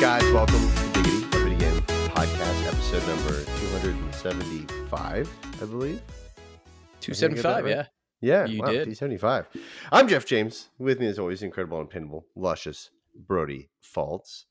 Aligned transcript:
guys? 0.00 0.22
Welcome 0.32 0.60
to 0.60 0.90
Diggity, 1.02 1.24
a 1.24 1.44
video 1.44 1.58
game 1.58 1.82
podcast, 2.08 2.66
episode 2.66 3.06
number 3.06 3.44
275, 3.44 5.28
I 5.54 5.64
believe. 5.66 6.00
275, 7.00 7.10
I 7.10 7.12
seventy 7.12 7.34
get 7.34 7.42
that 7.42 7.54
five, 7.54 7.64
right? 7.64 7.70
yeah. 7.70 7.86
Yeah, 8.22 8.46
You 8.46 8.60
wow, 8.60 8.66
did. 8.66 8.84
275. 8.84 9.46
I'm 9.92 10.08
Jeff 10.08 10.26
James. 10.26 10.68
With 10.78 11.00
me, 11.00 11.06
as 11.06 11.18
always, 11.18 11.42
incredible 11.42 11.80
and 11.80 11.90
pinnable, 11.90 12.24
luscious 12.34 12.90
Brody 13.14 13.70
Faults. 13.80 14.46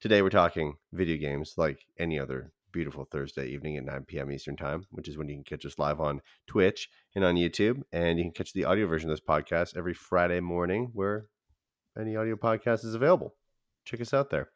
Today, 0.00 0.22
we're 0.22 0.30
talking 0.30 0.74
video 0.92 1.16
games 1.16 1.54
like 1.56 1.80
any 1.98 2.18
other 2.18 2.52
beautiful 2.72 3.04
Thursday 3.04 3.48
evening 3.48 3.76
at 3.76 3.84
9 3.84 4.04
p.m. 4.06 4.30
Eastern 4.30 4.56
Time, 4.56 4.86
which 4.90 5.08
is 5.08 5.18
when 5.18 5.28
you 5.28 5.34
can 5.36 5.44
catch 5.44 5.66
us 5.66 5.78
live 5.78 6.00
on 6.00 6.20
Twitch 6.46 6.88
and 7.14 7.24
on 7.24 7.36
YouTube. 7.36 7.82
And 7.92 8.18
you 8.18 8.24
can 8.24 8.32
catch 8.32 8.52
the 8.52 8.64
audio 8.64 8.86
version 8.86 9.10
of 9.10 9.16
this 9.16 9.24
podcast 9.26 9.76
every 9.76 9.94
Friday 9.94 10.40
morning 10.40 10.90
where 10.92 11.26
any 11.98 12.16
audio 12.16 12.36
podcast 12.36 12.84
is 12.84 12.94
available. 12.94 13.34
Check 13.84 14.00
us 14.00 14.14
out 14.14 14.30
there. 14.30 14.50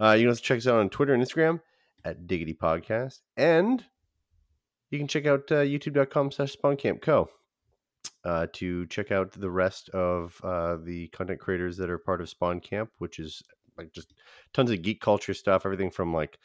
Uh, 0.00 0.12
you 0.12 0.22
can 0.24 0.28
also 0.28 0.42
check 0.42 0.58
us 0.58 0.66
out 0.66 0.80
on 0.80 0.90
Twitter 0.90 1.14
and 1.14 1.22
Instagram 1.22 1.60
at 2.04 2.26
Diggity 2.26 2.54
Podcast. 2.54 3.20
And 3.36 3.84
you 4.90 4.98
can 4.98 5.08
check 5.08 5.26
out 5.26 5.50
uh, 5.50 5.56
youtube.com 5.56 6.30
slash 6.30 6.56
spawncampco 6.56 7.28
uh, 8.24 8.46
to 8.52 8.86
check 8.86 9.12
out 9.12 9.32
the 9.32 9.50
rest 9.50 9.88
of 9.90 10.40
uh, 10.42 10.76
the 10.82 11.08
content 11.08 11.40
creators 11.40 11.76
that 11.76 11.90
are 11.90 11.98
part 11.98 12.20
of 12.20 12.28
Spawn 12.28 12.60
Camp, 12.60 12.90
which 12.98 13.18
is 13.18 13.42
like 13.76 13.92
just 13.92 14.14
tons 14.52 14.70
of 14.70 14.82
geek 14.82 15.00
culture 15.00 15.34
stuff, 15.34 15.64
everything 15.64 15.90
from 15.90 16.12
like 16.12 16.38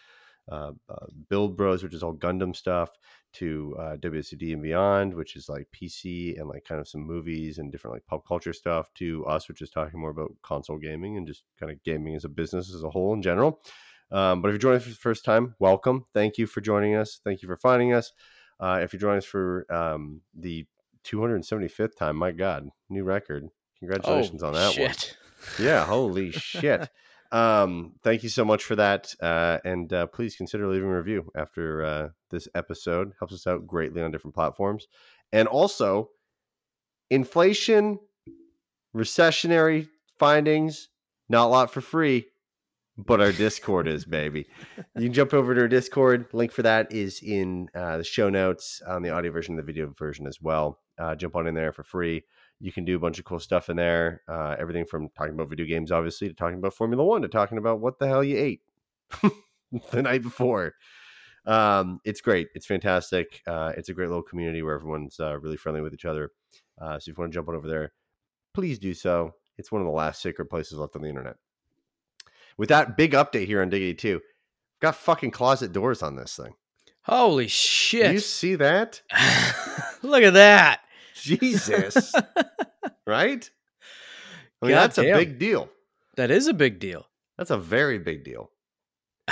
uh, 0.52 0.72
uh, 0.90 1.06
Build 1.30 1.56
Bros, 1.56 1.84
which 1.84 1.94
is 1.94 2.04
all 2.04 2.16
Gundam 2.16 2.56
stuff, 2.56 2.90
to 3.34 3.76
uh, 3.80 3.96
WCD 3.98 4.54
and 4.54 4.62
Beyond, 4.62 5.14
which 5.14 5.36
is 5.36 5.50
like 5.50 5.68
PC 5.72 6.40
and 6.40 6.50
like 6.50 6.66
kind 6.66 6.82
of 6.82 6.88
some 6.88 7.02
movies 7.02 7.58
and 7.58 7.72
different 7.72 7.96
like 7.96 8.06
pop 8.06 8.28
culture 8.28 8.54
stuff, 8.54 8.94
to 8.96 9.26
us, 9.26 9.48
which 9.48 9.62
is 9.62 9.70
talking 9.70 10.00
more 10.00 10.10
about 10.10 10.34
console 10.42 10.78
gaming 10.78 11.18
and 11.18 11.28
just 11.28 11.44
kind 11.60 11.72
of 11.72 11.82
gaming 11.84 12.16
as 12.16 12.26
a 12.26 12.30
business 12.30 12.74
as 12.74 12.84
a 12.84 12.90
whole 12.90 13.14
in 13.14 13.22
general. 13.22 13.62
Um, 14.12 14.42
but 14.42 14.50
if 14.50 14.54
you're 14.54 14.60
joining 14.60 14.78
us 14.78 14.84
for 14.84 14.90
the 14.90 14.96
first 14.96 15.24
time, 15.24 15.56
welcome. 15.60 16.06
Thank 16.14 16.38
you 16.38 16.46
for 16.46 16.62
joining 16.62 16.96
us. 16.96 17.22
Thank 17.24 17.42
you 17.42 17.48
for 17.48 17.58
finding 17.58 17.94
us. 17.94 18.12
Uh, 18.60 18.80
if 18.84 18.94
you're 18.94 19.00
joining 19.00 19.20
us 19.20 19.26
for 19.26 19.66
um, 19.74 20.22
the 20.38 20.66
275th 21.06 21.96
time, 21.96 22.18
my 22.18 22.32
God, 22.32 22.70
new 22.90 23.04
record. 23.04 23.48
Congratulations 23.80 24.44
oh, 24.44 24.48
on 24.48 24.54
that 24.54 24.74
shit. 24.74 24.88
one. 24.88 24.96
Yeah, 25.66 25.86
holy 25.86 26.32
shit. 26.32 26.88
Um, 27.32 27.94
thank 28.04 28.24
you 28.24 28.30
so 28.30 28.44
much 28.44 28.64
for 28.64 28.76
that. 28.76 29.14
Uh, 29.22 29.60
and 29.64 29.92
uh, 29.94 30.08
please 30.08 30.36
consider 30.36 30.68
leaving 30.68 30.90
a 30.90 30.98
review 30.98 31.32
after 31.36 31.84
uh, 31.84 32.10
this 32.30 32.48
episode. 32.56 33.14
Helps 33.20 33.34
us 33.34 33.48
out 33.48 33.66
greatly 33.68 34.02
on 34.02 34.12
different 34.12 34.36
platforms. 34.36 34.88
And 35.32 35.48
also, 35.48 36.10
inflation, 37.10 38.00
recessionary 38.96 39.88
findings, 40.20 40.90
not 41.30 41.46
a 41.46 41.50
lot 41.50 41.72
for 41.72 41.82
free, 41.82 42.26
but 42.98 43.22
our 43.22 43.32
Discord 43.32 43.88
is, 43.88 44.04
baby. 44.06 44.46
You 44.98 45.04
can 45.04 45.14
jump 45.14 45.34
over 45.34 45.56
to 45.56 45.62
our 45.62 45.68
Discord. 45.68 46.28
Link 46.34 46.52
for 46.52 46.62
that 46.64 46.92
is 46.92 47.22
in 47.24 47.70
uh, 47.74 47.98
the 47.98 48.04
show 48.04 48.30
notes 48.30 48.82
on 48.86 49.02
the 49.02 49.10
audio 49.10 49.32
version, 49.32 49.56
the 49.56 49.64
video 49.64 49.94
version 49.98 50.28
as 50.28 50.40
well. 50.42 50.80
Uh, 51.00 51.16
jump 51.16 51.36
on 51.36 51.48
in 51.48 51.56
there 51.56 51.72
for 51.72 51.84
free. 51.84 52.24
You 52.62 52.72
can 52.72 52.86
do 52.86 52.96
a 52.96 53.00
bunch 53.00 53.18
of 53.20 53.26
cool 53.26 53.40
stuff 53.40 53.70
in 53.70 53.78
there. 53.78 54.22
Uh, 54.28 54.56
everything 54.60 54.86
from 54.86 55.10
talking 55.18 55.34
about 55.34 55.50
video 55.50 55.66
games, 55.66 55.92
obviously, 55.92 56.28
to 56.28 56.34
talking 56.34 56.60
about 56.60 56.74
Formula 56.74 57.04
One, 57.04 57.24
to 57.24 57.28
talking 57.28 57.58
about 57.58 57.80
what 57.80 57.98
the 57.98 58.08
hell 58.08 58.24
you 58.24 58.38
ate 58.38 58.62
the 59.92 60.02
night 60.02 60.22
before. 60.22 60.76
Um, 61.46 62.00
it's 62.06 62.22
great. 62.22 62.50
It's 62.54 62.68
fantastic. 62.68 63.42
Uh, 63.48 63.74
it's 63.76 63.90
a 63.90 63.94
great 63.94 64.10
little 64.10 64.22
community 64.22 64.62
where 64.62 64.76
everyone's 64.76 65.20
uh, 65.20 65.40
really 65.40 65.58
friendly 65.58 65.82
with 65.82 65.94
each 65.94 66.06
other. 66.06 66.32
Uh, 66.80 67.00
so 67.00 67.10
if 67.10 67.18
you 67.18 67.22
want 67.22 67.32
to 67.32 67.36
jump 67.36 67.50
on 67.50 67.56
over 67.56 67.68
there, 67.68 67.94
please 68.54 68.78
do 68.78 68.94
so. 68.94 69.34
It's 69.58 69.72
one 69.72 69.82
of 69.82 69.88
the 69.88 69.94
last 69.94 70.22
sacred 70.22 70.46
places 70.46 70.78
left 70.78 70.96
on 70.96 71.02
the 71.02 71.10
internet. 71.10 71.38
With 72.58 72.70
that 72.70 72.96
big 72.96 73.14
update 73.14 73.48
here 73.48 73.62
on 73.62 73.70
Diggity 73.70 73.96
2, 73.96 74.22
got 74.82 74.96
fucking 74.96 75.32
closet 75.32 75.72
doors 75.72 76.04
on 76.04 76.16
this 76.16 76.36
thing. 76.36 76.54
Holy 77.04 77.48
shit. 77.48 78.14
you 78.14 78.20
see 78.20 78.56
that? 78.56 79.02
Look 80.04 80.24
at 80.24 80.34
that. 80.34 80.81
Jesus. 81.22 82.14
right? 83.08 83.50
I 84.62 84.66
mean, 84.66 84.76
God 84.76 84.82
that's 84.82 84.98
a 84.98 85.14
big 85.14 85.40
deal. 85.40 85.70
that 86.16 86.32
is 86.32 86.48
a 86.48 86.54
big 86.54 86.80
deal. 86.80 87.08
That's 87.38 87.52
a 87.52 87.58
very 87.58 87.98
big 87.98 88.24
deal. 88.24 88.52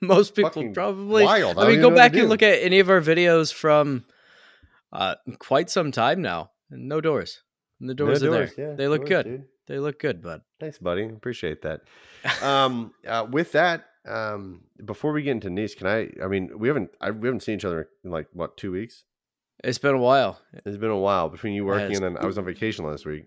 Most 0.00 0.34
people 0.34 0.50
Fucking 0.50 0.74
probably 0.74 1.24
wild. 1.24 1.58
I 1.58 1.64
I 1.64 1.68
mean 1.68 1.76
go 1.76 1.82
know 1.82 1.88
what 1.88 1.94
to 1.94 2.10
back 2.10 2.20
and 2.20 2.28
look 2.28 2.42
at 2.42 2.60
any 2.62 2.80
of 2.80 2.88
our 2.90 3.00
videos 3.00 3.52
from 3.52 4.04
uh 4.92 5.14
quite 5.38 5.70
some 5.70 5.92
time 5.92 6.22
now. 6.22 6.50
No 6.70 7.00
doors. 7.00 7.42
And 7.80 7.88
the 7.88 7.94
doors 7.94 8.22
No 8.22 8.28
are 8.28 8.36
doors, 8.36 8.54
there. 8.56 8.70
yeah, 8.70 8.74
they 8.76 8.88
look 8.88 9.00
doors, 9.06 9.08
good. 9.08 9.24
dude. 9.24 9.44
They 9.66 9.78
look 9.78 9.98
good, 9.98 10.20
bud. 10.22 10.42
Thanks, 10.58 10.78
buddy. 10.78 11.04
Appreciate 11.04 11.62
that. 11.62 11.82
um, 12.42 12.92
uh, 13.06 13.26
with 13.30 13.52
that, 13.52 13.86
um, 14.06 14.62
before 14.84 15.12
we 15.12 15.22
get 15.22 15.32
into 15.32 15.48
Nice, 15.50 15.74
can 15.74 15.86
I? 15.86 16.10
I 16.22 16.28
mean, 16.28 16.58
we 16.58 16.68
haven't 16.68 16.90
I, 17.00 17.10
we 17.10 17.28
haven't 17.28 17.42
seen 17.42 17.56
each 17.56 17.64
other 17.64 17.88
in 18.04 18.10
like 18.10 18.26
what 18.32 18.56
two 18.56 18.72
weeks. 18.72 19.04
It's 19.62 19.78
been 19.78 19.94
a 19.94 19.98
while. 19.98 20.40
It's 20.64 20.76
been 20.76 20.90
a 20.90 20.98
while 20.98 21.28
between 21.28 21.52
you 21.52 21.64
working 21.64 21.96
and 21.96 22.16
then 22.16 22.16
I 22.22 22.26
was 22.26 22.38
on 22.38 22.44
vacation 22.44 22.84
last 22.86 23.04
week. 23.04 23.26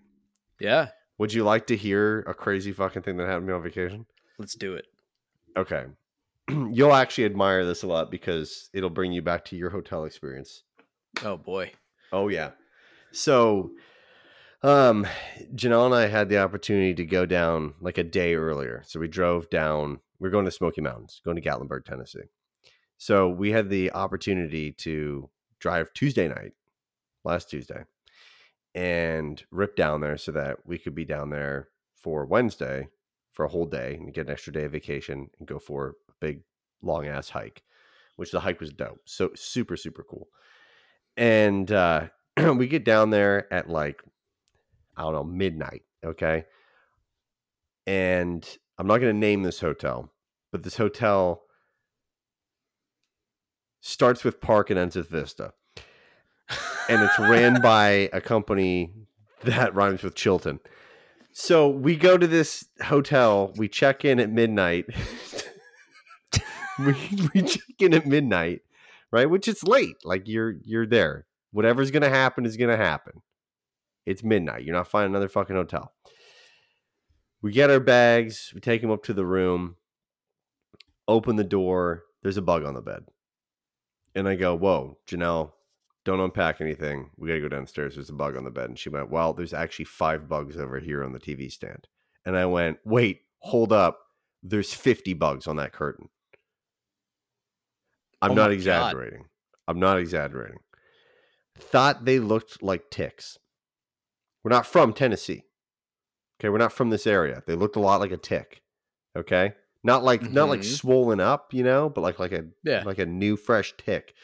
Yeah. 0.60 0.88
Would 1.18 1.32
you 1.32 1.44
like 1.44 1.68
to 1.68 1.76
hear 1.76 2.20
a 2.20 2.34
crazy 2.34 2.72
fucking 2.72 3.02
thing 3.02 3.16
that 3.18 3.26
happened 3.26 3.46
to 3.46 3.52
me 3.52 3.56
on 3.56 3.62
vacation? 3.62 4.06
Let's 4.38 4.54
do 4.54 4.74
it. 4.74 4.86
Okay. 5.56 5.84
You'll 6.50 6.94
actually 6.94 7.26
admire 7.26 7.64
this 7.64 7.84
a 7.84 7.86
lot 7.86 8.10
because 8.10 8.68
it'll 8.72 8.90
bring 8.90 9.12
you 9.12 9.22
back 9.22 9.44
to 9.46 9.56
your 9.56 9.70
hotel 9.70 10.04
experience. 10.04 10.64
Oh 11.24 11.36
boy. 11.36 11.72
Oh 12.12 12.28
yeah. 12.28 12.50
So 13.12 13.70
um 14.64 15.06
Janelle 15.54 15.86
and 15.86 15.94
I 15.94 16.08
had 16.08 16.28
the 16.28 16.38
opportunity 16.38 16.94
to 16.94 17.04
go 17.04 17.26
down 17.26 17.74
like 17.80 17.98
a 17.98 18.04
day 18.04 18.34
earlier. 18.34 18.82
So 18.86 18.98
we 18.98 19.06
drove 19.06 19.48
down, 19.50 20.00
we 20.18 20.28
are 20.28 20.32
going 20.32 20.46
to 20.46 20.50
Smoky 20.50 20.80
Mountains, 20.80 21.20
going 21.24 21.36
to 21.36 21.48
Gatlinburg, 21.48 21.84
Tennessee. 21.84 22.28
So 22.96 23.28
we 23.28 23.52
had 23.52 23.70
the 23.70 23.92
opportunity 23.92 24.72
to 24.72 25.30
drive 25.64 25.94
Tuesday 25.94 26.28
night, 26.28 26.52
last 27.24 27.48
Tuesday, 27.48 27.84
and 28.74 29.44
rip 29.50 29.74
down 29.76 30.02
there 30.02 30.18
so 30.18 30.30
that 30.30 30.58
we 30.66 30.76
could 30.76 30.94
be 30.94 31.06
down 31.06 31.30
there 31.30 31.70
for 31.96 32.26
Wednesday 32.26 32.86
for 33.32 33.46
a 33.46 33.48
whole 33.48 33.64
day 33.64 33.94
and 33.94 34.12
get 34.12 34.26
an 34.26 34.32
extra 34.32 34.52
day 34.52 34.64
of 34.64 34.72
vacation 34.72 35.30
and 35.38 35.48
go 35.48 35.58
for 35.58 35.96
a 36.10 36.12
big 36.20 36.42
long 36.82 37.06
ass 37.06 37.30
hike, 37.30 37.62
which 38.16 38.30
the 38.30 38.40
hike 38.40 38.60
was 38.60 38.74
dope. 38.74 39.00
So 39.06 39.30
super, 39.34 39.74
super 39.74 40.04
cool. 40.04 40.28
And 41.16 41.72
uh 41.72 42.08
we 42.56 42.66
get 42.66 42.84
down 42.84 43.08
there 43.08 43.50
at 43.50 43.70
like 43.70 44.02
I 44.98 45.00
don't 45.00 45.14
know 45.14 45.24
midnight, 45.24 45.84
okay. 46.04 46.44
And 47.86 48.46
I'm 48.76 48.86
not 48.86 48.98
going 48.98 49.14
to 49.14 49.18
name 49.18 49.44
this 49.44 49.60
hotel, 49.60 50.12
but 50.52 50.62
this 50.62 50.76
hotel 50.76 51.43
starts 53.84 54.24
with 54.24 54.40
Park 54.40 54.70
and 54.70 54.78
ends 54.78 54.96
with 54.96 55.10
Vista, 55.10 55.52
and 56.88 57.02
it's 57.02 57.18
ran 57.18 57.60
by 57.62 58.08
a 58.12 58.20
company 58.20 58.92
that 59.42 59.74
rhymes 59.74 60.02
with 60.02 60.14
Chilton. 60.14 60.58
So 61.32 61.68
we 61.68 61.94
go 61.94 62.16
to 62.16 62.26
this 62.26 62.64
hotel, 62.82 63.52
we 63.56 63.68
check 63.68 64.04
in 64.04 64.18
at 64.20 64.30
midnight. 64.30 64.86
we, 66.78 66.94
we 67.34 67.42
check 67.42 67.80
in 67.80 67.92
at 67.92 68.06
midnight, 68.06 68.62
right? 69.12 69.28
Which 69.28 69.48
is 69.48 69.62
late. 69.62 69.96
Like 70.02 70.28
you're 70.28 70.54
you're 70.64 70.86
there. 70.86 71.26
Whatever's 71.52 71.90
gonna 71.90 72.08
happen 72.08 72.46
is 72.46 72.56
gonna 72.56 72.78
happen. 72.78 73.20
It's 74.06 74.24
midnight. 74.24 74.64
You're 74.64 74.76
not 74.76 74.88
finding 74.88 75.12
another 75.12 75.28
fucking 75.28 75.56
hotel. 75.56 75.92
We 77.42 77.52
get 77.52 77.70
our 77.70 77.80
bags. 77.80 78.50
We 78.54 78.60
take 78.60 78.80
them 78.80 78.90
up 78.90 79.02
to 79.04 79.12
the 79.12 79.26
room. 79.26 79.76
Open 81.06 81.36
the 81.36 81.44
door. 81.44 82.04
There's 82.22 82.38
a 82.38 82.42
bug 82.42 82.64
on 82.64 82.72
the 82.72 82.80
bed. 82.80 83.04
And 84.14 84.28
I 84.28 84.36
go, 84.36 84.54
"Whoa, 84.54 84.98
Janelle, 85.06 85.52
don't 86.04 86.20
unpack 86.20 86.60
anything. 86.60 87.10
We 87.16 87.28
gotta 87.28 87.40
go 87.40 87.48
downstairs. 87.48 87.94
There's 87.96 88.10
a 88.10 88.14
bug 88.14 88.36
on 88.36 88.44
the 88.44 88.50
bed." 88.50 88.68
And 88.68 88.78
she 88.78 88.88
went, 88.88 89.10
"Well, 89.10 89.32
there's 89.32 89.54
actually 89.54 89.86
five 89.86 90.28
bugs 90.28 90.56
over 90.56 90.78
here 90.80 91.02
on 91.02 91.12
the 91.12 91.18
TV 91.18 91.48
stand." 91.50 91.88
And 92.24 92.36
I 92.36 92.46
went, 92.46 92.78
"Wait, 92.84 93.22
hold 93.40 93.72
up. 93.72 94.00
There's 94.42 94.72
50 94.74 95.14
bugs 95.14 95.46
on 95.46 95.56
that 95.56 95.72
curtain." 95.72 96.10
I'm 98.22 98.32
Oh 98.32 98.34
not 98.34 98.42
my 98.42 98.48
God. 98.48 98.52
exaggerating. 98.54 99.24
I'm 99.66 99.80
not 99.80 99.98
exaggerating. 99.98 100.58
Thought 101.56 102.04
they 102.04 102.18
looked 102.18 102.62
like 102.62 102.90
ticks. 102.90 103.38
We're 104.42 104.50
not 104.50 104.66
from 104.66 104.92
Tennessee. 104.92 105.44
Okay, 106.38 106.48
we're 106.48 106.58
not 106.58 106.72
from 106.72 106.90
this 106.90 107.06
area. 107.06 107.42
They 107.46 107.54
looked 107.54 107.76
a 107.76 107.80
lot 107.80 108.00
like 108.00 108.10
a 108.12 108.16
tick. 108.16 108.62
Okay? 109.16 109.54
Not 109.84 110.02
like 110.02 110.22
not 110.22 110.48
like 110.48 110.60
mm-hmm. 110.60 110.74
swollen 110.74 111.20
up, 111.20 111.52
you 111.52 111.62
know, 111.62 111.90
but 111.90 112.00
like 112.00 112.18
like 112.18 112.32
a 112.32 112.46
Yeah. 112.64 112.82
like 112.84 112.98
a 112.98 113.06
new 113.06 113.36
fresh 113.36 113.74
tick. 113.76 114.14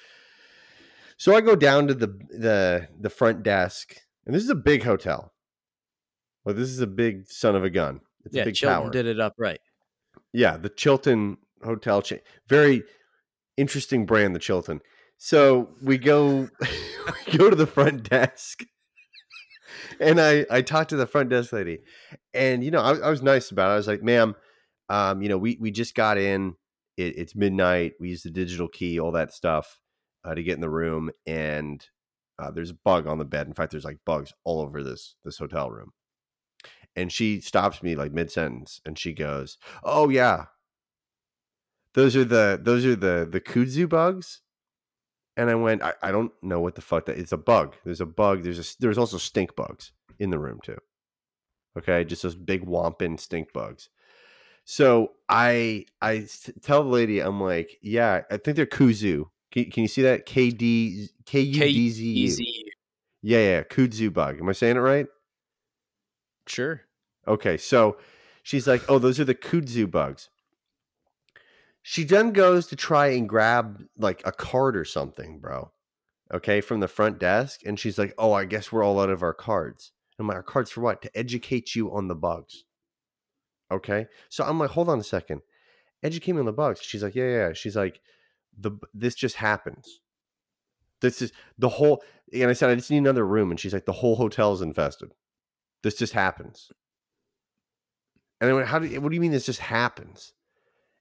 So 1.18 1.36
I 1.36 1.42
go 1.42 1.54
down 1.54 1.86
to 1.88 1.94
the 1.94 2.06
the 2.06 2.88
the 2.98 3.10
front 3.10 3.42
desk, 3.42 3.94
and 4.24 4.34
this 4.34 4.42
is 4.42 4.48
a 4.48 4.54
big 4.54 4.84
hotel. 4.84 5.34
Well, 6.44 6.54
this 6.54 6.70
is 6.70 6.80
a 6.80 6.86
big 6.86 7.26
son 7.28 7.54
of 7.54 7.62
a 7.62 7.68
gun. 7.68 8.00
It's 8.24 8.34
yeah, 8.34 8.42
a 8.42 8.44
big 8.46 8.54
Chilton 8.54 8.82
tower. 8.82 8.90
did 8.90 9.06
it 9.06 9.20
up 9.20 9.34
right. 9.38 9.60
Yeah, 10.32 10.56
the 10.56 10.70
Chilton 10.70 11.36
Hotel 11.62 12.00
chain. 12.00 12.20
Very 12.48 12.82
interesting 13.58 14.06
brand, 14.06 14.34
the 14.34 14.38
Chilton. 14.38 14.80
So 15.18 15.74
we 15.82 15.98
go 15.98 16.48
we 17.26 17.36
go 17.36 17.50
to 17.50 17.56
the 17.56 17.66
front 17.66 18.08
desk. 18.08 18.64
And 20.00 20.18
I 20.18 20.46
I 20.50 20.62
talked 20.62 20.88
to 20.90 20.96
the 20.96 21.06
front 21.06 21.28
desk 21.28 21.52
lady. 21.52 21.80
And 22.32 22.64
you 22.64 22.70
know, 22.70 22.80
I, 22.80 22.96
I 22.96 23.10
was 23.10 23.22
nice 23.22 23.50
about 23.50 23.68
it. 23.68 23.74
I 23.74 23.76
was 23.76 23.86
like, 23.86 24.02
ma'am, 24.02 24.34
um, 24.90 25.22
you 25.22 25.28
know, 25.28 25.38
we 25.38 25.56
we 25.60 25.70
just 25.70 25.94
got 25.94 26.18
in. 26.18 26.56
It, 26.96 27.16
it's 27.16 27.36
midnight. 27.36 27.94
We 28.00 28.10
use 28.10 28.22
the 28.22 28.30
digital 28.30 28.68
key, 28.68 28.98
all 28.98 29.12
that 29.12 29.32
stuff, 29.32 29.80
uh, 30.24 30.34
to 30.34 30.42
get 30.42 30.56
in 30.56 30.60
the 30.60 30.68
room, 30.68 31.10
and 31.24 31.82
uh, 32.38 32.50
there's 32.50 32.70
a 32.70 32.78
bug 32.84 33.06
on 33.06 33.18
the 33.18 33.24
bed. 33.24 33.46
In 33.46 33.54
fact, 33.54 33.70
there's 33.70 33.84
like 33.84 34.00
bugs 34.04 34.32
all 34.44 34.60
over 34.60 34.82
this 34.82 35.14
this 35.24 35.38
hotel 35.38 35.70
room. 35.70 35.92
And 36.96 37.12
she 37.12 37.40
stops 37.40 37.84
me 37.84 37.94
like 37.94 38.12
mid 38.12 38.32
sentence, 38.32 38.80
and 38.84 38.98
she 38.98 39.12
goes, 39.12 39.58
"Oh 39.84 40.08
yeah, 40.08 40.46
those 41.94 42.16
are 42.16 42.24
the 42.24 42.58
those 42.60 42.84
are 42.84 42.96
the 42.96 43.28
the 43.30 43.40
kudzu 43.40 43.88
bugs." 43.88 44.42
And 45.36 45.48
I 45.48 45.54
went, 45.54 45.82
I, 45.82 45.94
I 46.02 46.10
don't 46.10 46.32
know 46.42 46.60
what 46.60 46.74
the 46.74 46.82
fuck 46.82 47.06
that. 47.06 47.16
It's 47.16 47.32
a 47.32 47.36
bug. 47.38 47.76
There's 47.84 48.00
a 48.00 48.06
bug. 48.06 48.42
There's 48.42 48.58
a 48.58 48.76
there's 48.80 48.98
also 48.98 49.16
stink 49.16 49.54
bugs 49.54 49.92
in 50.18 50.30
the 50.30 50.38
room 50.40 50.58
too. 50.62 50.78
Okay, 51.78 52.04
just 52.04 52.24
those 52.24 52.34
big 52.34 52.66
whomping 52.66 53.18
stink 53.18 53.52
bugs. 53.52 53.88
So 54.70 55.14
I 55.28 55.86
I 56.00 56.28
tell 56.62 56.84
the 56.84 56.90
lady, 56.90 57.18
I'm 57.18 57.40
like, 57.40 57.76
yeah, 57.82 58.22
I 58.30 58.36
think 58.36 58.56
they're 58.56 58.66
kudzu. 58.66 59.24
Can, 59.50 59.68
can 59.68 59.82
you 59.82 59.88
see 59.88 60.02
that? 60.02 60.26
K 60.26 60.52
D 60.52 61.08
K 61.26 61.40
U 61.40 61.60
D 61.60 61.90
Z 61.90 62.04
U. 62.04 62.70
Yeah, 63.20 63.38
yeah, 63.38 63.62
kudzu 63.64 64.12
bug. 64.12 64.38
Am 64.38 64.48
I 64.48 64.52
saying 64.52 64.76
it 64.76 64.78
right? 64.80 65.08
Sure. 66.46 66.82
Okay, 67.26 67.56
so 67.56 67.96
she's 68.44 68.68
like, 68.68 68.88
"Oh, 68.88 69.00
those 69.00 69.18
are 69.18 69.24
the 69.24 69.34
kudzu 69.34 69.90
bugs." 69.90 70.28
She 71.82 72.04
then 72.04 72.32
goes 72.32 72.68
to 72.68 72.76
try 72.76 73.08
and 73.08 73.28
grab 73.28 73.82
like 73.98 74.22
a 74.24 74.30
card 74.30 74.76
or 74.76 74.84
something, 74.84 75.40
bro. 75.40 75.72
Okay, 76.32 76.60
from 76.60 76.78
the 76.78 76.86
front 76.86 77.18
desk, 77.18 77.62
and 77.66 77.76
she's 77.76 77.98
like, 77.98 78.14
"Oh, 78.16 78.34
I 78.34 78.44
guess 78.44 78.70
we're 78.70 78.84
all 78.84 79.00
out 79.00 79.10
of 79.10 79.24
our 79.24 79.34
cards." 79.34 79.90
I'm 80.16 80.28
like, 80.28 80.36
"Our 80.36 80.44
cards 80.44 80.70
for 80.70 80.80
what? 80.80 81.02
To 81.02 81.18
educate 81.18 81.74
you 81.74 81.92
on 81.92 82.06
the 82.06 82.14
bugs." 82.14 82.62
Okay, 83.70 84.06
so 84.28 84.44
I'm 84.44 84.58
like, 84.58 84.70
"Hold 84.70 84.88
on 84.88 84.98
a 84.98 85.04
second, 85.04 85.42
educate 86.02 86.26
came 86.26 86.38
in 86.38 86.46
the 86.46 86.52
box. 86.52 86.82
She's 86.82 87.02
like, 87.02 87.14
"Yeah, 87.14 87.28
yeah." 87.30 87.52
She's 87.54 87.76
like, 87.76 88.00
"The 88.58 88.72
this 88.94 89.14
just 89.14 89.36
happens. 89.36 90.00
This 91.00 91.22
is 91.22 91.32
the 91.58 91.68
whole." 91.68 92.02
And 92.32 92.50
I 92.50 92.52
said, 92.54 92.70
"I 92.70 92.74
just 92.74 92.90
need 92.90 92.98
another 92.98 93.26
room," 93.26 93.50
and 93.50 93.60
she's 93.60 93.72
like, 93.74 93.86
"The 93.86 93.92
whole 93.92 94.16
hotel 94.16 94.52
is 94.52 94.62
infested. 94.62 95.12
This 95.82 95.96
just 95.96 96.12
happens." 96.14 96.70
And 98.40 98.50
I 98.50 98.54
went, 98.54 98.68
"How 98.68 98.78
do? 98.78 99.00
What 99.00 99.10
do 99.10 99.14
you 99.14 99.20
mean 99.20 99.32
this 99.32 99.46
just 99.46 99.60
happens?" 99.60 100.32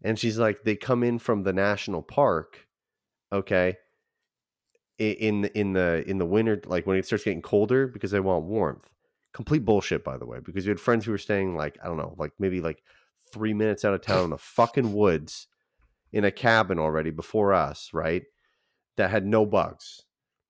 And 0.03 0.19
she's 0.19 0.39
like, 0.39 0.63
"They 0.63 0.75
come 0.75 1.03
in 1.03 1.19
from 1.19 1.43
the 1.43 1.53
national 1.53 2.03
park, 2.03 2.67
okay." 3.31 3.77
In 4.97 5.45
in 5.45 5.71
the 5.73 6.03
in 6.09 6.17
the 6.17 6.25
winter, 6.25 6.61
like 6.65 6.85
when 6.85 6.97
it 6.97 7.05
starts 7.05 7.23
getting 7.23 7.41
colder, 7.41 7.87
because 7.87 8.11
they 8.11 8.19
want 8.19 8.43
warmth. 8.45 8.89
Complete 9.33 9.63
bullshit, 9.65 10.03
by 10.03 10.17
the 10.17 10.25
way, 10.25 10.39
because 10.43 10.65
we 10.65 10.69
had 10.69 10.79
friends 10.79 11.05
who 11.05 11.11
were 11.11 11.17
staying 11.17 11.55
like 11.55 11.77
I 11.83 11.87
don't 11.87 11.97
know, 11.97 12.15
like 12.17 12.33
maybe 12.39 12.61
like 12.61 12.81
three 13.31 13.53
minutes 13.53 13.85
out 13.85 13.93
of 13.93 14.01
town 14.01 14.23
in 14.25 14.29
the 14.31 14.37
fucking 14.37 14.93
woods 14.93 15.47
in 16.11 16.23
a 16.25 16.31
cabin 16.31 16.79
already 16.79 17.11
before 17.11 17.53
us, 17.53 17.91
right? 17.93 18.23
That 18.97 19.11
had 19.11 19.25
no 19.25 19.45
bugs. 19.45 20.01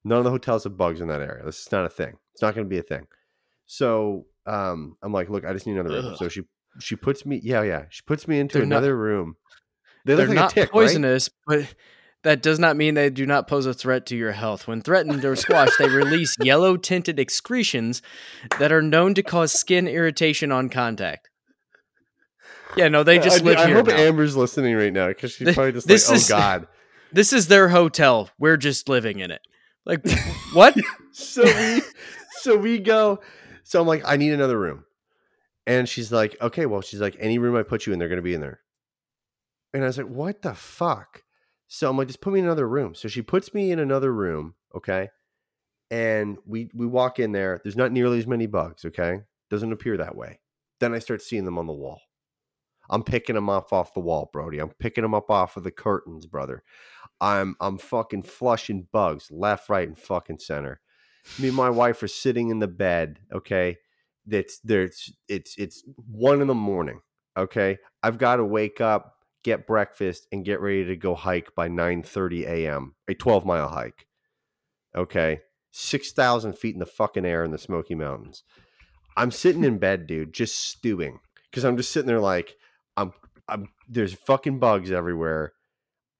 None 0.06 0.20
of 0.20 0.24
the 0.24 0.30
hotels 0.32 0.64
have 0.64 0.78
bugs 0.78 1.02
in 1.02 1.10
that 1.10 1.22
area. 1.22 1.44
This 1.46 1.60
is 1.60 1.72
not 1.74 1.86
a 1.86 1.90
thing. 1.90 2.18
It's 2.34 2.42
not 2.42 2.56
going 2.56 2.66
to 2.66 2.70
be 2.70 2.78
a 2.80 2.84
thing. 2.84 3.08
So 3.66 4.26
um, 4.46 4.96
I'm 5.04 5.12
like, 5.12 5.30
look, 5.30 5.44
I 5.46 5.52
just 5.52 5.68
need 5.68 5.74
another 5.78 5.90
room. 6.02 6.06
Ugh. 6.14 6.18
So 6.18 6.30
she 6.30 6.44
she 6.80 6.96
puts 6.96 7.26
me, 7.26 7.42
yeah, 7.44 7.62
yeah, 7.64 7.86
she 7.90 8.02
puts 8.08 8.28
me 8.30 8.40
into 8.40 8.60
They're 8.60 8.66
not- 8.66 8.78
another 8.78 8.98
room. 8.98 9.36
They 10.06 10.16
They're 10.16 10.28
like 10.28 10.36
not 10.36 10.52
a 10.52 10.56
tick, 10.56 10.64
right? 10.68 10.72
poisonous, 10.72 11.30
but 11.46 11.68
that 12.24 12.42
does 12.42 12.60
not 12.60 12.76
mean 12.76 12.96
they 12.96 13.10
do 13.10 13.26
not 13.26 13.48
pose 13.48 13.66
a 13.66 13.74
threat 13.74 14.06
to 14.08 14.16
your 14.18 14.34
health. 14.34 14.68
When 14.68 14.82
threatened 14.82 15.24
or 15.24 15.36
squashed, 15.36 15.78
they 15.80 15.88
release 15.88 16.36
yellow 16.42 16.78
tinted 16.78 17.20
excretions 17.20 18.02
that 18.60 18.72
are 18.72 18.82
known 18.82 19.14
to 19.16 19.24
cause 19.24 19.52
skin 19.52 19.88
irritation 19.88 20.52
on 20.52 20.70
contact. 20.70 21.30
Yeah, 22.76 22.88
no, 22.88 23.04
they 23.04 23.20
just 23.20 23.42
I, 23.42 23.46
live 23.46 23.58
I 23.58 23.68
here. 23.68 23.76
I 23.76 23.80
hope 23.80 23.88
now. 23.88 23.96
Amber's 23.96 24.36
listening 24.36 24.76
right 24.76 24.94
now 24.94 25.08
because 25.08 25.32
she's 25.32 25.54
probably 25.56 25.72
just 25.72 25.88
this 25.88 26.08
like, 26.08 26.14
oh, 26.14 26.18
is- 26.18 26.32
"Oh 26.32 26.38
God." 26.38 26.68
This 27.12 27.34
is 27.34 27.48
their 27.48 27.70
hotel. 27.70 28.30
We're 28.38 28.56
just 28.56 28.88
living 28.88 29.20
in 29.20 29.32
it. 29.32 29.42
Like 29.84 30.08
what? 30.54 30.78
so 31.12 31.44
we 31.44 31.82
so 32.42 32.56
we 32.56 32.80
go 32.80 33.20
so 33.64 33.82
i'm 33.82 33.88
like 33.88 34.04
i 34.06 34.16
need 34.16 34.32
another 34.32 34.58
room 34.58 34.86
and 35.68 35.90
she's 35.90 36.12
like 36.12 36.36
okay 36.42 36.66
well 36.66 36.82
she's 36.82 37.02
like 37.02 37.16
any 37.20 37.38
room 37.38 37.56
i 37.56 37.64
put 37.64 37.86
you 37.86 37.94
in 37.94 38.00
they're 38.00 38.08
going 38.08 38.18
to 38.18 38.24
be 38.24 38.34
in 38.34 38.42
there 38.42 38.60
and 39.74 39.84
i 39.84 39.88
was 39.88 39.98
like 39.98 40.08
what 40.08 40.42
the 40.42 40.54
fuck 40.54 41.24
so 41.72 41.88
i'm 41.88 41.98
like 41.98 42.08
just 42.08 42.20
put 42.20 42.34
me 42.34 42.40
in 42.40 42.46
another 42.46 42.68
room. 42.68 42.96
So 42.96 43.08
she 43.08 43.22
puts 43.22 43.54
me 43.54 43.72
in 43.72 43.80
another 43.80 44.12
room 44.12 44.56
okay? 44.76 45.10
And 45.92 46.38
we 46.46 46.70
we 46.74 46.86
walk 46.86 47.20
in 47.20 47.32
there 47.32 47.62
there's 47.64 47.78
not 47.78 47.92
nearly 47.92 48.18
as 48.18 48.28
many 48.28 48.48
bugs 48.48 48.84
okay? 48.86 49.20
Doesn't 49.50 49.72
appear 49.72 49.96
that 49.98 50.16
way. 50.16 50.40
Then 50.80 50.94
i 50.94 51.00
start 51.00 51.22
seeing 51.22 51.46
them 51.46 51.58
on 51.58 51.68
the 51.68 51.74
wall. 51.74 52.02
I'm 52.90 53.04
picking 53.04 53.36
them 53.36 53.50
off 53.50 53.72
off 53.72 53.94
the 53.94 54.00
wall 54.00 54.30
brody. 54.34 54.58
I'm 54.58 54.70
picking 54.80 55.04
them 55.04 55.14
up 55.14 55.30
off 55.30 55.58
of 55.58 55.64
the 55.64 55.72
curtains 55.72 56.26
brother. 56.26 56.64
I'm 57.22 57.56
i'm 57.62 57.78
fucking 57.78 58.24
flushing 58.24 58.88
bugs 58.92 59.30
left 59.32 59.70
right 59.70 59.88
and 59.88 59.98
fucking 59.98 60.40
center. 60.40 60.82
Me 61.38 61.50
and 61.50 61.58
my 61.58 61.70
wife 61.70 62.02
are 62.02 62.08
sitting 62.08 62.50
in 62.50 62.58
the 62.58 62.68
bed 62.68 63.20
okay? 63.32 63.78
That's 64.26 64.60
there's 64.64 65.14
it's 65.28 65.54
it's 65.58 65.84
one 65.96 66.42
in 66.42 66.48
the 66.48 66.56
morning 66.56 67.02
okay? 67.38 67.78
I've 68.02 68.18
got 68.18 68.38
to 68.38 68.46
wake 68.46 68.82
up 68.82 69.19
get 69.50 69.68
breakfast 69.68 70.28
and 70.32 70.46
get 70.46 70.62
ready 70.62 70.86
to 70.86 70.96
go 70.96 71.16
hike 71.16 71.54
by 71.56 71.68
9 71.68 72.04
30 72.04 72.46
a.m 72.46 72.96
a 73.08 73.14
12 73.14 73.46
mile 73.46 73.70
hike 73.70 74.08
okay 74.96 75.42
6000 75.72 76.58
feet 76.58 76.74
in 76.74 76.80
the 76.80 76.86
fucking 76.86 77.26
air 77.26 77.44
in 77.44 77.52
the 77.52 77.58
smoky 77.58 77.96
mountains 77.96 78.44
i'm 79.18 79.32
sitting 79.32 79.64
in 79.64 79.78
bed 79.78 80.08
dude 80.08 80.34
just 80.34 80.56
stewing 80.56 81.20
because 81.50 81.64
i'm 81.64 81.78
just 81.78 81.92
sitting 81.92 82.08
there 82.08 82.20
like 82.20 82.56
i'm 82.98 83.14
i'm 83.48 83.70
there's 83.88 84.14
fucking 84.14 84.60
bugs 84.60 84.92
everywhere 84.92 85.54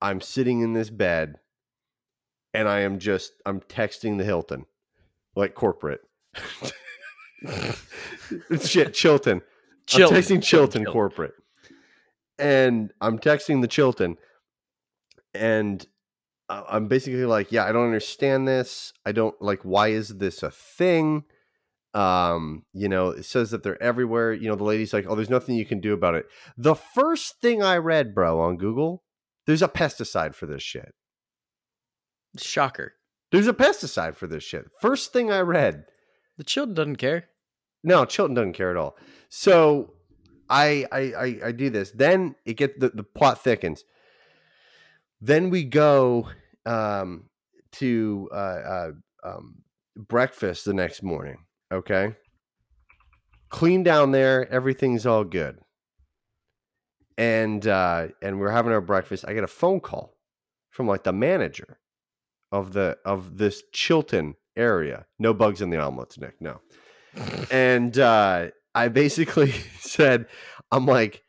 i'm 0.02 0.22
sitting 0.22 0.62
in 0.62 0.74
this 0.74 0.90
bed 0.90 1.36
and 2.54 2.68
i 2.68 2.82
am 2.82 3.00
just 3.00 3.34
i'm 3.46 3.60
texting 3.62 4.18
the 4.18 4.24
hilton 4.24 4.66
like 5.36 5.56
corporate. 5.56 6.02
Shit, 8.62 8.94
Chilton. 8.94 9.42
Chilton. 9.88 10.16
I'm 10.16 10.22
texting 10.22 10.44
Chilton 10.44 10.84
Chilton. 10.84 10.86
corporate. 10.86 11.34
And 12.40 12.92
I'm 13.02 13.20
texting 13.20 13.62
the 13.62 13.68
Chilton. 13.68 14.18
And 15.34 15.86
I'm 16.50 16.88
basically 16.88 17.26
like, 17.26 17.52
yeah, 17.52 17.66
I 17.66 17.72
don't 17.72 17.86
understand 17.86 18.48
this. 18.48 18.94
I 19.06 19.12
don't 19.12 19.40
like 19.40 19.62
why 19.62 19.90
is 19.90 20.18
this 20.18 20.42
a 20.42 20.50
thing? 20.50 21.26
Um, 21.94 22.64
you 22.74 22.90
know, 22.90 23.10
it 23.10 23.26
says 23.26 23.52
that 23.52 23.62
they're 23.62 23.82
everywhere. 23.82 24.34
You 24.34 24.50
know, 24.50 24.56
the 24.56 24.64
lady's 24.64 24.94
like, 24.94 25.06
oh, 25.08 25.16
there's 25.16 25.30
nothing 25.30 25.56
you 25.56 25.66
can 25.66 25.80
do 25.80 25.94
about 25.94 26.16
it. 26.16 26.26
The 26.58 26.76
first 26.76 27.40
thing 27.40 27.62
I 27.62 27.78
read, 27.78 28.16
bro, 28.16 28.40
on 28.40 28.58
Google, 28.58 29.04
there's 29.46 29.62
a 29.62 29.68
pesticide 29.68 30.34
for 30.34 30.48
this 30.48 30.64
shit. 30.64 30.94
Shocker. 32.38 32.94
There's 33.32 33.48
a 33.48 33.54
pesticide 33.54 34.16
for 34.16 34.26
this 34.26 34.44
shit. 34.44 34.66
First 34.82 35.14
thing 35.14 35.32
I 35.32 35.42
read. 35.42 35.86
The 36.38 36.44
Chilton 36.44 36.74
doesn't 36.74 36.96
care. 36.96 37.26
No, 37.84 38.06
Chilton 38.06 38.34
doesn't 38.34 38.54
care 38.54 38.72
at 38.72 38.78
all. 38.78 38.96
So 39.30 39.94
I 40.50 40.86
I 40.92 41.00
I, 41.00 41.40
I 41.46 41.52
do 41.52 41.70
this. 41.70 41.92
Then 41.92 42.36
it 42.46 42.56
gets 42.56 42.80
the, 42.80 42.90
the 42.90 43.04
plot 43.04 43.44
thickens. 43.44 43.84
Then 45.22 45.50
we 45.50 45.64
go 45.64 46.30
um, 46.66 47.30
to 47.74 48.30
uh, 48.32 48.36
uh, 48.36 48.92
um, 49.24 49.56
breakfast 49.96 50.66
the 50.66 50.74
next 50.74 51.04
morning. 51.04 51.46
Okay, 51.72 52.16
clean 53.50 53.84
down 53.84 54.12
there. 54.12 54.52
Everything's 54.52 55.06
all 55.06 55.24
good. 55.24 55.60
And 57.18 57.68
uh, 57.68 58.08
and 58.22 58.40
we're 58.40 58.52
having 58.52 58.72
our 58.72 58.82
breakfast. 58.82 59.26
I 59.28 59.34
get 59.34 59.44
a 59.44 59.48
phone 59.48 59.82
call 59.82 60.16
from 60.70 60.88
like 60.88 61.04
the 61.04 61.14
manager 61.14 61.80
of 62.52 62.74
the 62.74 62.98
of 63.06 63.38
this 63.38 63.62
Chilton 63.74 64.36
area. 64.56 65.06
No 65.20 65.34
bugs 65.34 65.62
in 65.62 65.70
the 65.70 65.80
omelets, 65.80 66.18
Nick. 66.18 66.40
No 66.40 66.62
and 67.52 67.98
uh, 68.00 68.48
I 68.80 68.88
basically 68.88 69.52
said, 69.80 70.28
I'm 70.72 70.86
like, 70.86 71.24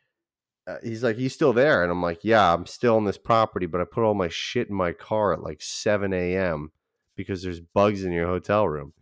uh, 0.67 0.77
he's 0.81 1.03
like, 1.03 1.17
you 1.17 1.27
still 1.27 1.51
there? 1.51 1.83
And 1.83 1.91
I'm 1.91 2.01
like, 2.01 2.19
yeah, 2.23 2.53
I'm 2.53 2.65
still 2.65 2.95
on 2.95 3.03
this 3.03 3.17
property, 3.17 3.65
but 3.65 3.81
I 3.81 3.83
put 3.83 4.03
all 4.05 4.13
my 4.13 4.29
shit 4.29 4.69
in 4.69 4.75
my 4.75 4.93
car 4.93 5.33
at 5.33 5.43
like 5.43 5.61
7 5.61 6.13
a.m. 6.13 6.71
because 7.17 7.43
there's 7.43 7.59
bugs 7.59 8.05
in 8.05 8.13
your 8.13 8.27
hotel 8.27 8.67
room, 8.67 8.93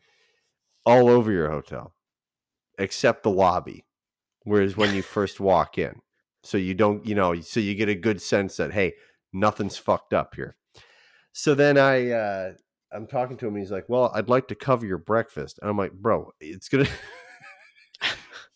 all 0.84 1.10
over 1.10 1.32
your 1.32 1.52
hotel, 1.52 1.94
except 2.80 3.22
the 3.22 3.30
lobby, 3.30 3.86
whereas 4.44 4.76
when 4.76 4.96
you 4.96 5.02
first 5.04 5.40
walk 5.40 5.78
in. 5.78 6.02
So 6.42 6.58
you 6.58 6.74
don't, 6.74 7.06
you 7.06 7.14
know, 7.14 7.40
so 7.42 7.60
you 7.60 7.76
get 7.76 7.90
a 7.90 7.96
good 7.96 8.22
sense 8.22 8.56
that, 8.58 8.72
hey, 8.74 8.94
nothing's 9.32 9.78
fucked 9.78 10.14
up 10.14 10.34
here. 10.36 10.56
So 11.34 11.54
then 11.54 11.78
I, 11.78 12.10
uh, 12.10 12.54
I'm 12.92 13.06
talking 13.06 13.38
to 13.38 13.48
him. 13.48 13.56
And 13.56 13.62
he's 13.62 13.72
like, 13.72 13.88
"Well, 13.88 14.12
I'd 14.16 14.30
like 14.30 14.48
to 14.48 14.56
cover 14.56 14.86
your 14.86 14.98
breakfast." 14.98 15.60
And 15.62 15.70
I'm 15.70 15.78
like, 15.78 15.92
"Bro, 15.92 16.32
it's 16.40 16.70
gonna 16.70 16.88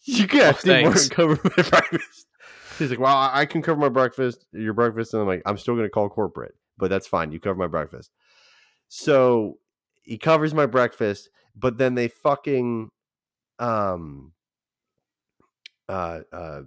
you 0.20 0.28
can't 0.28 0.56
Oh, 0.56 0.60
do 0.62 0.70
more 0.82 0.94
thanks. 0.94 1.10
cover 1.10 1.40
my 1.44 1.64
breakfast." 1.70 2.28
He's 2.80 2.90
like, 2.90 3.00
"Well, 3.00 3.16
I 3.16 3.42
I 3.42 3.46
can 3.46 3.62
cover 3.62 3.80
my 3.80 3.90
breakfast, 3.90 4.46
your 4.52 4.74
breakfast," 4.74 5.14
and 5.14 5.22
I'm 5.22 5.28
like, 5.28 5.42
"I'm 5.46 5.58
still 5.58 5.76
gonna 5.76 5.90
call 5.90 6.10
corporate, 6.10 6.56
but 6.78 6.90
that's 6.90 7.08
fine. 7.08 7.32
You 7.32 7.40
cover 7.40 7.56
my 7.58 7.68
breakfast." 7.68 8.12
So 8.88 9.60
he 10.04 10.18
covers 10.18 10.54
my 10.54 10.66
breakfast, 10.66 11.30
but 11.56 11.78
then 11.78 11.96
they 11.96 12.08
fucking 12.08 12.90
um 13.60 14.34
uh 15.88 16.22
uh 16.32 16.62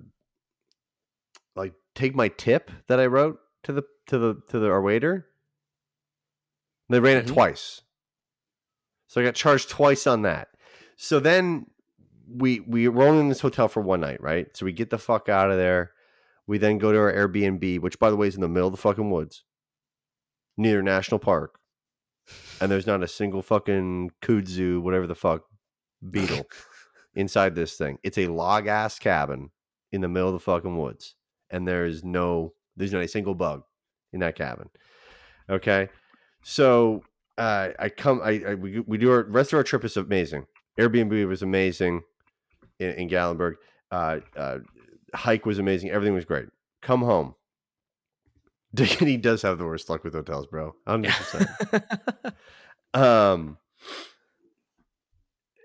like 1.55 1.73
take 1.95 2.15
my 2.15 2.29
tip 2.29 2.71
that 2.87 3.01
I 3.01 3.07
wrote 3.07 3.39
to 3.65 3.73
the 3.73 3.83
to 4.07 4.19
the 4.19 4.41
to 4.49 4.59
the 4.59 4.71
our 4.71 4.81
waiter. 4.83 5.27
They 6.89 7.01
ran 7.01 7.17
it 7.17 7.27
Mhm. 7.27 7.35
twice. 7.35 7.83
So 9.09 9.21
I 9.21 9.25
got 9.25 9.35
charged 9.35 9.69
twice 9.71 10.07
on 10.07 10.23
that. 10.23 10.49
So 10.97 11.19
then 11.21 11.67
we 12.29 12.61
we 12.61 12.89
were 12.89 13.07
only 13.07 13.21
in 13.21 13.29
this 13.29 13.41
hotel 13.41 13.69
for 13.69 13.81
one 13.81 14.01
night, 14.01 14.21
right? 14.21 14.55
So 14.57 14.67
we 14.67 14.73
get 14.73 14.91
the 14.91 14.99
fuck 14.99 15.29
out 15.29 15.51
of 15.51 15.57
there. 15.57 15.93
We 16.47 16.59
then 16.59 16.79
go 16.79 16.93
to 16.93 16.99
our 16.99 17.13
Airbnb, 17.13 17.81
which 17.81 17.99
by 17.99 18.11
the 18.11 18.17
way 18.17 18.29
is 18.29 18.37
in 18.37 18.41
the 18.41 18.49
middle 18.49 18.69
of 18.69 18.75
the 18.75 18.81
fucking 18.81 19.11
woods, 19.11 19.45
near 20.57 20.83
National 20.83 21.19
Park. 21.19 21.59
And 22.61 22.71
there's 22.71 22.87
not 22.87 23.03
a 23.03 23.09
single 23.09 23.43
fucking 23.43 24.13
kudzu, 24.23 24.81
whatever 24.81 25.07
the 25.07 25.15
fuck, 25.15 25.45
beetle 26.09 26.47
inside 27.15 27.55
this 27.55 27.77
thing. 27.77 27.99
It's 28.03 28.19
a 28.19 28.27
log 28.27 28.67
ass 28.67 28.99
cabin 28.99 29.51
in 29.93 30.01
the 30.01 30.09
middle 30.09 30.29
of 30.29 30.35
the 30.35 30.41
fucking 30.41 30.77
woods. 30.77 31.15
And 31.51 31.67
there's 31.67 32.05
no 32.05 32.55
there's 32.77 32.93
not 32.93 33.03
a 33.03 33.09
single 33.09 33.35
bug 33.35 33.63
in 34.13 34.21
that 34.21 34.37
cabin. 34.37 34.69
Okay. 35.49 35.89
So 36.43 37.03
uh, 37.39 37.71
I 37.79 37.89
come 37.89 38.21
I, 38.23 38.43
I 38.49 38.55
we, 38.55 38.81
we 38.81 38.99
do 38.99 39.11
our 39.11 39.23
rest 39.25 39.53
of 39.53 39.59
our 39.59 39.63
trip 39.63 39.85
is 39.85 39.97
amazing. 39.97 40.47
Airbnb 40.79 41.27
was 41.27 41.43
amazing 41.43 42.03
in, 42.79 42.91
in 42.93 43.09
Gatlinburg. 43.09 43.55
Uh, 43.91 44.19
uh, 44.37 44.59
hike 45.15 45.47
was 45.47 45.59
amazing. 45.59 45.91
Everything 45.91 46.15
was 46.15 46.25
great. 46.25 46.47
Come 46.83 47.03
home. 47.03 47.35
Diggity 48.75 49.17
does 49.17 49.43
have 49.43 49.59
the 49.59 49.65
worst 49.65 49.89
luck 49.89 50.05
with 50.05 50.13
hotels, 50.13 50.47
bro. 50.47 50.75
100%. 50.87 52.35
um 52.95 53.59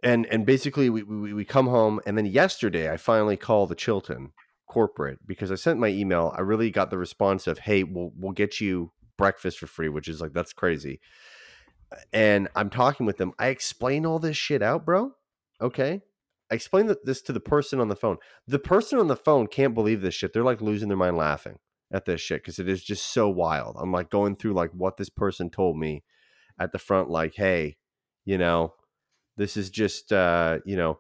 and 0.04 0.26
and 0.28 0.46
basically 0.46 0.90
we, 0.90 1.04
we 1.04 1.34
we 1.34 1.46
come 1.46 1.68
home 1.68 2.00
and 2.06 2.18
then 2.18 2.26
yesterday 2.26 2.92
i 2.92 2.98
finally 2.98 3.38
call 3.38 3.68
the 3.68 3.76
chilton 3.76 4.32
corporate 4.68 5.20
because 5.26 5.52
i 5.52 5.56
sent 5.56 5.80
my 5.80 5.88
email 5.88 6.34
i 6.38 6.42
really 6.42 6.72
got 6.72 6.90
the 6.90 6.98
response 6.98 7.48
of 7.48 7.60
hey 7.60 7.84
we'll 7.84 8.12
we'll 8.16 8.32
get 8.32 8.60
you 8.60 8.92
breakfast 9.18 9.60
for 9.60 9.68
free 9.68 9.90
which 9.90 10.08
is 10.08 10.22
like 10.22 10.34
that's 10.34 10.54
crazy 10.54 11.00
and 12.12 12.48
i'm 12.56 12.70
talking 12.70 13.06
with 13.06 13.18
them 13.18 13.34
i 13.38 13.48
explain 13.48 14.06
all 14.06 14.20
this 14.20 14.38
shit 14.38 14.62
out 14.62 14.86
bro 14.86 15.12
okay 15.62 16.02
i 16.52 16.56
explained 16.56 16.96
this 17.04 17.22
to 17.22 17.34
the 17.34 17.40
person 17.40 17.80
on 17.80 17.88
the 17.88 17.96
phone. 17.96 18.18
The 18.46 18.60
person 18.60 19.00
on 19.00 19.08
the 19.08 19.16
phone 19.16 19.48
can't 19.48 19.74
believe 19.74 20.02
this 20.02 20.14
shit. 20.14 20.34
They're 20.34 20.44
like 20.44 20.62
losing 20.62 20.90
their 20.90 20.98
mind 20.98 21.18
laughing 21.18 21.60
at 21.92 22.06
this 22.06 22.22
shit 22.22 22.42
because 22.42 22.60
it 22.60 22.68
is 22.68 22.84
just 22.84 23.08
so 23.08 23.30
wild. 23.30 23.78
I'm 23.80 23.92
like 23.92 24.10
going 24.10 24.36
through 24.36 24.54
like 24.54 24.72
what 24.72 24.98
this 24.98 25.10
person 25.10 25.50
told 25.50 25.78
me 25.78 26.04
at 26.60 26.72
the 26.72 26.80
front 26.80 27.10
like 27.10 27.34
hey 27.36 27.78
you 28.26 28.38
know 28.38 28.74
this 29.36 29.58
is 29.58 29.70
just 29.70 30.12
uh 30.12 30.60
you 30.66 30.76
know 30.76 31.00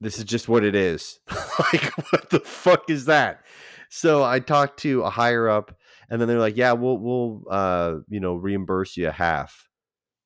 this 0.00 0.16
is 0.16 0.24
just 0.24 0.48
what 0.48 0.64
it 0.64 0.74
is. 0.74 1.18
Like 1.72 1.90
what 2.12 2.30
the 2.30 2.38
fuck 2.38 2.88
is 2.88 3.06
that? 3.06 3.42
So 3.90 4.22
i 4.22 4.38
talked 4.38 4.78
to 4.80 5.02
a 5.02 5.10
higher 5.10 5.48
up 5.48 5.76
and 6.08 6.20
then 6.20 6.28
they're 6.28 6.38
like 6.38 6.56
yeah 6.56 6.70
we'll 6.72 6.98
we'll 6.98 7.42
uh 7.50 7.96
you 8.08 8.20
know 8.20 8.36
reimburse 8.36 8.96
you 8.96 9.08
a 9.08 9.12
half. 9.12 9.68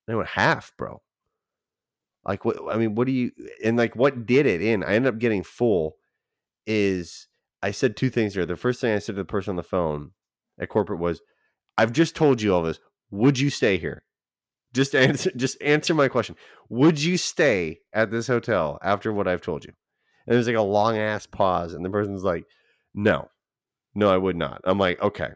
I 0.06 0.14
went 0.14 0.28
half 0.28 0.74
bro 0.76 1.00
like 2.24 2.44
what 2.44 2.56
i 2.70 2.76
mean 2.76 2.94
what 2.94 3.06
do 3.06 3.12
you 3.12 3.32
and 3.64 3.76
like 3.76 3.96
what 3.96 4.26
did 4.26 4.46
it 4.46 4.62
in? 4.62 4.84
I 4.84 4.94
ended 4.94 5.12
up 5.12 5.20
getting 5.20 5.42
full 5.42 5.96
is 6.66 7.26
i 7.62 7.70
said 7.70 7.96
two 7.96 8.10
things 8.10 8.34
here 8.34 8.46
the 8.46 8.56
first 8.56 8.80
thing 8.80 8.94
i 8.94 8.98
said 8.98 9.16
to 9.16 9.22
the 9.22 9.24
person 9.24 9.50
on 9.50 9.56
the 9.56 9.62
phone 9.62 10.12
at 10.58 10.68
corporate 10.68 11.00
was 11.00 11.20
i've 11.76 11.92
just 11.92 12.14
told 12.14 12.40
you 12.40 12.54
all 12.54 12.62
this. 12.62 12.78
Would 13.10 13.38
you 13.38 13.50
stay 13.50 13.76
here? 13.76 14.04
Just 14.72 14.94
answer 14.94 15.30
just 15.36 15.60
answer 15.62 15.94
my 15.94 16.08
question. 16.08 16.36
Would 16.68 17.02
you 17.02 17.16
stay 17.16 17.80
at 17.92 18.10
this 18.10 18.26
hotel 18.26 18.78
after 18.82 19.12
what 19.12 19.28
i've 19.28 19.42
told 19.42 19.64
you? 19.64 19.72
And 20.26 20.34
there's 20.34 20.46
like 20.46 20.56
a 20.56 20.62
long 20.62 20.96
ass 20.96 21.26
pause 21.26 21.74
and 21.74 21.84
the 21.84 21.90
person's 21.90 22.24
like 22.24 22.44
no. 22.94 23.28
No 23.94 24.10
i 24.10 24.16
would 24.16 24.36
not. 24.36 24.60
I'm 24.64 24.78
like 24.78 25.00
okay 25.02 25.32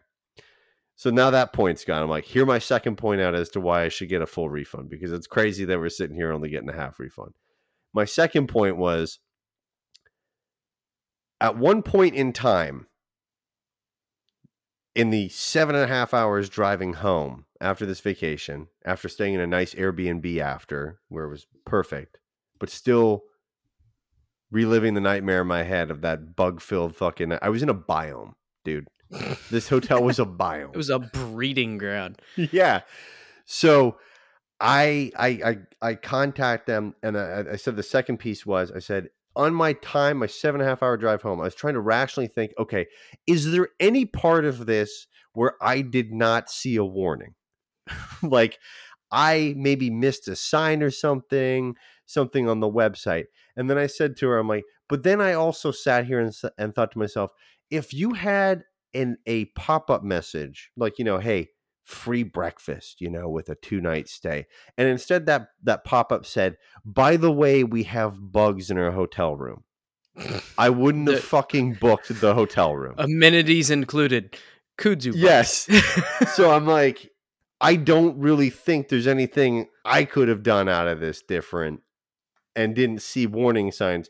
so 0.97 1.09
now 1.09 1.29
that 1.29 1.53
point's 1.53 1.85
gone 1.85 2.03
i'm 2.03 2.09
like 2.09 2.25
hear 2.25 2.45
my 2.45 2.59
second 2.59 2.97
point 2.97 3.21
out 3.21 3.33
as 3.33 3.47
to 3.47 3.61
why 3.61 3.83
i 3.83 3.87
should 3.87 4.09
get 4.09 4.21
a 4.21 4.27
full 4.27 4.49
refund 4.49 4.89
because 4.89 5.13
it's 5.13 5.27
crazy 5.27 5.63
that 5.63 5.79
we're 5.79 5.87
sitting 5.87 6.17
here 6.17 6.33
only 6.33 6.49
getting 6.49 6.69
a 6.69 6.75
half 6.75 6.99
refund 6.99 7.33
my 7.93 8.03
second 8.03 8.47
point 8.47 8.75
was 8.75 9.19
at 11.39 11.57
one 11.57 11.81
point 11.81 12.15
in 12.15 12.33
time 12.33 12.87
in 14.97 15.11
the 15.11 15.29
seven 15.29 15.75
and 15.75 15.83
a 15.83 15.87
half 15.87 16.11
hours 16.11 16.49
driving 16.49 16.93
home 16.93 17.45
after 17.61 17.85
this 17.85 17.99
vacation, 17.99 18.67
after 18.83 19.07
staying 19.07 19.35
in 19.35 19.39
a 19.39 19.45
nice 19.45 19.75
Airbnb 19.75 20.39
after 20.39 20.99
where 21.07 21.25
it 21.25 21.29
was 21.29 21.45
perfect, 21.65 22.17
but 22.59 22.71
still 22.71 23.21
reliving 24.49 24.95
the 24.95 25.01
nightmare 25.01 25.41
in 25.41 25.47
my 25.47 25.61
head 25.61 25.91
of 25.91 26.01
that 26.01 26.35
bug 26.35 26.61
filled 26.61 26.95
fucking. 26.95 27.37
I 27.41 27.49
was 27.49 27.61
in 27.61 27.69
a 27.69 27.75
biome, 27.75 28.33
dude. 28.63 28.87
This 29.49 29.69
hotel 29.69 30.03
was 30.03 30.19
a 30.19 30.25
biome. 30.25 30.69
it 30.73 30.77
was 30.77 30.89
a 30.89 30.99
breeding 30.99 31.77
ground. 31.77 32.21
yeah. 32.35 32.81
So 33.45 33.97
I 34.59 35.11
I 35.17 35.27
I, 35.27 35.57
I 35.81 35.95
contact 35.95 36.67
them 36.67 36.95
and 37.01 37.17
I, 37.17 37.45
I 37.53 37.55
said 37.55 37.75
the 37.75 37.83
second 37.83 38.17
piece 38.17 38.45
was 38.45 38.71
I 38.71 38.79
said 38.79 39.09
on 39.37 39.53
my 39.53 39.73
time, 39.73 40.17
my 40.17 40.25
seven 40.25 40.59
and 40.59 40.67
a 40.67 40.69
half 40.69 40.81
hour 40.81 40.97
drive 40.97 41.21
home, 41.21 41.39
I 41.39 41.43
was 41.43 41.53
trying 41.53 41.75
to 41.75 41.79
rationally 41.79 42.27
think, 42.27 42.53
okay, 42.57 42.87
is 43.27 43.51
there 43.51 43.69
any 43.79 44.03
part 44.03 44.45
of 44.45 44.65
this 44.65 45.05
where 45.33 45.53
I 45.61 45.81
did 45.81 46.11
not 46.11 46.49
see 46.49 46.75
a 46.75 46.83
warning? 46.83 47.35
like 48.23 48.57
I 49.11 49.53
maybe 49.55 49.91
missed 49.91 50.27
a 50.27 50.35
sign 50.35 50.81
or 50.81 50.89
something, 50.89 51.75
something 52.07 52.49
on 52.49 52.61
the 52.61 52.69
website. 52.69 53.25
And 53.55 53.69
then 53.69 53.77
I 53.77 53.85
said 53.85 54.17
to 54.17 54.27
her, 54.27 54.39
I'm 54.39 54.47
like, 54.47 54.65
but 54.89 55.03
then 55.03 55.21
I 55.21 55.33
also 55.33 55.71
sat 55.71 56.07
here 56.07 56.19
and, 56.19 56.33
and 56.57 56.73
thought 56.73 56.91
to 56.93 56.99
myself, 56.99 57.31
if 57.69 57.93
you 57.93 58.13
had 58.13 58.63
an 58.97 59.17
a 59.25 59.45
pop 59.45 59.89
up 59.89 60.03
message 60.03 60.71
like, 60.75 60.97
you 60.97 61.05
know, 61.05 61.19
hey, 61.19 61.49
free 61.83 62.23
breakfast, 62.23 62.99
you 62.99 63.09
know, 63.09 63.29
with 63.29 63.49
a 63.49 63.55
two 63.55 63.81
night 63.81 64.09
stay, 64.09 64.45
and 64.77 64.87
instead 64.87 65.25
that 65.25 65.49
that 65.63 65.83
pop 65.83 66.11
up 66.11 66.25
said, 66.25 66.57
by 66.83 67.17
the 67.17 67.31
way, 67.31 67.63
we 67.63 67.83
have 67.83 68.31
bugs 68.31 68.69
in 68.69 68.77
our 68.77 68.91
hotel 68.91 69.35
room. 69.35 69.63
I 70.57 70.69
wouldn't 70.69 71.07
have 71.09 71.23
fucking 71.23 71.75
booked 71.75 72.19
the 72.19 72.33
hotel 72.33 72.75
room. 72.75 72.95
Amenities 72.97 73.69
included. 73.69 74.35
Kudzu. 74.77 75.13
bugs. 75.13 75.67
Yes. 75.69 76.35
so 76.35 76.51
I'm 76.51 76.65
like, 76.65 77.11
I 77.59 77.75
don't 77.75 78.17
really 78.19 78.49
think 78.49 78.89
there's 78.89 79.07
anything 79.07 79.67
I 79.85 80.05
could 80.05 80.27
have 80.27 80.43
done 80.43 80.69
out 80.69 80.87
of 80.87 80.99
this 80.99 81.21
different 81.21 81.81
and 82.55 82.75
didn't 82.75 83.01
see 83.01 83.27
warning 83.27 83.71
signs. 83.71 84.09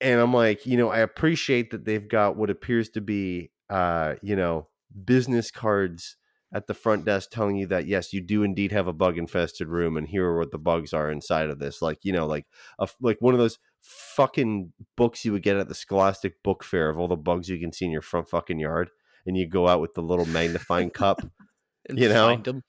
And 0.00 0.20
I'm 0.20 0.32
like, 0.32 0.66
you 0.66 0.76
know, 0.76 0.88
I 0.88 0.98
appreciate 0.98 1.70
that 1.70 1.84
they've 1.84 2.08
got 2.08 2.36
what 2.36 2.50
appears 2.50 2.88
to 2.90 3.00
be, 3.00 3.50
uh, 3.70 4.16
you 4.22 4.36
know, 4.36 4.68
business 5.04 5.50
cards 5.50 6.16
at 6.52 6.66
the 6.66 6.74
front 6.74 7.04
desk 7.04 7.30
telling 7.30 7.56
you 7.56 7.66
that 7.66 7.86
yes, 7.86 8.12
you 8.12 8.20
do 8.20 8.42
indeed 8.42 8.72
have 8.72 8.88
a 8.88 8.92
bug 8.92 9.16
infested 9.16 9.68
room, 9.68 9.96
and 9.96 10.08
here 10.08 10.26
are 10.26 10.38
what 10.38 10.50
the 10.50 10.58
bugs 10.58 10.92
are 10.92 11.10
inside 11.10 11.48
of 11.48 11.58
this. 11.60 11.80
Like, 11.80 11.98
you 12.02 12.12
know, 12.12 12.26
like 12.26 12.46
a 12.78 12.88
like 13.00 13.18
one 13.20 13.34
of 13.34 13.40
those 13.40 13.58
fucking 13.80 14.72
books 14.96 15.24
you 15.24 15.32
would 15.32 15.42
get 15.42 15.56
at 15.56 15.68
the 15.68 15.74
Scholastic 15.74 16.42
Book 16.42 16.64
Fair 16.64 16.90
of 16.90 16.98
all 16.98 17.08
the 17.08 17.16
bugs 17.16 17.48
you 17.48 17.58
can 17.58 17.72
see 17.72 17.84
in 17.84 17.92
your 17.92 18.02
front 18.02 18.28
fucking 18.28 18.58
yard, 18.58 18.90
and 19.24 19.36
you 19.36 19.46
go 19.48 19.68
out 19.68 19.80
with 19.80 19.94
the 19.94 20.02
little 20.02 20.26
magnifying 20.26 20.90
cup. 20.90 21.22
and 21.88 21.98
you 21.98 22.08
know? 22.08 22.42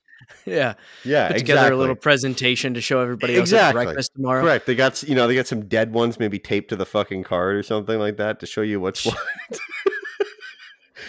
Yeah. 0.46 0.74
Yeah, 1.04 1.28
Put 1.28 1.38
together 1.38 1.58
exactly. 1.58 1.74
a 1.74 1.78
little 1.78 1.96
presentation 1.96 2.74
to 2.74 2.80
show 2.80 3.00
everybody 3.00 3.36
Exactly. 3.36 3.80
at 3.80 3.86
breakfast 3.86 4.12
tomorrow. 4.14 4.40
Correct. 4.40 4.66
They 4.66 4.76
got 4.76 5.02
you 5.02 5.16
know 5.16 5.26
they 5.26 5.34
got 5.34 5.48
some 5.48 5.66
dead 5.66 5.92
ones 5.92 6.20
maybe 6.20 6.38
taped 6.38 6.68
to 6.68 6.76
the 6.76 6.86
fucking 6.86 7.24
card 7.24 7.56
or 7.56 7.64
something 7.64 7.98
like 7.98 8.18
that 8.18 8.38
to 8.38 8.46
show 8.46 8.62
you 8.62 8.78
what's 8.78 9.04
what. 9.04 9.18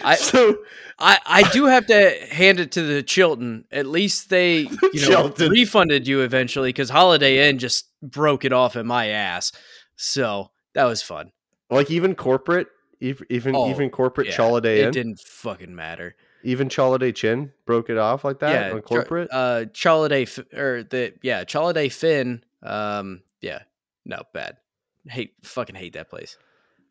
I, 0.04 0.16
so 0.16 0.58
I, 0.98 1.20
I 1.26 1.50
do 1.52 1.66
have 1.66 1.86
to 1.88 2.10
hand 2.32 2.60
it 2.60 2.72
to 2.74 2.82
the 2.84 3.04
Chilton. 3.04 3.66
At 3.72 3.86
least 3.86 4.30
they 4.30 4.60
you 4.94 5.10
know 5.10 5.34
refunded 5.40 6.08
you 6.08 6.22
eventually 6.22 6.70
because 6.70 6.90
Holiday 6.90 7.50
Inn 7.50 7.60
just 7.60 7.90
broke 8.02 8.46
it 8.46 8.54
off 8.54 8.76
in 8.76 8.86
my 8.88 9.08
ass. 9.08 9.52
So 9.96 10.52
that 10.74 10.86
was 10.86 11.02
fun. 11.02 11.32
like 11.70 11.92
even 11.92 12.16
corporate, 12.16 12.68
even 13.00 13.56
Oh, 13.56 13.70
even 13.70 13.90
corporate 13.90 14.28
Yeah, 14.28 14.38
Chaladay 14.38 14.78
it 14.78 14.86
Inn, 14.86 14.92
didn't 14.92 15.20
fucking 15.20 15.74
matter. 15.76 16.16
even 16.44 16.70
Chaladay 16.70 17.14
Chin 17.14 17.52
broke 17.66 17.90
it 17.90 17.98
off 17.98 18.24
like 18.24 18.40
that 18.40 18.70
yeah, 18.70 18.74
on 18.76 18.82
corporate. 18.82 19.30
uh, 19.32 19.66
Chaladay 19.74 20.24
F- 20.24 20.54
or 20.58 20.84
the 20.84 21.14
yeah 21.22 21.44
Chaladay 21.44 21.92
Finn. 21.92 22.44
Um, 22.62 23.22
yeah, 23.42 23.64
no 24.06 24.24
bad. 24.34 24.58
Hate 25.08 25.34
fucking 25.44 25.76
hate 25.76 25.94
that 25.94 26.10
place. 26.10 26.38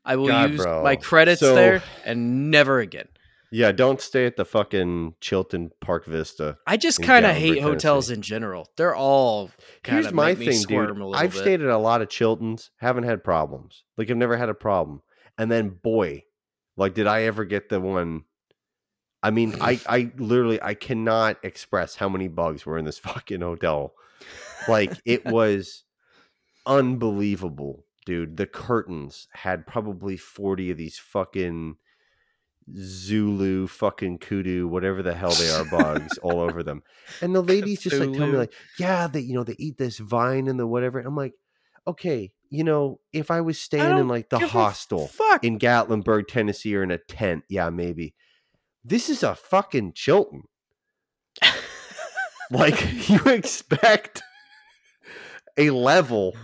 I 0.04 0.16
will 0.16 0.26
God, 0.28 0.50
use 0.52 0.60
bro. 0.62 0.82
my 0.82 0.96
credits 0.96 1.40
So- 1.40 1.54
there 1.54 1.82
and 2.04 2.50
never 2.50 2.80
again. 2.80 3.08
yeah, 3.52 3.70
don't 3.70 4.00
stay 4.00 4.26
at 4.26 4.36
the 4.36 4.44
fucking 4.44 5.14
Chilton 5.20 5.70
Park 5.80 6.06
Vista. 6.06 6.56
I 6.66 6.76
just 6.76 7.02
kind 7.02 7.24
of 7.26 7.36
hate 7.36 7.62
hotels 7.62 8.10
in 8.10 8.22
general. 8.22 8.68
They're 8.76 8.96
all 8.96 9.50
kind 9.84 9.96
Here's 9.96 10.06
of 10.06 10.14
my 10.14 10.34
thing, 10.34 10.62
dude. 10.62 11.00
I've 11.14 11.32
bit. 11.32 11.38
stayed 11.40 11.60
at 11.60 11.68
a 11.68 11.78
lot 11.78 12.00
of 12.02 12.08
Chiltons, 12.08 12.70
haven't 12.78 13.04
had 13.04 13.22
problems. 13.22 13.84
Like 13.96 14.10
I've 14.10 14.16
never 14.16 14.36
had 14.36 14.48
a 14.48 14.54
problem. 14.54 15.02
And 15.38 15.50
then 15.50 15.68
boy, 15.82 16.24
like 16.76 16.94
did 16.94 17.06
I 17.06 17.22
ever 17.24 17.44
get 17.44 17.68
the 17.68 17.80
one 17.80 18.24
I 19.24 19.30
mean, 19.30 19.54
I 19.60 19.78
I 19.86 20.10
literally 20.16 20.60
I 20.60 20.74
cannot 20.74 21.36
express 21.44 21.94
how 21.96 22.08
many 22.08 22.26
bugs 22.26 22.66
were 22.66 22.76
in 22.78 22.84
this 22.84 22.98
fucking 23.06 23.40
hotel. 23.40 23.92
Like 24.66 24.92
it 25.04 25.24
was 25.26 25.84
unbelievable, 26.66 27.84
dude. 28.04 28.36
The 28.36 28.46
curtains 28.46 29.28
had 29.32 29.66
probably 29.66 30.16
40 30.16 30.70
of 30.70 30.78
these 30.78 30.98
fucking 30.98 31.76
Zulu, 32.76 33.66
fucking 33.66 34.18
kudu, 34.18 34.68
whatever 34.68 35.02
the 35.02 35.14
hell 35.14 35.32
they 35.32 35.50
are, 35.50 35.64
bugs 35.64 36.16
all 36.18 36.40
over 36.40 36.62
them. 36.62 36.82
And 37.20 37.34
the 37.34 37.42
ladies 37.42 37.80
just 37.80 37.96
like 37.96 38.12
tell 38.12 38.28
me 38.28 38.36
like, 38.36 38.52
yeah, 38.78 39.08
they 39.08 39.20
you 39.20 39.34
know 39.34 39.44
they 39.44 39.56
eat 39.58 39.78
this 39.78 39.98
vine 39.98 40.46
and 40.46 40.60
the 40.60 40.66
whatever. 40.66 41.00
I'm 41.00 41.16
like, 41.16 41.34
okay, 41.86 42.32
you 42.50 42.62
know, 42.62 43.00
if 43.12 43.30
I 43.30 43.40
was 43.40 43.58
staying 43.58 43.98
in 43.98 44.06
like 44.06 44.30
the 44.30 44.38
hostel 44.38 45.10
in 45.42 45.58
Gatlinburg, 45.58 46.28
Tennessee, 46.28 46.76
or 46.76 46.84
in 46.84 46.92
a 46.92 46.98
tent, 46.98 47.44
yeah, 47.48 47.68
maybe. 47.70 48.14
This 48.84 49.08
is 49.08 49.22
a 49.22 49.34
fucking 49.34 49.92
Chilton. 49.94 50.42
Like 52.52 53.08
you 53.08 53.18
expect 53.24 54.22
a 55.56 55.70
level 55.70 56.36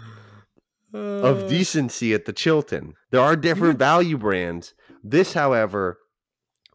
Uh, 0.94 0.98
of 0.98 1.50
decency 1.50 2.14
at 2.14 2.24
the 2.24 2.32
Chilton. 2.32 2.94
There 3.10 3.20
are 3.20 3.36
different 3.36 3.78
value 3.78 4.16
brands. 4.16 4.72
This, 5.04 5.34
however, 5.34 5.98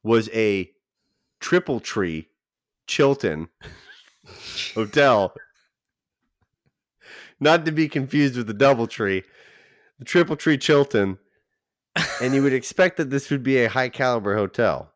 was 0.03 0.29
a 0.33 0.69
triple 1.39 1.79
tree 1.79 2.29
Chilton 2.85 3.49
hotel. 4.75 5.33
Not 7.39 7.65
to 7.65 7.71
be 7.71 7.89
confused 7.89 8.37
with 8.37 8.45
the 8.45 8.53
double 8.53 8.85
tree, 8.85 9.23
the 9.97 10.05
triple 10.05 10.35
tree 10.35 10.59
Chilton. 10.59 11.17
And 12.21 12.35
you 12.35 12.43
would 12.43 12.53
expect 12.61 12.97
that 12.97 13.09
this 13.09 13.31
would 13.31 13.41
be 13.41 13.63
a 13.63 13.69
high 13.69 13.89
caliber 13.89 14.35
hotel. 14.35 14.93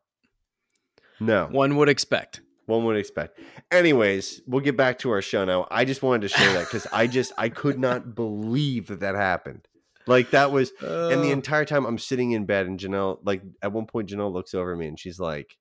No, 1.19 1.47
one 1.47 1.75
would 1.77 1.89
expect. 1.89 2.41
One 2.67 2.83
would 2.85 2.97
expect. 2.97 3.39
Anyways, 3.71 4.41
we'll 4.45 4.61
get 4.61 4.77
back 4.77 4.99
to 4.99 5.09
our 5.09 5.21
show 5.21 5.43
now. 5.45 5.67
I 5.71 5.83
just 5.85 6.03
wanted 6.03 6.21
to 6.23 6.27
share 6.29 6.53
that 6.53 6.65
because 6.65 6.85
I 6.93 7.07
just 7.07 7.31
I 7.37 7.49
could 7.49 7.79
not 7.79 8.13
believe 8.15 8.87
that 8.87 8.99
that 8.99 9.15
happened. 9.15 9.67
Like 10.05 10.29
that 10.31 10.51
was, 10.51 10.71
and 10.79 11.21
the 11.23 11.29
Uh, 11.29 11.33
entire 11.33 11.65
time 11.65 11.85
I'm 11.85 11.97
sitting 11.97 12.31
in 12.31 12.45
bed, 12.45 12.65
and 12.67 12.79
Janelle, 12.79 13.19
like 13.23 13.41
at 13.61 13.73
one 13.73 13.87
point, 13.87 14.09
Janelle 14.09 14.31
looks 14.31 14.53
over 14.53 14.71
at 14.73 14.77
me 14.77 14.87
and 14.87 14.97
she's 14.99 15.19
like, 15.19 15.57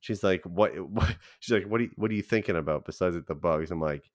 she's 0.00 0.22
like, 0.22 0.42
what? 0.44 0.72
what? 0.88 1.16
She's 1.40 1.52
like, 1.54 1.66
what? 1.66 1.80
Are 1.80 1.84
you, 1.84 1.90
what 1.96 2.10
are 2.10 2.14
you 2.14 2.22
thinking 2.22 2.56
about 2.56 2.86
besides 2.86 3.16
the 3.26 3.34
bugs? 3.34 3.70
I'm 3.70 3.80
like, 3.80 4.10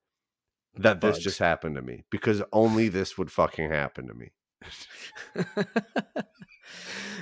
that 0.78 1.02
this 1.02 1.20
just 1.20 1.40
happened 1.40 1.76
to 1.76 1.82
me 1.82 2.04
because 2.10 2.42
only 2.52 2.90
this 2.90 3.18
would 3.18 3.32
fucking 3.32 3.70
happen 3.70 4.08
to 4.08 4.14
me. 4.14 4.32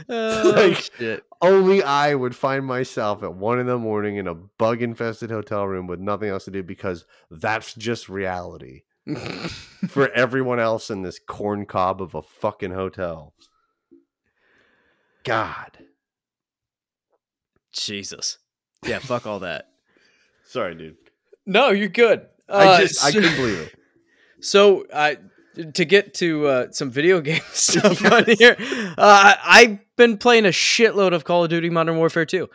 oh, 0.10 0.54
Like- 0.56 0.78
shit. 0.98 1.24
Only 1.42 1.84
I 1.84 2.16
would 2.16 2.36
find 2.36 2.66
myself 2.66 3.22
at 3.22 3.34
one 3.36 3.60
in 3.60 3.68
the 3.68 3.78
morning 3.78 4.16
in 4.18 4.28
a 4.28 4.34
bug 4.34 4.82
infested 4.82 5.30
hotel 5.30 5.68
room 5.68 5.86
with 5.86 6.00
nothing 6.00 6.30
else 6.30 6.46
to 6.46 6.52
do 6.52 6.64
because 6.64 7.06
that's 7.30 7.74
just 7.76 8.10
reality 8.10 8.82
for 9.88 10.10
everyone 10.12 10.60
else 10.60 10.90
in 10.90 11.04
this 11.04 11.20
corn 11.20 11.66
cob 11.66 12.02
of 12.02 12.16
a 12.16 12.22
fucking 12.24 12.72
hotel. 12.72 13.34
God. 15.24 15.78
Jesus. 17.74 18.38
Yeah, 18.86 19.00
fuck 19.00 19.26
all 19.28 19.40
that. 19.40 19.66
Sorry, 20.48 20.76
dude. 20.76 20.98
No, 21.46 21.70
you're 21.70 21.90
good. 21.90 22.26
I 22.50 22.68
Uh, 22.68 22.80
just 22.82 23.04
I 23.04 23.12
so- 23.12 23.20
couldn't 23.22 23.36
believe 23.36 23.60
it. 23.60 23.76
So, 24.42 24.86
uh, 24.94 25.16
to 25.74 25.86
get 25.86 26.14
to 26.16 26.48
uh, 26.48 26.68
some 26.72 26.92
video 26.92 27.22
game 27.30 27.42
stuff 27.52 28.04
on 28.12 28.26
here, 28.26 28.56
uh, 28.98 29.36
I've 29.44 29.80
been 29.96 30.18
playing 30.18 30.46
a 30.46 30.50
shitload 30.50 31.14
of 31.14 31.24
Call 31.24 31.44
of 31.44 31.50
Duty 31.50 31.70
Modern 31.70 31.98
Warfare 31.98 32.26
2. 32.26 32.48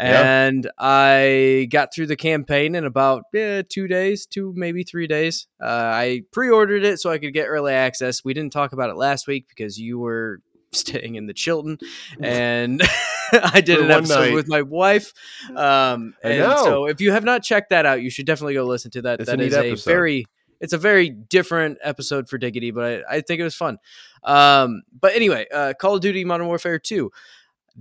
Yeah. 0.00 0.46
And 0.46 0.70
I 0.78 1.66
got 1.72 1.92
through 1.92 2.06
the 2.06 2.14
campaign 2.16 2.76
in 2.76 2.84
about 2.84 3.24
eh, 3.34 3.62
two 3.68 3.88
days, 3.88 4.26
two, 4.26 4.52
maybe 4.56 4.84
three 4.84 5.08
days. 5.08 5.48
Uh, 5.60 5.66
I 5.66 6.22
pre 6.30 6.50
ordered 6.50 6.84
it 6.84 7.00
so 7.00 7.10
I 7.10 7.18
could 7.18 7.32
get 7.34 7.46
early 7.46 7.72
access. 7.72 8.24
We 8.24 8.32
didn't 8.32 8.52
talk 8.52 8.72
about 8.72 8.90
it 8.90 8.96
last 8.96 9.26
week 9.26 9.46
because 9.48 9.76
you 9.76 9.98
were 9.98 10.40
staying 10.72 11.16
in 11.16 11.26
the 11.26 11.34
Chilton 11.34 11.78
and 12.20 12.80
I 13.32 13.60
did 13.60 13.78
For 13.78 13.84
an 13.86 13.90
episode 13.90 14.20
night. 14.20 14.34
with 14.34 14.46
my 14.48 14.62
wife. 14.62 15.12
Um, 15.56 16.14
and 16.22 16.52
so 16.58 16.86
if 16.86 17.00
you 17.00 17.10
have 17.10 17.24
not 17.24 17.42
checked 17.42 17.70
that 17.70 17.84
out, 17.84 18.00
you 18.00 18.10
should 18.10 18.26
definitely 18.26 18.54
go 18.54 18.64
listen 18.66 18.92
to 18.92 19.02
that. 19.02 19.18
It's 19.20 19.28
That 19.28 19.40
is 19.40 19.54
a 19.54 19.66
episode. 19.66 19.90
very 19.90 20.26
it's 20.60 20.72
a 20.72 20.78
very 20.78 21.10
different 21.10 21.78
episode 21.82 22.28
for 22.28 22.38
Diggity, 22.38 22.70
but 22.70 23.04
I, 23.08 23.16
I 23.16 23.20
think 23.20 23.40
it 23.40 23.44
was 23.44 23.54
fun. 23.54 23.78
Um, 24.24 24.82
but 24.98 25.14
anyway, 25.14 25.46
uh, 25.52 25.74
Call 25.78 25.96
of 25.96 26.00
Duty 26.00 26.24
Modern 26.24 26.46
Warfare 26.46 26.78
2, 26.78 27.10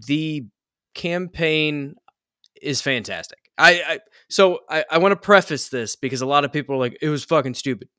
the 0.08 0.46
campaign 0.94 1.96
is 2.62 2.82
fantastic. 2.82 3.40
I, 3.58 3.82
I 3.88 4.00
so 4.30 4.60
I, 4.70 4.86
I 4.92 4.98
want 5.00 5.14
to 5.14 5.16
preface 5.16 5.70
this 5.70 5.96
because 5.96 6.22
a 6.22 6.26
lot 6.26 6.46
of 6.46 6.52
people 6.52 6.76
are 6.76 6.80
like, 6.80 6.98
it 7.02 7.10
was 7.10 7.24
fucking 7.24 7.56
stupid. 7.56 7.90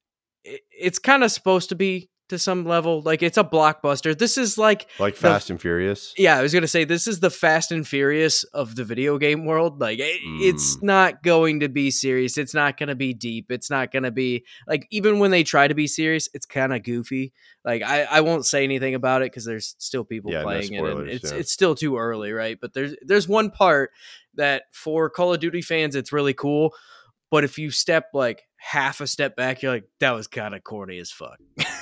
It, 0.44 0.60
it's 0.70 0.98
kind 0.98 1.24
of 1.24 1.32
supposed 1.32 1.70
to 1.70 1.74
be 1.74 2.10
to 2.28 2.38
some 2.38 2.64
level. 2.64 3.00
Like 3.02 3.22
it's 3.22 3.38
a 3.38 3.44
blockbuster. 3.44 4.16
This 4.16 4.36
is 4.38 4.58
like 4.58 4.86
Like 4.98 5.14
The- 5.14 5.20
Fast 5.20 5.50
and 5.50 5.60
Furious. 5.60 6.14
yeah, 6.16 6.38
I 6.38 6.42
was 6.42 6.52
gonna 6.54 6.66
say 6.68 6.84
this 6.84 7.06
is 7.06 7.20
the 7.20 7.30
Fast 7.30 7.72
and 7.72 7.86
Furious 7.86 8.44
of 8.44 8.76
the 8.76 8.84
video 8.84 9.18
game 9.18 9.44
world. 9.44 9.80
Like, 9.80 9.98
it, 9.98 10.20
it's 10.22 10.76
Mm. 10.76 10.82
not 10.82 11.22
going 11.22 11.60
to 11.60 11.68
be 11.68 11.90
serious. 11.90 12.38
It's 12.38 12.54
not 12.54 12.76
gonna 12.78 12.94
be 12.94 13.14
deep. 13.14 13.50
It's 13.50 13.70
not 13.70 13.92
gonna 13.92 14.10
be 14.10 14.44
like 14.66 14.86
even 14.90 15.18
when 15.18 15.30
they 15.30 15.42
try 15.44 15.68
to 15.68 15.74
be 15.74 15.86
serious, 15.86 16.28
it's 16.34 16.46
kind 16.46 16.72
of 16.74 16.82
goofy. 16.82 17.32
Like, 17.64 17.82
I, 17.82 18.04
I 18.04 18.20
won't 18.22 18.46
say 18.46 18.64
anything 18.64 18.94
about 18.94 19.22
it 19.22 19.26
because 19.32 19.44
there's 19.44 19.74
still 19.78 20.04
people 20.04 20.30
Yeah, 20.32 20.38
no 20.38 20.44
playing 20.44 20.72
it, 20.74 20.82
and 20.84 21.08
it's 21.08 21.30
yeah. 21.32 21.38
it's 21.38 21.52
still 21.52 21.74
too 21.74 21.98
early, 21.98 22.32
right? 22.32 22.58
But 22.60 22.72
there's 22.72 22.94
there's 23.02 23.28
one 23.28 23.50
part 23.50 23.90
that 24.34 24.64
for 24.72 25.10
Call 25.10 25.34
of 25.34 25.40
Duty 25.40 25.60
fans, 25.62 25.94
it's 25.96 26.12
really 26.12 26.34
cool. 26.34 26.72
But 27.30 27.44
if 27.44 27.58
you 27.58 27.70
step 27.70 28.06
like 28.14 28.47
half 28.58 29.00
a 29.00 29.06
step 29.06 29.36
back, 29.36 29.62
you're 29.62 29.72
like, 29.72 29.88
that 30.00 30.10
was 30.12 30.26
kind 30.26 30.54
of 30.54 30.62
corny 30.62 30.98
as 30.98 31.10
fuck. 31.10 31.38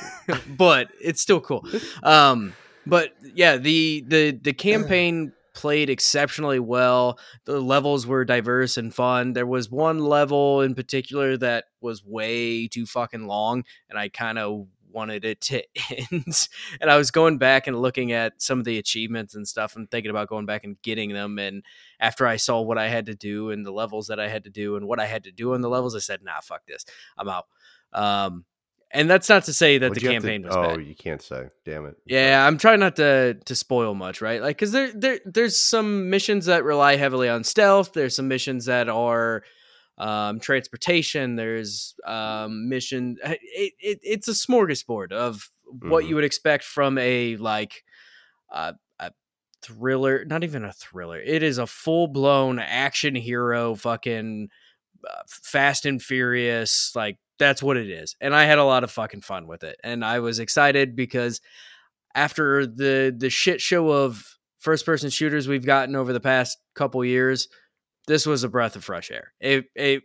but 0.49 0.89
it's 1.03 1.21
still 1.21 1.41
cool. 1.41 1.67
Um, 2.03 2.55
but 2.87 3.15
yeah, 3.35 3.57
the 3.57 4.05
the 4.07 4.31
the 4.31 4.53
campaign 4.53 5.33
played 5.55 5.91
exceptionally 5.91 6.61
well. 6.61 7.19
The 7.47 7.61
levels 7.61 8.07
were 8.07 8.25
diverse 8.25 8.77
and 8.77 8.95
fun. 8.95 9.33
There 9.33 9.47
was 9.47 9.71
one 9.71 9.99
level 9.99 10.61
in 10.61 10.75
particular 10.75 11.37
that 11.39 11.65
was 11.81 12.05
way 12.05 12.69
too 12.69 12.87
fucking 12.87 13.27
long, 13.27 13.65
and 13.89 13.99
I 13.99 14.09
kind 14.09 14.39
of 14.39 14.69
wanted 14.97 15.25
it 15.25 15.41
to 15.43 15.63
end. 16.11 16.49
and 16.81 16.91
I 16.91 16.97
was 16.97 17.13
going 17.13 17.39
back 17.39 17.69
and 17.69 17.81
looking 17.81 18.11
at 18.11 18.43
some 18.43 18.59
of 18.59 18.65
the 18.65 18.79
achievements 18.79 19.37
and 19.37 19.47
stuff 19.47 19.77
and 19.77 19.89
thinking 19.89 20.11
about 20.11 20.29
going 20.29 20.47
back 20.47 20.65
and 20.65 20.81
getting 20.83 21.13
them. 21.13 21.39
And 21.39 21.63
after 22.01 22.27
I 22.27 22.37
saw 22.39 22.61
what 22.63 22.79
I 22.79 22.89
had 22.89 23.07
to 23.07 23.15
do 23.15 23.51
and 23.51 23.65
the 23.65 23.71
levels 23.71 24.09
that 24.09 24.19
I 24.19 24.29
had 24.29 24.43
to 24.45 24.51
do 24.51 24.75
and 24.77 24.89
what 24.89 24.99
I 24.99 25.07
had 25.07 25.23
to 25.25 25.31
do 25.31 25.55
on 25.55 25.61
the 25.61 25.69
levels, 25.69 25.95
I 25.95 26.01
said, 26.01 26.25
nah, 26.25 26.41
fuck 26.43 26.67
this. 26.67 26.85
I'm 27.17 27.29
out. 27.29 27.45
Um, 27.93 28.45
and 28.91 29.11
that's 29.11 29.29
not 29.29 29.45
to 29.45 29.53
say 29.53 29.79
that 29.79 29.91
What'd 29.91 30.03
the 30.03 30.13
have 30.13 30.23
to- 30.23 30.29
campaign 30.29 30.43
was 30.47 30.55
bad. 30.55 30.65
Oh, 30.65 30.77
bad. 30.77 30.87
you 30.87 30.95
can't 30.95 31.21
say. 31.21 31.49
Damn 31.65 31.87
it. 31.87 31.97
Yeah, 32.07 32.47
I'm 32.47 32.57
trying 32.57 32.81
not 32.81 32.97
to 32.97 33.35
to 33.45 33.55
spoil 33.55 33.95
much, 33.95 34.21
right? 34.23 34.41
Like, 34.41 34.57
because 34.57 34.73
there 34.73 34.93
there 34.95 35.21
there's 35.27 35.59
some 35.59 36.09
missions 36.09 36.47
that 36.47 36.65
rely 36.65 36.97
heavily 36.97 37.29
on 37.29 37.43
stealth. 37.45 37.93
There's 37.93 38.15
some 38.17 38.29
missions 38.29 38.65
that 38.67 38.89
are 38.89 39.43
um, 39.99 40.41
transportation. 40.41 41.37
There's 41.37 41.95
um, 42.07 42.69
mission. 42.69 43.17
It, 43.25 43.73
it, 43.79 43.99
it's 44.03 44.29
a 44.29 44.33
smorgasbord 44.33 45.13
of 45.13 45.51
what 45.83 46.05
Mhm. 46.05 46.09
you 46.09 46.15
would 46.17 46.25
expect 46.25 46.65
from 46.65 46.99
a 46.99 47.37
like 47.37 47.83
uh, 48.53 48.73
a 49.01 49.11
thriller. 49.63 50.25
Not 50.27 50.45
even 50.45 50.65
a 50.65 50.73
thriller. 50.73 51.21
It 51.21 51.43
is 51.43 51.59
a 51.59 51.67
full 51.67 52.09
blown 52.09 52.59
action 52.59 53.15
hero. 53.15 53.75
Fucking 53.75 54.49
uh, 55.09 55.23
Fast 55.29 55.87
and 55.87 56.03
Furious. 56.03 56.93
Like 56.95 57.19
that's 57.39 57.63
what 57.63 57.77
it 57.77 57.91
is. 57.91 58.17
And 58.21 58.35
I 58.35 58.45
had 58.45 58.59
a 58.59 58.65
lot 58.65 58.85
of 58.85 58.91
fucking 58.91 59.21
fun 59.23 59.47
with 59.47 59.63
it. 59.65 59.77
And 59.85 60.05
I 60.05 60.21
was 60.21 60.39
excited 60.39 60.95
because 60.97 61.41
after 62.15 62.67
the 62.67 63.15
the 63.17 63.31
shit 63.31 63.61
show 63.61 63.91
of 63.91 64.25
first 64.59 64.87
person 64.87 65.11
shooters 65.11 65.47
we've 65.49 65.67
gotten 65.67 65.95
over 65.97 66.13
the 66.13 66.21
past 66.21 66.59
couple 66.75 67.05
years, 67.05 67.49
this 68.07 68.27
was 68.27 68.45
a 68.45 68.49
breath 68.49 68.77
of 68.77 68.85
fresh 68.85 69.11
air. 69.11 69.33
It 69.40 69.66
it 69.75 70.03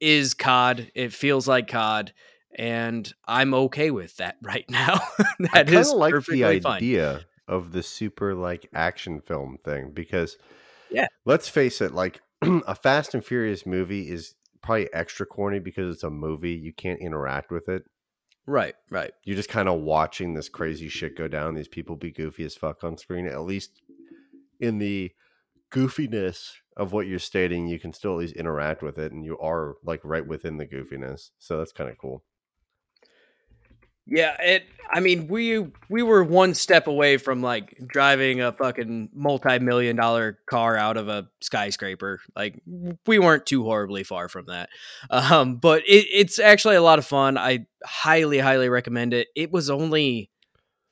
is 0.00 0.34
COD. 0.34 0.90
It 0.94 1.12
feels 1.12 1.46
like 1.48 1.68
COD. 1.68 2.12
And 2.56 3.12
I'm 3.26 3.52
okay 3.54 3.90
with 3.90 4.16
that 4.18 4.36
right 4.42 4.64
now. 4.68 4.94
I 5.18 5.24
that 5.38 5.52
kind 5.66 5.68
is 5.70 5.90
of 5.90 5.98
like 5.98 6.12
perfectly 6.12 6.40
the 6.58 6.60
fine. 6.60 6.76
idea 6.76 7.20
of 7.48 7.72
the 7.72 7.82
super 7.82 8.34
like 8.34 8.68
action 8.74 9.20
film 9.20 9.58
thing 9.64 9.90
because 9.92 10.36
Yeah. 10.90 11.06
let's 11.24 11.48
face 11.48 11.80
it, 11.80 11.92
like 11.92 12.20
a 12.42 12.74
Fast 12.74 13.14
and 13.14 13.24
Furious 13.24 13.66
movie 13.66 14.08
is 14.10 14.34
probably 14.62 14.92
extra 14.92 15.26
corny 15.26 15.58
because 15.58 15.92
it's 15.94 16.04
a 16.04 16.10
movie. 16.10 16.52
You 16.54 16.72
can't 16.72 17.00
interact 17.00 17.50
with 17.50 17.68
it. 17.68 17.82
Right, 18.46 18.74
right. 18.90 19.12
You're 19.24 19.36
just 19.36 19.48
kind 19.48 19.68
of 19.68 19.80
watching 19.80 20.34
this 20.34 20.48
crazy 20.50 20.88
shit 20.88 21.16
go 21.16 21.28
down. 21.28 21.54
These 21.54 21.68
people 21.68 21.96
be 21.96 22.10
goofy 22.12 22.44
as 22.44 22.54
fuck 22.54 22.84
on 22.84 22.96
screen. 22.98 23.26
At 23.26 23.40
least 23.42 23.80
in 24.60 24.78
the 24.78 25.10
goofiness 25.70 26.50
of 26.76 26.92
what 26.92 27.06
you're 27.06 27.18
stating, 27.18 27.68
you 27.68 27.78
can 27.78 27.92
still 27.92 28.12
at 28.12 28.18
least 28.18 28.36
interact 28.36 28.82
with 28.82 28.98
it, 28.98 29.12
and 29.12 29.24
you 29.24 29.38
are 29.38 29.76
like 29.84 30.00
right 30.04 30.26
within 30.26 30.56
the 30.56 30.66
goofiness. 30.66 31.30
So 31.38 31.58
that's 31.58 31.72
kind 31.72 31.90
of 31.90 31.98
cool. 31.98 32.24
Yeah, 34.06 34.36
it. 34.38 34.64
I 34.90 35.00
mean, 35.00 35.28
we 35.28 35.66
we 35.88 36.02
were 36.02 36.22
one 36.22 36.52
step 36.52 36.88
away 36.88 37.16
from 37.16 37.40
like 37.40 37.78
driving 37.86 38.42
a 38.42 38.52
fucking 38.52 39.08
multi-million 39.14 39.96
dollar 39.96 40.38
car 40.44 40.76
out 40.76 40.98
of 40.98 41.08
a 41.08 41.28
skyscraper. 41.40 42.20
Like 42.36 42.60
we 43.06 43.18
weren't 43.18 43.46
too 43.46 43.64
horribly 43.64 44.04
far 44.04 44.28
from 44.28 44.44
that. 44.48 44.68
Um, 45.08 45.56
but 45.56 45.84
it, 45.88 46.06
it's 46.12 46.38
actually 46.38 46.76
a 46.76 46.82
lot 46.82 46.98
of 46.98 47.06
fun. 47.06 47.38
I 47.38 47.66
highly, 47.82 48.38
highly 48.38 48.68
recommend 48.68 49.14
it. 49.14 49.28
It 49.34 49.50
was 49.50 49.70
only, 49.70 50.30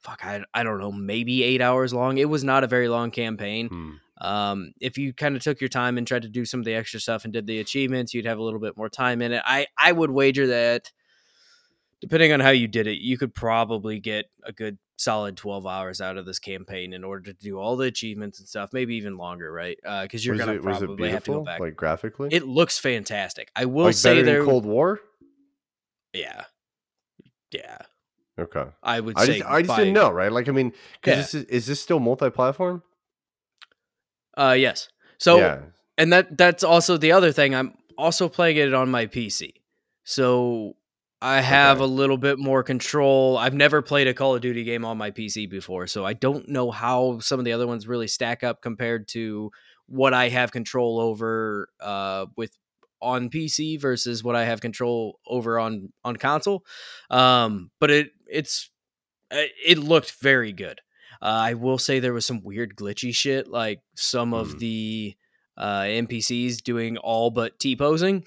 fuck, 0.01 0.25
I 0.25 0.42
I 0.55 0.62
don't 0.62 0.81
know, 0.81 0.90
maybe 0.92 1.42
eight 1.42 1.61
hours 1.61 1.92
long. 1.92 2.16
It 2.16 2.31
was 2.31 2.45
not 2.45 2.64
a 2.64 2.66
very 2.66 2.88
long 2.88 3.11
campaign. 3.11 3.68
Hmm. 3.68 3.90
Um, 4.22 4.72
if 4.80 4.96
you 4.98 5.12
kind 5.12 5.37
of 5.37 5.42
took 5.42 5.61
your 5.61 5.68
time 5.68 5.98
and 5.98 6.06
tried 6.06 6.22
to 6.22 6.28
do 6.28 6.44
some 6.44 6.61
of 6.61 6.64
the 6.64 6.74
extra 6.74 7.00
stuff 7.00 7.24
and 7.24 7.32
did 7.32 7.46
the 7.46 7.58
achievements, 7.58 8.14
you'd 8.14 8.24
have 8.26 8.38
a 8.38 8.42
little 8.42 8.61
bit 8.61 8.76
more 8.76 8.88
time 8.88 9.20
in 9.20 9.32
it. 9.32 9.42
I 9.44 9.66
I 9.76 9.90
would 9.92 10.11
wager 10.11 10.46
that 10.46 10.92
depending 12.00 12.32
on 12.32 12.40
how 12.40 12.50
you 12.50 12.66
did 12.68 12.87
it, 12.87 12.98
you 12.98 13.18
could 13.18 13.35
probably 13.35 13.98
get 14.00 14.26
a 14.44 14.52
good 14.52 14.78
solid 14.96 15.37
12 15.37 15.66
hours 15.66 16.00
out 16.00 16.16
of 16.16 16.24
this 16.26 16.38
campaign 16.38 16.92
in 16.92 17.02
order 17.04 17.32
to 17.32 17.38
do 17.44 17.58
all 17.58 17.76
the 17.76 17.87
achievements 17.87 18.38
and 18.38 18.48
stuff, 18.48 18.70
maybe 18.72 18.94
even 18.96 19.16
longer, 19.16 19.52
right? 19.52 19.76
Because 20.02 20.24
you're 20.24 20.35
Was 20.37 20.40
gonna 20.44 20.58
it- 20.58 20.62
probably 20.62 21.11
have 21.11 21.24
to 21.24 21.32
go 21.32 21.40
back. 21.42 21.58
like 21.61 21.74
graphically. 21.76 22.28
it 22.32 22.46
looks 22.46 22.78
fantastic. 22.78 23.50
I 23.56 23.64
will 23.64 23.85
like 23.87 23.94
say 23.94 24.22
there, 24.22 24.44
Cold 24.44 24.64
War. 24.66 25.00
yeah, 26.12 26.44
yeah. 27.50 27.78
Okay. 28.38 28.64
I 28.82 29.00
would 29.00 29.18
I 29.18 29.26
just, 29.26 29.42
I 29.44 29.61
just 29.62 29.68
by- 29.68 29.76
didn't 29.78 29.94
know, 29.94 30.11
right? 30.11 30.32
Like, 30.32 30.48
I 30.48 30.52
mean, 30.52 30.72
because 31.00 31.11
Yeah. 31.12 31.16
this 31.16 31.35
is, 31.35 31.44
is 31.44 31.66
this 31.66 31.80
still 31.80 32.00
multi-platform? 32.00 32.82
Uh, 34.37 34.55
yes. 34.59 34.88
So 35.18 35.38
yeah. 35.38 35.61
and 35.99 36.12
that 36.12 36.37
that's 36.37 36.64
also 36.64 36.97
the 36.97 37.12
other 37.12 37.33
thing. 37.33 37.55
I'm 37.55 37.75
also 37.99 38.29
playing 38.29 38.57
it 38.57 38.75
on 38.75 38.90
my 38.90 39.07
PC, 39.07 39.53
so 40.05 40.75
I 41.21 41.40
have 41.40 41.79
Okay. 41.79 41.85
a 41.85 41.87
little 41.87 42.16
bit 42.16 42.38
more 42.38 42.62
control. 42.62 43.38
I've 43.38 43.55
never 43.55 43.83
played 43.83 44.09
a 44.09 44.14
Call 44.14 44.35
of 44.35 44.40
Duty 44.40 44.64
game 44.64 44.85
on 44.85 44.99
my 44.99 45.11
PC 45.11 45.49
before, 45.49 45.87
so 45.87 46.05
I 46.05 46.14
don't 46.14 46.49
know 46.49 46.71
how 46.71 47.21
some 47.21 47.38
of 47.38 47.45
the 47.45 47.53
other 47.53 47.66
ones 47.66 47.87
really 47.87 48.09
stack 48.09 48.42
up 48.42 48.61
compared 48.62 49.07
to 49.09 49.51
what 49.87 50.14
I 50.14 50.29
have 50.31 50.51
control 50.51 50.99
over 50.99 51.68
uh, 51.81 52.27
with 52.37 52.57
on 53.01 53.31
PC 53.31 53.81
versus 53.81 54.25
what 54.25 54.35
I 54.37 54.45
have 54.45 54.61
control 54.61 55.18
over 55.27 55.59
on 55.59 55.92
on 56.05 56.16
console. 56.16 56.64
Um, 57.11 57.71
but 57.79 57.90
it 57.90 58.11
it's 58.27 58.71
uh, 59.31 59.42
it 59.64 59.79
looked 59.79 60.12
very 60.21 60.53
good. 60.53 60.81
Uh, 61.22 61.26
I 61.50 61.54
will 61.54 61.78
say 61.78 62.00
there 62.00 62.12
was 62.12 62.26
some 62.26 62.42
weird 62.42 62.74
glitchy 62.74 63.14
shit, 63.14 63.46
like 63.48 63.80
some 63.94 64.30
Hmm. 64.30 64.35
of 64.35 64.58
the 64.58 65.14
uh, 65.56 65.82
NPCs 65.82 66.62
doing 66.62 66.96
all 66.96 67.30
but 67.30 67.58
T 67.61 67.76
posing. 67.76 68.24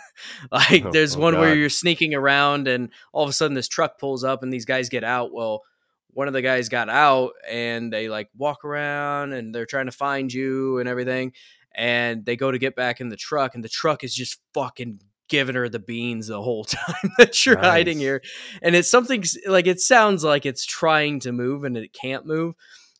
like 0.50 0.84
Oh, 0.84 0.90
there's 0.90 1.14
oh 1.16 1.20
one 1.20 1.38
where 1.38 1.54
you're 1.54 1.68
sneaking 1.68 2.14
around 2.14 2.66
and 2.66 2.90
all 3.12 3.22
of 3.24 3.30
a 3.30 3.32
sudden 3.32 3.54
this 3.54 3.68
truck 3.68 3.98
pulls 3.98 4.24
up 4.24 4.42
and 4.42 4.52
these 4.52 4.64
guys 4.64 4.88
get 4.88 5.04
out. 5.04 5.32
Well, 5.32 5.62
one 6.08 6.26
of 6.28 6.34
the 6.34 6.42
guys 6.42 6.68
got 6.68 6.88
out 6.88 7.32
and 7.48 7.92
they 7.92 8.08
like 8.08 8.28
walk 8.36 8.64
around 8.64 9.32
and 9.34 9.54
they're 9.54 9.66
trying 9.66 9.86
to 9.86 9.92
find 9.92 10.32
you 10.32 10.78
and 10.78 10.88
everything. 10.88 11.32
And 11.74 12.24
they 12.24 12.36
go 12.36 12.50
to 12.50 12.58
get 12.58 12.74
back 12.76 13.00
in 13.00 13.08
the 13.08 13.16
truck 13.16 13.54
and 13.54 13.62
the 13.62 13.68
truck 13.68 14.02
is 14.04 14.14
just 14.14 14.40
fucking 14.52 15.00
giving 15.32 15.56
her 15.56 15.68
the 15.68 15.78
beans 15.80 16.28
the 16.28 16.40
whole 16.40 16.62
time 16.78 17.10
that 17.18 17.44
you're 17.44 17.58
hiding 17.58 17.98
here 17.98 18.22
and 18.62 18.76
it's 18.76 18.90
something 18.90 19.24
like 19.46 19.66
it 19.66 19.80
sounds 19.80 20.22
like 20.22 20.46
it's 20.46 20.64
trying 20.64 21.18
to 21.20 21.32
move 21.32 21.64
and 21.64 21.76
it 21.76 21.92
can't 21.92 22.24
move. 22.26 22.54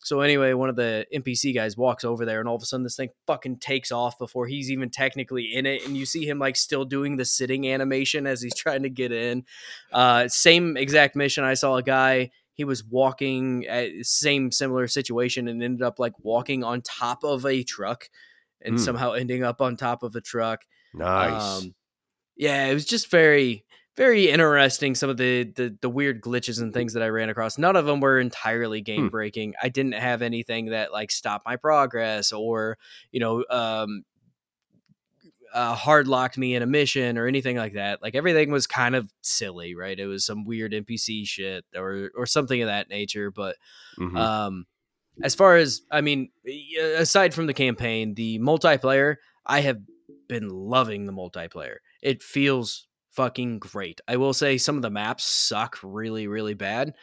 So 0.05 0.19
anyway, 0.19 0.51
one 0.51 0.67
of 0.67 0.75
the 0.75 1.05
NPC 1.15 1.55
guys 1.55 1.77
walks 1.77 2.03
over 2.03 2.25
there, 2.25 2.41
and 2.41 2.49
all 2.49 2.57
of 2.57 2.61
a 2.61 2.65
sudden 2.65 2.83
this 2.83 2.97
thing 2.97 3.07
fucking 3.25 3.59
takes 3.59 3.89
off 3.89 4.17
before 4.19 4.47
he's 4.47 4.69
even 4.69 4.89
technically 4.89 5.53
in 5.53 5.65
it, 5.65 5.85
and 5.87 5.95
you 5.95 6.05
see 6.05 6.25
him 6.27 6.39
like 6.39 6.57
still 6.57 6.83
doing 6.83 7.15
the 7.15 7.23
sitting 7.23 7.65
animation 7.69 8.27
as 8.27 8.41
he's 8.41 8.53
trying 8.53 8.83
to 8.83 8.89
get 8.89 9.13
in. 9.13 9.45
Uh, 9.93 10.27
same 10.27 10.75
exact 10.75 11.15
mission. 11.15 11.45
I 11.45 11.53
saw 11.53 11.77
a 11.77 11.81
guy. 11.83 12.31
He 12.53 12.65
was 12.65 12.83
walking 12.83 13.65
at 13.65 13.91
same 14.01 14.51
similar 14.51 14.89
situation 14.89 15.47
and 15.47 15.63
ended 15.63 15.81
up 15.81 15.99
like 15.99 16.19
walking 16.19 16.65
on 16.65 16.81
top 16.81 17.23
of 17.23 17.45
a 17.45 17.63
truck, 17.63 18.09
and 18.61 18.73
Hmm. 18.73 18.83
somehow 18.83 19.13
ending 19.13 19.41
up 19.45 19.61
on 19.61 19.77
top 19.77 20.03
of 20.03 20.17
a 20.17 20.21
truck. 20.21 20.63
Nice. 20.93 21.63
Um, 21.63 21.75
yeah, 22.35 22.65
it 22.67 22.73
was 22.73 22.85
just 22.85 23.09
very, 23.09 23.65
very 23.95 24.29
interesting. 24.29 24.95
Some 24.95 25.09
of 25.09 25.17
the, 25.17 25.43
the 25.43 25.75
the 25.81 25.89
weird 25.89 26.21
glitches 26.21 26.61
and 26.61 26.73
things 26.73 26.93
that 26.93 27.03
I 27.03 27.09
ran 27.09 27.29
across. 27.29 27.57
None 27.57 27.75
of 27.75 27.85
them 27.85 27.99
were 27.99 28.19
entirely 28.19 28.81
game 28.81 29.09
breaking. 29.09 29.53
I 29.61 29.69
didn't 29.69 29.93
have 29.93 30.21
anything 30.21 30.67
that 30.67 30.91
like 30.91 31.11
stopped 31.11 31.45
my 31.45 31.55
progress 31.55 32.31
or 32.31 32.77
you 33.11 33.19
know 33.19 33.43
um, 33.49 34.03
uh, 35.53 35.75
hard 35.75 36.07
locked 36.07 36.37
me 36.37 36.55
in 36.55 36.63
a 36.63 36.67
mission 36.67 37.17
or 37.17 37.27
anything 37.27 37.57
like 37.57 37.73
that. 37.73 38.01
Like 38.01 38.15
everything 38.15 38.51
was 38.51 38.65
kind 38.65 38.95
of 38.95 39.11
silly, 39.21 39.75
right? 39.75 39.99
It 39.99 40.07
was 40.07 40.25
some 40.25 40.45
weird 40.45 40.71
NPC 40.73 41.27
shit 41.27 41.65
or 41.75 42.09
or 42.15 42.25
something 42.25 42.61
of 42.61 42.67
that 42.67 42.89
nature, 42.89 43.31
but. 43.31 43.55
Mhm. 43.99 44.17
Um, 44.17 44.65
as 45.21 45.35
far 45.35 45.57
as 45.57 45.81
I 45.91 46.01
mean, 46.01 46.31
aside 46.75 47.33
from 47.33 47.45
the 47.45 47.53
campaign, 47.53 48.15
the 48.15 48.39
multiplayer, 48.39 49.17
I 49.45 49.61
have 49.61 49.79
been 50.27 50.49
loving 50.49 51.05
the 51.05 51.13
multiplayer. 51.13 51.77
It 52.03 52.21
feels 52.21 52.87
fucking 53.11 53.59
great. 53.59 54.01
I 54.07 54.17
will 54.17 54.33
say 54.33 54.57
some 54.57 54.75
of 54.75 54.81
the 54.81 54.89
maps 54.89 55.23
suck 55.23 55.79
really, 55.81 56.27
really 56.27 56.53
bad. 56.53 56.93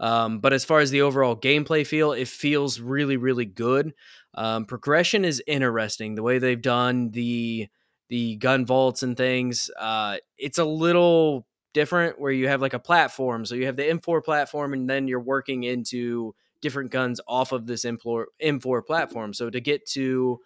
Um, 0.00 0.40
but 0.40 0.52
as 0.52 0.64
far 0.64 0.80
as 0.80 0.90
the 0.90 1.02
overall 1.02 1.36
gameplay 1.36 1.86
feel, 1.86 2.12
it 2.12 2.28
feels 2.28 2.80
really, 2.80 3.16
really 3.16 3.46
good. 3.46 3.94
Um, 4.34 4.64
progression 4.64 5.24
is 5.24 5.42
interesting. 5.46 6.14
The 6.14 6.22
way 6.22 6.38
they've 6.38 6.60
done 6.60 7.10
the 7.10 7.68
the 8.08 8.36
gun 8.36 8.64
vaults 8.64 9.02
and 9.02 9.16
things, 9.16 9.70
uh, 9.78 10.16
it's 10.38 10.58
a 10.58 10.64
little 10.64 11.46
different. 11.74 12.20
Where 12.20 12.32
you 12.32 12.48
have 12.48 12.62
like 12.62 12.74
a 12.74 12.78
platform, 12.78 13.44
so 13.44 13.54
you 13.54 13.66
have 13.66 13.76
the 13.76 13.82
M4 13.84 14.22
platform, 14.22 14.72
and 14.72 14.88
then 14.88 15.08
you're 15.08 15.20
working 15.20 15.64
into 15.64 16.34
different 16.60 16.90
guns 16.90 17.20
off 17.26 17.52
of 17.52 17.66
this 17.66 17.84
M4, 17.84 18.26
M4 18.40 18.86
platform. 18.86 19.32
So 19.32 19.50
to 19.50 19.60
get 19.60 19.86
to, 19.90 20.40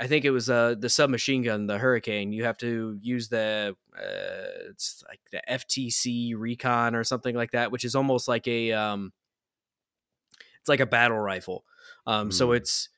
I 0.00 0.06
think 0.08 0.24
it 0.24 0.30
was 0.30 0.50
uh, 0.50 0.74
the 0.78 0.88
submachine 0.88 1.42
gun, 1.42 1.66
the 1.66 1.78
Hurricane, 1.78 2.32
you 2.32 2.44
have 2.44 2.58
to 2.58 2.98
use 3.00 3.28
the 3.28 3.76
uh, 3.96 4.70
it's 4.70 5.04
like 5.08 5.20
the 5.30 5.40
FTac 5.48 6.34
Recon 6.36 6.94
or 6.94 7.04
something 7.04 7.34
like 7.34 7.52
that, 7.52 7.70
which 7.70 7.84
is 7.84 7.94
almost 7.94 8.26
like 8.26 8.48
a 8.48 8.72
um, 8.72 9.12
it's 10.60 10.68
like 10.68 10.80
a 10.80 10.86
battle 10.86 11.18
rifle. 11.18 11.64
Um, 12.06 12.30
so 12.32 12.48
Hmm. 12.48 12.54
it's 12.56 12.88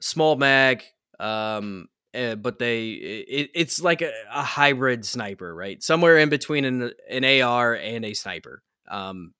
small 0.00 0.36
mag, 0.36 0.84
um, 1.20 1.88
uh, 2.14 2.36
but 2.36 2.58
they 2.58 2.90
it, 2.92 3.50
it's 3.54 3.80
like 3.80 4.00
a, 4.02 4.12
a 4.32 4.42
hybrid 4.42 5.04
sniper, 5.04 5.54
right? 5.54 5.82
Somewhere 5.82 6.18
in 6.18 6.28
between 6.28 6.64
an 6.64 6.92
an 7.10 7.24
AR 7.42 7.74
and 7.74 8.04
a 8.04 8.14
sniper. 8.14 8.62
Um, 8.88 9.34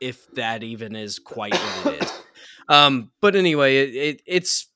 if 0.00 0.30
that 0.32 0.62
even 0.62 0.94
is 0.96 1.18
quite 1.18 1.54
what 1.54 1.94
it 1.94 2.02
is. 2.02 2.12
Um, 2.66 3.10
but 3.20 3.36
anyway, 3.36 3.76
it, 3.76 3.94
it 3.94 4.22
it's 4.26 4.62
it 4.62 4.73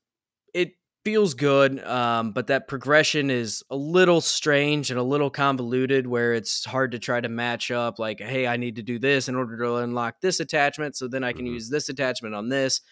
feels 1.09 1.33
good, 1.33 1.83
um, 1.85 2.33
but 2.33 2.49
that 2.49 2.69
progression 2.69 3.31
is 3.31 3.65
a 3.71 3.77
little 3.77 4.21
strange 4.21 4.91
and 4.91 5.01
a 5.01 5.03
little 5.03 5.31
convoluted, 5.31 6.07
where 6.07 6.35
it's 6.35 6.67
hard 6.67 6.93
to 6.93 6.99
try 6.99 7.19
to 7.19 7.31
match 7.31 7.71
up. 7.71 7.99
Like, 7.99 8.21
hey, 8.21 8.47
I 8.47 8.59
need 8.59 8.77
to 8.77 8.83
do 8.83 8.99
this 8.99 9.27
in 9.27 9.35
order 9.35 9.57
to 9.57 9.77
unlock 9.77 10.21
this 10.21 10.39
attachment, 10.39 10.97
so 10.97 11.09
then 11.09 11.25
I 11.25 11.33
can 11.33 11.47
Mhm. 11.47 11.53
use 11.55 11.71
this 11.71 11.89
attachment 11.89 12.35
on 12.35 12.51
this, 12.51 12.83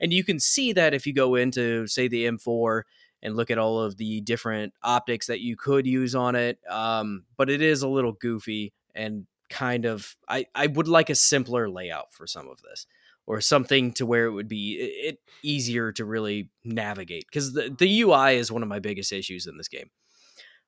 and 0.00 0.10
you 0.10 0.24
can 0.24 0.40
see 0.40 0.72
that 0.72 0.94
if 0.94 1.06
you 1.06 1.12
go 1.12 1.34
into 1.34 1.86
say 1.86 2.08
the 2.08 2.24
M4 2.24 2.86
and 3.20 3.36
look 3.36 3.50
at 3.50 3.58
all 3.58 3.78
of 3.78 3.98
the 3.98 4.22
different 4.22 4.72
optics 4.82 5.26
that 5.26 5.40
you 5.40 5.54
could 5.54 5.86
use 5.86 6.14
on 6.14 6.34
it. 6.34 6.58
Um, 6.66 7.26
but 7.36 7.50
it 7.50 7.60
is 7.60 7.82
a 7.82 7.88
little 7.88 8.12
goofy 8.12 8.72
and 8.94 9.26
kind 9.50 9.84
of 9.84 10.16
I, 10.26 10.46
I 10.54 10.66
would 10.68 10.88
like 10.88 11.10
a 11.10 11.14
simpler 11.14 11.68
layout 11.68 12.14
for 12.14 12.26
some 12.26 12.48
of 12.48 12.62
this 12.62 12.86
or 13.26 13.40
something 13.40 13.92
to 13.92 14.06
where 14.06 14.26
it 14.26 14.32
would 14.32 14.48
be 14.48 14.72
it, 14.74 15.18
easier 15.42 15.92
to 15.92 16.04
really 16.04 16.48
navigate 16.64 17.24
because 17.26 17.52
the, 17.52 17.74
the 17.76 18.00
UI 18.02 18.36
is 18.36 18.50
one 18.50 18.62
of 18.62 18.68
my 18.68 18.78
biggest 18.78 19.12
issues 19.12 19.46
in 19.46 19.56
this 19.56 19.68
game. 19.68 19.90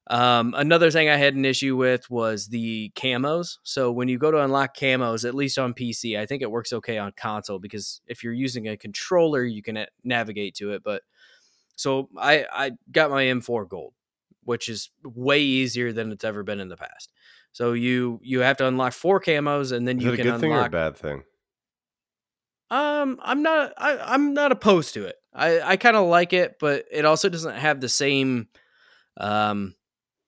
Um, 0.08 0.54
another 0.56 0.90
thing 0.90 1.08
I 1.08 1.16
had 1.16 1.34
an 1.34 1.44
issue 1.44 1.76
with 1.76 2.10
was 2.10 2.48
the 2.48 2.90
camos. 2.96 3.58
So 3.62 3.92
when 3.92 4.08
you 4.08 4.18
go 4.18 4.30
to 4.32 4.42
unlock 4.42 4.76
camos, 4.76 5.26
at 5.26 5.34
least 5.34 5.58
on 5.58 5.74
PC, 5.74 6.18
I 6.18 6.26
think 6.26 6.42
it 6.42 6.50
works 6.50 6.72
okay 6.72 6.98
on 6.98 7.12
console 7.16 7.58
because 7.60 8.00
if 8.06 8.24
you're 8.24 8.32
using 8.32 8.68
a 8.68 8.76
controller, 8.76 9.44
you 9.44 9.62
can 9.62 9.76
uh, 9.76 9.86
navigate 10.02 10.54
to 10.56 10.72
it. 10.72 10.82
But 10.82 11.02
so 11.76 12.08
I 12.18 12.46
I 12.52 12.72
got 12.90 13.10
my 13.10 13.24
M4 13.24 13.68
gold, 13.68 13.94
which 14.44 14.68
is 14.68 14.90
way 15.04 15.40
easier 15.40 15.92
than 15.92 16.10
it's 16.10 16.24
ever 16.24 16.42
been 16.42 16.60
in 16.60 16.68
the 16.68 16.76
past. 16.76 17.12
So 17.52 17.72
you 17.72 18.18
you 18.22 18.40
have 18.40 18.56
to 18.58 18.66
unlock 18.66 18.94
four 18.94 19.20
camos 19.20 19.72
and 19.72 19.86
then 19.86 19.98
Is 19.98 20.04
you 20.04 20.10
it 20.10 20.14
a 20.14 20.16
can 20.16 20.26
good 20.32 20.40
thing 20.40 20.50
or 20.50 20.54
a 20.54 20.56
unlock. 20.58 20.72
bad 20.72 20.96
thing? 20.96 21.22
Um, 22.72 23.20
I'm 23.22 23.42
not 23.42 23.74
I, 23.76 23.98
I'm 23.98 24.32
not 24.32 24.50
opposed 24.50 24.94
to 24.94 25.04
it. 25.04 25.16
I 25.34 25.60
I 25.60 25.76
kind 25.76 25.94
of 25.94 26.06
like 26.06 26.32
it, 26.32 26.56
but 26.58 26.86
it 26.90 27.04
also 27.04 27.28
doesn't 27.28 27.56
have 27.56 27.82
the 27.82 27.88
same 27.88 28.48
um 29.18 29.74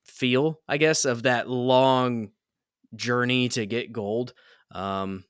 feel, 0.05 0.61
I 0.69 0.77
guess, 0.77 1.07
of 1.07 1.23
that 1.23 1.49
long 1.49 2.33
journey 2.95 3.49
to 3.49 3.65
get 3.65 3.95
gold. 3.95 4.35
Um, 4.73 5.25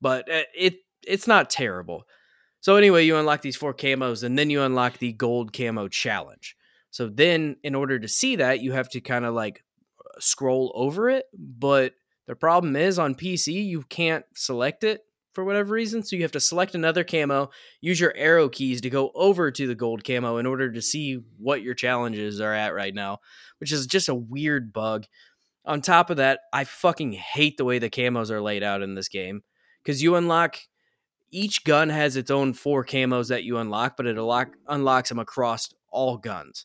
but 0.00 0.32
uh, 0.32 0.44
it 0.54 0.78
it's 1.06 1.26
not 1.26 1.50
terrible. 1.50 2.04
So 2.60 2.76
anyway, 2.76 3.04
you 3.04 3.18
unlock 3.18 3.42
these 3.42 3.56
four 3.56 3.74
camos, 3.74 4.24
and 4.24 4.38
then 4.38 4.48
you 4.48 4.62
unlock 4.62 4.96
the 4.96 5.12
gold 5.12 5.52
camo 5.52 5.88
challenge. 5.88 6.56
So 6.90 7.10
then, 7.10 7.56
in 7.64 7.74
order 7.74 7.98
to 7.98 8.08
see 8.08 8.36
that, 8.36 8.62
you 8.62 8.72
have 8.72 8.88
to 8.90 9.02
kind 9.02 9.26
of 9.26 9.34
like 9.34 9.62
scroll 10.20 10.72
over 10.74 11.10
it. 11.10 11.26
But 11.36 11.92
the 12.26 12.34
problem 12.34 12.76
is 12.76 12.98
on 12.98 13.14
PC, 13.14 13.66
you 13.66 13.82
can't 13.82 14.24
select 14.34 14.84
it 14.84 15.05
for 15.36 15.44
whatever 15.44 15.74
reason. 15.74 16.02
So 16.02 16.16
you 16.16 16.22
have 16.22 16.32
to 16.32 16.40
select 16.40 16.74
another 16.74 17.04
camo, 17.04 17.50
use 17.82 18.00
your 18.00 18.14
arrow 18.16 18.48
keys 18.48 18.80
to 18.80 18.90
go 18.90 19.12
over 19.14 19.50
to 19.50 19.66
the 19.66 19.74
gold 19.74 20.02
camo 20.02 20.38
in 20.38 20.46
order 20.46 20.72
to 20.72 20.80
see 20.80 21.20
what 21.36 21.60
your 21.60 21.74
challenges 21.74 22.40
are 22.40 22.54
at 22.54 22.74
right 22.74 22.94
now, 22.94 23.18
which 23.58 23.70
is 23.70 23.86
just 23.86 24.08
a 24.08 24.14
weird 24.14 24.72
bug. 24.72 25.04
On 25.66 25.82
top 25.82 26.08
of 26.08 26.16
that, 26.16 26.40
I 26.54 26.64
fucking 26.64 27.12
hate 27.12 27.58
the 27.58 27.66
way 27.66 27.78
the 27.78 27.90
camos 27.90 28.30
are 28.30 28.40
laid 28.40 28.62
out 28.62 28.80
in 28.80 28.94
this 28.94 29.10
game 29.10 29.42
because 29.84 30.02
you 30.02 30.16
unlock 30.16 30.56
each 31.30 31.64
gun 31.64 31.90
has 31.90 32.16
its 32.16 32.30
own 32.30 32.54
four 32.54 32.82
camos 32.82 33.28
that 33.28 33.44
you 33.44 33.58
unlock, 33.58 33.98
but 33.98 34.06
it 34.06 34.16
unlock, 34.16 34.48
unlocks 34.66 35.10
them 35.10 35.18
across 35.18 35.68
all 35.90 36.16
guns. 36.16 36.64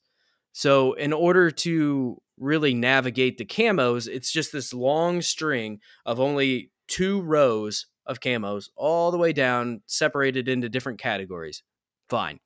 So, 0.53 0.93
in 0.93 1.11
order 1.11 1.51
to 1.51 2.21
really 2.37 2.73
navigate 2.73 3.37
the 3.37 3.45
camos, 3.45 4.07
it's 4.07 4.31
just 4.31 4.53
this 4.53 4.73
long 4.73 5.21
string 5.21 5.81
of 6.05 6.21
only 6.21 6.71
two 6.87 7.21
rows 7.21 7.87
of 8.05 8.19
camos 8.19 8.69
all 8.75 9.11
the 9.11 9.17
way 9.17 9.33
down, 9.33 9.81
separated 9.85 10.47
into 10.47 10.69
different 10.69 10.99
categories. 10.99 11.63
Fine. 12.09 12.39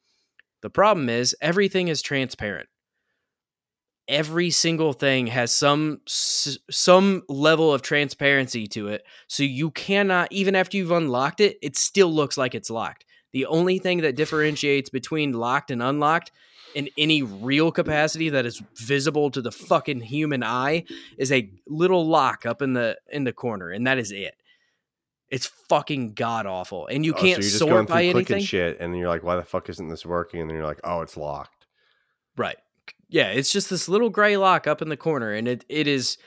The 0.61 0.69
problem 0.69 1.09
is 1.09 1.35
everything 1.41 1.87
is 1.87 2.01
transparent. 2.01 2.69
Every 4.07 4.51
single 4.51 4.93
thing 4.93 5.27
has 5.27 5.53
some 5.53 6.01
some 6.05 7.23
level 7.27 7.73
of 7.73 7.81
transparency 7.81 8.67
to 8.67 8.89
it, 8.89 9.03
so 9.27 9.41
you 9.41 9.71
cannot 9.71 10.31
even 10.31 10.55
after 10.55 10.77
you've 10.77 10.91
unlocked 10.91 11.39
it, 11.39 11.57
it 11.63 11.75
still 11.75 12.13
looks 12.13 12.37
like 12.37 12.53
it's 12.53 12.69
locked. 12.69 13.05
The 13.33 13.47
only 13.47 13.79
thing 13.79 14.01
that 14.01 14.15
differentiates 14.15 14.89
between 14.89 15.33
locked 15.33 15.71
and 15.71 15.81
unlocked 15.81 16.31
in 16.75 16.89
any 16.97 17.23
real 17.23 17.71
capacity 17.71 18.29
that 18.29 18.45
is 18.45 18.61
visible 18.75 19.31
to 19.31 19.41
the 19.41 19.51
fucking 19.51 20.01
human 20.01 20.43
eye 20.43 20.83
is 21.17 21.31
a 21.31 21.49
little 21.65 22.05
lock 22.07 22.45
up 22.45 22.61
in 22.61 22.73
the 22.73 22.97
in 23.11 23.23
the 23.23 23.33
corner, 23.33 23.71
and 23.71 23.87
that 23.87 23.97
is 23.97 24.11
it. 24.11 24.35
It's 25.29 25.47
fucking 25.69 26.13
god 26.13 26.45
awful, 26.45 26.87
and 26.87 27.03
you 27.05 27.13
Oh, 27.13 27.17
can't 27.17 27.35
so 27.35 27.41
you're 27.41 27.41
just 27.41 27.57
sort 27.57 27.71
going 27.71 27.85
by 27.87 28.03
through 28.03 28.11
clicking 28.13 28.33
anything. 28.35 28.45
shit, 28.47 28.77
and 28.79 28.93
then 28.93 28.99
you're 28.99 29.09
like, 29.09 29.23
"Why 29.23 29.35
the 29.35 29.43
fuck 29.43 29.69
isn't 29.69 29.89
this 29.89 30.05
working?" 30.05 30.41
And 30.41 30.49
then 30.49 30.55
you're 30.57 30.65
like, 30.67 30.79
"Oh, 30.83 31.01
it's 31.01 31.17
locked." 31.17 31.65
Right. 32.37 32.57
Yeah, 33.09 33.29
it's 33.31 33.51
just 33.51 33.69
this 33.69 33.89
little 33.89 34.09
gray 34.09 34.37
lock 34.37 34.67
up 34.67 34.81
in 34.81 34.89
the 34.89 34.97
corner, 34.97 35.31
and 35.31 35.47
it 35.47 35.65
it 35.67 35.87
is 35.87 36.17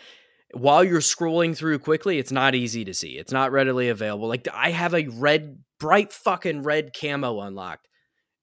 while 0.55 0.83
you're 0.83 1.01
scrolling 1.01 1.57
through 1.57 1.79
quickly, 1.79 2.19
it's 2.19 2.33
not 2.33 2.55
easy 2.55 2.85
to 2.87 2.95
see. 2.95 3.19
It's 3.19 3.33
not 3.33 3.53
readily 3.53 3.89
available. 3.89 4.27
Like 4.29 4.49
I 4.53 4.71
have 4.71 4.95
a 4.95 5.07
red, 5.09 5.59
bright 5.79 6.13
fucking 6.13 6.63
red 6.63 6.91
camo 6.99 7.41
unlocked, 7.41 7.87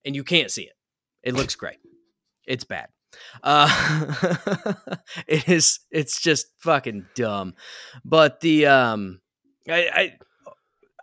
and 0.05 0.15
you 0.15 0.23
can't 0.23 0.51
see 0.51 0.63
it. 0.63 0.73
It 1.23 1.33
looks 1.33 1.55
great. 1.55 1.77
It's 2.47 2.63
bad. 2.63 2.87
Uh, 3.43 4.13
it 5.27 5.49
is. 5.49 5.79
It's 5.91 6.21
just 6.21 6.47
fucking 6.59 7.07
dumb. 7.15 7.55
But 8.05 8.39
the 8.41 8.67
um, 8.67 9.19
I. 9.67 9.89
I 9.93 10.17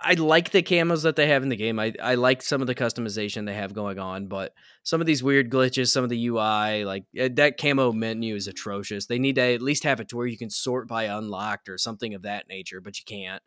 I 0.04 0.14
like 0.14 0.50
the 0.50 0.62
camos 0.62 1.02
that 1.02 1.16
they 1.16 1.28
have 1.28 1.42
in 1.42 1.48
the 1.48 1.56
game. 1.56 1.78
I, 1.78 1.92
I 2.02 2.14
like 2.16 2.42
some 2.42 2.60
of 2.60 2.66
the 2.66 2.74
customization 2.74 3.46
they 3.46 3.54
have 3.54 3.72
going 3.72 3.98
on, 3.98 4.26
but 4.26 4.52
some 4.82 5.00
of 5.00 5.06
these 5.06 5.22
weird 5.22 5.50
glitches, 5.50 5.88
some 5.88 6.04
of 6.04 6.10
the 6.10 6.26
UI, 6.26 6.84
like 6.84 7.04
uh, 7.20 7.28
that 7.34 7.58
camo 7.58 7.92
menu 7.92 8.34
is 8.34 8.48
atrocious. 8.48 9.06
They 9.06 9.18
need 9.18 9.36
to 9.36 9.42
at 9.42 9.62
least 9.62 9.84
have 9.84 10.00
it 10.00 10.08
to 10.08 10.16
where 10.16 10.26
you 10.26 10.38
can 10.38 10.50
sort 10.50 10.88
by 10.88 11.04
unlocked 11.04 11.68
or 11.68 11.78
something 11.78 12.14
of 12.14 12.22
that 12.22 12.48
nature, 12.48 12.80
but 12.80 12.98
you 12.98 13.04
can't. 13.06 13.42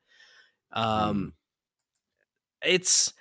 Um, 0.72 1.34
it's 2.63 3.13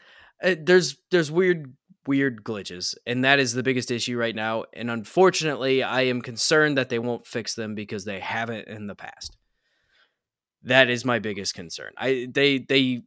uh, 0.42 0.54
there's 0.60 0.96
there's 1.10 1.30
weird 1.30 1.74
weird 2.06 2.44
glitches, 2.44 2.94
and 3.06 3.24
that 3.24 3.38
is 3.38 3.52
the 3.52 3.62
biggest 3.62 3.90
issue 3.90 4.16
right 4.16 4.34
now. 4.34 4.64
And 4.72 4.90
unfortunately, 4.90 5.82
I 5.82 6.02
am 6.02 6.20
concerned 6.20 6.78
that 6.78 6.88
they 6.88 6.98
won't 6.98 7.26
fix 7.26 7.54
them 7.54 7.74
because 7.74 8.04
they 8.04 8.20
haven't 8.20 8.68
in 8.68 8.86
the 8.86 8.94
past. 8.94 9.36
That 10.64 10.88
is 10.88 11.04
my 11.04 11.18
biggest 11.18 11.54
concern. 11.54 11.92
I 11.96 12.28
they 12.30 12.58
they 12.58 13.02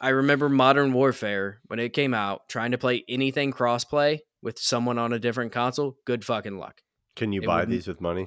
I 0.00 0.08
remember 0.10 0.48
Modern 0.48 0.92
Warfare 0.92 1.60
when 1.66 1.78
it 1.78 1.92
came 1.92 2.14
out, 2.14 2.48
trying 2.48 2.70
to 2.70 2.78
play 2.78 3.04
anything 3.08 3.52
crossplay 3.52 4.20
with 4.42 4.58
someone 4.58 4.98
on 4.98 5.12
a 5.12 5.18
different 5.18 5.52
console. 5.52 5.98
Good 6.06 6.24
fucking 6.24 6.56
luck. 6.58 6.80
Can 7.16 7.32
you 7.32 7.42
It 7.42 7.46
buy 7.46 7.64
these 7.66 7.86
with 7.86 8.00
money? 8.00 8.26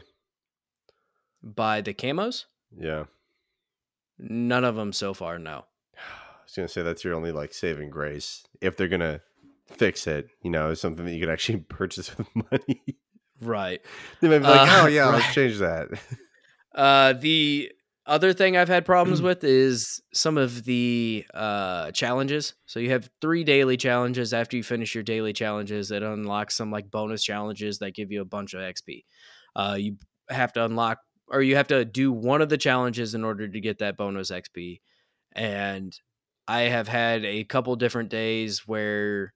Buy 1.41 1.81
the 1.81 1.93
camos, 1.93 2.45
Yeah. 2.77 3.05
none 4.17 4.63
of 4.63 4.75
them 4.75 4.93
so 4.93 5.13
far. 5.13 5.37
No. 5.39 5.65
I 5.97 6.43
was 6.45 6.53
gonna 6.55 6.67
say 6.67 6.83
that's 6.83 7.03
your 7.03 7.15
only 7.15 7.31
like 7.31 7.53
saving 7.53 7.89
grace 7.89 8.45
if 8.61 8.77
they're 8.77 8.87
gonna 8.87 9.21
fix 9.65 10.07
it. 10.07 10.29
You 10.41 10.51
know, 10.51 10.73
something 10.73 11.05
that 11.05 11.13
you 11.13 11.19
could 11.19 11.29
actually 11.33 11.57
purchase 11.69 12.15
with 12.17 12.27
money. 12.35 12.83
Right. 13.41 13.81
they 14.21 14.29
might 14.29 14.39
be 14.39 14.43
like, 14.45 14.69
Uh, 14.69 14.81
"Oh 14.83 14.87
yeah, 14.87 15.05
right. 15.09 15.13
let's 15.15 15.33
change 15.33 15.57
that." 15.59 15.89
Uh, 16.75 17.13
the 17.13 17.71
other 18.05 18.33
thing 18.33 18.57
I've 18.57 18.67
had 18.67 18.85
problems 18.85 19.21
with 19.21 19.43
is 19.43 20.01
some 20.13 20.37
of 20.37 20.65
the 20.65 21.25
uh, 21.33 21.91
challenges. 21.91 22.53
So 22.65 22.79
you 22.79 22.89
have 22.89 23.09
three 23.21 23.43
daily 23.43 23.77
challenges. 23.77 24.33
After 24.33 24.57
you 24.57 24.63
finish 24.63 24.93
your 24.93 25.03
daily 25.03 25.31
challenges, 25.31 25.89
it 25.91 26.03
unlocks 26.03 26.55
some 26.55 26.69
like 26.69 26.91
bonus 26.91 27.23
challenges 27.23 27.79
that 27.79 27.95
give 27.95 28.11
you 28.11 28.21
a 28.21 28.25
bunch 28.25 28.53
of 28.53 28.59
XP. 28.59 29.05
Uh, 29.55 29.77
you 29.79 29.97
have 30.29 30.51
to 30.53 30.65
unlock 30.65 30.99
or 31.29 31.41
you 31.41 31.55
have 31.55 31.67
to 31.67 31.85
do 31.85 32.11
one 32.11 32.41
of 32.41 32.49
the 32.49 32.57
challenges 32.57 33.15
in 33.15 33.23
order 33.23 33.47
to 33.47 33.61
get 33.61 33.79
that 33.79 33.95
bonus 33.95 34.31
XP. 34.31 34.81
And 35.31 35.97
I 36.47 36.61
have 36.63 36.89
had 36.89 37.23
a 37.23 37.45
couple 37.45 37.75
different 37.77 38.09
days 38.09 38.67
where 38.67 39.33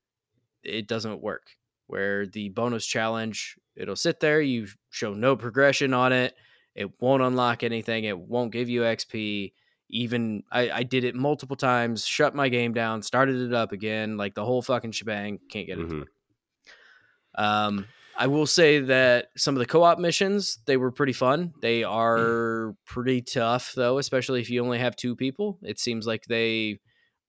it 0.64 0.88
doesn't 0.88 1.22
work. 1.22 1.52
Where 1.88 2.26
the 2.26 2.50
bonus 2.50 2.86
challenge, 2.86 3.56
it'll 3.78 3.96
sit 3.96 4.20
there, 4.20 4.42
you 4.42 4.68
show 4.90 5.14
no 5.14 5.38
progression 5.38 5.94
on 5.94 6.12
it 6.12 6.34
it 6.78 7.02
won't 7.02 7.24
unlock 7.24 7.64
anything. 7.64 8.06
It 8.06 8.18
won't 8.18 8.52
give 8.52 8.70
you 8.70 8.82
XP. 8.82 9.54
Even 9.90 10.44
I, 10.52 10.70
I 10.70 10.84
did 10.84 11.04
it 11.04 11.16
multiple 11.16 11.56
times, 11.56 12.06
shut 12.06 12.36
my 12.36 12.50
game 12.50 12.74
down, 12.74 13.02
started 13.02 13.42
it 13.42 13.54
up 13.54 13.72
again, 13.72 14.18
like 14.18 14.36
the 14.36 14.44
whole 14.46 14.62
fucking 14.62 14.92
shebang. 14.92 15.40
Can't 15.50 15.66
get 15.68 15.80
it. 15.80 15.84
to 15.90 15.96
Mhm. 15.96 16.00
work. 16.00 16.10
Um, 17.36 17.86
I 18.20 18.28
will 18.28 18.48
say 18.48 18.80
that 18.80 19.28
some 19.38 19.56
of 19.56 19.60
the 19.60 19.66
co-op 19.68 20.00
missions 20.00 20.58
they 20.66 20.76
were 20.78 20.92
pretty 20.92 21.14
fun. 21.14 21.54
They 21.62 21.84
are 21.84 22.76
pretty 22.86 23.22
tough 23.22 23.74
though, 23.76 24.00
especially 24.00 24.42
if 24.42 24.50
you 24.50 24.64
only 24.64 24.80
have 24.80 24.96
two 24.96 25.16
people. 25.16 25.60
It 25.62 25.80
seems 25.80 26.08
like 26.08 26.26
they 26.26 26.80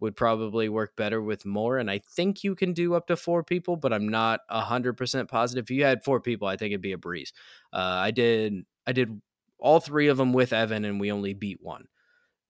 would 0.00 0.16
probably 0.16 0.68
work 0.68 0.96
better 0.96 1.20
with 1.20 1.44
more. 1.44 1.76
And 1.78 1.90
I 1.90 1.98
think 1.98 2.42
you 2.42 2.54
can 2.54 2.72
do 2.72 2.94
up 2.94 3.08
to 3.08 3.16
four 3.16 3.42
people, 3.44 3.76
but 3.76 3.92
I'm 3.92 4.08
not 4.08 4.40
hundred 4.48 4.94
percent 4.96 5.28
positive. 5.28 5.64
If 5.64 5.70
you 5.70 5.84
had 5.84 6.04
four 6.04 6.20
people, 6.20 6.48
I 6.48 6.56
think 6.56 6.70
it'd 6.72 6.80
be 6.80 6.92
a 6.92 6.98
breeze. 6.98 7.32
Uh, 7.72 7.76
I 8.00 8.10
did 8.10 8.64
I 8.86 8.92
did 8.92 9.20
all 9.58 9.80
three 9.80 10.08
of 10.08 10.16
them 10.16 10.32
with 10.32 10.52
Evan, 10.52 10.84
and 10.84 11.00
we 11.00 11.12
only 11.12 11.34
beat 11.34 11.58
one. 11.60 11.86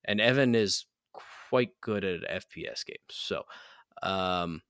And 0.05 0.21
Evan 0.21 0.55
is 0.55 0.87
quite 1.51 1.71
good 1.81 2.05
at 2.05 2.29
FPS 2.29 2.85
games, 2.85 3.01
so 3.11 3.44
um, 4.03 4.62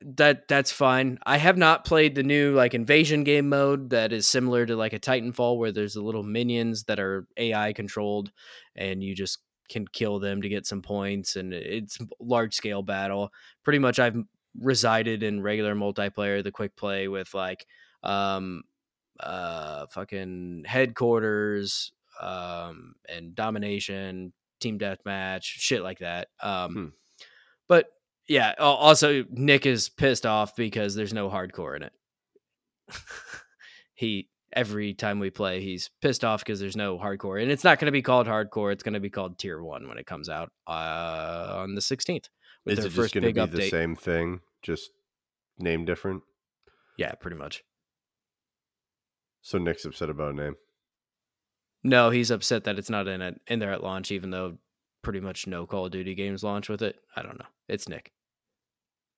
that 0.00 0.48
that's 0.48 0.72
fine. 0.72 1.18
I 1.26 1.38
have 1.38 1.56
not 1.56 1.84
played 1.84 2.14
the 2.14 2.22
new 2.22 2.54
like 2.54 2.74
invasion 2.74 3.24
game 3.24 3.48
mode 3.48 3.90
that 3.90 4.12
is 4.12 4.26
similar 4.26 4.66
to 4.66 4.76
like 4.76 4.92
a 4.92 4.98
Titanfall, 4.98 5.58
where 5.58 5.72
there's 5.72 5.94
the 5.94 6.02
little 6.02 6.22
minions 6.22 6.84
that 6.84 7.00
are 7.00 7.26
AI 7.36 7.72
controlled, 7.72 8.30
and 8.76 9.02
you 9.02 9.14
just 9.14 9.38
can 9.68 9.86
kill 9.88 10.18
them 10.18 10.42
to 10.42 10.48
get 10.48 10.66
some 10.66 10.82
points, 10.82 11.36
and 11.36 11.54
it's 11.54 11.98
large 12.20 12.54
scale 12.54 12.82
battle. 12.82 13.30
Pretty 13.62 13.78
much, 13.78 13.98
I've 13.98 14.16
resided 14.60 15.22
in 15.22 15.42
regular 15.42 15.74
multiplayer, 15.74 16.42
the 16.42 16.52
quick 16.52 16.76
play 16.76 17.08
with 17.08 17.32
like 17.34 17.66
um 18.02 18.62
uh 19.20 19.86
fucking 19.86 20.64
headquarters 20.66 21.92
um 22.20 22.94
and 23.08 23.34
domination 23.34 24.32
team 24.60 24.78
deathmatch 24.78 25.42
shit 25.42 25.82
like 25.82 25.98
that 26.00 26.28
um 26.40 26.72
Hmm. 26.72 26.86
but 27.68 27.86
yeah 28.28 28.54
also 28.58 29.24
nick 29.30 29.66
is 29.66 29.88
pissed 29.88 30.24
off 30.26 30.56
because 30.56 30.94
there's 30.94 31.12
no 31.12 31.28
hardcore 31.28 31.76
in 31.76 31.82
it 31.82 31.92
he 33.94 34.28
every 34.52 34.94
time 34.94 35.18
we 35.18 35.30
play 35.30 35.60
he's 35.60 35.90
pissed 36.00 36.24
off 36.24 36.40
because 36.40 36.60
there's 36.60 36.76
no 36.76 36.98
hardcore 36.98 37.42
and 37.42 37.50
it's 37.50 37.64
not 37.64 37.78
going 37.78 37.86
to 37.86 37.92
be 37.92 38.02
called 38.02 38.26
hardcore 38.26 38.72
it's 38.72 38.82
going 38.82 38.94
to 38.94 39.00
be 39.00 39.10
called 39.10 39.38
tier 39.38 39.62
one 39.62 39.88
when 39.88 39.98
it 39.98 40.06
comes 40.06 40.28
out 40.28 40.50
uh 40.68 41.50
on 41.56 41.74
the 41.74 41.80
16th 41.80 42.28
with 42.64 42.78
Is 42.78 42.84
it 42.86 42.90
just 42.92 43.14
gonna 43.14 43.26
be 43.32 43.40
update 43.40 43.50
the 43.50 43.68
same 43.68 43.94
thing, 43.94 44.40
just 44.62 44.90
name 45.58 45.84
different? 45.84 46.22
yeah 46.96 47.12
pretty 47.12 47.36
much 47.36 47.62
So 49.44 49.58
Nick's 49.58 49.84
upset 49.84 50.08
about 50.08 50.32
a 50.32 50.36
name. 50.36 50.54
No, 51.84 52.08
he's 52.08 52.30
upset 52.30 52.64
that 52.64 52.78
it's 52.78 52.88
not 52.88 53.06
in 53.06 53.20
it 53.20 53.38
in 53.46 53.58
there 53.58 53.72
at 53.72 53.82
launch, 53.82 54.10
even 54.10 54.30
though 54.30 54.56
pretty 55.02 55.20
much 55.20 55.46
no 55.46 55.66
Call 55.66 55.84
of 55.84 55.92
Duty 55.92 56.14
games 56.14 56.42
launch 56.42 56.70
with 56.70 56.80
it. 56.80 56.96
I 57.14 57.22
don't 57.22 57.38
know. 57.38 57.44
It's 57.68 57.86
Nick. 57.86 58.10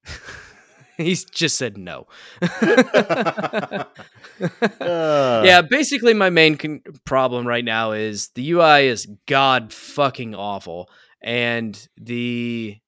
he's 0.97 1.25
just 1.25 1.57
said 1.57 1.79
no. 1.79 2.09
Uh, 2.43 3.85
yeah, 4.81 5.63
basically 5.63 6.13
my 6.13 6.29
main 6.29 6.57
con- 6.57 6.83
problem 7.05 7.47
right 7.47 7.65
now 7.65 7.93
is 7.93 8.31
the 8.31 8.51
UI 8.51 8.89
is 8.89 9.07
god 9.29 9.73
fucking 9.73 10.35
awful, 10.35 10.91
and 11.23 11.89
the 11.97 12.79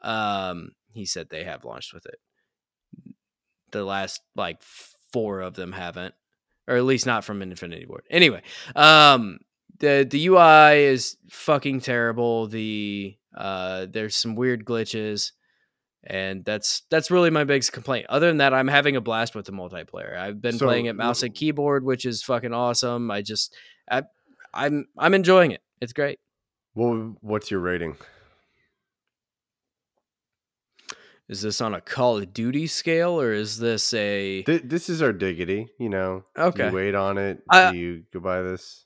um 0.00 0.70
he 0.92 1.04
said 1.04 1.28
they 1.28 1.42
have 1.42 1.64
launched 1.64 1.92
with 1.92 2.06
it. 2.06 2.20
The 3.72 3.82
last 3.82 4.20
like 4.36 4.62
four 5.12 5.40
of 5.40 5.54
them 5.54 5.72
haven't, 5.72 6.14
or 6.68 6.76
at 6.76 6.84
least 6.84 7.06
not 7.06 7.24
from 7.24 7.42
an 7.42 7.50
Infinity 7.50 7.86
Ward. 7.86 8.04
Anyway, 8.10 8.42
um, 8.76 9.38
the 9.80 10.06
the 10.08 10.26
UI 10.28 10.84
is 10.84 11.16
fucking 11.30 11.80
terrible. 11.80 12.46
The 12.46 13.16
uh, 13.36 13.86
there's 13.90 14.14
some 14.16 14.34
weird 14.36 14.64
glitches, 14.64 15.32
and 16.04 16.44
that's 16.44 16.82
that's 16.90 17.10
really 17.10 17.30
my 17.30 17.44
biggest 17.44 17.72
complaint. 17.72 18.06
Other 18.08 18.26
than 18.28 18.38
that, 18.38 18.52
I'm 18.54 18.68
having 18.68 18.96
a 18.96 19.00
blast 19.00 19.34
with 19.34 19.46
the 19.46 19.52
multiplayer. 19.52 20.16
I've 20.16 20.40
been 20.40 20.58
So, 20.58 20.66
playing 20.66 20.86
it 20.86 20.94
mouse 20.94 21.22
and 21.22 21.34
keyboard, 21.34 21.84
which 21.84 22.04
is 22.04 22.22
fucking 22.22 22.52
awesome. 22.52 23.10
I 23.10 23.22
just 23.22 23.56
I, 23.90 24.02
I'm 24.52 24.86
I'm 24.96 25.14
enjoying 25.14 25.52
it. 25.52 25.62
It's 25.80 25.92
great. 25.92 26.18
Well, 26.74 27.16
what's 27.20 27.50
your 27.50 27.60
rating? 27.60 27.96
Is 31.28 31.42
this 31.42 31.60
on 31.60 31.74
a 31.74 31.80
Call 31.80 32.16
of 32.18 32.32
Duty 32.32 32.66
scale 32.66 33.20
or 33.20 33.32
is 33.32 33.58
this 33.58 33.92
a 33.92 34.42
Th- 34.44 34.62
this 34.64 34.88
is 34.88 35.02
our 35.02 35.12
diggity. 35.12 35.68
You 35.78 35.88
know. 35.90 36.24
Okay. 36.36 36.68
you 36.68 36.74
wait 36.74 36.94
on 36.94 37.18
it? 37.18 37.42
Uh, 37.50 37.72
Do 37.72 37.78
you 37.78 38.04
go 38.12 38.20
buy 38.20 38.42
this? 38.42 38.84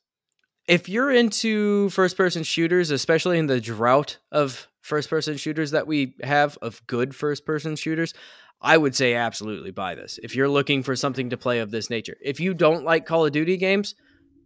if 0.68 0.88
you're 0.88 1.10
into 1.10 1.88
first 1.90 2.16
person 2.16 2.42
shooters, 2.44 2.90
especially 2.90 3.38
in 3.38 3.46
the 3.46 3.60
drought 3.60 4.18
of 4.30 4.68
first 4.80 5.10
person 5.10 5.36
shooters 5.36 5.72
that 5.72 5.86
we 5.86 6.14
have 6.22 6.56
of 6.62 6.84
good 6.86 7.14
first 7.14 7.44
person 7.44 7.74
shooters, 7.76 8.14
I 8.60 8.76
would 8.76 8.94
say 8.94 9.14
absolutely 9.14 9.72
buy 9.72 9.96
this. 9.96 10.20
If 10.22 10.36
you're 10.36 10.48
looking 10.48 10.84
for 10.84 10.94
something 10.94 11.30
to 11.30 11.36
play 11.36 11.58
of 11.58 11.72
this 11.72 11.90
nature. 11.90 12.16
If 12.22 12.38
you 12.38 12.54
don't 12.54 12.84
like 12.84 13.06
Call 13.06 13.26
of 13.26 13.32
Duty 13.32 13.56
games, 13.56 13.96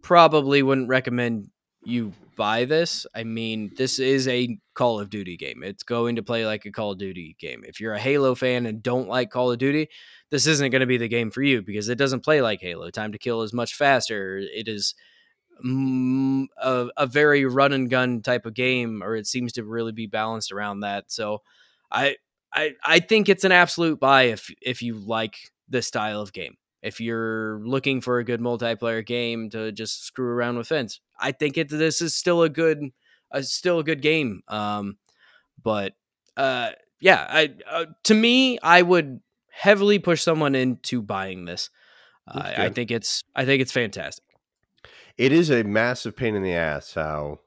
probably 0.01 0.63
wouldn't 0.63 0.89
recommend 0.89 1.49
you 1.83 2.13
buy 2.35 2.65
this. 2.65 3.05
I 3.15 3.23
mean, 3.23 3.71
this 3.77 3.99
is 3.99 4.27
a 4.27 4.59
Call 4.73 4.99
of 4.99 5.09
Duty 5.09 5.37
game. 5.37 5.63
It's 5.63 5.83
going 5.83 6.17
to 6.17 6.23
play 6.23 6.45
like 6.45 6.65
a 6.65 6.71
Call 6.71 6.91
of 6.91 6.97
Duty 6.97 7.35
game. 7.39 7.63
If 7.65 7.79
you're 7.79 7.93
a 7.93 7.99
Halo 7.99 8.35
fan 8.35 8.65
and 8.65 8.83
don't 8.83 9.07
like 9.07 9.29
Call 9.31 9.51
of 9.51 9.57
Duty, 9.57 9.89
this 10.29 10.47
isn't 10.47 10.71
going 10.71 10.81
to 10.81 10.85
be 10.87 10.97
the 10.97 11.07
game 11.07 11.31
for 11.31 11.41
you 11.41 11.61
because 11.61 11.89
it 11.89 11.97
doesn't 11.97 12.23
play 12.23 12.41
like 12.41 12.61
Halo. 12.61 12.89
Time 12.89 13.11
to 13.11 13.17
kill 13.17 13.41
is 13.41 13.53
much 13.53 13.75
faster. 13.75 14.37
It 14.37 14.67
is 14.67 14.95
mm, 15.65 16.47
a, 16.61 16.87
a 16.97 17.07
very 17.07 17.45
run 17.45 17.73
and 17.73 17.89
gun 17.89 18.21
type 18.21 18.45
of 18.45 18.53
game, 18.53 19.01
or 19.01 19.15
it 19.15 19.27
seems 19.27 19.53
to 19.53 19.63
really 19.63 19.93
be 19.93 20.07
balanced 20.07 20.51
around 20.51 20.81
that. 20.81 21.11
So, 21.11 21.41
I 21.91 22.17
I 22.53 22.73
I 22.83 22.99
think 22.99 23.29
it's 23.29 23.43
an 23.43 23.51
absolute 23.51 23.99
buy 23.99 24.23
if 24.23 24.51
if 24.61 24.81
you 24.81 24.95
like 24.95 25.37
this 25.69 25.87
style 25.87 26.21
of 26.21 26.33
game. 26.33 26.57
If 26.81 27.01
you're 27.01 27.59
looking 27.63 28.01
for 28.01 28.19
a 28.19 28.23
good 28.23 28.39
multiplayer 28.39 29.05
game 29.05 29.49
to 29.49 29.71
just 29.71 30.05
screw 30.05 30.29
around 30.29 30.57
with 30.57 30.67
fence, 30.67 30.99
I 31.19 31.31
think 31.31 31.57
it 31.57 31.69
this 31.69 32.01
is 32.01 32.15
still 32.15 32.43
a 32.43 32.49
good 32.49 32.91
uh, 33.31 33.41
still 33.41 33.79
a 33.79 33.83
good 33.83 34.01
game. 34.01 34.41
Um, 34.47 34.97
but 35.61 35.93
uh, 36.35 36.71
yeah, 36.99 37.25
I 37.29 37.53
uh, 37.69 37.85
to 38.03 38.13
me, 38.13 38.59
I 38.59 38.81
would 38.81 39.21
heavily 39.49 39.99
push 39.99 40.21
someone 40.21 40.55
into 40.55 41.01
buying 41.01 41.45
this. 41.45 41.69
Uh, 42.27 42.51
I 42.57 42.69
think 42.69 42.91
it's 42.91 43.23
I 43.35 43.45
think 43.45 43.61
it's 43.61 43.71
fantastic. 43.71 44.23
It 45.17 45.31
is 45.31 45.49
a 45.49 45.63
massive 45.63 46.15
pain 46.15 46.35
in 46.35 46.43
the 46.43 46.53
ass 46.53 46.93
how 46.93 47.39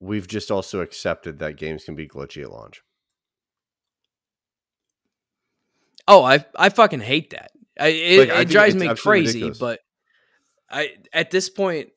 we've 0.00 0.26
just 0.26 0.50
also 0.50 0.80
accepted 0.80 1.38
that 1.38 1.56
games 1.56 1.84
can 1.84 1.94
be 1.94 2.08
glitchy 2.08 2.42
at 2.42 2.50
launch. 2.50 2.82
Oh, 6.12 6.22
I 6.24 6.44
I 6.56 6.68
fucking 6.68 7.00
hate 7.00 7.30
that. 7.30 7.50
I, 7.80 7.88
it, 7.88 8.28
Like, 8.28 8.38
it 8.40 8.48
drives 8.48 8.74
me 8.74 8.94
crazy. 8.94 9.38
ridiculous. 9.38 9.58
But 9.58 9.80
I 10.70 10.90
at 11.12 11.30
this 11.30 11.48
point, 11.48 11.88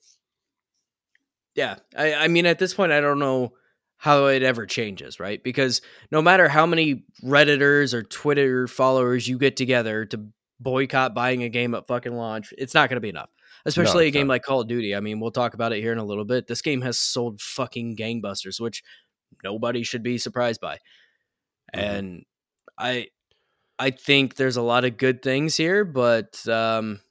yeah, 1.55 1.75
I 1.95 2.13
I 2.15 2.27
mean 2.27 2.45
at 2.45 2.59
this 2.59 2.73
point 2.73 2.91
I 2.91 3.01
don't 3.01 3.19
know 3.19 3.53
how 3.97 4.25
it 4.27 4.43
ever 4.43 4.65
changes, 4.65 5.19
right? 5.19 5.41
Because 5.43 5.81
no 6.11 6.21
matter 6.21 6.47
how 6.47 6.65
many 6.65 7.05
redditors 7.23 7.93
or 7.93 8.03
Twitter 8.03 8.67
followers 8.67 9.27
you 9.27 9.37
get 9.37 9.55
together 9.57 10.05
to 10.05 10.27
boycott 10.59 11.13
buying 11.15 11.43
a 11.43 11.49
game 11.49 11.73
at 11.75 11.87
fucking 11.87 12.15
launch, 12.15 12.53
it's 12.57 12.73
not 12.73 12.89
going 12.89 12.97
to 12.97 13.01
be 13.01 13.09
enough. 13.09 13.29
Especially 13.65 14.05
a 14.07 14.11
game 14.11 14.27
not. 14.27 14.33
like 14.33 14.43
Call 14.43 14.61
of 14.61 14.67
Duty. 14.67 14.95
I 14.95 14.99
mean, 14.99 15.19
we'll 15.19 15.31
talk 15.31 15.55
about 15.55 15.73
it 15.73 15.81
here 15.81 15.91
in 15.91 15.97
a 15.97 16.03
little 16.05 16.25
bit. 16.25 16.45
This 16.45 16.61
game 16.61 16.81
has 16.81 16.99
sold 16.99 17.41
fucking 17.41 17.95
gangbusters, 17.97 18.59
which 18.59 18.83
nobody 19.43 19.81
should 19.81 20.03
be 20.03 20.19
surprised 20.19 20.61
by. 20.61 20.75
Mhm. 20.75 20.79
And 21.73 22.25
I 22.77 23.07
I 23.77 23.91
think 23.91 24.35
there's 24.35 24.57
a 24.57 24.61
lot 24.61 24.85
of 24.85 24.97
good 24.97 25.21
things 25.21 25.57
here, 25.57 25.83
but 25.83 26.47
um, 26.47 27.01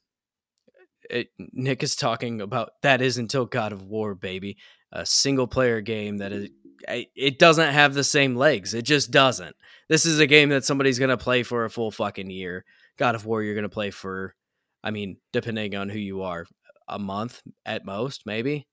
it, 1.11 1.29
Nick 1.39 1.83
is 1.83 1.97
talking 1.97 2.41
about 2.41 2.71
that 2.83 3.03
is 3.03 3.19
until 3.19 3.45
God 3.45 3.73
of 3.73 3.83
War, 3.85 4.15
baby, 4.15 4.57
a 4.93 5.05
single 5.05 5.47
player 5.47 5.81
game 5.81 6.19
that 6.19 6.33
is 6.33 6.51
it 6.89 7.39
doesn't 7.39 7.73
have 7.73 7.95
the 7.95 8.05
same 8.05 8.37
legs. 8.37 8.75
It 8.75 8.83
just 8.83 9.11
doesn't. 9.11 9.57
This 9.89 10.05
is 10.07 10.19
a 10.19 10.27
game 10.27 10.51
that 10.51 10.65
somebody's 10.65 10.99
gonna 10.99 11.17
play 11.17 11.43
for 11.43 11.65
a 11.65 11.71
full 11.71 11.91
fucking 11.91 12.31
year. 12.31 12.65
God 12.99 13.15
of 13.15 13.27
War, 13.27 13.43
you're 13.43 13.55
gonna 13.55 13.69
play 13.69 13.91
for, 13.91 14.35
I 14.83 14.91
mean, 14.91 15.17
depending 15.33 15.75
on 15.75 15.89
who 15.89 15.99
you 15.99 16.23
are, 16.23 16.47
a 16.89 16.99
month 16.99 17.43
at 17.65 17.85
most, 17.85 18.27
maybe. 18.27 18.67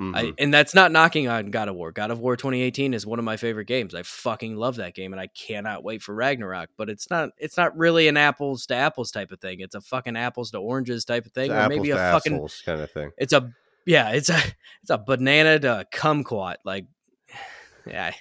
I, 0.00 0.04
Mhm. 0.24 0.34
and 0.38 0.52
that's 0.54 0.74
not 0.74 0.90
knocking 0.90 1.28
on 1.28 1.50
God 1.50 1.68
of 1.68 1.76
War. 1.76 1.92
God 1.92 2.10
of 2.10 2.18
War 2.18 2.36
2018 2.36 2.92
is 2.94 3.06
one 3.06 3.18
of 3.20 3.24
my 3.24 3.36
favorite 3.36 3.66
games. 3.66 3.94
I 3.94 4.02
fucking 4.02 4.56
love 4.56 4.76
that 4.76 4.94
game, 4.94 5.12
and 5.12 5.20
I 5.20 5.28
cannot 5.28 5.84
wait 5.84 6.02
for 6.02 6.14
Ragnarok. 6.14 6.70
But 6.76 6.90
it's 6.90 7.08
not. 7.10 7.30
It's 7.38 7.56
not 7.56 7.76
really 7.76 8.08
an 8.08 8.16
apples 8.16 8.66
to 8.66 8.74
apples 8.74 9.10
type 9.12 9.30
of 9.30 9.40
thing. 9.40 9.60
It's 9.60 9.74
a 9.76 9.80
fucking 9.80 10.16
apples 10.16 10.50
to 10.52 10.58
oranges 10.58 11.04
type 11.04 11.24
of 11.26 11.26
It's 11.28 11.34
thing, 11.34 11.52
or 11.52 11.68
maybe 11.68 11.90
a 11.90 11.96
fucking. 11.96 12.48
kind 12.64 12.80
of 12.80 12.90
thing. 12.90 13.10
It's 13.18 13.32
a 13.32 13.52
yeah. 13.86 14.10
It's 14.10 14.28
a 14.28 14.38
it's 14.82 14.90
a 14.90 14.98
banana 14.98 15.58
to 15.60 15.86
kumquat. 15.92 16.56
Like 16.64 16.86
yeah. 17.86 18.12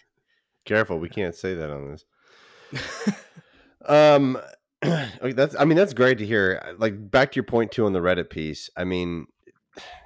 Careful, 0.65 0.99
we 0.99 1.09
can't 1.09 1.33
say 1.35 1.55
that 1.55 1.69
on 1.71 1.91
this. 1.91 2.05
Um, 3.85 4.37
okay, 4.85 5.31
that's 5.33 5.55
I 5.55 5.65
mean 5.65 5.75
that's 5.77 5.93
great 5.93 6.17
to 6.19 6.25
hear. 6.25 6.75
Like 6.77 7.09
back 7.09 7.31
to 7.31 7.35
your 7.37 7.43
point 7.43 7.71
too 7.71 7.85
on 7.85 7.93
the 7.93 7.99
Reddit 7.99 8.29
piece. 8.29 8.69
I 8.77 8.83
mean, 8.83 9.25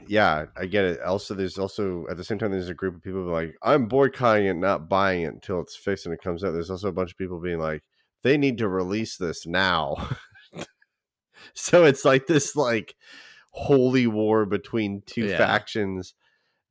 yeah, 0.08 0.46
I 0.56 0.66
get 0.66 0.86
it. 0.86 1.02
Also, 1.02 1.34
there's 1.34 1.58
also 1.58 2.08
at 2.08 2.18
the 2.18 2.24
same 2.24 2.38
time 2.38 2.52
there's 2.52 2.70
a 2.70 2.74
group 2.74 2.96
of 2.96 3.02
people 3.02 3.24
like 3.24 3.56
I'm 3.62 3.88
boycotting 3.88 4.46
it, 4.46 4.56
not 4.56 4.90
buying 4.90 5.24
it 5.24 5.34
until 5.34 5.62
it's 5.62 5.76
fixed 5.76 6.06
and 6.06 6.14
it 6.14 6.22
comes 6.22 6.44
out. 6.44 6.52
There's 6.52 6.70
also 6.70 6.90
a 6.90 6.94
bunch 6.94 7.12
of 7.12 7.18
people 7.18 7.40
being 7.40 7.60
like 7.60 7.84
they 8.22 8.38
need 8.38 8.58
to 8.60 8.68
release 8.68 9.18
this 9.18 9.46
now. 9.46 9.96
so 11.54 11.86
it's 11.86 12.06
like 12.06 12.28
this 12.28 12.56
like 12.56 12.96
holy 13.52 14.08
war 14.08 14.46
between 14.46 15.02
two 15.06 15.28
Yeah. 15.28 15.30
factions 15.30 16.16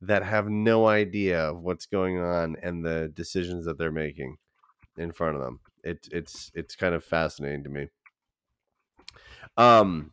that 0.01 0.23
have 0.23 0.49
no 0.49 0.87
idea 0.87 1.39
of 1.51 1.61
what's 1.61 1.85
going 1.87 2.19
on 2.19 2.55
and 2.61 2.85
the 2.85 3.11
decisions 3.13 3.65
that 3.65 3.77
they're 3.77 3.91
making 3.91 4.37
in 4.97 5.11
front 5.11 5.35
of 5.37 5.43
them. 5.43 5.61
It, 5.83 6.07
it's 6.11 6.51
it's 6.55 6.75
kind 6.75 6.95
of 6.95 7.03
fascinating 7.03 7.63
to 7.65 7.69
me. 7.69 7.89
Um. 9.57 10.11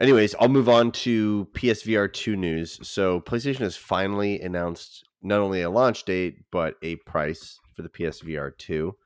Anyways, 0.00 0.34
I'll 0.40 0.48
move 0.48 0.70
on 0.70 0.92
to 0.92 1.46
PSVR 1.52 2.10
two 2.10 2.34
news. 2.34 2.78
So 2.88 3.20
PlayStation 3.20 3.58
has 3.58 3.76
finally 3.76 4.40
announced 4.40 5.04
not 5.20 5.40
only 5.40 5.60
a 5.60 5.68
launch 5.68 6.06
date 6.06 6.38
but 6.50 6.76
a 6.82 6.96
price 6.96 7.60
for 7.76 7.82
the 7.82 7.90
PSVR 7.90 8.56
two. 8.56 8.96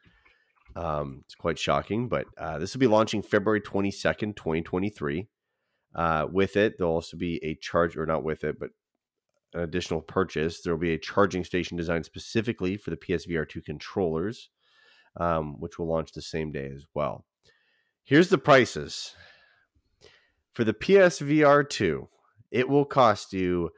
Um, 0.76 1.22
it's 1.24 1.34
quite 1.34 1.58
shocking, 1.58 2.08
but 2.08 2.26
uh, 2.38 2.58
this 2.58 2.74
will 2.74 2.80
be 2.80 2.86
launching 2.86 3.22
February 3.22 3.60
twenty 3.60 3.90
second, 3.90 4.36
twenty 4.36 4.62
twenty 4.62 4.88
three. 4.88 5.26
Uh, 5.96 6.26
with 6.30 6.56
it, 6.56 6.74
there'll 6.78 6.94
also 6.94 7.16
be 7.16 7.44
a 7.44 7.56
charge, 7.56 7.96
or 7.96 8.06
not 8.06 8.22
with 8.22 8.44
it, 8.44 8.60
but 8.60 8.70
an 9.52 9.62
additional 9.62 10.00
purchase. 10.00 10.60
There 10.60 10.72
will 10.72 10.80
be 10.80 10.94
a 10.94 10.98
charging 10.98 11.42
station 11.44 11.76
designed 11.76 12.04
specifically 12.04 12.76
for 12.76 12.90
the 12.90 12.96
PSVR 12.96 13.48
2 13.48 13.62
controllers, 13.62 14.50
um, 15.20 15.60
which 15.60 15.78
will 15.78 15.86
launch 15.86 16.10
the 16.10 16.20
same 16.20 16.50
day 16.50 16.68
as 16.74 16.84
well. 16.94 17.24
Here's 18.02 18.28
the 18.28 18.38
prices 18.38 19.14
for 20.54 20.64
the 20.64 20.72
PSVR 20.72 21.68
2. 21.68 22.08
It 22.50 22.68
will 22.68 22.84
cost 22.84 23.32
you 23.32 23.70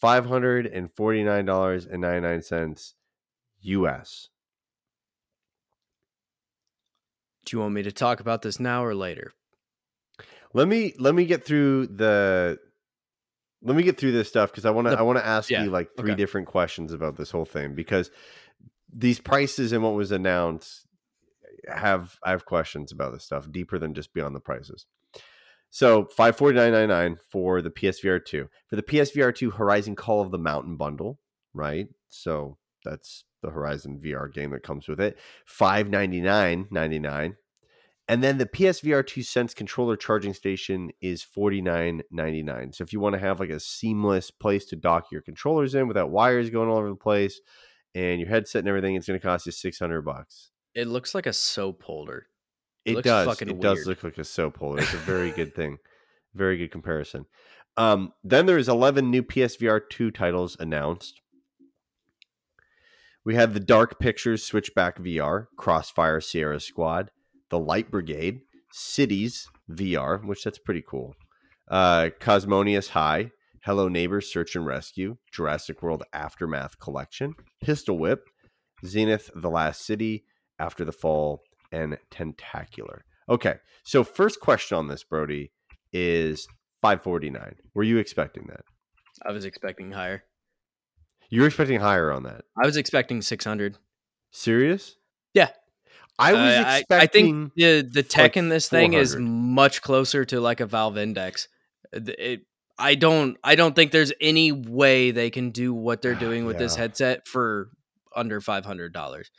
five 0.00 0.26
hundred 0.26 0.66
and 0.66 0.92
forty 0.92 1.22
nine 1.22 1.46
dollars 1.46 1.86
and 1.86 2.02
ninety 2.02 2.20
nine 2.20 2.42
cents 2.42 2.94
US. 3.62 4.28
Do 7.46 7.56
you 7.56 7.60
want 7.60 7.74
me 7.74 7.82
to 7.82 7.92
talk 7.92 8.20
about 8.20 8.42
this 8.42 8.58
now 8.58 8.84
or 8.84 8.94
later? 8.94 9.32
Let 10.52 10.68
me 10.68 10.94
let 10.98 11.14
me 11.14 11.26
get 11.26 11.44
through 11.44 11.86
the 11.86 12.58
let 13.62 13.76
me 13.76 13.82
get 13.82 13.96
through 13.96 14.12
this 14.12 14.28
stuff 14.28 14.50
because 14.50 14.66
I 14.66 14.70
want 14.70 14.88
to 14.88 14.98
I 14.98 15.02
want 15.02 15.18
to 15.18 15.26
ask 15.26 15.48
yeah, 15.48 15.62
you 15.62 15.70
like 15.70 15.90
three 15.96 16.12
okay. 16.12 16.20
different 16.20 16.48
questions 16.48 16.92
about 16.92 17.16
this 17.16 17.30
whole 17.30 17.44
thing 17.44 17.74
because 17.74 18.10
these 18.92 19.20
prices 19.20 19.72
and 19.72 19.82
what 19.82 19.94
was 19.94 20.12
announced 20.12 20.86
have 21.68 22.18
I 22.22 22.30
have 22.30 22.44
questions 22.44 22.92
about 22.92 23.12
this 23.12 23.24
stuff 23.24 23.50
deeper 23.50 23.78
than 23.78 23.94
just 23.94 24.12
beyond 24.12 24.34
the 24.34 24.40
prices. 24.40 24.86
So 25.74 26.04
five 26.04 26.36
forty 26.36 26.56
nine 26.56 26.70
ninety 26.70 26.86
nine 26.86 27.16
for 27.32 27.60
the 27.60 27.68
PSVR 27.68 28.24
two 28.24 28.48
for 28.68 28.76
the 28.76 28.82
PSVR 28.84 29.34
two 29.34 29.50
Horizon 29.50 29.96
Call 29.96 30.20
of 30.20 30.30
the 30.30 30.38
Mountain 30.38 30.76
bundle, 30.76 31.18
right? 31.52 31.88
So 32.08 32.58
that's 32.84 33.24
the 33.42 33.50
Horizon 33.50 34.00
VR 34.00 34.32
game 34.32 34.52
that 34.52 34.62
comes 34.62 34.86
with 34.86 35.00
it. 35.00 35.18
Five 35.44 35.90
ninety 35.90 36.20
nine 36.20 36.68
ninety 36.70 37.00
nine 37.00 37.34
and 38.06 38.22
then 38.22 38.38
the 38.38 38.46
PSVR 38.46 39.04
2 39.04 39.24
Sense 39.24 39.52
controller 39.52 39.96
charging 39.96 40.32
station 40.34 40.90
is 41.00 41.26
$49.99. 41.36 42.74
So 42.76 42.84
if 42.84 42.92
you 42.92 43.00
want 43.00 43.14
to 43.14 43.18
have 43.18 43.40
like 43.40 43.50
a 43.50 43.58
seamless 43.58 44.30
place 44.30 44.66
to 44.66 44.76
dock 44.76 45.06
your 45.10 45.22
controllers 45.22 45.74
in 45.74 45.88
without 45.88 46.10
wires 46.10 46.50
going 46.50 46.68
all 46.68 46.76
over 46.76 46.90
the 46.90 46.96
place 46.96 47.40
and 47.96 48.20
your 48.20 48.28
headset 48.28 48.60
and 48.60 48.68
everything, 48.68 48.94
it's 48.94 49.08
going 49.08 49.18
to 49.18 49.26
cost 49.26 49.46
you 49.46 49.52
600 49.52 50.02
bucks. 50.02 50.50
It 50.74 50.86
looks 50.86 51.14
like 51.14 51.26
a 51.26 51.32
soap 51.32 51.82
holder. 51.82 52.26
It 52.84 53.02
does. 53.02 53.40
It 53.40 53.60
does 53.60 53.86
look 53.86 54.02
like 54.02 54.18
a 54.18 54.24
soap 54.24 54.58
holder. 54.58 54.82
It's 54.82 54.94
a 54.94 54.98
very 54.98 55.30
good 55.30 55.54
thing. 55.56 55.78
Very 56.34 56.58
good 56.58 56.70
comparison. 56.70 57.26
Um, 57.76 58.12
then 58.22 58.46
there's 58.46 58.68
11 58.68 59.10
new 59.10 59.22
PSVR 59.22 59.80
2 59.88 60.10
titles 60.10 60.56
announced. 60.60 61.20
We 63.24 63.34
have 63.36 63.54
the 63.54 63.60
Dark 63.60 63.98
Pictures 63.98 64.44
Switchback 64.44 64.98
VR, 64.98 65.46
Crossfire 65.56 66.20
Sierra 66.20 66.60
Squad, 66.60 67.10
The 67.48 67.58
Light 67.58 67.90
Brigade, 67.90 68.42
Cities 68.70 69.48
VR, 69.70 70.24
which 70.24 70.44
that's 70.44 70.58
pretty 70.58 70.84
cool. 70.86 71.14
Uh, 71.70 72.10
Cosmonious 72.20 72.90
High, 72.90 73.30
Hello 73.64 73.88
Neighbor 73.88 74.20
Search 74.20 74.54
and 74.54 74.66
Rescue, 74.66 75.16
Jurassic 75.32 75.82
World 75.82 76.02
Aftermath 76.12 76.78
Collection, 76.78 77.34
Pistol 77.62 77.98
Whip, 77.98 78.28
Zenith 78.84 79.30
The 79.34 79.48
Last 79.48 79.86
City, 79.86 80.24
after 80.58 80.84
the 80.84 80.92
fall 80.92 81.42
and 81.72 81.96
tentacular. 82.10 83.04
Okay, 83.28 83.56
so 83.84 84.04
first 84.04 84.40
question 84.40 84.76
on 84.78 84.88
this, 84.88 85.02
Brody, 85.04 85.50
is 85.92 86.46
549. 86.82 87.56
Were 87.74 87.82
you 87.82 87.98
expecting 87.98 88.46
that? 88.48 88.64
I 89.24 89.32
was 89.32 89.44
expecting 89.44 89.92
higher. 89.92 90.24
You 91.30 91.40
were 91.40 91.46
expecting 91.46 91.80
higher 91.80 92.12
on 92.12 92.24
that. 92.24 92.44
I 92.62 92.66
was 92.66 92.76
expecting 92.76 93.22
600. 93.22 93.78
Serious? 94.30 94.96
Yeah. 95.32 95.50
I 96.18 96.32
was 96.32 96.40
Uh, 96.40 96.64
I- 96.68 96.78
expecting. 96.78 96.96
I, 97.00 97.06
think 97.06 97.52
the 97.56 97.82
the 97.92 98.02
tech 98.02 98.22
like 98.22 98.36
in 98.36 98.48
this 98.48 98.68
thing 98.68 98.92
is 98.92 99.16
much 99.16 99.82
closer 99.82 100.24
to 100.26 100.40
like 100.40 100.60
a 100.60 100.66
Valve 100.66 100.96
Index. 100.98 101.48
It, 101.92 102.42
I 102.78 102.94
don't 102.94 103.36
I 103.42 103.54
don't 103.56 103.74
think 103.74 103.90
there's 103.90 104.12
any 104.20 104.52
way 104.52 105.10
they 105.10 105.30
can 105.30 105.50
do 105.50 105.72
what 105.74 106.02
they're 106.02 106.14
doing 106.14 106.44
with 106.44 106.58
this 106.58 106.76
headset 106.76 107.26
for 107.26 107.70
under 108.14 108.40
five 108.40 108.64
hundred 108.64 108.92
dollars. 108.92 109.30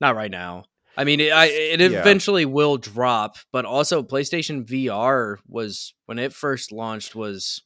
Not 0.00 0.16
right 0.16 0.30
now. 0.30 0.64
I 0.96 1.04
mean, 1.04 1.20
it, 1.20 1.32
I, 1.32 1.46
it 1.46 1.80
Yeah. 1.80 2.00
eventually 2.00 2.44
will 2.44 2.76
drop, 2.76 3.36
but 3.52 3.64
also 3.64 4.02
PlayStation 4.02 4.64
VR 4.68 5.38
was 5.46 5.94
when 6.06 6.18
it 6.18 6.32
first 6.32 6.72
launched 6.72 7.14
was. 7.14 7.62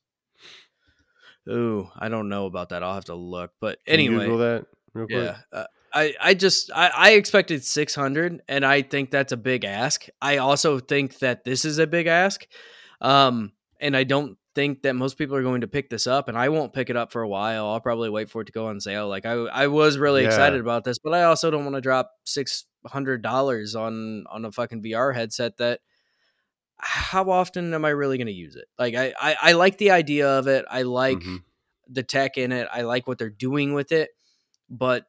Ooh, 1.48 1.88
I 1.98 2.08
don't 2.08 2.28
know 2.28 2.46
about 2.46 2.70
that. 2.70 2.82
I'll 2.82 2.94
have 2.94 3.04
to 3.06 3.14
look. 3.14 3.50
But 3.60 3.78
anyway, 3.86 4.24
Google 4.24 4.38
that 4.38 4.66
real 4.94 5.06
quick. 5.06 5.18
yeah. 5.18 5.36
Uh, 5.52 5.64
I, 5.92 6.14
I 6.20 6.34
just 6.34 6.70
I, 6.74 6.90
I 6.94 7.10
expected 7.12 7.64
600 7.64 8.42
and 8.48 8.64
I 8.64 8.82
think 8.82 9.10
that's 9.10 9.32
a 9.32 9.36
big 9.36 9.64
ask. 9.64 10.06
I 10.20 10.38
also 10.38 10.80
think 10.80 11.18
that 11.20 11.44
this 11.44 11.64
is 11.64 11.78
a 11.78 11.86
big 11.86 12.06
ask. 12.06 12.46
Um 13.00 13.52
and 13.80 13.96
I 13.96 14.02
don't 14.04 14.36
think 14.54 14.82
that 14.82 14.94
most 14.94 15.18
people 15.18 15.36
are 15.36 15.42
going 15.42 15.60
to 15.60 15.68
pick 15.68 15.90
this 15.90 16.06
up 16.06 16.28
and 16.28 16.36
I 16.38 16.48
won't 16.48 16.72
pick 16.72 16.90
it 16.90 16.96
up 16.96 17.12
for 17.12 17.22
a 17.22 17.28
while. 17.28 17.66
I'll 17.66 17.80
probably 17.80 18.08
wait 18.10 18.30
for 18.30 18.42
it 18.42 18.46
to 18.46 18.52
go 18.52 18.66
on 18.68 18.80
sale. 18.80 19.08
Like 19.08 19.24
I 19.26 19.32
I 19.34 19.66
was 19.68 19.96
really 19.98 20.22
Yeah. 20.22 20.28
excited 20.28 20.60
about 20.60 20.82
this, 20.84 20.98
but 20.98 21.14
I 21.14 21.24
also 21.24 21.50
don't 21.50 21.64
want 21.64 21.76
to 21.76 21.80
drop 21.80 22.10
$600 22.86 23.74
on 23.80 24.24
on 24.30 24.44
a 24.44 24.52
fucking 24.52 24.82
VR 24.82 25.14
headset 25.14 25.56
that 25.58 25.80
how 26.78 27.30
often 27.30 27.72
am 27.72 27.84
I 27.84 27.90
really 27.90 28.18
going 28.18 28.26
to 28.26 28.32
use 28.32 28.56
it? 28.56 28.66
Like 28.78 28.94
I, 28.94 29.14
I 29.20 29.36
I 29.42 29.52
like 29.52 29.78
the 29.78 29.90
idea 29.92 30.28
of 30.28 30.46
it. 30.48 30.64
I 30.70 30.82
like 30.82 31.18
Mhm. 31.18 31.42
the 31.88 32.02
tech 32.02 32.36
in 32.36 32.52
it. 32.52 32.68
I 32.72 32.82
like 32.82 33.06
what 33.06 33.18
they're 33.18 33.30
doing 33.30 33.74
with 33.74 33.92
it, 33.92 34.10
but 34.68 35.06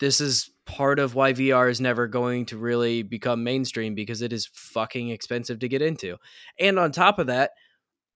this 0.00 0.20
is 0.20 0.50
part 0.64 0.98
of 0.98 1.14
why 1.14 1.32
VR 1.32 1.68
is 1.70 1.80
never 1.80 2.06
going 2.06 2.44
to 2.46 2.56
really 2.58 3.02
become 3.02 3.42
mainstream 3.42 3.94
because 3.94 4.20
it 4.22 4.32
is 4.32 4.48
fucking 4.52 5.08
expensive 5.08 5.58
to 5.60 5.68
get 5.68 5.82
into. 5.82 6.18
And 6.60 6.78
on 6.78 6.92
top 6.92 7.18
of 7.18 7.26
that, 7.28 7.52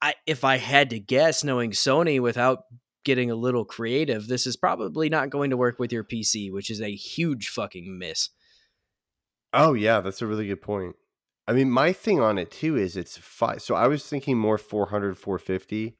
I 0.00 0.14
if 0.26 0.44
I 0.44 0.59
had 0.59 0.90
to 0.90 1.00
guess 1.00 1.42
knowing 1.42 1.70
Sony 1.72 2.20
without 2.20 2.64
getting 3.05 3.30
a 3.32 3.34
little 3.34 3.64
creative, 3.64 4.28
this 4.28 4.46
is 4.46 4.57
probably 4.57 5.09
not 5.09 5.30
going 5.30 5.50
to 5.50 5.57
work 5.57 5.78
with 5.80 5.92
your 5.92 6.05
PC, 6.05 6.53
which 6.53 6.70
is 6.70 6.80
a 6.80 6.94
huge 6.94 7.48
fucking 7.48 7.98
miss. 7.98 8.28
Oh 9.53 9.74
yeah, 9.74 10.00
that's 10.00 10.22
a 10.22 10.26
really 10.26 10.46
good 10.46 10.62
point. 10.62 10.96
I 11.46 11.53
mean, 11.53 11.70
my 11.70 11.92
thing 11.92 12.20
on 12.20 12.38
it 12.38 12.50
too 12.50 12.76
is 12.76 12.96
it's 12.96 13.18
five. 13.18 13.62
So 13.62 13.74
I 13.74 13.88
was 13.88 14.07
thinking 14.07 14.38
more 14.38 14.59
400, 14.59 15.18
450. 15.18 15.96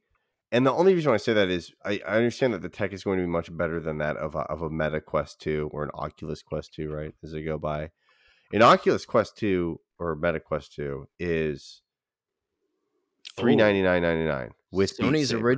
And 0.53 0.67
the 0.67 0.73
only 0.73 0.95
reason 0.95 1.13
I 1.13 1.17
say 1.17 1.33
that 1.33 1.49
is 1.49 1.73
I, 1.85 2.01
I 2.07 2.17
understand 2.17 2.53
that 2.55 2.63
the 2.63 2.69
tech 2.69 2.93
is 2.93 3.05
going 3.05 3.19
to 3.19 3.25
be 3.25 3.31
much 3.31 3.55
better 3.55 3.81
than 3.81 3.99
that 3.99 4.17
of 4.17 4.35
a, 4.35 4.41
of 4.41 4.63
a 4.63 4.71
Meta 4.71 5.01
Quest 5.01 5.41
2 5.41 5.71
or 5.73 5.83
an 5.83 5.91
Oculus 5.95 6.43
Quest 6.43 6.75
2, 6.75 6.91
right? 6.93 7.15
As 7.25 7.33
they 7.33 7.43
go 7.43 7.59
by. 7.59 7.91
An 8.53 8.63
Oculus 8.63 9.07
Quest 9.07 9.39
2 9.39 9.81
or 9.99 10.15
Meta 10.15 10.41
Quest 10.41 10.75
2 10.75 11.09
is 11.19 11.81
oh. 13.39 13.43
three 13.43 13.57
ninety 13.57 13.83
nine 13.83 14.03
ninety 14.03 14.27
nine 14.27 14.51
with 14.71 14.97
Sony's 14.99 15.33
ori- 15.33 15.57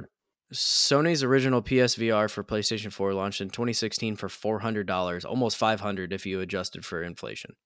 Sony's 0.52 1.24
original 1.24 1.60
PSVR 1.60 2.30
for 2.30 2.44
PlayStation 2.44 2.92
4 2.92 3.14
launched 3.14 3.40
in 3.40 3.50
2016 3.50 4.14
for 4.14 4.28
$400, 4.28 5.24
almost 5.24 5.56
500 5.56 6.12
if 6.12 6.24
you 6.24 6.40
adjusted 6.40 6.84
for 6.84 7.02
inflation. 7.02 7.56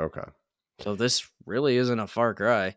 Okay. 0.00 0.24
So 0.80 0.94
this 0.94 1.28
really 1.44 1.76
isn't 1.76 1.98
a 1.98 2.06
far 2.06 2.34
cry. 2.34 2.76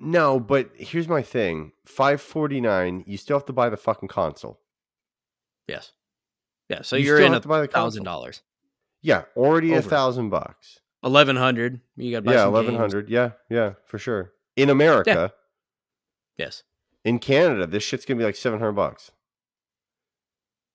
No, 0.00 0.40
but 0.40 0.70
here's 0.76 1.08
my 1.08 1.20
thing. 1.22 1.72
549, 1.84 3.04
you 3.06 3.16
still 3.18 3.36
have 3.38 3.44
to 3.46 3.52
buy 3.52 3.68
the 3.68 3.76
fucking 3.76 4.08
console. 4.08 4.60
Yes. 5.68 5.92
Yeah, 6.68 6.82
so 6.82 6.96
You 6.96 7.14
are 7.14 7.20
in 7.20 7.34
a 7.34 7.40
to 7.40 7.48
buy 7.48 7.60
the 7.60 7.66
thousand 7.68 8.04
dollars. 8.04 8.40
Yeah, 9.02 9.24
already 9.36 9.74
a 9.74 9.82
thousand 9.82 10.30
bucks. 10.30 10.80
Eleven 11.02 11.36
hundred. 11.36 11.80
You 11.96 12.18
got 12.18 12.32
Yeah, 12.32 12.46
eleven 12.46 12.74
hundred. 12.76 13.10
Yeah, 13.10 13.32
yeah, 13.50 13.74
for 13.84 13.98
sure. 13.98 14.32
In 14.56 14.70
America, 14.70 15.34
Yes. 16.38 16.62
in 17.04 17.18
Canada, 17.18 17.66
this 17.66 17.82
shit's 17.82 18.06
gonna 18.06 18.16
be 18.18 18.24
like 18.24 18.36
seven 18.36 18.58
hundred 18.60 18.72
bucks. 18.72 19.10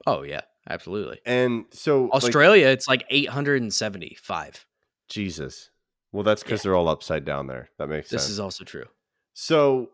Oh 0.06 0.22
yeah, 0.22 0.42
absolutely. 0.70 1.20
And 1.26 1.66
so 1.72 2.04
like, 2.04 2.14
Australia, 2.14 2.68
it's 2.68 2.88
like 2.88 3.04
eight 3.10 3.30
hundred 3.30 3.64
and 3.64 3.74
seventy-five. 3.74 4.66
Jesus. 5.08 5.72
Well, 6.12 6.24
that's 6.24 6.44
because 6.44 6.62
Yeah. 6.62 6.70
they're 6.70 6.76
all 6.76 6.88
upside 6.90 7.24
down 7.26 7.48
there. 7.48 7.70
That 7.78 7.88
makes 7.90 8.10
This 8.10 8.22
sense. 8.22 8.24
This 8.26 8.32
is 8.34 8.40
also 8.40 8.64
true. 8.64 8.86
so, 9.34 9.92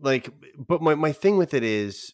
like, 0.00 0.28
but 0.58 0.82
my 0.82 0.94
my 0.94 1.12
thing 1.12 1.36
with 1.38 1.54
it 1.54 1.62
is, 1.62 2.12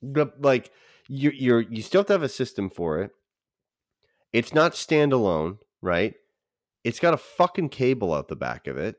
the 0.00 0.26
like 0.38 0.70
you 1.08 1.30
you're 1.30 1.60
you 1.60 1.82
still 1.82 2.00
have 2.00 2.06
to 2.08 2.12
have 2.14 2.22
a 2.22 2.28
system 2.28 2.70
for 2.70 3.00
it. 3.00 3.10
It's 4.32 4.54
not 4.54 4.72
standalone, 4.72 5.58
right? 5.82 6.14
It's 6.84 6.98
got 6.98 7.14
a 7.14 7.18
fucking 7.18 7.68
cable 7.68 8.12
out 8.14 8.28
the 8.28 8.36
back 8.36 8.66
of 8.66 8.76
it. 8.78 8.96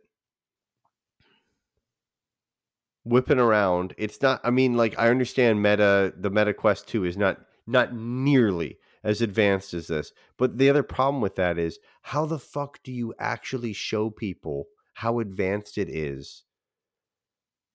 Whipping 3.03 3.39
around. 3.39 3.93
It's 3.97 4.22
not 4.22 4.39
I 4.45 4.49
mean 4.51 4.78
like 4.78 4.97
I 4.97 5.09
understand 5.09 5.61
Meta 5.61 6.14
the 6.16 6.30
Meta 6.30 6.53
Quest 6.53 6.88
2 6.88 7.03
is 7.03 7.18
not 7.18 7.38
not 7.68 7.93
nearly 7.93 8.78
as 9.04 9.22
advanced 9.22 9.74
as 9.74 9.88
this. 9.88 10.12
But 10.38 10.58
the 10.58 10.70
other 10.70 10.84
problem 10.84 11.22
with 11.22 11.36
that 11.36 11.58
is 11.58 11.80
how 12.04 12.26
the 12.26 12.39
fuck 12.39 12.82
do 12.84 12.91
you 12.91 13.14
actually 13.20 13.74
show 13.74 14.10
people 14.10 14.68
how 14.95 15.20
advanced 15.20 15.78
it 15.78 15.89
is? 15.89 16.43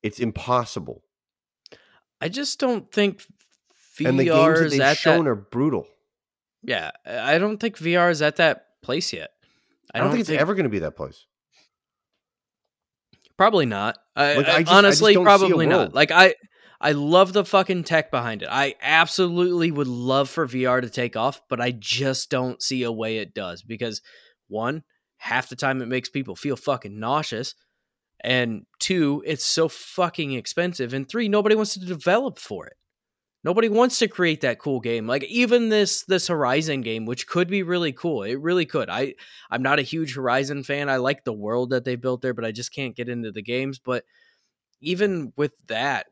It's 0.02 0.20
impossible. 0.20 1.02
I 2.20 2.28
just 2.28 2.58
don't 2.60 2.90
think 2.90 3.24
VR 3.98 4.08
and 4.08 4.18
the 4.20 4.24
games 4.24 4.60
that 4.60 4.70
they've 4.78 4.96
shown 4.96 5.24
that. 5.24 5.30
are 5.30 5.34
brutal. 5.34 5.86
Yeah, 6.62 6.90
I 7.06 7.38
don't 7.38 7.58
think 7.58 7.76
VR 7.78 8.10
is 8.10 8.22
at 8.22 8.36
that 8.36 8.66
place 8.82 9.12
yet. 9.12 9.30
I 9.94 10.00
don't, 10.00 10.10
think 10.10 10.20
it's 10.20 10.30
ever 10.30 10.54
going 10.54 10.64
to 10.64 10.70
be 10.70 10.80
that 10.80 10.96
place. 10.96 11.24
Probably 13.36 13.66
not. 13.66 13.98
I, 14.16 14.34
Like, 14.34 14.46
I 14.48 14.54
I- 14.56 14.58
just- 14.62 14.72
I 14.72 14.76
honestly, 14.78 15.14
a 15.14 15.20
probably 15.22 15.66
not. 15.66 15.94
Like 15.94 16.10
I, 16.10 16.34
I 16.80 16.92
love 16.92 17.32
the 17.32 17.44
fucking 17.44 17.84
tech 17.84 18.10
behind 18.10 18.42
it. 18.42 18.48
I 18.50 18.76
absolutely 18.80 19.70
would 19.70 19.88
love 19.88 20.28
for 20.28 20.46
VR 20.46 20.80
to 20.80 20.88
take 20.88 21.16
off, 21.16 21.40
but 21.48 21.60
I 21.60 21.72
just 21.72 22.30
don't 22.30 22.62
see 22.62 22.84
a 22.84 22.92
way 22.92 23.18
it 23.18 23.34
does 23.34 23.62
because 23.62 24.00
one, 24.46 24.84
half 25.16 25.48
the 25.48 25.56
time 25.56 25.82
it 25.82 25.88
makes 25.88 26.08
people 26.08 26.36
feel 26.36 26.56
fucking 26.56 26.98
nauseous, 26.98 27.54
and 28.20 28.66
two, 28.78 29.22
it's 29.26 29.44
so 29.44 29.68
fucking 29.68 30.32
expensive, 30.32 30.94
and 30.94 31.08
three, 31.08 31.28
nobody 31.28 31.56
wants 31.56 31.74
to 31.74 31.80
develop 31.84 32.38
for 32.38 32.66
it. 32.66 32.74
Nobody 33.44 33.68
wants 33.68 34.00
to 34.00 34.08
create 34.08 34.40
that 34.40 34.58
cool 34.58 34.80
game. 34.80 35.06
Like 35.06 35.24
even 35.24 35.68
this 35.68 36.04
this 36.04 36.26
Horizon 36.26 36.80
game, 36.80 37.06
which 37.06 37.28
could 37.28 37.48
be 37.48 37.62
really 37.62 37.92
cool. 37.92 38.24
It 38.24 38.40
really 38.40 38.66
could. 38.66 38.90
I 38.90 39.14
I'm 39.50 39.62
not 39.62 39.78
a 39.78 39.82
huge 39.82 40.16
Horizon 40.16 40.64
fan. 40.64 40.88
I 40.88 40.96
like 40.96 41.22
the 41.24 41.32
world 41.32 41.70
that 41.70 41.84
they 41.84 41.94
built 41.94 42.20
there, 42.20 42.34
but 42.34 42.44
I 42.44 42.50
just 42.50 42.74
can't 42.74 42.96
get 42.96 43.08
into 43.08 43.30
the 43.30 43.42
games. 43.42 43.78
But 43.78 44.04
even 44.80 45.32
with 45.36 45.54
that, 45.68 46.06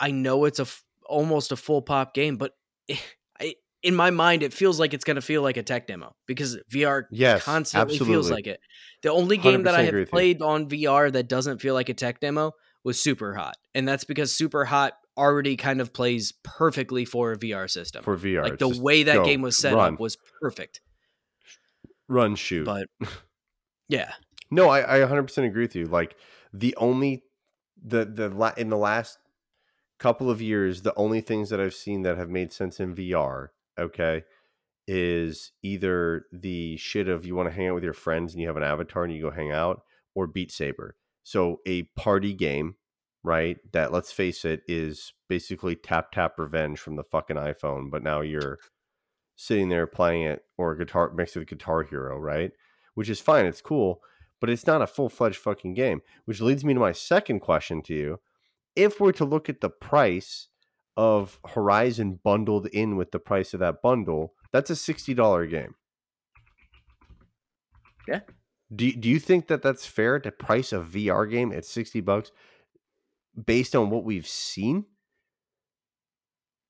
I 0.00 0.10
know 0.10 0.44
it's 0.44 0.58
a 0.58 0.62
f- 0.62 0.82
almost 1.06 1.52
a 1.52 1.56
full 1.56 1.82
pop 1.82 2.14
game, 2.14 2.36
but 2.36 2.52
eh, 2.88 2.96
I, 3.40 3.54
in 3.82 3.94
my 3.94 4.10
mind, 4.10 4.42
it 4.42 4.52
feels 4.52 4.80
like 4.80 4.94
it's 4.94 5.04
going 5.04 5.16
to 5.16 5.22
feel 5.22 5.42
like 5.42 5.56
a 5.56 5.62
tech 5.62 5.86
demo 5.86 6.14
because 6.26 6.58
VR 6.72 7.04
Yes, 7.10 7.42
constantly 7.44 7.98
feels 7.98 8.30
like 8.30 8.46
it. 8.46 8.60
The 9.02 9.10
only 9.10 9.36
game 9.36 9.64
that 9.64 9.74
I 9.74 9.82
have 9.82 9.94
with 9.94 10.00
you. 10.00 10.06
played 10.06 10.42
on 10.42 10.68
VR 10.68 11.12
that 11.12 11.28
doesn't 11.28 11.60
feel 11.60 11.74
like 11.74 11.88
a 11.88 11.94
tech 11.94 12.20
demo 12.20 12.52
was 12.82 13.00
Super 13.00 13.34
Hot, 13.34 13.56
and 13.74 13.86
that's 13.86 14.04
because 14.04 14.34
Super 14.34 14.64
Hot 14.66 14.94
already 15.16 15.56
kind 15.56 15.80
of 15.80 15.92
plays 15.92 16.32
perfectly 16.42 17.04
for 17.04 17.32
a 17.32 17.36
VR 17.36 17.70
system. 17.70 18.02
for 18.02 18.16
VR. 18.16 18.42
like 18.42 18.58
the 18.58 18.68
way 18.68 19.04
that 19.04 19.14
go, 19.14 19.24
game 19.24 19.42
was 19.42 19.56
set 19.56 19.74
run, 19.74 19.94
up 19.94 20.00
was 20.00 20.16
perfect. 20.40 20.80
run, 22.08 22.34
shoot. 22.34 22.64
But 22.64 22.88
yeah, 23.88 24.12
No, 24.50 24.68
I, 24.68 25.02
I 25.02 25.06
100% 25.06 25.46
agree 25.46 25.62
with 25.64 25.76
you. 25.76 25.86
Like 25.86 26.16
the 26.52 26.74
only 26.76 27.22
the 27.82 28.04
the 28.04 28.28
la- 28.28 28.54
in 28.56 28.70
the 28.70 28.76
last 28.76 29.18
couple 30.04 30.28
of 30.28 30.42
years, 30.42 30.82
the 30.82 30.92
only 30.96 31.22
things 31.22 31.48
that 31.48 31.58
I've 31.58 31.72
seen 31.72 32.02
that 32.02 32.18
have 32.18 32.28
made 32.28 32.52
sense 32.52 32.78
in 32.78 32.94
VR, 32.94 33.48
okay, 33.80 34.24
is 34.86 35.52
either 35.62 36.26
the 36.30 36.76
shit 36.76 37.08
of 37.08 37.24
you 37.24 37.34
want 37.34 37.48
to 37.48 37.54
hang 37.54 37.68
out 37.68 37.74
with 37.74 37.84
your 37.84 37.94
friends 37.94 38.34
and 38.34 38.42
you 38.42 38.46
have 38.48 38.58
an 38.58 38.62
avatar 38.62 39.04
and 39.04 39.14
you 39.14 39.22
go 39.22 39.30
hang 39.30 39.50
out, 39.50 39.80
or 40.14 40.26
Beat 40.26 40.52
Saber. 40.52 40.96
So 41.22 41.60
a 41.66 41.84
party 41.96 42.34
game, 42.34 42.74
right? 43.22 43.56
That 43.72 43.92
let's 43.92 44.12
face 44.12 44.44
it 44.44 44.60
is 44.68 45.14
basically 45.26 45.74
tap 45.74 46.12
tap 46.12 46.38
revenge 46.38 46.80
from 46.80 46.96
the 46.96 47.02
fucking 47.02 47.36
iPhone, 47.36 47.90
but 47.90 48.02
now 48.02 48.20
you're 48.20 48.58
sitting 49.36 49.70
there 49.70 49.86
playing 49.86 50.24
it 50.24 50.42
or 50.58 50.76
guitar 50.76 51.14
mixed 51.14 51.34
with 51.34 51.48
Guitar 51.48 51.82
Hero, 51.82 52.18
right? 52.18 52.52
Which 52.92 53.08
is 53.08 53.22
fine, 53.22 53.46
it's 53.46 53.62
cool, 53.62 54.02
but 54.38 54.50
it's 54.50 54.66
not 54.66 54.82
a 54.82 54.86
full 54.86 55.08
fledged 55.08 55.38
fucking 55.38 55.72
game. 55.72 56.02
Which 56.26 56.42
leads 56.42 56.62
me 56.62 56.74
to 56.74 56.80
my 56.80 56.92
second 56.92 57.40
question 57.40 57.80
to 57.84 57.94
you. 57.94 58.20
If 58.76 59.00
we're 59.00 59.12
to 59.12 59.24
look 59.24 59.48
at 59.48 59.60
the 59.60 59.70
price 59.70 60.48
of 60.96 61.38
Horizon 61.48 62.20
bundled 62.22 62.66
in 62.66 62.96
with 62.96 63.10
the 63.10 63.18
price 63.18 63.54
of 63.54 63.60
that 63.60 63.82
bundle, 63.82 64.34
that's 64.52 64.70
a 64.70 64.74
$60 64.74 65.50
game. 65.50 65.74
Yeah. 68.06 68.20
Do 68.74 68.90
do 68.92 69.08
you 69.08 69.18
think 69.18 69.48
that 69.48 69.62
that's 69.62 69.86
fair 69.86 70.18
to 70.20 70.30
price 70.30 70.72
a 70.72 70.78
VR 70.78 71.30
game 71.30 71.52
at 71.52 71.64
60 71.64 72.00
bucks 72.00 72.30
based 73.42 73.76
on 73.76 73.90
what 73.90 74.04
we've 74.04 74.26
seen 74.26 74.86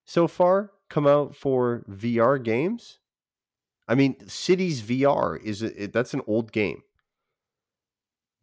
so 0.05 0.29
far 0.29 0.73
come 0.91 1.07
out 1.07 1.35
for 1.35 1.85
VR 1.89 2.43
games? 2.43 2.99
I 3.87 3.95
mean, 3.95 4.17
Cities 4.27 4.83
VR 4.83 5.43
is 5.43 5.63
a, 5.63 5.85
it, 5.85 5.93
that's 5.93 6.15
an 6.15 6.23
old 6.27 6.53
game 6.53 6.83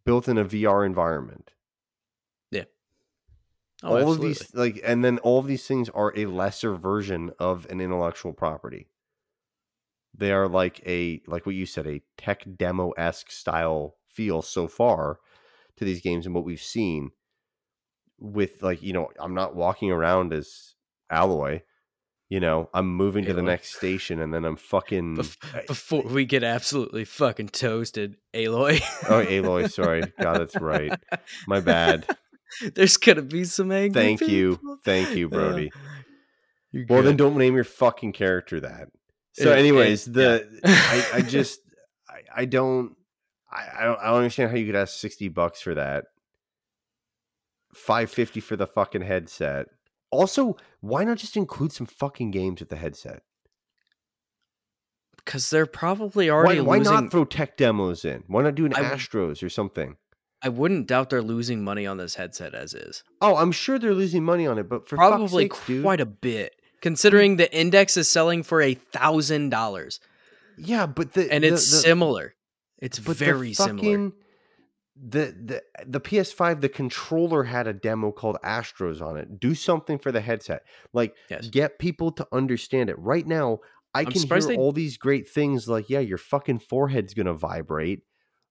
built 0.05 0.27
in 0.27 0.37
a 0.37 0.45
VR 0.45 0.85
environment. 0.85 1.51
Oh, 3.83 3.89
all 3.89 3.97
absolutely. 3.97 4.31
of 4.31 4.37
these 4.37 4.55
like 4.55 4.81
and 4.83 5.03
then 5.03 5.17
all 5.19 5.39
of 5.39 5.47
these 5.47 5.65
things 5.65 5.89
are 5.89 6.13
a 6.15 6.25
lesser 6.25 6.75
version 6.75 7.31
of 7.39 7.65
an 7.69 7.81
intellectual 7.81 8.33
property. 8.33 8.87
They 10.15 10.31
are 10.31 10.47
like 10.47 10.81
a 10.85 11.21
like 11.27 11.45
what 11.45 11.55
you 11.55 11.65
said, 11.65 11.87
a 11.87 12.01
tech 12.17 12.43
demo 12.57 12.91
esque 12.91 13.31
style 13.31 13.95
feel 14.07 14.41
so 14.41 14.67
far 14.67 15.19
to 15.77 15.85
these 15.85 16.01
games 16.01 16.25
and 16.25 16.35
what 16.35 16.45
we've 16.45 16.61
seen 16.61 17.11
with 18.19 18.61
like, 18.61 18.83
you 18.83 18.93
know, 18.93 19.09
I'm 19.19 19.33
not 19.33 19.55
walking 19.55 19.91
around 19.91 20.31
as 20.33 20.75
Alloy. 21.09 21.61
You 22.29 22.39
know, 22.39 22.69
I'm 22.73 22.95
moving 22.95 23.25
to 23.25 23.33
the 23.33 23.41
next 23.41 23.75
station 23.75 24.21
and 24.21 24.33
then 24.33 24.45
I'm 24.45 24.55
fucking 24.57 25.15
before 25.67 26.03
we 26.03 26.23
get 26.23 26.43
absolutely 26.45 27.03
fucking 27.03 27.49
toasted, 27.49 28.15
Aloy. 28.33 28.81
Oh, 29.09 29.25
Aloy, 29.25 29.69
sorry. 29.71 30.13
God, 30.17 30.39
that's 30.39 30.55
right. 30.55 30.93
My 31.45 31.59
bad. 31.59 32.07
There's 32.75 32.97
gonna 32.97 33.21
be 33.21 33.43
some 33.45 33.71
angry. 33.71 34.01
Thank 34.01 34.21
you. 34.21 34.59
Thank 34.83 35.15
you, 35.15 35.27
Uh, 35.27 35.29
Brody. 35.29 35.71
You're 36.71 36.85
Well, 36.89 37.03
then 37.03 37.17
don't 37.17 37.37
name 37.37 37.55
your 37.55 37.63
fucking 37.63 38.13
character 38.13 38.59
that. 38.61 38.89
So, 39.33 39.51
It- 39.51 39.55
it- 39.55 39.59
anyways, 39.59 40.07
yeah. 40.07 40.13
the 40.13 40.59
I, 40.63 41.05
I 41.15 41.21
just 41.37 41.59
I, 42.09 42.21
I 42.41 42.45
don't 42.45 42.95
I, 43.51 43.67
I 43.79 43.83
don't 43.85 43.99
I 43.99 44.05
don't 44.07 44.17
understand 44.17 44.51
how 44.51 44.57
you 44.57 44.65
could 44.65 44.75
ask 44.75 44.99
sixty 44.99 45.27
bucks 45.29 45.61
for 45.61 45.75
that. 45.75 46.05
Five 47.73 48.09
fifty 48.11 48.39
for 48.39 48.55
the 48.55 48.67
fucking 48.67 49.01
headset. 49.01 49.67
Also, 50.11 50.57
why 50.81 51.03
not 51.05 51.17
just 51.17 51.37
include 51.37 51.71
some 51.71 51.85
fucking 51.87 52.31
games 52.31 52.59
with 52.59 52.69
the 52.69 52.75
headset? 52.77 53.23
because 55.23 55.51
they're 55.51 55.67
probably 55.67 56.29
Why, 56.31 56.35
already 56.35 56.61
why 56.61 56.77
losing. 56.79 56.93
not 56.93 57.11
throw 57.11 57.25
tech 57.25 57.55
demos 57.55 58.03
in? 58.03 58.23
Why 58.27 58.41
not 58.41 58.55
do 58.55 58.65
an 58.65 58.73
I 58.73 58.81
Astros 58.81 59.43
or 59.43 59.49
something? 59.49 59.95
I 60.43 60.49
wouldn't 60.49 60.87
doubt 60.87 61.09
they're 61.11 61.21
losing 61.21 61.63
money 61.63 61.85
on 61.85 61.97
this 61.97 62.15
headset 62.15 62.53
as 62.55 62.73
is. 62.73 63.03
Oh, 63.21 63.35
I'm 63.35 63.51
sure 63.51 63.77
they're 63.77 63.93
losing 63.93 64.23
money 64.23 64.47
on 64.47 64.57
it, 64.57 64.67
but 64.67 64.87
for 64.87 64.95
Probably 64.95 65.43
sakes, 65.45 65.59
dude. 65.67 65.83
quite 65.83 66.01
a 66.01 66.05
bit, 66.05 66.55
considering 66.81 67.35
the 67.37 67.53
index 67.55 67.95
is 67.97 68.07
selling 68.07 68.41
for 68.43 68.61
a 68.61 68.73
thousand 68.73 69.49
dollars, 69.49 69.99
yeah, 70.57 70.85
but 70.87 71.13
the 71.13 71.31
and 71.31 71.43
the- 71.43 71.49
it's 71.49 71.69
the- 71.69 71.77
similar. 71.77 72.35
It's 72.79 72.97
very 72.97 73.53
similar. 73.53 74.11
The 75.03 75.33
the 75.45 75.63
the 75.87 75.99
PS5, 75.99 76.61
the 76.61 76.69
controller 76.69 77.43
had 77.43 77.65
a 77.67 77.73
demo 77.73 78.11
called 78.11 78.37
Astros 78.43 79.01
on 79.01 79.17
it. 79.17 79.39
Do 79.39 79.55
something 79.55 79.97
for 79.97 80.11
the 80.11 80.21
headset. 80.21 80.63
Like 80.93 81.15
Yes. 81.29 81.47
get 81.47 81.79
people 81.79 82.11
to 82.13 82.27
understand 82.31 82.89
it. 82.89 82.99
Right 82.99 83.25
now, 83.25 83.59
I 83.93 84.01
I'm 84.01 84.05
can 84.07 84.21
hear 84.27 84.41
they- 84.41 84.55
all 84.57 84.71
these 84.71 84.97
great 84.97 85.27
things 85.29 85.67
like, 85.67 85.89
yeah, 85.89 85.99
your 85.99 86.17
fucking 86.17 86.59
forehead's 86.59 87.13
gonna 87.13 87.33
vibrate. 87.33 88.01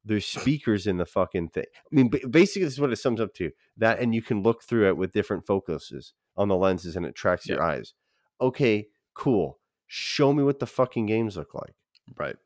There's 0.05 0.27
speakers 0.27 0.87
in 0.87 0.97
the 0.97 1.07
fucking 1.07 1.49
thing. 1.51 1.67
I 1.77 1.95
mean, 1.95 2.09
basically, 2.09 2.65
this 2.65 2.75
is 2.75 2.81
what 2.81 2.93
it 2.93 2.97
sums 2.97 3.21
up 3.21 3.35
to. 3.35 3.51
That, 3.77 4.01
and 4.01 4.15
you 4.15 4.23
can 4.23 4.43
look 4.43 4.63
through 4.63 4.89
it 4.89 4.97
with 4.97 5.13
different 5.13 5.47
focuses 5.47 6.15
on 6.37 6.49
the 6.49 6.57
lenses, 6.57 6.97
and 6.97 7.05
it 7.05 7.15
tracks 7.15 7.47
your 7.47 7.63
eyes. 7.63 7.95
Okay, 8.41 8.87
cool. 9.15 9.59
Show 9.87 10.33
me 10.33 10.43
what 10.43 10.59
the 10.59 10.67
fucking 10.67 11.07
games 11.07 11.37
look 11.37 11.55
like. 11.55 11.75
Right. 12.17 12.37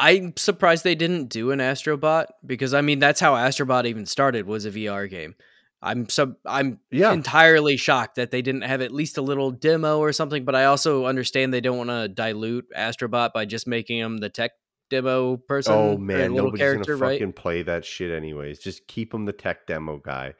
I'm 0.00 0.36
surprised 0.36 0.84
they 0.84 0.94
didn't 0.94 1.28
do 1.28 1.50
an 1.50 1.58
Astrobot 1.58 2.26
because 2.44 2.74
I 2.74 2.80
mean 2.80 2.98
that's 2.98 3.20
how 3.20 3.34
Astrobot 3.34 3.86
even 3.86 4.06
started 4.06 4.46
was 4.46 4.66
a 4.66 4.70
VR 4.70 5.08
game. 5.08 5.34
I'm 5.82 6.08
sub 6.08 6.34
I'm 6.46 6.80
Yeah, 6.90 7.12
entirely 7.12 7.76
shocked 7.76 8.16
that 8.16 8.30
they 8.30 8.42
didn't 8.42 8.62
have 8.62 8.80
at 8.80 8.92
least 8.92 9.18
a 9.18 9.22
little 9.22 9.50
demo 9.50 9.98
or 9.98 10.12
something, 10.12 10.44
but 10.44 10.54
I 10.54 10.64
also 10.64 11.04
understand 11.06 11.52
they 11.52 11.60
don't 11.60 11.76
want 11.76 11.90
to 11.90 12.08
dilute 12.08 12.66
Astrobot 12.76 13.32
by 13.32 13.44
just 13.44 13.66
making 13.66 13.98
him 13.98 14.18
the 14.18 14.30
tech 14.30 14.52
demo 14.90 15.36
person. 15.36 15.74
Oh 15.74 15.96
man, 15.96 16.34
nobody's 16.34 16.60
character, 16.60 16.94
gonna 16.94 17.10
right? 17.10 17.18
fucking 17.18 17.32
play 17.32 17.62
that 17.62 17.84
shit 17.84 18.10
anyways. 18.10 18.58
Just 18.58 18.86
keep 18.86 19.12
him 19.12 19.24
the 19.24 19.32
tech 19.32 19.66
demo 19.66 19.98
guy. 19.98 20.34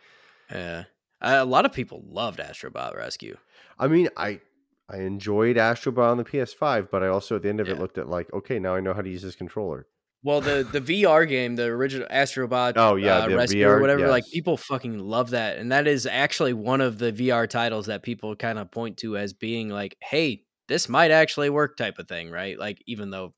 Yeah. 0.51 0.85
Uh, 1.21 1.39
a 1.41 1.45
lot 1.45 1.65
of 1.65 1.73
people 1.73 2.05
loved 2.07 2.39
Astrobot 2.39 2.97
Rescue. 2.97 3.37
I 3.79 3.89
mean, 3.89 4.09
I 4.17 4.41
I 4.89 4.99
enjoyed 4.99 5.57
Astrobot 5.57 6.11
on 6.11 6.19
the 6.19 6.25
PS5, 6.25 6.91
but 6.91 7.03
I 7.03 7.09
also 7.09 7.37
at 7.37 7.43
the 7.43 7.49
end 7.49 7.61
of 7.61 7.69
it 7.69 7.79
looked 7.79 7.97
at 7.99 8.09
like, 8.09 8.33
okay, 8.33 8.59
now 8.59 8.75
I 8.75 8.81
know 8.81 8.93
how 8.93 9.01
to 9.01 9.09
use 9.09 9.23
this 9.23 9.37
controller. 9.37 9.87
Well, 10.23 10.41
the 10.41 10.67
the 10.71 10.81
VR 10.81 11.29
game, 11.29 11.57
the 11.57 11.65
original 11.65 12.09
Astrobot 12.09 12.75
Oh, 12.77 12.97
yeah, 12.97 13.19
uh, 13.19 13.29
Rescue 13.29 13.67
or 13.69 13.77
VR 13.77 13.81
whatever, 13.81 14.09
like 14.09 14.25
people 14.33 14.57
fucking 14.57 14.99
love 14.99 15.31
that, 15.31 15.59
and 15.59 15.71
that 15.73 15.87
is 15.87 16.07
actually 16.07 16.55
one 16.55 16.81
of 16.81 16.99
the 16.99 17.13
VR 17.13 17.49
titles 17.49 17.87
that 17.87 18.03
people 18.03 18.35
kind 18.35 18.59
of 18.59 18.71
point 18.71 18.97
to 18.99 19.19
as 19.19 19.35
being 19.35 19.69
like, 19.69 19.97
"Hey, 20.03 20.45
this 20.67 20.89
might 20.89 21.11
actually 21.11 21.51
work," 21.51 21.77
type 21.77 21.99
of 21.99 22.09
thing, 22.09 22.31
right? 22.31 22.59
Like, 22.59 22.83
even 22.87 23.11
though 23.11 23.35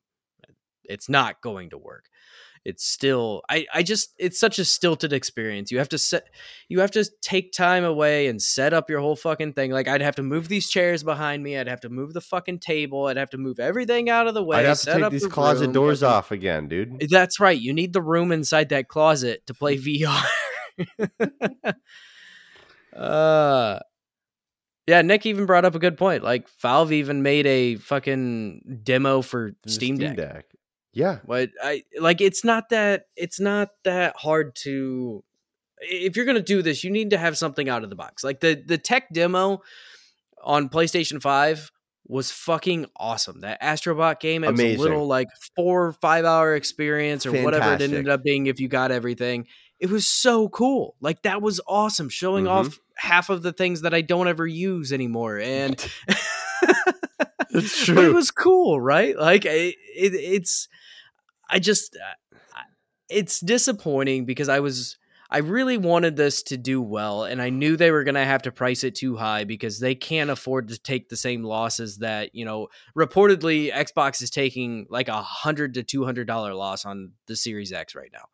it's 0.89 1.09
not 1.09 1.41
going 1.41 1.71
to 1.71 1.79
work, 1.79 2.05
it's 2.65 2.85
still. 2.85 3.43
I 3.49 3.67
I 3.73 3.83
just 3.83 4.13
it's 4.19 4.41
such 4.41 4.59
a 4.59 4.65
stilted 4.65 5.13
experience. 5.13 5.71
You 5.71 5.79
have 5.79 5.89
to 5.91 5.99
set, 5.99 6.29
you 6.69 6.81
have 6.81 6.91
to 6.93 7.09
take 7.23 7.53
time 7.53 7.85
away 7.85 8.27
and 8.27 8.43
set 8.43 8.73
up 8.73 8.91
your 8.91 9.01
whole 9.01 9.15
fucking 9.17 9.53
thing. 9.53 9.71
Like, 9.71 9.87
I'd 9.87 10.03
have 10.03 10.17
to 10.17 10.23
move 10.23 10.49
these 10.49 10.69
chairs 10.69 11.05
behind 11.05 11.43
me. 11.43 11.57
I'd 11.57 11.69
have 11.69 11.81
to 11.83 11.89
move 11.89 12.13
the 12.13 12.21
fucking 12.21 12.59
table. 12.59 13.07
I'd 13.07 13.17
have 13.17 13.31
to 13.31 13.39
move 13.39 13.61
everything 13.61 14.11
out 14.11 14.27
of 14.27 14.35
the 14.35 14.43
way. 14.43 14.59
I'd 14.59 14.65
have 14.67 14.79
to 14.79 14.83
set 14.83 14.95
take 14.95 15.05
up 15.05 15.13
these 15.13 15.23
the 15.23 15.29
closet 15.29 15.67
room, 15.67 15.73
doors 15.73 16.03
off 16.03 16.33
again, 16.33 16.69
dude. 16.69 17.09
that's 17.09 17.39
right. 17.39 17.59
You 17.59 17.73
need 17.73 17.93
the 17.93 18.03
room 18.03 18.33
inside 18.33 18.71
that 18.71 18.89
closet 18.89 19.47
to 19.47 19.55
play 19.55 19.79
VR. 19.79 20.25
uh 22.97 23.79
yeah, 24.87 25.03
Nick 25.03 25.27
even 25.27 25.47
brought 25.47 25.65
up 25.65 25.75
a 25.75 25.79
good 25.79 25.99
point. 25.99 26.23
Like 26.23 26.49
Valve 26.61 26.93
even 26.93 27.23
made 27.23 27.47
a 27.47 27.77
fucking 27.77 28.81
demo 28.85 29.21
for 29.21 29.53
The 29.65 29.71
Steam, 29.71 29.99
Deck. 29.99 30.47
Yeah. 30.97 31.19
But 31.27 31.51
I 31.63 31.85
like 32.01 32.23
it's 32.23 32.43
not 32.43 32.71
that 32.71 33.09
it's 33.17 33.39
not 33.39 33.69
that 33.85 34.17
hard 34.17 34.57
to 34.63 35.23
if 35.79 36.17
you're 36.17 36.25
gonna 36.25 36.41
do 36.41 36.63
this, 36.63 36.83
you 36.85 36.91
need 36.91 37.11
to 37.11 37.19
have 37.19 37.37
something 37.37 37.69
out 37.69 37.85
of 37.85 37.91
the 37.91 37.97
box. 37.97 38.25
Like 38.25 38.41
the 38.41 38.55
the 38.55 38.79
tech 38.79 39.13
demo 39.13 39.61
on 40.43 40.71
PlayStation 40.71 41.21
5 41.21 41.71
was 42.07 42.31
fucking 42.31 42.87
awesome. 42.97 43.43
That 43.43 43.61
Astrobot 43.61 44.21
game, 44.21 44.43
it 44.43 44.53
was 44.53 44.61
a 44.61 44.77
little 44.79 45.07
like 45.07 45.29
four 45.55 45.89
or 45.89 45.93
five 45.93 46.25
hour 46.25 46.55
experience 46.55 47.27
or 47.27 47.33
whatever 47.45 47.75
it 47.75 47.83
ended 47.83 48.09
up 48.09 48.23
being 48.23 48.47
if 48.47 48.59
you 48.59 48.69
got 48.69 48.91
everything. 48.91 49.47
It 49.79 49.91
was 49.91 50.07
so 50.07 50.49
cool. 50.49 50.95
Like 51.03 51.21
that 51.23 51.43
was 51.43 51.61
awesome. 51.69 52.09
Showing 52.09 52.47
Mhm. 52.47 52.51
off 52.51 52.81
half 52.97 53.29
of 53.29 53.43
the 53.43 53.53
things 53.53 53.83
that 53.83 53.93
I 53.93 54.01
don't 54.01 54.29
ever 54.29 54.47
use 54.47 54.95
anymore. 54.95 55.39
And 55.39 55.77
It's 57.51 57.87
but 57.87 57.95
true. 57.95 58.11
it 58.11 58.15
was 58.15 58.31
cool, 58.31 58.81
right? 58.81 59.17
Like 59.17 59.45
it, 59.45 59.77
it, 59.95 60.15
it's, 60.15 60.69
I 61.49 61.59
just, 61.59 61.97
uh, 61.97 62.61
it's 63.09 63.41
disappointing 63.41 64.25
because 64.25 64.49
I 64.49 64.61
was, 64.61 64.99
I 65.31 65.39
really 65.39 65.77
wanted 65.77 66.17
this 66.17 66.43
to 66.45 66.57
do 66.57 66.81
well, 66.81 67.25
and 67.25 67.43
I 67.43 67.51
knew 67.51 67.77
they 67.77 67.91
were 67.91 68.05
going 68.05 68.15
to 68.15 68.25
have 68.25 68.43
to 68.43 68.53
price 68.53 68.85
it 68.85 68.95
too 68.95 69.17
high 69.17 69.43
because 69.45 69.81
they 69.81 69.95
can't 69.97 70.31
afford 70.31 70.69
to 70.69 70.79
take 70.79 71.09
the 71.09 71.17
same 71.17 71.43
losses 71.43 71.99
that 71.99 72.33
you 72.35 72.45
know. 72.45 72.69
Reportedly, 72.97 73.73
Xbox 73.73 74.23
is 74.23 74.31
taking 74.31 74.87
like 74.89 75.09
a 75.09 75.21
hundred 75.23 75.75
to 75.75 75.83
two 75.83 76.05
hundred 76.05 76.29
dollar 76.29 76.55
loss 76.55 76.85
on 76.85 77.11
the 77.27 77.35
Series 77.35 77.73
X 77.73 77.97
right 77.97 78.11
now. 78.13 78.27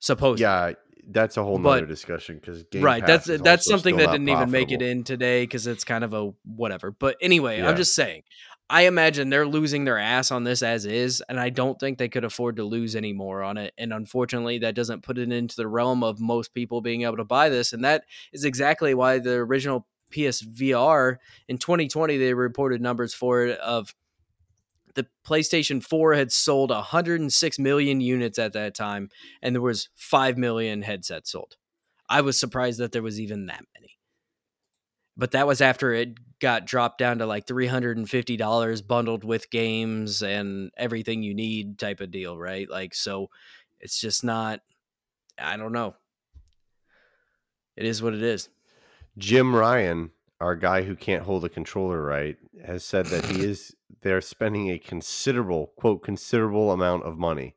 Supposedly, 0.00 0.42
Yeah, 0.42 0.72
that's 1.08 1.36
a 1.36 1.42
whole 1.44 1.58
But- 1.58 1.74
nother 1.76 1.86
discussion 1.86 2.40
because 2.40 2.64
right 2.74 3.06
that's 3.06 3.26
that's 3.26 3.64
something 3.64 3.96
that 3.98 4.10
didn't 4.10 4.28
even 4.28 4.50
make 4.50 4.72
it 4.72 4.82
in 4.82 5.04
today 5.04 5.44
because 5.44 5.66
it's 5.68 5.84
kind 5.84 6.02
of 6.02 6.12
a 6.12 6.32
whatever 6.44 6.90
but 6.90 7.16
anyway 7.20 7.58
Yeah. 7.58 7.68
i'm 7.68 7.76
just 7.76 7.94
saying 7.94 8.22
i 8.68 8.82
imagine 8.82 9.30
they're 9.30 9.46
losing 9.46 9.84
their 9.84 9.98
ass 9.98 10.30
on 10.30 10.44
this 10.44 10.62
as 10.62 10.84
is 10.84 11.22
and 11.28 11.38
i 11.38 11.48
don't 11.48 11.78
think 11.78 11.98
they 11.98 12.08
could 12.08 12.24
afford 12.24 12.56
to 12.56 12.64
lose 12.64 12.96
any 12.96 13.12
more 13.12 13.42
on 13.42 13.56
it 13.56 13.72
and 13.78 13.92
unfortunately 13.92 14.58
that 14.58 14.74
doesn't 14.74 15.02
put 15.02 15.18
it 15.18 15.30
into 15.32 15.56
the 15.56 15.68
realm 15.68 16.02
of 16.02 16.20
most 16.20 16.54
people 16.54 16.80
being 16.80 17.02
able 17.02 17.16
to 17.16 17.24
buy 17.24 17.48
this 17.48 17.72
and 17.72 17.84
that 17.84 18.04
is 18.32 18.44
exactly 18.44 18.94
why 18.94 19.18
the 19.18 19.34
original 19.34 19.86
psvr 20.10 21.16
in 21.48 21.58
2020 21.58 22.16
they 22.16 22.34
reported 22.34 22.80
numbers 22.80 23.14
for 23.14 23.44
it 23.44 23.58
of 23.60 23.94
the 24.96 25.06
PlayStation 25.24 25.82
4 25.84 26.14
had 26.14 26.32
sold 26.32 26.70
106 26.70 27.58
million 27.58 28.00
units 28.00 28.38
at 28.38 28.54
that 28.54 28.74
time, 28.74 29.10
and 29.42 29.54
there 29.54 29.62
was 29.62 29.90
5 29.94 30.36
million 30.36 30.82
headsets 30.82 31.30
sold. 31.30 31.56
I 32.08 32.22
was 32.22 32.40
surprised 32.40 32.80
that 32.80 32.92
there 32.92 33.02
was 33.02 33.20
even 33.20 33.46
that 33.46 33.64
many. 33.74 33.98
But 35.16 35.30
that 35.32 35.46
was 35.46 35.60
after 35.60 35.92
it 35.92 36.14
got 36.40 36.66
dropped 36.66 36.98
down 36.98 37.18
to 37.18 37.26
like 37.26 37.46
$350 37.46 38.86
bundled 38.86 39.24
with 39.24 39.50
games 39.50 40.22
and 40.22 40.70
everything 40.76 41.22
you 41.22 41.34
need 41.34 41.78
type 41.78 42.00
of 42.00 42.10
deal, 42.10 42.38
right? 42.38 42.68
Like, 42.68 42.94
so 42.94 43.30
it's 43.80 44.00
just 44.00 44.24
not, 44.24 44.60
I 45.38 45.56
don't 45.56 45.72
know. 45.72 45.94
It 47.76 47.84
is 47.84 48.02
what 48.02 48.14
it 48.14 48.22
is. 48.22 48.48
Jim 49.18 49.54
Ryan, 49.54 50.10
our 50.40 50.56
guy 50.56 50.82
who 50.82 50.94
can't 50.94 51.24
hold 51.24 51.44
a 51.44 51.48
controller 51.48 52.02
right, 52.02 52.36
has 52.64 52.84
said 52.84 53.06
that 53.06 53.26
he 53.26 53.40
is 53.44 53.74
they're 54.02 54.20
spending 54.20 54.70
a 54.70 54.78
considerable 54.78 55.72
quote 55.76 56.02
considerable 56.02 56.70
amount 56.70 57.04
of 57.04 57.18
money 57.18 57.54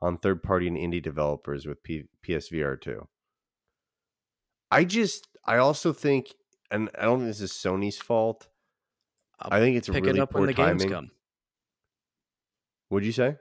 on 0.00 0.16
third 0.16 0.42
party 0.42 0.66
and 0.66 0.76
indie 0.76 1.02
developers 1.02 1.66
with 1.66 1.82
P- 1.82 2.08
PSVR 2.26 2.80
2. 2.80 3.06
I 4.70 4.84
just, 4.84 5.28
I 5.44 5.58
also 5.58 5.92
think, 5.92 6.34
and 6.72 6.90
I 6.98 7.02
don't 7.04 7.18
think 7.20 7.28
this 7.30 7.40
is 7.40 7.52
Sony's 7.52 7.98
fault. 7.98 8.48
I'll 9.40 9.52
I 9.52 9.60
think 9.60 9.76
it's 9.76 9.88
pick 9.88 10.04
really 10.04 10.18
it 10.18 10.22
up 10.22 10.30
poor 10.30 10.40
when 10.40 10.46
the 10.48 10.54
games 10.54 10.82
timing. 10.82 10.88
come. 10.94 11.10
What'd 12.88 13.06
you 13.06 13.12
say? 13.12 13.36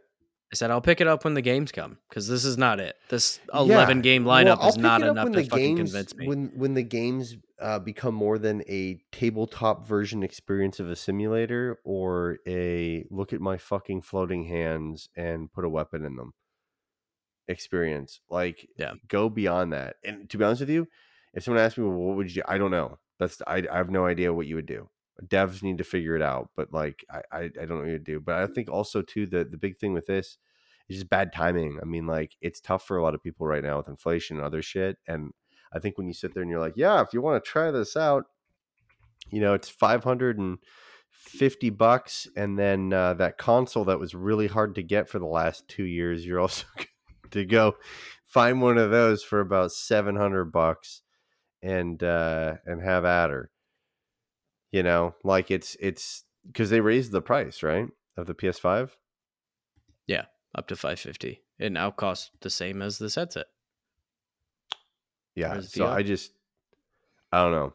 I 0.54 0.56
said 0.56 0.70
I'll 0.70 0.82
pick 0.82 1.00
it 1.00 1.08
up 1.08 1.24
when 1.24 1.34
the 1.34 1.42
games 1.42 1.72
come 1.72 1.98
because 2.10 2.28
this 2.28 2.44
is 2.44 2.58
not 2.58 2.80
it. 2.82 2.96
This 3.10 3.40
Yeah. 3.54 3.60
eleven 3.62 4.02
game 4.02 4.26
lineup 4.26 4.58
I'll 4.60 4.70
is 4.70 4.78
not 4.78 5.02
enough 5.02 5.32
to 5.32 5.40
the 5.42 5.46
fucking 5.46 5.76
games- 5.78 5.92
convince 5.92 6.16
me. 6.16 6.28
When 6.28 6.48
when 6.56 6.74
the 6.74 6.84
games 6.84 7.38
uh, 7.60 7.80
become 7.80 8.16
more 8.16 8.38
than 8.40 8.64
a 8.68 9.00
tabletop 9.12 9.88
version 9.88 10.24
experience 10.24 10.80
of 10.80 10.90
a 10.90 10.96
simulator 10.96 11.80
or 11.86 12.40
a 12.48 13.06
look 13.12 13.32
at 13.34 13.40
my 13.40 13.56
fucking 13.58 14.02
floating 14.02 14.46
hands 14.46 15.10
and 15.16 15.52
put 15.54 15.64
a 15.64 15.70
weapon 15.70 16.04
in 16.04 16.16
them 16.16 16.34
experience. 17.48 18.20
Like, 18.30 18.68
Yeah. 18.78 18.94
go 19.08 19.30
beyond 19.30 19.74
that. 19.74 19.98
And 20.04 20.30
to 20.30 20.38
be 20.38 20.44
honest 20.44 20.62
with 20.62 20.70
you, 20.72 20.88
if 21.34 21.44
someone 21.44 21.62
asked 21.64 21.78
me, 21.78 21.84
well, 21.84 21.94
what 21.98 22.18
would 22.18 22.30
you? 22.36 22.42
do? 22.42 22.48
I 22.48 22.58
don't 22.58 22.72
know. 22.72 22.98
That's 23.22 23.40
I, 23.46 23.64
I 23.72 23.78
have 23.78 23.92
no 23.92 24.08
idea 24.08 24.34
what 24.34 24.48
you 24.48 24.56
would 24.56 24.66
do. 24.66 24.90
Devs 25.24 25.62
need 25.62 25.78
to 25.78 25.84
figure 25.84 26.16
it 26.16 26.24
out, 26.24 26.50
but 26.56 26.74
like 26.74 27.06
I, 27.08 27.22
I, 27.32 27.40
I 27.44 27.50
don't 27.50 27.70
know 27.70 27.76
what 27.84 27.92
would 27.92 28.04
do. 28.04 28.20
But 28.20 28.36
I 28.36 28.48
think 28.48 28.68
also 28.68 29.04
too 29.04 29.28
the 29.28 29.44
the 29.46 29.58
big 29.58 29.78
thing 29.78 29.94
with 29.94 30.08
this 30.08 30.40
is 30.90 30.98
just 30.98 31.10
bad 31.10 31.32
timing. 31.32 31.78
I 31.80 31.86
mean, 31.86 32.08
like 32.08 32.36
it's 32.42 32.60
tough 32.60 32.84
for 32.84 32.98
a 32.98 33.04
lot 33.04 33.14
of 33.14 33.22
people 33.22 33.46
right 33.46 33.64
now 33.64 33.78
with 33.78 33.88
inflation 33.88 34.38
and 34.38 34.46
other 34.46 34.64
shit. 34.64 34.98
And 35.08 35.34
I 35.72 35.78
think 35.78 36.00
when 36.00 36.08
you 36.08 36.16
sit 36.16 36.34
there 36.34 36.42
and 36.42 36.50
you're 36.50 36.60
like, 36.60 36.74
yeah, 36.76 37.00
if 37.02 37.14
you 37.14 37.22
want 37.22 37.44
to 37.44 37.48
try 37.48 37.70
this 37.70 37.96
out, 37.96 38.26
you 39.30 39.40
know, 39.40 39.54
it's 39.54 39.70
five 39.70 40.04
hundred 40.04 40.40
and 40.40 40.58
fifty 41.12 41.70
bucks, 41.70 42.28
and 42.36 42.58
then 42.58 42.92
uh, 42.92 43.14
that 43.14 43.38
console 43.38 43.86
that 43.86 44.00
was 44.00 44.16
really 44.16 44.48
hard 44.48 44.74
to 44.76 44.84
get 44.84 45.08
for 45.08 45.20
the 45.20 45.28
last 45.28 45.68
two 45.68 45.86
years, 45.86 46.26
you're 46.26 46.40
also 46.40 46.66
to 47.30 47.46
go 47.46 47.76
find 48.26 48.64
one 48.64 48.80
of 48.80 48.90
those 48.90 49.24
for 49.24 49.42
about 49.42 49.72
seven 49.72 50.16
hundred 50.16 50.46
bucks, 50.46 51.04
and 51.62 52.02
uh, 52.04 52.56
and 52.66 52.82
have 52.82 53.06
at 53.06 53.30
her. 53.30 53.50
You 54.72 54.84
know, 54.84 55.16
like 55.24 55.52
it's 55.52 55.76
it's 55.80 56.24
because 56.46 56.70
they 56.70 56.80
raised 56.80 57.12
the 57.12 57.22
price, 57.22 57.62
right, 57.62 57.88
of 58.18 58.26
the 58.28 58.34
PS5. 58.34 58.92
yeah 60.08 60.26
up 60.56 60.68
to 60.68 60.76
five 60.76 61.00
fifty. 61.00 61.42
It 61.60 61.72
now 61.72 61.92
costs 61.92 62.32
the 62.42 62.50
same 62.50 62.82
as 62.82 62.98
this 62.98 63.16
headset. 63.16 63.48
Yeah, 65.36 65.62
so 65.62 65.88
I 65.88 66.04
just 66.04 66.32
I 67.32 67.44
don't 67.44 67.52
know. 67.52 67.74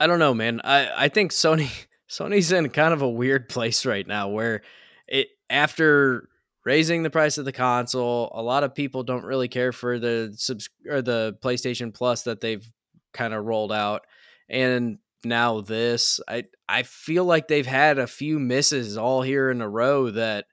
I 0.00 0.06
don't 0.06 0.18
know, 0.18 0.34
man. 0.34 0.60
I 0.64 1.04
I 1.04 1.08
think 1.08 1.32
Sony 1.32 1.70
Sony's 2.08 2.52
in 2.52 2.68
kind 2.70 2.92
of 2.92 3.02
a 3.02 3.08
weird 3.08 3.48
place 3.48 3.84
right 3.86 4.06
now 4.06 4.28
where 4.28 4.62
it 5.06 5.28
after 5.50 6.28
raising 6.68 7.02
the 7.02 7.08
price 7.08 7.38
of 7.38 7.46
the 7.46 7.52
console, 7.52 8.30
a 8.34 8.42
lot 8.42 8.62
of 8.62 8.74
people 8.74 9.02
don't 9.02 9.24
really 9.24 9.48
care 9.48 9.72
for 9.72 9.98
the 9.98 10.34
subs 10.36 10.68
or 10.86 11.00
the 11.00 11.34
PlayStation 11.42 11.94
Plus 11.94 12.24
that 12.24 12.42
they've 12.42 12.70
kind 13.14 13.32
of 13.32 13.46
rolled 13.46 13.72
out. 13.72 14.02
And 14.50 14.98
now 15.24 15.62
this, 15.62 16.20
I 16.28 16.44
I 16.68 16.82
feel 16.82 17.24
like 17.24 17.48
they've 17.48 17.66
had 17.66 17.98
a 17.98 18.06
few 18.06 18.38
misses 18.38 18.98
all 18.98 19.22
here 19.22 19.50
in 19.50 19.62
a 19.62 19.68
row 19.68 20.10
that 20.10 20.44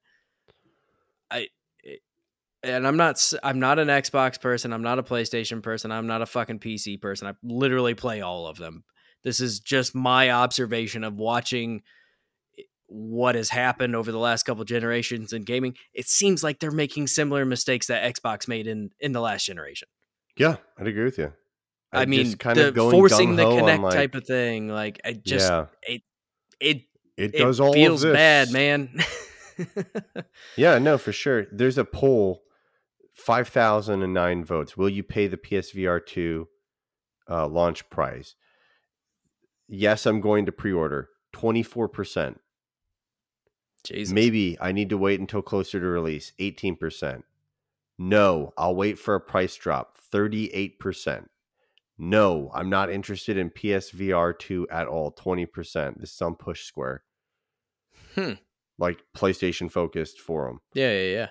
I 1.29 1.49
eh, 1.85 1.97
and 2.63 2.87
I'm 2.87 2.95
not 2.95 3.33
I'm 3.43 3.59
not 3.59 3.77
an 3.77 3.89
Xbox 3.89 4.39
person, 4.39 4.71
I'm 4.71 4.83
not 4.83 4.99
a 4.99 5.03
PlayStation 5.03 5.61
person, 5.61 5.91
I'm 5.91 6.07
not 6.07 6.21
a 6.21 6.25
fucking 6.25 6.59
PC 6.59 7.01
person. 7.01 7.27
I 7.27 7.33
literally 7.43 7.93
play 7.93 8.21
all 8.21 8.47
of 8.47 8.57
them. 8.57 8.85
This 9.25 9.41
is 9.41 9.59
just 9.59 9.93
my 9.93 10.31
observation 10.31 11.03
of 11.03 11.15
watching 11.15 11.81
what 12.87 13.35
has 13.35 13.49
happened 13.49 13.95
over 13.95 14.11
the 14.11 14.19
last 14.19 14.43
couple 14.43 14.63
generations 14.63 15.33
in 15.33 15.43
gaming. 15.43 15.75
It 15.93 16.07
seems 16.07 16.43
like 16.43 16.59
they're 16.59 16.71
making 16.71 17.07
similar 17.07 17.45
mistakes 17.45 17.87
that 17.87 18.15
Xbox 18.15 18.47
made 18.47 18.67
in 18.67 18.91
in 18.99 19.11
the 19.11 19.21
last 19.21 19.45
generation. 19.45 19.87
Yeah, 20.37 20.57
I'd 20.77 20.87
agree 20.87 21.05
with 21.05 21.17
you. 21.17 21.33
I, 21.91 22.01
I'd 22.01 22.09
mean, 22.09 22.35
kind 22.35 22.57
the 22.57 22.69
of 22.69 22.73
going 22.73 22.91
forcing 22.91 23.35
the 23.35 23.45
Kinect 23.45 23.81
like, 23.81 23.93
type 23.93 24.15
of 24.15 24.25
thing, 24.25 24.67
like 24.67 24.99
I 25.05 25.13
just 25.13 25.49
yeah, 25.49 25.65
it 25.83 26.01
it 26.59 26.81
it 27.17 27.33
does 27.33 27.59
all 27.59 27.73
feels 27.73 28.03
bad, 28.03 28.51
man. 28.51 28.89
Yeah, 30.57 30.79
no, 30.79 30.97
for 30.97 31.11
sure. 31.11 31.45
There's 31.51 31.77
a 31.77 31.85
poll, 31.85 32.43
five 33.13 33.47
thousand 33.47 34.03
and 34.03 34.13
nine 34.13 34.43
votes. 34.43 34.75
Will 34.75 34.89
you 34.89 35.03
pay 35.03 35.27
the 35.27 35.37
PSVR 35.37 36.05
two 36.05 36.47
uh, 37.29 37.47
launch 37.47 37.89
price? 37.89 38.35
Yes, 39.67 40.05
I'm 40.05 40.21
going 40.21 40.45
to 40.45 40.51
pre-order. 40.51 41.09
Twenty 41.31 41.63
four 41.63 41.87
percent. 41.87 42.39
Jesus. 43.85 44.13
Maybe 44.13 44.57
I 44.59 44.71
need 44.71 44.89
to 44.89 44.97
wait 44.97 45.19
until 45.19 45.41
closer 45.41 45.79
to 45.79 45.85
release. 45.85 46.33
Eighteen 46.39 46.75
percent. 46.75 47.25
No, 47.97 48.53
I'll 48.57 48.75
wait 48.75 48.99
for 48.99 49.15
a 49.15 49.21
price 49.21 49.55
drop. 49.55 49.97
Thirty 49.97 50.53
eight 50.53 50.79
percent. 50.79 51.29
No, 51.97 52.51
I'm 52.53 52.69
not 52.69 52.89
interested 52.89 53.37
in 53.37 53.49
PSVR 53.51 54.37
two 54.37 54.67
at 54.69 54.87
all. 54.87 55.11
Twenty 55.11 55.45
percent. 55.45 56.01
This 56.01 56.13
is 56.13 56.21
on 56.21 56.35
Push 56.35 56.63
Square. 56.63 57.03
Hmm. 58.15 58.33
Like 58.77 58.99
PlayStation 59.15 59.71
focused 59.71 60.19
forum. 60.19 60.59
Yeah, 60.73 60.91
yeah, 60.91 61.11
yeah. 61.13 61.27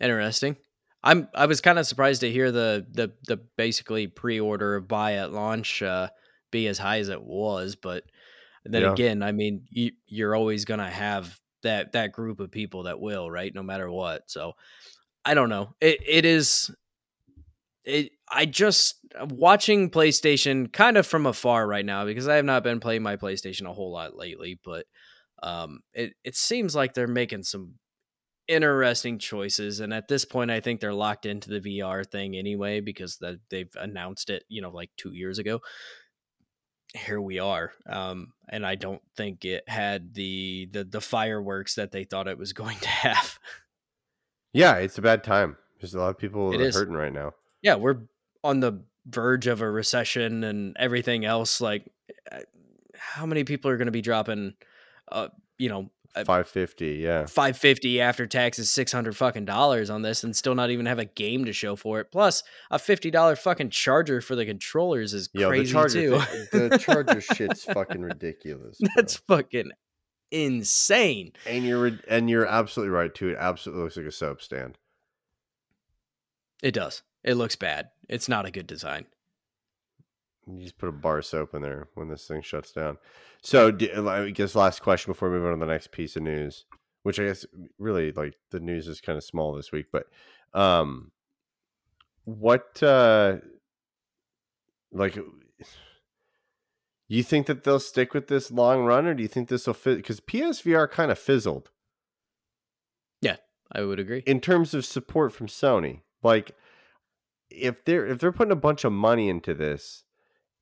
Interesting. 0.00 0.56
I'm 1.04 1.28
I 1.34 1.46
was 1.46 1.60
kind 1.60 1.78
of 1.78 1.86
surprised 1.86 2.20
to 2.20 2.30
hear 2.30 2.50
the 2.50 2.86
the 2.90 3.12
the 3.26 3.36
basically 3.56 4.06
pre-order 4.06 4.80
buy 4.80 5.14
at 5.14 5.32
launch 5.32 5.82
uh, 5.82 6.08
be 6.50 6.66
as 6.68 6.78
high 6.78 6.98
as 6.98 7.08
it 7.08 7.22
was, 7.22 7.76
but 7.76 8.04
then 8.64 8.82
Yeah. 8.82 8.84
again, 8.84 9.22
I 9.22 9.32
mean, 9.32 9.66
you, 9.70 9.92
you're 10.06 10.34
always 10.34 10.64
gonna 10.64 10.90
have 10.90 11.38
that 11.62 11.92
that 11.92 12.12
group 12.12 12.40
of 12.40 12.50
people 12.50 12.84
that 12.84 13.00
will, 13.00 13.30
right? 13.30 13.54
No 13.54 13.62
matter 13.62 13.90
what. 13.90 14.30
So 14.30 14.52
I 15.24 15.34
don't 15.34 15.48
know. 15.50 15.74
It 15.80 16.00
it 16.06 16.24
is. 16.24 16.70
It 17.84 18.12
I 18.28 18.46
just 18.46 18.96
watching 19.28 19.90
PlayStation 19.90 20.72
kind 20.72 20.96
of 20.96 21.06
from 21.06 21.26
afar 21.26 21.66
right 21.66 21.84
now 21.84 22.04
because 22.04 22.28
I 22.28 22.36
have 22.36 22.44
not 22.44 22.62
been 22.62 22.80
playing 22.80 23.02
my 23.02 23.16
PlayStation 23.16 23.68
a 23.68 23.72
whole 23.72 23.90
lot 23.92 24.16
lately, 24.16 24.60
but 24.64 24.86
um, 25.42 25.80
it 25.92 26.14
it 26.24 26.36
seems 26.36 26.76
like 26.76 26.94
they're 26.94 27.08
making 27.08 27.42
some 27.44 27.76
interesting 28.48 29.18
choices 29.18 29.80
and 29.80 29.94
at 29.94 30.08
this 30.08 30.24
point 30.24 30.50
i 30.50 30.60
think 30.60 30.80
they're 30.80 30.92
locked 30.92 31.26
into 31.26 31.50
the 31.50 31.60
vr 31.60 32.04
thing 32.04 32.36
anyway 32.36 32.80
because 32.80 33.16
the, 33.18 33.40
they've 33.50 33.70
announced 33.76 34.30
it 34.30 34.44
you 34.48 34.60
know 34.60 34.70
like 34.70 34.90
two 34.98 35.12
years 35.14 35.38
ago 35.38 35.60
here 36.94 37.20
we 37.20 37.38
are 37.38 37.72
um 37.86 38.32
and 38.48 38.66
i 38.66 38.74
don't 38.74 39.00
think 39.16 39.44
it 39.44 39.66
had 39.68 40.12
the 40.14 40.68
the, 40.72 40.84
the 40.84 41.00
fireworks 41.00 41.74
that 41.76 41.90
they 41.92 42.04
thought 42.04 42.28
it 42.28 42.36
was 42.38 42.52
going 42.62 42.78
to 42.78 42.88
have 42.88 43.38
Yeah, 44.52 44.76
it's 44.76 44.98
a 44.98 45.02
bad 45.02 45.24
time. 45.24 45.56
There's 45.80 45.94
a 45.94 45.98
lot 45.98 46.10
of 46.10 46.18
people 46.18 46.52
It 46.52 46.58
that 46.58 46.76
are 46.76 46.78
hurting 46.80 46.94
right 46.94 47.12
now. 47.12 47.32
yeah 47.62 47.76
we're 47.76 48.00
on 48.44 48.60
the 48.60 48.82
verge 49.06 49.46
of 49.46 49.60
a 49.62 49.70
recession 49.70 50.44
and 50.44 50.76
everything 50.78 51.24
else 51.24 51.60
like 51.60 51.86
uh, 52.30 52.40
how 52.94 53.26
many 53.26 53.44
people 53.44 53.70
are 53.70 53.76
going 53.76 53.86
to 53.86 53.92
be 53.92 54.02
dropping 54.02 54.54
uh 55.10 55.28
you 55.58 55.68
know 55.68 55.90
Uh, 56.14 56.24
550, 56.24 56.86
yeah. 56.96 57.24
550 57.24 58.00
after 58.00 58.26
taxes 58.26 58.68
600 58.70 59.16
fucking 59.16 59.46
dollars 59.46 59.88
on 59.88 60.02
this 60.02 60.22
and 60.24 60.36
still 60.36 60.54
not 60.54 60.70
even 60.70 60.84
have 60.84 60.98
a 60.98 61.06
game 61.06 61.46
to 61.46 61.52
show 61.54 61.74
for 61.74 62.00
it 62.00 62.12
plus 62.12 62.42
a 62.70 62.76
$50 62.78 63.38
fucking 63.38 63.70
charger 63.70 64.20
for 64.20 64.36
the 64.36 64.44
controllers 64.44 65.14
is 65.14 65.30
Yo, 65.32 65.40
the 65.40 65.46
crazy 65.48 65.72
charger, 65.72 66.00
too 66.00 66.18
thing- 66.20 66.68
the 66.68 66.78
charger 66.80 67.20
shit's 67.22 67.64
fucking 67.64 68.02
ridiculous. 68.02 68.76
bro. 68.78 68.88
that's 68.94 69.16
fucking 69.16 69.70
insane 70.30 71.32
and 71.46 71.64
you're 71.64 71.92
and 72.08 72.28
you're 72.30 72.46
absolutely 72.46 72.90
right 72.90 73.14
too. 73.14 73.28
It 73.30 73.36
absolutely 73.38 73.84
looks 73.84 73.96
like 73.96 74.06
a 74.06 74.12
soap 74.12 74.40
stand. 74.42 74.78
it 76.62 76.72
does 76.72 77.02
it 77.24 77.34
looks 77.34 77.56
bad 77.56 77.88
it's 78.08 78.28
not 78.28 78.46
a 78.46 78.50
good 78.50 78.66
design 78.66 79.06
You 80.46 80.62
just 80.62 80.78
put 80.78 80.88
a 80.88 80.92
bar 80.92 81.22
soap 81.22 81.54
in 81.54 81.62
there 81.62 81.88
when 81.94 82.08
this 82.08 82.26
thing 82.26 82.42
shuts 82.42 82.72
down. 82.72 82.98
So, 83.42 83.68
I 84.08 84.30
guess 84.30 84.54
last 84.54 84.82
question 84.82 85.12
before 85.12 85.30
we 85.30 85.38
move 85.38 85.46
on 85.46 85.58
to 85.58 85.64
the 85.64 85.70
next 85.70 85.92
piece 85.92 86.16
of 86.16 86.22
news, 86.22 86.64
which 87.02 87.20
I 87.20 87.24
guess 87.24 87.46
really 87.78 88.12
like 88.12 88.34
the 88.50 88.60
news 88.60 88.88
is 88.88 89.00
kind 89.00 89.16
of 89.16 89.24
small 89.24 89.54
this 89.54 89.72
week, 89.72 89.86
but 89.92 90.06
um, 90.54 91.12
what 92.24 92.82
uh, 92.82 93.36
like 94.92 95.18
you 97.08 97.22
think 97.22 97.46
that 97.46 97.64
they'll 97.64 97.80
stick 97.80 98.14
with 98.14 98.28
this 98.28 98.50
long 98.50 98.84
run, 98.84 99.06
or 99.06 99.14
do 99.14 99.22
you 99.22 99.28
think 99.28 99.48
this 99.48 99.66
will 99.66 99.74
fit? 99.74 99.96
Because 99.96 100.20
PSVR 100.20 100.90
kind 100.90 101.10
of 101.10 101.18
fizzled 101.18 101.70
Yeah, 103.20 103.36
i 103.70 103.82
would 103.82 103.98
agree 103.98 104.22
in 104.26 104.40
terms 104.40 104.74
of 104.74 104.84
support 104.84 105.32
from 105.32 105.46
Sony. 105.46 106.00
Like 106.22 106.52
if 107.50 107.84
they're 107.84 108.06
if 108.06 108.18
they're 108.18 108.32
putting 108.32 108.52
a 108.52 108.56
bunch 108.56 108.84
of 108.84 108.92
money 108.92 109.28
into 109.28 109.54
this 109.54 110.04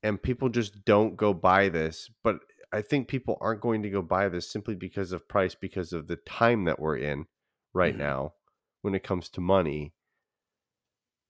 and 0.03 0.21
people 0.21 0.49
just 0.49 0.83
don't 0.85 1.15
go 1.15 1.33
buy 1.33 1.69
this, 1.69 2.09
but 2.23 2.39
I 2.73 2.81
think 2.81 3.07
people 3.07 3.37
aren't 3.41 3.61
going 3.61 3.83
to 3.83 3.89
go 3.89 4.01
buy 4.01 4.29
this 4.29 4.49
simply 4.51 4.75
because 4.75 5.11
of 5.11 5.27
price 5.27 5.55
because 5.55 5.93
of 5.93 6.07
the 6.07 6.15
time 6.15 6.63
that 6.65 6.79
we're 6.79 6.97
in 6.97 7.25
right 7.73 7.93
Mhm. 7.95 7.99
now 7.99 8.33
when 8.81 8.95
it 8.95 9.03
comes 9.03 9.29
to 9.29 9.41
money. 9.41 9.93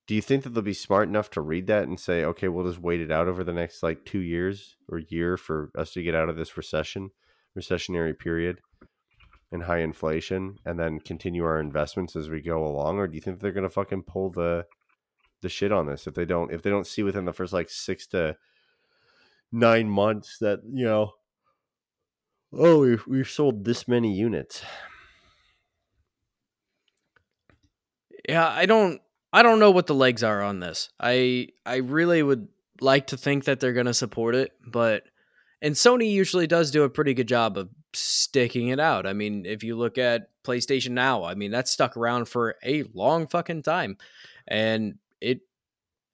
Do 0.07 0.15
you 0.15 0.21
think 0.21 0.43
that 0.43 0.49
they'll 0.49 0.63
be 0.63 0.73
smart 0.73 1.07
enough 1.07 1.29
to 1.31 1.41
read 1.41 1.67
that 1.67 1.87
and 1.87 1.99
say, 1.99 2.23
"Okay, 2.25 2.47
we'll 2.47 2.65
just 2.67 2.79
wait 2.79 3.01
it 3.01 3.11
out 3.11 3.27
over 3.27 3.43
the 3.43 3.53
next 3.53 3.81
like 3.83 4.03
2 4.05 4.19
years 4.19 4.75
or 4.89 4.99
year 4.99 5.37
for 5.37 5.71
us 5.75 5.93
to 5.93 6.03
get 6.03 6.15
out 6.15 6.29
of 6.29 6.35
this 6.35 6.57
recession, 6.57 7.11
recessionary 7.57 8.17
period?" 8.17 8.61
and 9.53 9.63
high 9.63 9.79
inflation 9.79 10.57
and 10.65 10.79
then 10.79 10.97
continue 10.97 11.43
our 11.43 11.59
investments 11.59 12.15
as 12.15 12.29
we 12.29 12.39
go 12.41 12.65
along 12.65 12.97
or 12.97 13.05
do 13.05 13.15
you 13.15 13.21
think 13.21 13.39
they're 13.41 13.51
going 13.51 13.65
to 13.65 13.69
fucking 13.69 14.01
pull 14.01 14.29
the 14.29 14.65
the 15.41 15.49
shit 15.49 15.73
on 15.73 15.87
this 15.87 16.07
if 16.07 16.13
they 16.13 16.23
don't 16.23 16.53
if 16.53 16.61
they 16.61 16.69
don't 16.69 16.87
see 16.87 17.03
within 17.03 17.25
the 17.25 17.33
first 17.33 17.51
like 17.51 17.69
6 17.69 18.07
to 18.07 18.37
9 19.51 19.89
months 19.89 20.37
that, 20.39 20.61
you 20.71 20.85
know, 20.85 21.13
oh, 22.53 22.79
we've, 22.79 23.05
we've 23.07 23.29
sold 23.29 23.65
this 23.65 23.87
many 23.87 24.13
units. 24.13 24.63
Yeah, 28.27 28.47
I 28.47 28.65
don't 28.65 29.01
I 29.33 29.43
don't 29.43 29.59
know 29.59 29.71
what 29.71 29.87
the 29.87 29.95
legs 29.95 30.23
are 30.23 30.41
on 30.41 30.59
this. 30.59 30.89
I 30.99 31.49
I 31.65 31.77
really 31.77 32.21
would 32.21 32.47
like 32.79 33.07
to 33.07 33.17
think 33.17 33.45
that 33.45 33.59
they're 33.59 33.73
going 33.73 33.85
to 33.85 33.93
support 33.93 34.35
it, 34.35 34.51
but 34.65 35.03
and 35.61 35.75
Sony 35.75 36.11
usually 36.11 36.47
does 36.47 36.71
do 36.71 36.83
a 36.83 36.89
pretty 36.89 37.13
good 37.13 37.27
job 37.27 37.57
of 37.57 37.69
sticking 37.93 38.69
it 38.69 38.79
out. 38.79 39.05
I 39.05 39.13
mean, 39.13 39.45
if 39.45 39.63
you 39.63 39.75
look 39.75 39.97
at 39.97 40.29
PlayStation 40.43 40.91
Now, 40.91 41.23
I 41.23 41.35
mean, 41.35 41.51
that's 41.51 41.71
stuck 41.71 41.95
around 41.97 42.27
for 42.27 42.55
a 42.63 42.83
long 42.93 43.27
fucking 43.27 43.63
time. 43.63 43.97
And 44.47 44.95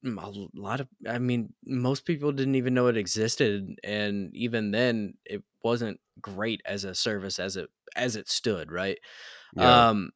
a 0.05 0.47
lot 0.53 0.79
of 0.79 0.87
I 1.07 1.17
mean, 1.17 1.53
most 1.65 2.05
people 2.05 2.31
didn't 2.31 2.55
even 2.55 2.73
know 2.73 2.87
it 2.87 2.97
existed 2.97 3.79
and 3.83 4.33
even 4.35 4.71
then 4.71 5.15
it 5.25 5.43
wasn't 5.63 5.99
great 6.21 6.61
as 6.65 6.83
a 6.83 6.95
service 6.95 7.39
as 7.39 7.57
it 7.57 7.69
as 7.95 8.15
it 8.15 8.29
stood, 8.29 8.71
right? 8.71 8.99
Yeah. 9.55 9.87
Um 9.89 10.11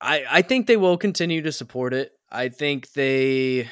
I 0.00 0.24
I 0.30 0.42
think 0.42 0.66
they 0.66 0.76
will 0.76 0.96
continue 0.96 1.42
to 1.42 1.52
support 1.52 1.94
it. 1.94 2.12
I 2.30 2.48
think 2.48 2.92
they 2.92 3.70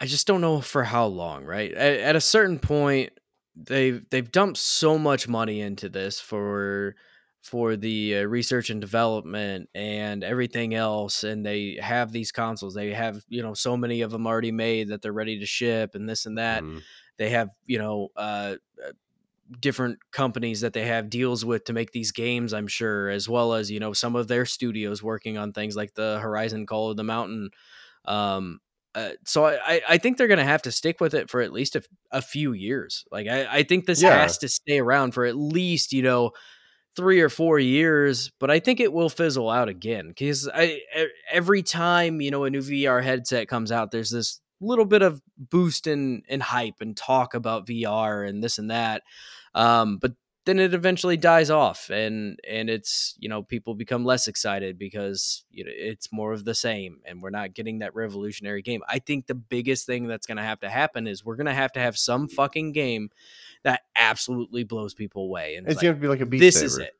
I 0.00 0.06
just 0.06 0.26
don't 0.26 0.40
know 0.40 0.60
for 0.60 0.82
how 0.84 1.06
long, 1.06 1.44
right? 1.44 1.72
At, 1.72 2.00
at 2.00 2.16
a 2.16 2.20
certain 2.20 2.58
point 2.58 3.12
they've 3.54 4.04
they've 4.10 4.30
dumped 4.32 4.58
so 4.58 4.98
much 4.98 5.28
money 5.28 5.60
into 5.60 5.88
this 5.88 6.18
for 6.20 6.96
for 7.42 7.76
the 7.76 8.18
uh, 8.18 8.22
research 8.22 8.70
and 8.70 8.80
development 8.80 9.68
and 9.74 10.22
everything 10.22 10.74
else 10.74 11.24
and 11.24 11.44
they 11.44 11.76
have 11.82 12.12
these 12.12 12.30
consoles 12.32 12.74
they 12.74 12.92
have 12.92 13.24
you 13.28 13.42
know 13.42 13.52
so 13.54 13.76
many 13.76 14.00
of 14.02 14.10
them 14.12 14.26
already 14.26 14.52
made 14.52 14.88
that 14.88 15.02
they're 15.02 15.12
ready 15.12 15.38
to 15.40 15.46
ship 15.46 15.94
and 15.94 16.08
this 16.08 16.24
and 16.26 16.38
that 16.38 16.64
Mhm. 16.64 16.82
they 17.18 17.30
have 17.30 17.50
you 17.66 17.78
know 17.78 18.08
uh, 18.16 18.56
uh, 18.86 18.92
different 19.60 19.98
companies 20.12 20.62
that 20.62 20.72
they 20.72 20.86
have 20.86 21.10
deals 21.10 21.44
with 21.44 21.64
to 21.64 21.72
make 21.74 21.92
these 21.92 22.12
games 22.12 22.54
i'm 22.54 22.68
sure 22.68 23.10
as 23.10 23.28
well 23.28 23.52
as 23.54 23.70
you 23.70 23.80
know 23.80 23.92
some 23.92 24.16
of 24.16 24.28
their 24.28 24.46
studios 24.46 25.02
working 25.02 25.36
on 25.36 25.52
things 25.52 25.76
like 25.76 25.94
the 25.94 26.18
horizon 26.20 26.64
call 26.66 26.90
of 26.90 26.96
the 26.96 27.04
mountain 27.04 27.50
um 28.06 28.60
uh, 28.94 29.12
so 29.24 29.44
I, 29.46 29.54
I- 29.76 29.82
I 29.90 29.98
think 29.98 30.18
they're 30.18 30.28
going 30.28 30.38
to 30.38 30.44
have 30.44 30.62
to 30.62 30.72
stick 30.72 31.00
with 31.00 31.14
it 31.14 31.30
for 31.30 31.40
at 31.40 31.52
least 31.52 31.76
a, 31.76 31.82
a 32.10 32.20
few 32.22 32.52
years. 32.52 33.06
Like 33.10 33.26
I, 33.26 33.46
I 33.58 33.62
think 33.62 33.86
this 33.86 34.02
Yeah. 34.02 34.18
has 34.18 34.36
to 34.38 34.48
stay 34.48 34.80
around 34.80 35.12
for 35.14 35.24
at 35.24 35.34
least 35.34 35.94
you 35.94 36.02
know 36.02 36.32
three 36.96 37.20
or 37.20 37.28
four 37.28 37.58
years. 37.58 38.30
But 38.38 38.50
I 38.50 38.60
think 38.60 38.80
it 38.80 38.92
will 38.92 39.08
fizzle 39.08 39.50
out 39.50 39.68
again 39.68 40.08
because 40.08 40.48
I 40.52 40.80
every 41.30 41.62
time 41.62 42.20
you 42.20 42.30
know 42.30 42.44
a 42.44 42.50
new 42.50 42.62
VR 42.62 43.02
headset 43.02 43.48
comes 43.48 43.72
out, 43.72 43.90
there's 43.90 44.10
this 44.10 44.40
little 44.60 44.84
bit 44.84 45.02
of 45.02 45.20
boost 45.36 45.86
in 45.86 46.22
in 46.28 46.40
hype 46.40 46.76
and 46.80 46.96
talk 46.96 47.34
about 47.34 47.66
VR 47.66 48.28
and 48.28 48.42
this 48.42 48.58
and 48.58 48.70
that. 48.70 49.02
Um, 49.54 49.98
but 49.98 50.12
then 50.44 50.58
it 50.58 50.74
eventually 50.74 51.16
dies 51.16 51.50
off 51.50 51.88
and 51.90 52.38
and 52.48 52.68
it's 52.68 53.14
you 53.18 53.28
know 53.28 53.42
people 53.42 53.74
become 53.74 54.04
less 54.04 54.26
excited 54.26 54.78
because 54.78 55.44
you 55.50 55.64
know 55.64 55.70
it's 55.72 56.12
more 56.12 56.32
of 56.32 56.44
the 56.44 56.54
same 56.54 56.98
and 57.04 57.22
we're 57.22 57.30
not 57.30 57.54
getting 57.54 57.78
that 57.78 57.94
revolutionary 57.94 58.62
game 58.62 58.82
i 58.88 58.98
think 58.98 59.26
the 59.26 59.34
biggest 59.34 59.86
thing 59.86 60.06
that's 60.06 60.26
going 60.26 60.36
to 60.36 60.42
have 60.42 60.60
to 60.60 60.68
happen 60.68 61.06
is 61.06 61.24
we're 61.24 61.36
going 61.36 61.46
to 61.46 61.54
have 61.54 61.72
to 61.72 61.80
have 61.80 61.96
some 61.96 62.28
fucking 62.28 62.72
game 62.72 63.10
that 63.64 63.82
absolutely 63.96 64.64
blows 64.64 64.94
people 64.94 65.24
away 65.24 65.56
and 65.56 65.66
It's 65.66 65.74
it's 65.74 65.82
gonna 65.82 65.94
be 65.94 66.08
like 66.08 66.20
a 66.20 66.26
beat 66.26 66.38
this 66.40 66.54
saber. 66.56 66.66
is 66.66 66.78
it 66.78 66.92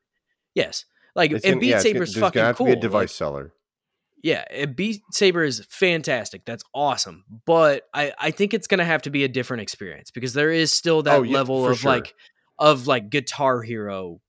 yes 0.54 0.84
like 1.14 1.30
It's 1.32 1.44
and 1.44 1.52
gonna- 1.54 1.60
beat 1.60 1.66
yeah, 1.68 1.92
gonna- 1.92 2.06
fucking 2.06 2.54
cool 2.54 2.54
to 2.54 2.64
be 2.64 2.70
a 2.70 2.74
like, 2.74 2.80
device 2.80 3.12
seller. 3.14 3.52
yeah, 4.22 4.44
and 4.50 4.74
Beat 4.76 5.02
Saber 5.10 5.42
is 5.44 5.66
fantastic. 5.68 6.44
That's 6.46 6.62
awesome. 6.72 7.24
But 7.44 7.82
I, 7.92 8.12
I 8.18 8.30
think 8.30 8.54
it's 8.54 8.66
gonna 8.68 8.84
have 8.84 9.02
to 9.02 9.10
be 9.10 9.24
a 9.24 9.28
different 9.28 9.60
experience 9.62 10.10
because 10.10 10.32
there 10.32 10.50
is 10.50 10.72
still 10.72 11.02
that 11.02 11.18
Oh, 11.18 11.22
yeah, 11.22 11.34
level 11.34 11.66
of 11.68 11.78
sure. 11.80 11.90
like 11.92 12.14
of 12.58 12.86
like 12.86 13.10
Guitar 13.10 13.60
Hero 13.62 14.20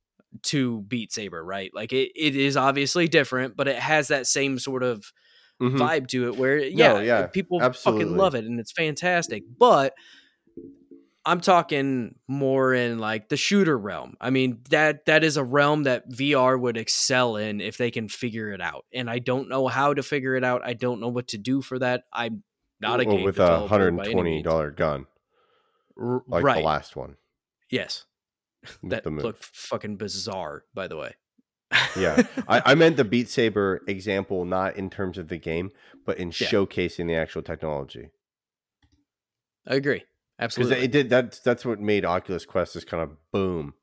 to 0.43 0.81
Beat 0.81 1.13
Saber, 1.13 1.43
right? 1.45 1.69
Like 1.75 1.93
it, 1.93 2.11
it 2.15 2.36
is 2.36 2.57
obviously 2.57 3.07
different, 3.07 3.55
but 3.55 3.67
it 3.67 3.77
has 3.77 4.07
that 4.07 4.25
same 4.27 4.57
sort 4.59 4.81
of 4.84 5.05
Mhm. 5.61 5.77
vibe 5.77 6.07
to 6.07 6.27
it 6.27 6.36
where 6.38 6.57
yeah, 6.57 6.99
yeah, 6.99 7.27
people 7.27 7.61
absolutely. 7.61 8.05
fucking 8.05 8.17
love 8.17 8.34
it 8.36 8.43
and 8.45 8.59
it's 8.59 8.71
fantastic. 8.71 9.43
But 9.57 9.93
I'm 11.26 11.39
talking 11.39 12.15
more 12.28 12.74
in 12.74 12.99
like 12.99 13.30
the 13.30 13.38
shooter 13.38 13.78
realm. 13.78 14.15
I 14.19 14.30
mean 14.30 14.61
that 14.69 15.05
that 15.05 15.24
is 15.24 15.38
a 15.38 15.43
realm 15.43 15.84
that 15.84 16.09
VR 16.09 16.59
would 16.59 16.76
excel 16.78 17.38
in 17.38 17.61
if 17.61 17.78
they 17.78 17.91
can 17.91 18.09
figure 18.09 18.51
it 18.51 18.59
out. 18.61 18.86
And 18.93 19.09
I 19.09 19.19
don't 19.19 19.47
know 19.47 19.67
how 19.67 19.93
to 19.93 20.03
figure 20.03 20.36
it 20.36 20.43
out. 20.43 20.61
I 20.65 20.74
don't 20.74 20.99
know 20.99 21.07
what 21.07 21.30
to 21.30 21.38
do 21.38 21.61
for 21.61 21.80
that. 21.80 22.03
I'm 22.11 22.43
not 22.82 22.99
a 23.01 23.05
Well, 23.05 23.15
game 23.15 23.26
with 23.26 23.39
a 23.39 23.67
hundred 23.67 23.97
any 23.99 24.11
twenty 24.13 24.41
dollar 24.43 24.69
gun, 24.71 25.05
like 25.95 26.43
right. 26.43 26.57
the 26.57 26.65
last 26.65 26.95
one. 26.95 27.15
Yes. 27.69 28.05
That 28.84 29.05
looked 29.05 29.43
fucking 29.43 29.97
bizarre, 29.97 30.63
by 30.74 30.88
the 30.88 30.97
way. 30.97 31.15
Yeah. 31.97 32.21
I, 32.47 32.61
I 32.65 32.76
meant 32.76 32.97
the 32.97 33.03
Beat 33.05 33.30
Saber 33.30 33.82
example, 33.88 34.45
not 34.45 34.76
in 34.76 34.89
terms 34.89 35.17
of 35.17 35.28
the 35.30 35.38
game, 35.38 35.71
but 36.05 36.17
in 36.17 36.28
Yeah. 36.30 36.47
showcasing 36.47 37.07
the 37.07 37.15
actual 37.15 37.41
technology. 37.41 38.09
I 39.67 39.76
agree. 39.76 40.03
Because 40.38 40.57
Absolutely. 40.57 40.86
it 40.86 40.91
did 40.91 41.09
that's 41.09 41.39
that's 41.39 41.65
what 41.65 41.79
made 41.79 42.05
Oculus 42.05 42.45
Quest 42.45 42.73
just 42.73 42.88
kind 42.88 43.03
of 43.03 43.11
boom. 43.31 43.73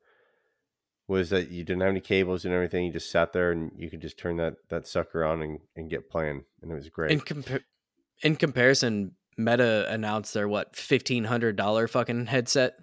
Was 1.09 1.31
that 1.31 1.51
you 1.51 1.65
didn't 1.65 1.81
have 1.83 1.91
any 1.91 2.01
cables 2.01 2.45
and 2.45 2.55
everything? 2.55 2.85
You 2.85 2.93
just 2.93 3.11
sat 3.11 3.33
there 3.33 3.51
and 3.51 3.73
you 3.77 3.91
could 3.91 4.01
just 4.01 4.19
turn 4.19 4.37
that 4.37 4.55
that 4.69 4.87
sucker 4.87 5.25
on 5.25 5.43
and, 5.43 5.59
and 5.75 5.91
get 5.91 6.09
playing, 6.11 6.45
and 6.63 6.71
it 6.71 6.75
was 6.75 6.89
great. 6.89 7.11
in 7.11 7.21
compa- 7.21 7.63
in 8.23 8.37
comparison, 8.37 9.13
Meta 9.37 9.87
announced 9.91 10.35
their 10.35 10.49
what 10.49 10.77
fifteen 10.77 11.25
hundred 11.25 11.57
dollar 11.57 11.89
fucking 11.89 12.27
headset, 12.27 12.75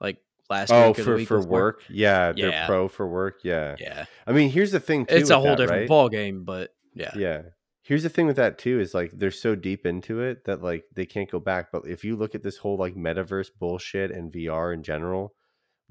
like 0.00 0.18
last 0.48 0.70
oh, 0.70 0.88
week 0.88 0.98
or 1.00 1.02
for 1.02 1.24
for 1.24 1.38
before. 1.38 1.50
work, 1.50 1.82
yeah, 1.88 2.32
they're 2.32 2.50
Yeah. 2.50 2.66
pro 2.66 2.86
for 2.88 3.08
work, 3.08 3.40
yeah. 3.42 3.74
Yeah, 3.80 4.04
I 4.26 4.32
mean, 4.32 4.50
here's 4.50 4.70
the 4.70 4.78
thing 4.80 5.06
too. 5.06 5.16
it's 5.16 5.30
a 5.30 5.36
whole 5.36 5.46
that, 5.50 5.56
different 5.56 5.80
right? 5.82 5.88
ball 5.88 6.08
game, 6.08 6.44
but 6.44 6.70
yeah, 6.94 7.10
Yeah. 7.16 7.42
Here's 7.86 8.02
the 8.02 8.08
thing 8.08 8.26
with 8.26 8.34
that 8.36 8.58
too 8.58 8.80
is 8.80 8.94
like 8.94 9.12
they're 9.12 9.30
so 9.30 9.54
deep 9.54 9.86
into 9.86 10.20
it 10.20 10.44
that 10.44 10.60
like 10.60 10.84
they 10.92 11.06
can't 11.06 11.30
go 11.30 11.38
back. 11.38 11.70
But 11.70 11.86
if 11.86 12.04
you 12.04 12.16
look 12.16 12.34
at 12.34 12.42
this 12.42 12.56
whole 12.56 12.76
like 12.76 12.96
metaverse 12.96 13.50
bullshit 13.58 14.10
and 14.10 14.32
VR 14.32 14.74
in 14.74 14.82
general, 14.82 15.34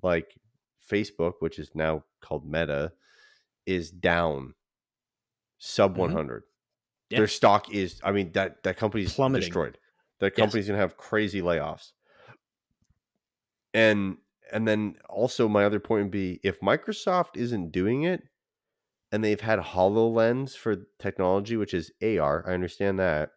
like 0.04 0.36
Facebook, 0.92 1.36
which 1.40 1.58
is 1.58 1.72
now 1.74 2.04
called 2.20 2.46
Meta, 2.46 2.92
is 3.66 3.92
down 3.92 4.56
sub 5.58 5.96
Mhm. 5.96 6.00
100. 6.00 6.44
Yeah. 7.10 7.20
Their 7.20 7.28
stock 7.28 7.72
is, 7.74 8.02
I 8.04 8.12
mean, 8.12 8.34
that 8.34 8.64
that 8.64 8.76
company's 8.78 9.14
Plummeting. 9.16 9.40
destroyed. 9.42 9.78
That 10.20 10.36
company's 10.36 10.68
gonna 10.68 10.80
have 10.80 10.98
crazy 10.98 11.42
layoffs. 11.42 11.94
And 13.74 14.18
and 14.52 14.68
then 14.68 14.98
also 15.10 15.48
my 15.48 15.64
other 15.66 15.80
point 15.80 16.04
would 16.06 16.12
be 16.12 16.40
if 16.44 16.60
Microsoft 16.60 17.36
isn't 17.38 17.72
doing 17.72 18.04
it, 18.04 18.24
and 19.16 19.24
they've 19.24 19.40
had 19.40 19.60
HoloLens 19.60 20.58
for 20.58 20.76
technology, 21.00 21.56
which 21.56 21.74
is 21.74 21.90
AR. 22.04 22.44
I 22.46 22.54
understand 22.54 23.00
that. 23.00 23.32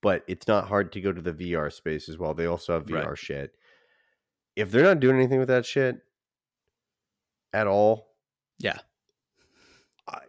But 0.00 0.24
it's 0.26 0.48
not 0.48 0.68
hard 0.68 0.90
to 0.92 1.02
go 1.02 1.12
to 1.12 1.20
the 1.20 1.34
VR 1.34 1.70
space 1.70 2.08
as 2.08 2.16
well. 2.16 2.32
They 2.32 2.46
also 2.46 2.72
have 2.72 2.88
Right. 2.90 3.04
VR 3.04 3.14
shit. 3.14 3.52
If 4.56 4.70
they're 4.70 4.82
not 4.82 5.00
doing 5.00 5.16
anything 5.16 5.38
with 5.38 5.48
that 5.48 5.66
shit 5.66 5.96
at 7.52 7.66
all, 7.66 8.08
yeah, 8.58 8.78
I 10.08 10.20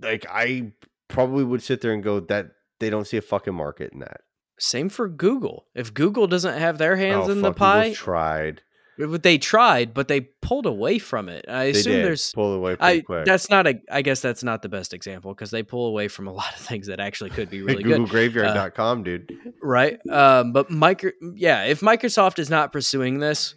like 0.00 0.26
I 0.28 0.72
probably 1.06 1.44
would 1.44 1.62
sit 1.62 1.80
there 1.80 1.92
and 1.92 2.02
go 2.02 2.18
that 2.18 2.52
they 2.80 2.90
don't 2.90 3.06
see 3.06 3.16
a 3.18 3.22
fucking 3.22 3.54
market 3.54 3.92
in 3.92 4.00
that. 4.00 4.22
Same 4.58 4.88
for 4.88 5.08
Google. 5.08 5.66
If 5.76 5.94
Google 5.94 6.26
doesn't 6.26 6.58
have 6.58 6.78
their 6.78 6.96
hands 6.96 7.28
Oh, 7.28 7.32
in 7.32 7.42
the 7.42 7.52
fuck, 7.52 7.56
Google's 7.56 7.88
pie, 7.88 7.92
tried. 7.92 8.62
But 8.98 9.22
they 9.22 9.38
tried, 9.38 9.94
but 9.94 10.08
they 10.08 10.20
pulled 10.20 10.66
away 10.66 10.98
from 10.98 11.28
it. 11.28 11.44
I 11.48 11.64
They 11.64 11.70
assume 11.70 11.92
did 11.94 12.04
there's. 12.06 12.32
pull 12.32 12.52
away 12.54 12.76
pretty 12.76 12.98
I 12.98 13.00
quick. 13.02 13.24
that's 13.24 13.48
not 13.50 13.66
a. 13.66 13.80
I 13.90 14.02
guess 14.02 14.20
that's 14.20 14.42
not 14.44 14.62
the 14.62 14.68
best 14.68 14.92
example 14.94 15.34
because 15.34 15.50
they 15.50 15.62
pull 15.62 15.86
away 15.86 16.08
from 16.08 16.26
a 16.28 16.32
lot 16.32 16.52
of 16.54 16.60
things 16.60 16.86
that 16.88 17.00
actually 17.00 17.30
could 17.30 17.48
be 17.50 17.62
really 17.64 17.82
good. 17.82 18.00
Uh, 18.00 18.04
GoogleGraveyard.com, 18.04 19.02
dude. 19.02 19.32
right? 19.62 19.98
Um, 20.10 20.52
but 20.52 20.70
micro, 20.70 21.10
yeah, 21.34 21.64
if 21.64 21.80
Microsoft 21.80 22.38
is 22.38 22.50
not 22.50 22.72
pursuing 22.72 23.18
this, 23.18 23.54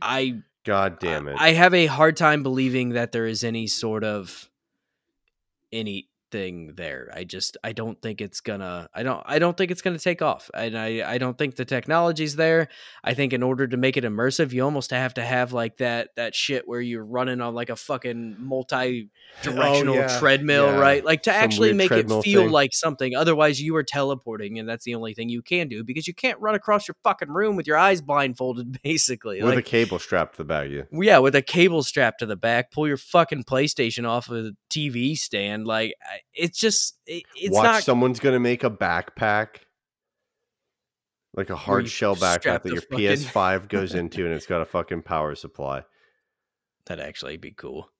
I 0.00 0.40
God 0.64 0.98
damn 0.98 1.28
it. 1.28 1.36
I 1.38 1.52
have 1.52 1.74
a 1.74 1.86
hard 1.86 2.16
time 2.16 2.42
believing 2.42 2.90
that 2.90 3.12
there 3.12 3.26
is 3.26 3.44
any 3.44 3.66
sort 3.66 4.02
of 4.02 4.48
any 5.72 6.08
thing 6.34 6.72
there. 6.74 7.12
I 7.14 7.22
just 7.22 7.56
I 7.62 7.70
don't 7.72 8.00
think 8.02 8.20
it's 8.20 8.40
gonna 8.40 8.88
I 8.92 9.04
don't 9.04 9.22
I 9.24 9.38
don't 9.38 9.56
think 9.56 9.70
it's 9.70 9.82
gonna 9.82 10.00
take 10.00 10.20
off. 10.20 10.50
And 10.52 10.76
I 10.76 11.08
I 11.14 11.18
don't 11.18 11.38
think 11.38 11.54
the 11.54 11.64
technology's 11.64 12.34
there. 12.34 12.66
I 13.04 13.14
think 13.14 13.32
in 13.32 13.44
order 13.44 13.68
to 13.68 13.76
make 13.76 13.96
it 13.96 14.02
immersive, 14.02 14.52
you 14.52 14.64
almost 14.64 14.90
have 14.90 15.14
to 15.14 15.22
have 15.24 15.52
like 15.52 15.76
that 15.76 16.08
that 16.16 16.34
shit 16.34 16.66
where 16.66 16.80
you're 16.80 17.04
running 17.04 17.40
on 17.40 17.54
like 17.54 17.70
a 17.70 17.76
fucking 17.76 18.34
multi 18.40 19.10
directional 19.44 19.94
Oh, 19.94 19.98
yeah, 19.98 20.18
treadmill, 20.18 20.66
yeah. 20.66 20.78
right? 20.80 21.04
Like 21.04 21.22
to 21.22 21.30
Some 21.32 21.40
actually 21.44 21.72
make 21.72 21.92
it 21.92 22.08
feel 22.22 22.42
thing. 22.42 22.50
like 22.50 22.74
something. 22.74 23.14
Otherwise 23.14 23.62
you 23.62 23.76
are 23.76 23.84
teleporting 23.84 24.58
and 24.58 24.68
that's 24.68 24.84
the 24.84 24.96
only 24.96 25.14
thing 25.14 25.28
you 25.28 25.40
can 25.40 25.68
do 25.68 25.84
because 25.84 26.08
you 26.08 26.14
can't 26.14 26.40
run 26.40 26.56
across 26.56 26.88
your 26.88 26.96
fucking 27.04 27.30
room 27.30 27.54
with 27.54 27.68
your 27.68 27.76
eyes 27.76 28.02
blindfolded 28.02 28.80
basically. 28.82 29.40
with 29.40 29.56
a 29.56 29.62
cable 29.62 30.00
strapped 30.00 30.34
to 30.34 30.38
the 30.38 30.44
back 30.44 30.66
of 30.66 30.72
you. 30.72 30.84
yeah, 30.90 31.18
with 31.18 31.36
a 31.36 31.42
cable 31.42 31.84
strapped 31.84 32.18
to 32.18 32.26
the 32.26 32.34
back, 32.36 32.72
pull 32.72 32.88
your 32.88 32.96
fucking 32.96 33.44
PlayStation 33.44 34.04
off 34.08 34.28
of 34.28 34.42
the 34.42 34.56
TV 34.68 35.16
stand. 35.16 35.64
Like 35.66 35.94
I- 36.02 36.20
it's 36.32 36.58
just, 36.58 36.98
it, 37.06 37.24
it's 37.36 37.54
Watch 37.54 37.64
not. 37.64 37.82
someone's 37.82 38.20
gonna 38.20 38.40
make 38.40 38.64
a 38.64 38.70
backpack, 38.70 39.48
like 41.34 41.50
a 41.50 41.56
hard 41.56 41.88
shell 41.88 42.16
backpack 42.16 42.62
that 42.62 42.72
your 42.72 42.80
fucking- 42.82 42.98
PS5 43.06 43.68
goes 43.68 43.94
into, 43.94 44.24
and 44.24 44.34
it's 44.34 44.46
got 44.46 44.60
a 44.62 44.64
fucking 44.64 45.02
power 45.02 45.34
supply. 45.34 45.82
That'd 46.86 47.04
actually 47.04 47.36
be 47.36 47.50
cool. 47.50 47.90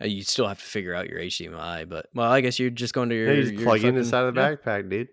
Uh, 0.00 0.06
You 0.06 0.22
still 0.22 0.46
have 0.48 0.58
to 0.58 0.64
figure 0.64 0.94
out 0.94 1.08
your 1.08 1.20
HDMI, 1.20 1.88
but 1.88 2.06
well, 2.14 2.30
I 2.30 2.40
guess 2.40 2.58
you're 2.58 2.70
just 2.70 2.94
going 2.94 3.08
to 3.10 3.14
your. 3.14 3.32
Yeah, 3.32 3.40
you 3.44 3.50
your 3.52 3.62
plug 3.62 3.76
in 3.78 3.82
fucking- 3.82 3.96
inside 3.98 4.24
of 4.24 4.34
the 4.34 4.40
yeah. 4.40 4.54
backpack, 4.56 4.90
dude. 4.90 5.08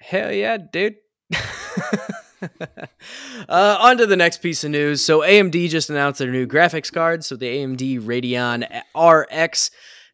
Hell 0.00 0.32
yeah, 0.32 0.56
dude. 0.56 0.96
uh, 3.48 3.76
on 3.80 3.98
to 3.98 4.06
the 4.06 4.16
next 4.16 4.38
piece 4.38 4.64
of 4.64 4.70
news. 4.70 5.04
So 5.04 5.20
AMD 5.20 5.68
just 5.68 5.90
announced 5.90 6.18
their 6.18 6.30
new 6.30 6.46
graphics 6.46 6.92
card. 6.92 7.24
So 7.24 7.36
the 7.36 7.46
AMD 7.46 8.00
Radeon 8.02 8.64
RX 8.96 9.70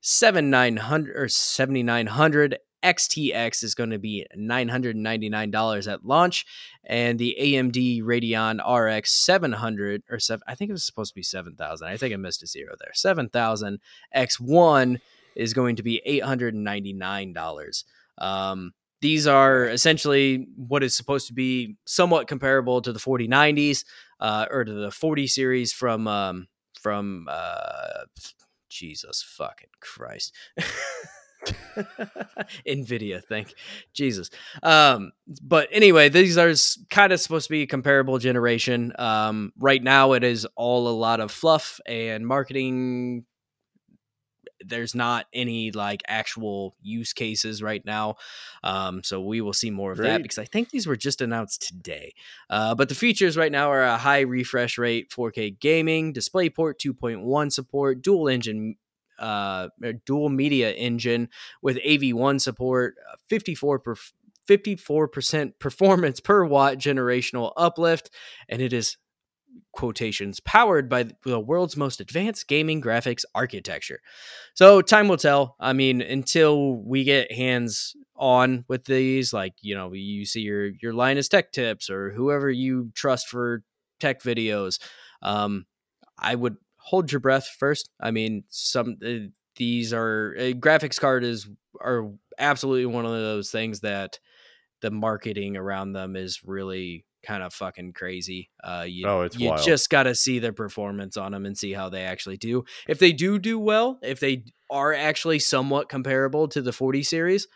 7900 0.08 1.16
or 1.16 1.26
7900 1.26 2.58
XTX 2.80 3.64
is 3.64 3.74
going 3.74 3.90
to 3.90 3.98
be 3.98 4.24
$999 4.38 5.92
at 5.92 6.04
launch 6.04 6.46
and 6.84 7.18
the 7.18 7.36
AMD 7.40 8.04
Radeon 8.04 8.60
RX 8.64 9.12
700 9.12 10.04
or 10.08 10.20
7 10.20 10.44
I 10.46 10.54
think 10.54 10.68
it 10.68 10.74
was 10.74 10.84
supposed 10.84 11.10
to 11.10 11.16
be 11.16 11.24
7000. 11.24 11.88
I 11.88 11.96
think 11.96 12.14
I 12.14 12.18
missed 12.18 12.44
a 12.44 12.46
zero 12.46 12.74
there. 12.78 12.92
7000 12.94 13.80
X1 14.14 15.00
is 15.34 15.52
going 15.52 15.74
to 15.74 15.82
be 15.82 16.00
$899. 16.06 17.84
Um 18.18 18.74
these 19.00 19.26
are 19.26 19.64
essentially 19.64 20.46
what 20.56 20.84
is 20.84 20.96
supposed 20.96 21.26
to 21.26 21.34
be 21.34 21.76
somewhat 21.84 22.28
comparable 22.28 22.80
to 22.80 22.92
the 22.92 23.00
4090s 23.00 23.84
uh, 24.20 24.46
or 24.50 24.64
to 24.64 24.72
the 24.72 24.90
40 24.90 25.26
series 25.26 25.72
from 25.72 26.08
um, 26.08 26.48
from 26.80 27.26
uh, 27.28 28.04
Jesus 28.76 29.22
fucking 29.22 29.70
Christ. 29.80 30.34
Nvidia, 32.66 33.22
thank 33.24 33.54
Jesus. 33.94 34.28
Um, 34.62 35.12
but 35.42 35.68
anyway, 35.72 36.08
these 36.08 36.36
are 36.36 36.52
kind 36.90 37.12
of 37.12 37.20
supposed 37.20 37.46
to 37.46 37.50
be 37.50 37.62
a 37.62 37.66
comparable 37.66 38.18
generation. 38.18 38.92
Um, 38.98 39.52
right 39.58 39.82
now, 39.82 40.12
it 40.12 40.24
is 40.24 40.46
all 40.56 40.88
a 40.88 40.90
lot 40.90 41.20
of 41.20 41.30
fluff 41.30 41.80
and 41.86 42.26
marketing. 42.26 43.24
There's 44.64 44.94
not 44.94 45.26
any 45.32 45.70
like 45.70 46.02
actual 46.06 46.74
use 46.80 47.12
cases 47.12 47.62
right 47.62 47.84
now. 47.84 48.16
Um, 48.62 49.02
so 49.02 49.20
we 49.20 49.40
will 49.40 49.52
see 49.52 49.70
more 49.70 49.92
of 49.92 49.98
that 49.98 50.22
because 50.22 50.38
I 50.38 50.44
think 50.44 50.70
these 50.70 50.86
were 50.86 50.96
just 50.96 51.20
announced 51.20 51.66
today. 51.66 52.14
Uh, 52.50 52.74
but 52.74 52.88
the 52.88 52.94
features 52.94 53.36
right 53.36 53.52
now 53.52 53.70
are 53.70 53.82
a 53.82 53.96
high 53.96 54.20
refresh 54.20 54.78
rate, 54.78 55.10
4K 55.10 55.58
gaming, 55.58 56.14
DisplayPort 56.14 56.74
2.1 56.84 57.52
support, 57.52 58.02
dual 58.02 58.28
engine, 58.28 58.76
uh, 59.18 59.68
or 59.82 59.92
dual 59.92 60.28
media 60.28 60.72
engine 60.72 61.28
with 61.62 61.76
AV1 61.78 62.40
support, 62.40 62.94
uh, 63.12 63.16
54 63.28 63.78
per. 63.80 63.94
54% 64.46 65.58
performance 65.58 66.20
per 66.20 66.44
watt 66.44 66.78
generational 66.78 67.52
uplift, 67.56 68.10
and 68.48 68.62
it 68.62 68.72
is 68.72 68.96
quotations 69.72 70.40
powered 70.40 70.88
by 70.88 71.06
the 71.24 71.40
world's 71.40 71.76
most 71.76 72.00
advanced 72.00 72.48
gaming 72.48 72.80
graphics 72.80 73.24
architecture. 73.34 74.00
So 74.54 74.82
time 74.82 75.08
will 75.08 75.16
tell. 75.16 75.56
I 75.60 75.72
mean, 75.72 76.00
until 76.00 76.76
we 76.76 77.04
get 77.04 77.32
hands 77.32 77.94
on 78.16 78.64
with 78.68 78.84
these, 78.84 79.32
like 79.32 79.54
you 79.60 79.74
know, 79.74 79.92
you 79.92 80.24
see 80.24 80.40
your 80.40 80.68
your 80.82 80.92
Linus 80.92 81.28
Tech 81.28 81.52
Tips 81.52 81.90
or 81.90 82.10
whoever 82.12 82.50
you 82.50 82.90
trust 82.94 83.28
for 83.28 83.62
tech 84.00 84.22
videos. 84.22 84.78
Um, 85.22 85.66
I 86.18 86.34
would 86.34 86.56
hold 86.76 87.10
your 87.10 87.20
breath 87.20 87.48
first. 87.48 87.90
I 88.00 88.10
mean, 88.10 88.44
some 88.48 88.96
uh, 89.04 89.28
these 89.56 89.92
are 89.92 90.34
a 90.36 90.54
graphics 90.54 91.00
card 91.00 91.24
is 91.24 91.48
are 91.80 92.10
absolutely 92.38 92.86
one 92.86 93.04
of 93.04 93.12
those 93.12 93.50
things 93.50 93.80
that 93.80 94.18
the 94.82 94.90
marketing 94.90 95.56
around 95.56 95.92
them 95.92 96.16
is 96.16 96.42
really 96.44 97.05
kind 97.26 97.42
of 97.42 97.52
fucking 97.52 97.92
crazy. 97.92 98.50
Uh, 98.62 98.84
you, 98.86 99.06
Oh, 99.06 99.22
it's 99.22 99.38
you 99.38 99.50
wild. 99.50 99.62
just 99.64 99.90
got 99.90 100.04
to 100.04 100.14
see 100.14 100.38
the 100.38 100.52
performance 100.52 101.16
on 101.16 101.32
them 101.32 101.44
and 101.46 101.56
see 101.58 101.72
how 101.72 101.88
they 101.88 102.02
actually 102.04 102.36
do. 102.36 102.64
If 102.88 102.98
they 102.98 103.12
do 103.12 103.38
do 103.38 103.58
well, 103.58 103.98
if 104.02 104.20
they 104.20 104.44
are 104.70 104.94
actually 104.94 105.38
somewhat 105.40 105.88
comparable 105.88 106.48
to 106.48 106.62
the 106.62 106.72
40 106.72 107.02
series, 107.02 107.48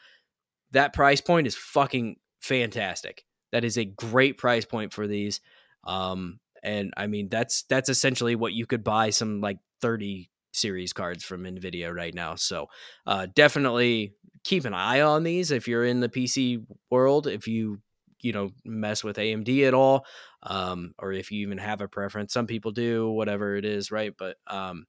that 0.73 0.93
price 0.93 1.21
point 1.21 1.47
is 1.47 1.57
fucking 1.57 2.17
fantastic. 2.41 3.25
That 3.53 3.65
is 3.65 3.77
a 3.79 3.85
great 3.85 4.39
price 4.39 4.65
point 4.65 4.93
for 4.93 5.07
these. 5.07 5.41
Um, 5.85 6.41
and 6.63 6.93
I 6.97 7.07
mean 7.07 7.29
that's 7.29 7.63
that's 7.65 7.89
essentially 7.89 8.35
what 8.37 8.53
you 8.53 8.67
could 8.67 8.85
buy 8.85 9.11
some 9.11 9.41
like 9.41 9.59
30 9.81 10.31
series 10.53 10.93
cards 10.93 11.25
from 11.25 11.45
Nvidia 11.45 11.95
right 11.95 12.15
now. 12.15 12.35
So 12.35 12.67
uh, 13.07 13.27
definitely 13.35 14.15
keep 14.45 14.65
an 14.65 14.75
eye 14.75 15.01
on 15.01 15.23
these 15.23 15.51
if 15.51 15.67
you're 15.69 15.85
in 15.85 16.01
the 16.01 16.09
PC 16.09 16.65
world. 16.91 17.27
If 17.27 17.49
you 17.49 17.81
you 18.23 18.33
know 18.33 18.51
mess 18.65 19.03
with 19.05 19.17
AMD 19.17 19.67
at 19.67 19.75
all, 19.75 20.05
um, 20.43 20.95
or 20.99 21.13
if 21.13 21.31
you 21.31 21.43
even 21.43 21.59
have 21.59 21.81
a 21.81 21.89
preference, 21.89 22.33
some 22.33 22.47
people 22.47 22.73
do, 22.73 23.09
whatever 23.11 23.57
it 23.57 23.65
is, 23.65 23.91
right? 23.91 24.13
But 24.17 24.37
um, 24.47 24.87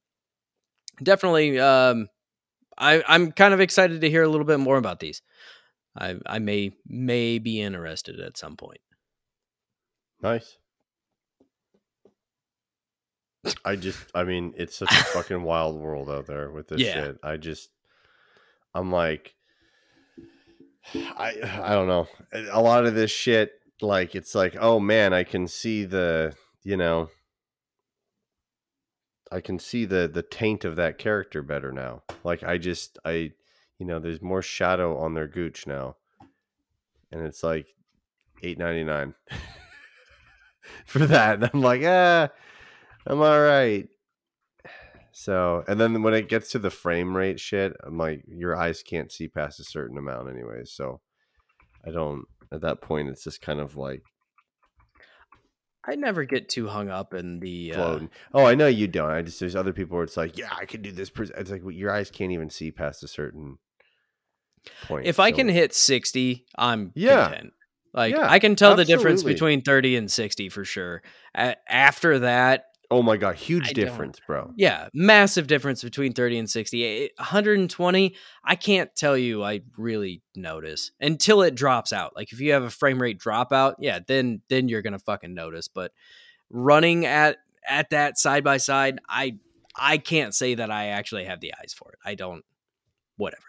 definitely, 1.02 1.58
um, 1.58 2.08
I 2.78 3.02
I'm 3.06 3.32
kind 3.32 3.54
of 3.54 3.60
excited 3.60 4.00
to 4.00 4.10
hear 4.10 4.22
a 4.22 4.28
little 4.28 4.46
bit 4.46 4.60
more 4.60 4.76
about 4.78 5.00
these. 5.00 5.22
I 5.96 6.16
I 6.26 6.38
may 6.38 6.72
may 6.86 7.38
be 7.38 7.60
interested 7.60 8.20
at 8.20 8.36
some 8.36 8.56
point. 8.56 8.80
Nice. 10.22 10.56
I 13.64 13.74
just, 13.76 13.98
I 14.14 14.22
mean, 14.24 14.54
it's 14.56 14.76
such 14.76 14.92
a 14.92 14.94
fucking 15.12 15.42
wild 15.42 15.76
world 15.80 16.08
out 16.08 16.26
there 16.26 16.50
with 16.50 16.68
this 16.68 16.80
Yeah. 16.80 16.94
shit. 16.94 17.18
I 17.24 17.36
just, 17.36 17.70
I'm 18.74 18.92
like, 18.92 19.34
I, 20.94 21.60
I 21.62 21.70
don't 21.70 21.88
know. 21.88 22.08
A 22.50 22.60
lot 22.60 22.86
of 22.86 22.94
this 22.94 23.10
shit, 23.10 23.52
like, 23.80 24.14
it's 24.14 24.34
like, 24.34 24.56
oh 24.58 24.80
man, 24.80 25.12
I 25.12 25.24
can 25.24 25.46
see 25.46 25.84
the, 25.84 26.34
you 26.62 26.76
know, 26.76 27.08
I 29.30 29.40
can 29.40 29.58
see 29.58 29.86
the 29.86 30.10
the 30.12 30.22
taint 30.22 30.64
of 30.64 30.76
that 30.76 30.98
character 30.98 31.42
better 31.42 31.72
now. 31.72 32.02
Like, 32.22 32.42
I 32.42 32.58
just, 32.58 32.98
I, 33.04 33.32
you 33.78 33.86
know, 33.86 33.98
there's 33.98 34.20
more 34.20 34.42
shadow 34.42 34.98
on 34.98 35.14
their 35.14 35.26
gooch 35.26 35.66
now, 35.66 35.96
and 37.10 37.22
it's 37.22 37.42
like 37.42 37.68
eight 38.42 38.58
ninety 38.58 38.84
nine 38.84 39.14
for 40.86 41.06
that. 41.06 41.34
And 41.36 41.50
I'm 41.52 41.62
like, 41.62 41.82
ah, 41.84 42.28
I'm 43.06 43.20
all 43.22 43.40
right. 43.40 43.88
So, 45.12 45.62
and 45.68 45.78
then 45.78 46.02
when 46.02 46.14
it 46.14 46.28
gets 46.28 46.50
to 46.52 46.58
the 46.58 46.70
frame 46.70 47.16
rate 47.16 47.38
shit, 47.38 47.74
I'm 47.84 47.98
like, 47.98 48.24
your 48.26 48.56
eyes 48.56 48.82
can't 48.82 49.12
see 49.12 49.28
past 49.28 49.60
a 49.60 49.64
certain 49.64 49.98
amount, 49.98 50.30
anyways. 50.30 50.72
So, 50.72 51.00
I 51.86 51.90
don't. 51.90 52.24
At 52.50 52.62
that 52.62 52.80
point, 52.80 53.08
it's 53.08 53.24
just 53.24 53.40
kind 53.40 53.60
of 53.60 53.76
like 53.76 54.02
I 55.84 55.96
never 55.96 56.24
get 56.24 56.48
too 56.48 56.68
hung 56.68 56.88
up 56.90 57.12
in 57.12 57.40
the 57.40 57.74
uh, 57.74 57.98
oh, 58.34 58.44
I 58.44 58.54
know 58.54 58.68
you 58.68 58.86
don't. 58.86 59.10
I 59.10 59.22
just 59.22 59.40
there's 59.40 59.56
other 59.56 59.72
people 59.72 59.96
where 59.96 60.04
it's 60.04 60.16
like, 60.16 60.38
yeah, 60.38 60.54
I 60.56 60.64
can 60.64 60.82
do 60.82 60.92
this. 60.92 61.10
It's 61.16 61.50
like 61.50 61.62
well, 61.62 61.72
your 61.72 61.90
eyes 61.90 62.10
can't 62.10 62.30
even 62.32 62.50
see 62.50 62.70
past 62.70 63.02
a 63.02 63.08
certain 63.08 63.58
point. 64.84 65.06
if 65.06 65.18
I 65.18 65.32
can 65.32 65.48
hit 65.48 65.74
60, 65.74 66.46
I'm 66.56 66.92
Yeah. 66.94 67.28
content. 67.28 67.52
Like 67.92 68.14
Yeah, 68.14 68.30
I 68.30 68.38
can 68.38 68.54
tell 68.54 68.76
the 68.76 68.84
difference 68.84 69.22
between 69.22 69.62
30 69.62 69.96
and 69.96 70.10
60 70.10 70.48
for 70.48 70.64
sure. 70.64 71.02
A- 71.34 71.56
after 71.70 72.20
that, 72.20 72.66
oh 72.92 73.02
my 73.02 73.16
god, 73.16 73.36
huge 73.36 73.70
I 73.70 73.72
difference, 73.72 74.20
bro. 74.26 74.52
yeah, 74.56 74.88
massive 74.92 75.46
difference 75.46 75.82
between 75.82 76.12
30 76.12 76.38
and 76.38 76.50
60. 76.50 76.84
Eh, 76.84 77.08
120, 77.16 78.14
I 78.44 78.54
can't 78.54 78.94
tell 78.94 79.16
you 79.16 79.42
I 79.42 79.62
really 79.78 80.22
notice 80.36 80.92
until 81.00 81.40
it 81.40 81.54
drops 81.54 81.92
out. 81.92 82.14
Like 82.14 82.32
if 82.32 82.40
you 82.40 82.52
have 82.52 82.62
a 82.62 82.70
frame 82.70 83.00
rate 83.00 83.18
dropout, 83.18 83.76
yeah, 83.78 84.00
then 84.06 84.42
then 84.48 84.68
you're 84.68 84.82
going 84.82 84.92
to 84.92 84.98
fucking 84.98 85.32
notice, 85.32 85.68
but 85.68 85.92
running 86.50 87.06
at 87.06 87.38
at 87.66 87.90
that 87.90 88.18
side 88.18 88.44
by 88.44 88.58
side, 88.58 89.00
I 89.08 89.38
I 89.74 89.96
can't 89.96 90.34
say 90.34 90.54
that 90.56 90.70
I 90.70 90.88
actually 90.88 91.24
have 91.24 91.40
the 91.40 91.54
eyes 91.60 91.72
for 91.74 91.92
it. 91.92 91.98
I 92.04 92.14
don't 92.14 92.44
whatever. 93.16 93.42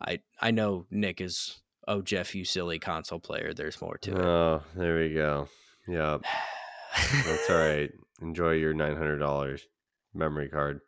I 0.00 0.20
I 0.40 0.52
know 0.52 0.86
Nick 0.90 1.20
is 1.20 1.60
oh 1.86 2.00
Jeff 2.00 2.34
you 2.34 2.46
silly 2.46 2.78
console 2.78 3.20
player. 3.20 3.52
There's 3.52 3.80
more 3.82 3.98
to 3.98 4.12
it. 4.12 4.18
Oh, 4.18 4.62
there 4.74 4.98
we 4.98 5.12
go. 5.12 5.48
Yeah, 5.86 6.18
That's 7.12 7.50
all 7.50 7.56
right. 7.56 7.90
Enjoy 8.20 8.52
your 8.52 8.74
nine 8.74 8.96
hundred 8.96 9.18
dollars 9.18 9.66
memory 10.14 10.48
card, 10.48 10.80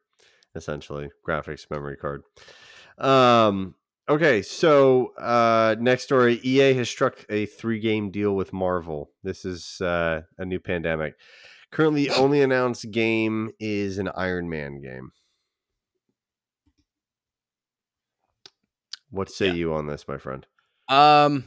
essentially 0.55 1.11
graphics 1.27 1.71
memory 1.71 1.97
card. 1.97 2.23
Um. 2.99 3.75
Okay, 4.09 4.43
so 4.43 5.13
uh, 5.19 5.77
next 5.79 6.03
story: 6.03 6.41
EA 6.43 6.75
has 6.75 6.89
struck 6.91 7.25
a 7.29 7.47
three-game 7.47 8.11
deal 8.11 8.35
with 8.35 8.53
Marvel. 8.53 9.11
This 9.23 9.45
is 9.45 9.81
uh, 9.81 10.23
a 10.37 10.45
new 10.45 10.59
pandemic. 10.59 11.15
Currently, 11.71 12.11
only 12.17 12.43
announced 12.43 12.91
game 12.91 13.51
is 13.61 13.99
an 13.99 14.11
Iron 14.17 14.49
Man 14.51 14.81
game. 14.81 15.13
What 19.11 19.31
say 19.31 19.47
Yeah. 19.49 19.53
you 19.53 19.75
on 19.75 19.87
this, 19.87 20.07
my 20.09 20.19
friend? 20.19 20.47
Um, 20.89 21.45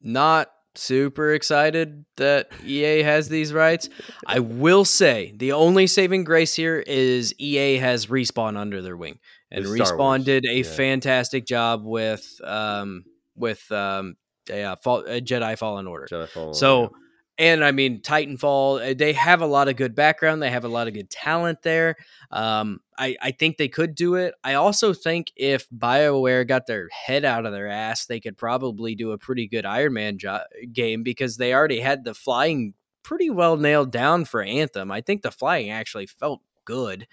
not 0.00 0.50
super 0.74 1.32
excited 1.34 2.04
that 2.16 2.48
EA 2.64 3.02
has 3.02 3.28
these 3.28 3.52
rights. 3.52 3.88
I 4.26 4.38
will 4.38 4.84
say 4.84 5.32
the 5.36 5.52
only 5.52 5.86
saving 5.86 6.24
grace 6.24 6.54
here 6.54 6.78
is 6.78 7.34
EA 7.38 7.76
has 7.78 8.06
Respawn 8.06 8.56
under 8.56 8.82
their 8.82 8.96
wing, 8.96 9.18
and 9.50 9.64
Respawn 9.64 10.24
did 10.24 10.44
a 10.46 10.58
yeah. 10.58 10.62
fantastic 10.62 11.46
job 11.46 11.84
with 11.84 12.26
um 12.44 13.04
with 13.36 13.70
um 13.72 14.16
yeah, 14.48 14.74
Fall, 14.74 15.00
uh, 15.00 15.20
Jedi 15.20 15.56
Fallen 15.58 15.86
Order. 15.86 16.06
Jedi 16.10 16.28
Fallen 16.28 16.54
So, 16.54 16.80
Order. 16.80 16.94
And 17.38 17.64
I 17.64 17.72
mean, 17.72 18.00
Titanfall, 18.00 18.90
uh, 18.90 18.94
they 18.96 19.14
have 19.14 19.40
a 19.40 19.46
lot 19.46 19.68
of 19.68 19.76
good 19.76 19.94
background. 19.94 20.42
They 20.42 20.50
have 20.50 20.64
a 20.64 20.68
lot 20.68 20.86
of 20.86 20.94
good 20.94 21.10
talent 21.10 21.62
there. 21.62 21.96
Um, 22.30 22.80
I, 22.98 23.16
I 23.22 23.30
think 23.30 23.56
they 23.56 23.68
could 23.68 23.94
do 23.94 24.16
it. 24.16 24.34
I 24.44 24.54
also 24.54 24.92
think 24.92 25.32
if 25.34 25.68
BioWare 25.70 26.46
got 26.46 26.66
their 26.66 26.88
head 26.90 27.24
out 27.24 27.46
of 27.46 27.52
their 27.52 27.68
ass, 27.68 28.06
they 28.06 28.20
could 28.20 28.36
probably 28.36 28.94
do 28.94 29.12
a 29.12 29.18
pretty 29.18 29.48
good 29.48 29.64
Iron 29.64 29.94
Man 29.94 30.18
jo- 30.18 30.44
game 30.72 31.02
because 31.02 31.36
they 31.38 31.54
already 31.54 31.80
had 31.80 32.04
the 32.04 32.14
flying 32.14 32.74
pretty 33.02 33.30
well 33.30 33.56
nailed 33.56 33.90
down 33.90 34.26
for 34.26 34.42
Anthem. 34.42 34.92
I 34.92 35.00
think 35.00 35.22
the 35.22 35.32
flying 35.32 35.70
actually 35.70 36.06
felt 36.06 36.42
good. 36.64 37.06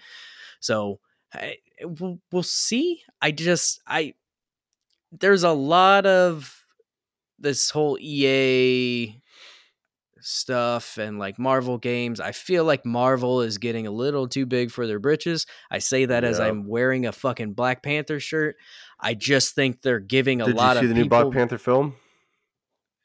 So, 0.60 1.00
I, 1.32 1.56
we'll, 1.82 2.20
we'll 2.30 2.42
see. 2.42 3.02
I 3.22 3.30
just, 3.30 3.80
I, 3.86 4.14
there's 5.12 5.44
a 5.44 5.52
lot 5.52 6.06
of 6.06 6.64
this 7.38 7.70
whole 7.70 7.96
EA 8.00 9.20
stuff 10.20 10.98
and 10.98 11.18
like 11.18 11.38
Marvel 11.38 11.78
games. 11.78 12.20
I 12.20 12.32
feel 12.32 12.64
like 12.64 12.84
Marvel 12.86 13.40
is 13.42 13.58
getting 13.58 13.86
a 13.86 13.90
little 13.90 14.28
too 14.28 14.46
big 14.46 14.70
for 14.70 14.86
their 14.86 14.98
britches. 14.98 15.46
I 15.70 15.78
say 15.78 16.04
that 16.06 16.24
as 16.24 16.38
I'm 16.40 16.66
wearing 16.66 17.06
a 17.06 17.12
fucking 17.12 17.52
Black 17.54 17.82
Panther 17.82 18.20
shirt. 18.20 18.56
I 19.00 19.14
just 19.14 19.54
think 19.54 19.82
they're 19.82 19.98
giving 20.00 20.40
a 20.42 20.46
Did 20.46 20.56
lot 20.56 20.76
you 20.76 20.80
see 20.82 20.86
of 20.86 20.88
the 20.90 21.02
new. 21.02 21.08
Black 21.08 21.30
Panther 21.30 21.58
film? 21.58 21.94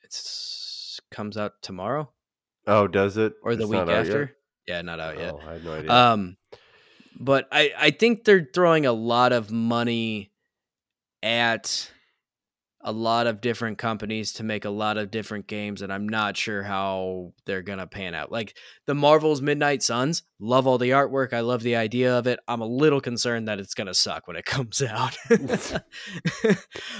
It's 0.03 0.99
comes 1.11 1.37
out 1.37 1.53
tomorrow 1.61 2.09
Oh, 2.67 2.87
does 2.87 3.15
it? 3.17 3.33
or 3.43 3.55
the 3.55 3.63
It's 3.63 3.69
week 3.71 3.87
yet? 3.87 3.89
after. 3.89 4.35
Yeah, 4.67 4.81
not 4.81 4.99
out 4.99 5.17
yet. 5.19 5.33
Oh, 5.35 5.41
I 5.47 5.53
had 5.53 5.63
no 5.63 5.73
idea. 5.73 5.91
Um, 5.91 6.37
but 7.19 7.47
I 7.51 7.71
I 7.77 7.91
think 7.91 8.23
they're 8.23 8.49
throwing 8.53 8.85
a 8.85 8.91
lot 8.91 9.31
of 9.31 9.51
money 9.51 10.31
at 11.21 11.91
a 12.85 12.91
lot 12.91 13.25
of 13.25 13.41
different 13.41 13.79
companies 13.79 14.31
to 14.33 14.43
make 14.43 14.63
a 14.63 14.69
lot 14.69 14.97
of 14.97 15.09
different 15.09 15.47
games, 15.47 15.81
and 15.81 15.91
I'm 15.91 16.07
not 16.07 16.37
sure 16.37 16.61
how 16.61 17.33
they're 17.45 17.63
gonna 17.63 17.87
pan 17.87 18.13
out. 18.13 18.31
Like 18.31 18.55
the 18.85 18.93
Marvel's 18.93 19.41
Midnight 19.41 19.81
Suns, 19.81 20.21
love 20.39 20.67
all 20.67 20.77
the 20.77 20.91
artwork. 20.91 21.33
I 21.33 21.39
love 21.39 21.63
the 21.63 21.75
idea 21.77 22.15
of 22.15 22.27
it. 22.27 22.39
I'm 22.47 22.61
a 22.61 22.67
little 22.67 23.01
concerned 23.01 23.47
that 23.47 23.59
it's 23.59 23.73
gonna 23.73 23.95
suck 23.95 24.27
when 24.27 24.37
it 24.37 24.45
comes 24.45 24.83
out. 24.83 25.17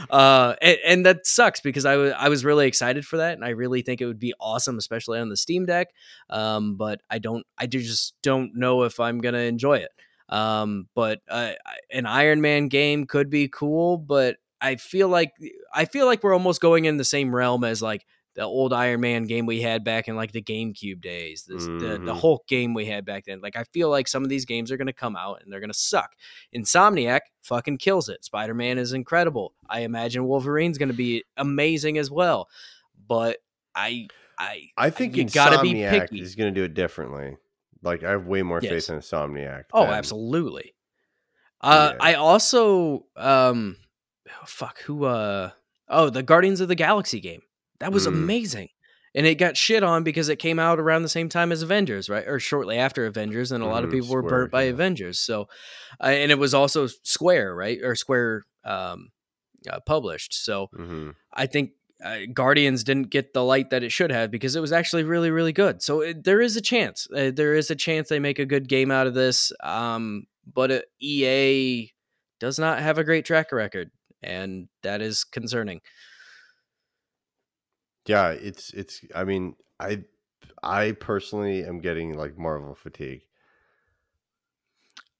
uh, 0.09 0.55
and, 0.59 0.77
and 0.83 1.05
that 1.05 1.27
sucks 1.27 1.61
because 1.61 1.85
I 1.85 1.97
was 1.97 2.13
I 2.17 2.29
was 2.29 2.43
really 2.43 2.65
excited 2.65 3.05
for 3.05 3.17
that, 3.17 3.33
and 3.33 3.45
I 3.45 3.49
really 3.49 3.83
think 3.83 4.01
it 4.01 4.07
would 4.07 4.19
be 4.19 4.33
awesome, 4.39 4.79
especially 4.79 5.19
on 5.19 5.29
the 5.29 5.37
Steam 5.37 5.67
Deck. 5.67 5.89
Um, 6.31 6.77
but 6.77 7.01
I 7.11 7.19
don't, 7.19 7.45
I 7.59 7.67
just 7.67 8.15
don't 8.23 8.55
know 8.55 8.83
if 8.83 8.99
I'm 8.99 9.19
gonna 9.19 9.37
enjoy 9.37 9.77
it. 9.77 9.91
Um, 10.29 10.87
but 10.95 11.19
uh, 11.29 11.51
an 11.91 12.07
Iron 12.07 12.41
Man 12.41 12.69
game 12.69 13.05
could 13.05 13.29
be 13.29 13.47
cool, 13.47 13.99
but 13.99 14.37
I 14.65 14.75
feel 14.77 15.07
like 15.09 15.31
I 15.73 15.85
feel 15.85 16.05
like 16.05 16.23
we're 16.23 16.33
almost 16.33 16.61
going 16.61 16.85
in 16.85 16.97
the 16.97 17.03
same 17.05 17.35
realm 17.35 17.63
as 17.63 17.81
like 17.81 18.05
the 18.35 18.41
old 18.43 18.73
Iron 18.73 18.99
Man 18.99 19.23
game 19.23 19.45
we 19.45 19.61
had 19.61 19.85
back 19.85 20.07
in 20.09 20.15
like 20.17 20.33
the 20.33 20.41
GameCube 20.41 21.01
days, 21.01 21.45
this, 21.47 21.65
the 21.65 21.99
the 22.03 22.13
Mhm. 22.13 22.19
Hulk 22.19 22.45
game 22.47 22.73
we 22.73 22.85
had 22.85 23.05
back 23.05 23.23
then. 23.25 23.39
Like 23.41 23.55
I 23.55 23.63
feel 23.65 23.89
like 23.89 24.07
some 24.09 24.23
of 24.23 24.29
these 24.29 24.43
games 24.45 24.71
are 24.71 24.77
going 24.77 24.87
to 24.87 24.93
come 24.93 25.15
out 25.15 25.41
and 25.41 25.51
they're 25.53 25.61
going 25.61 25.71
to 25.71 25.77
suck. 25.77 26.11
Insomniac 26.53 27.21
fucking 27.43 27.77
kills 27.77 28.09
it. 28.09 28.25
Spider 28.25 28.53
Man 28.53 28.77
is 28.77 28.91
incredible. 28.91 29.53
I 29.69 29.81
imagine 29.81 30.25
Wolverine's 30.27 30.77
going 30.77 30.89
to 30.89 30.95
be 30.95 31.23
amazing 31.37 31.97
as 31.97 32.11
well. 32.11 32.49
But 33.07 33.37
I 33.73 34.07
I 34.37 34.69
I 34.77 34.89
think 34.89 35.15
you 35.15 35.23
gotta 35.25 35.61
be 35.61 35.73
Insomniac 35.75 35.91
picky. 36.09 36.19
is 36.21 36.35
going 36.35 36.53
to 36.53 36.59
do 36.59 36.65
it 36.65 36.73
differently. 36.73 37.37
Like 37.81 38.03
I 38.03 38.11
have 38.11 38.25
way 38.27 38.41
more 38.41 38.59
Yes. 38.61 38.71
faith 38.87 38.89
in 38.89 38.99
Insomniac. 38.99 39.65
Oh, 39.71 39.85
than- 39.85 39.93
absolutely. 39.93 40.73
Uh, 41.61 41.93
Yeah. 41.93 42.03
I 42.03 42.13
also 42.15 43.05
um, 43.15 43.77
oh, 44.29 44.45
fuck 44.45 44.79
who 44.81 45.05
uh 45.05 45.51
oh 45.87 46.09
the 46.09 46.23
Guardians 46.23 46.61
of 46.61 46.67
the 46.67 46.75
Galaxy 46.75 47.19
game 47.19 47.41
that 47.79 47.91
was 47.91 48.05
Mm. 48.05 48.09
amazing, 48.09 48.69
and 49.13 49.25
it 49.25 49.35
got 49.35 49.57
shit 49.57 49.83
on 49.83 50.03
because 50.03 50.29
it 50.29 50.37
came 50.37 50.59
out 50.59 50.79
around 50.79 51.01
the 51.03 51.09
same 51.09 51.29
time 51.29 51.51
as 51.51 51.61
Avengers, 51.61 52.09
right, 52.09 52.27
or 52.27 52.39
shortly 52.39 52.77
after 52.77 53.05
Avengers, 53.05 53.51
and 53.51 53.63
a 53.63 53.67
lot 53.67 53.83
of 53.83 53.89
Mhm, 53.89 53.93
people 53.93 54.09
were 54.09 54.23
burnt 54.23 54.51
by 54.51 54.63
yeah. 54.63 54.71
Avengers. 54.71 55.19
So, 55.19 55.47
uh, 56.01 56.05
and 56.07 56.31
it 56.31 56.39
was 56.39 56.53
also 56.53 56.87
Square, 57.03 57.55
right, 57.55 57.79
or 57.83 57.95
Square 57.95 58.43
um, 58.63 59.11
uh, 59.69 59.79
published. 59.81 60.33
So 60.33 60.69
Mhm. 60.77 61.15
I 61.33 61.45
think 61.47 61.71
uh, 62.03 62.19
Guardians 62.33 62.83
didn't 62.83 63.09
get 63.09 63.33
the 63.33 63.43
light 63.43 63.69
that 63.69 63.81
it 63.83 63.89
should 63.91 64.11
have 64.11 64.29
because 64.29 64.55
it 64.55 64.59
was 64.59 64.71
actually 64.73 65.03
really, 65.03 65.31
really 65.31 65.53
good. 65.53 65.81
So 65.81 66.01
it, 66.01 66.23
there 66.23 66.41
is 66.41 66.55
a 66.57 66.61
chance. 66.61 67.07
Uh, 67.15 67.31
there 67.33 67.55
is 67.55 67.71
a 67.71 67.75
chance 67.75 68.09
they 68.09 68.19
make 68.19 68.37
a 68.37 68.45
good 68.45 68.67
game 68.67 68.91
out 68.91 69.07
of 69.07 69.13
this. 69.13 69.51
Um, 69.63 70.27
but 70.45 70.71
uh, 70.71 70.81
EA 70.99 71.91
does 72.39 72.59
not 72.59 72.79
have 72.79 72.97
a 72.97 73.03
great 73.03 73.23
track 73.25 73.51
record, 73.53 73.91
and 74.25 74.67
that 74.83 75.01
is 75.01 75.23
concerning. 75.23 75.81
Yeah, 78.05 78.29
it's 78.31 78.71
it's. 78.73 79.01
I 79.15 79.23
mean, 79.23 79.55
I 79.79 80.03
I 80.61 80.91
personally 80.91 81.63
am 81.63 81.79
getting 81.79 82.17
like 82.17 82.37
Marvel 82.37 82.75
fatigue. 82.75 83.21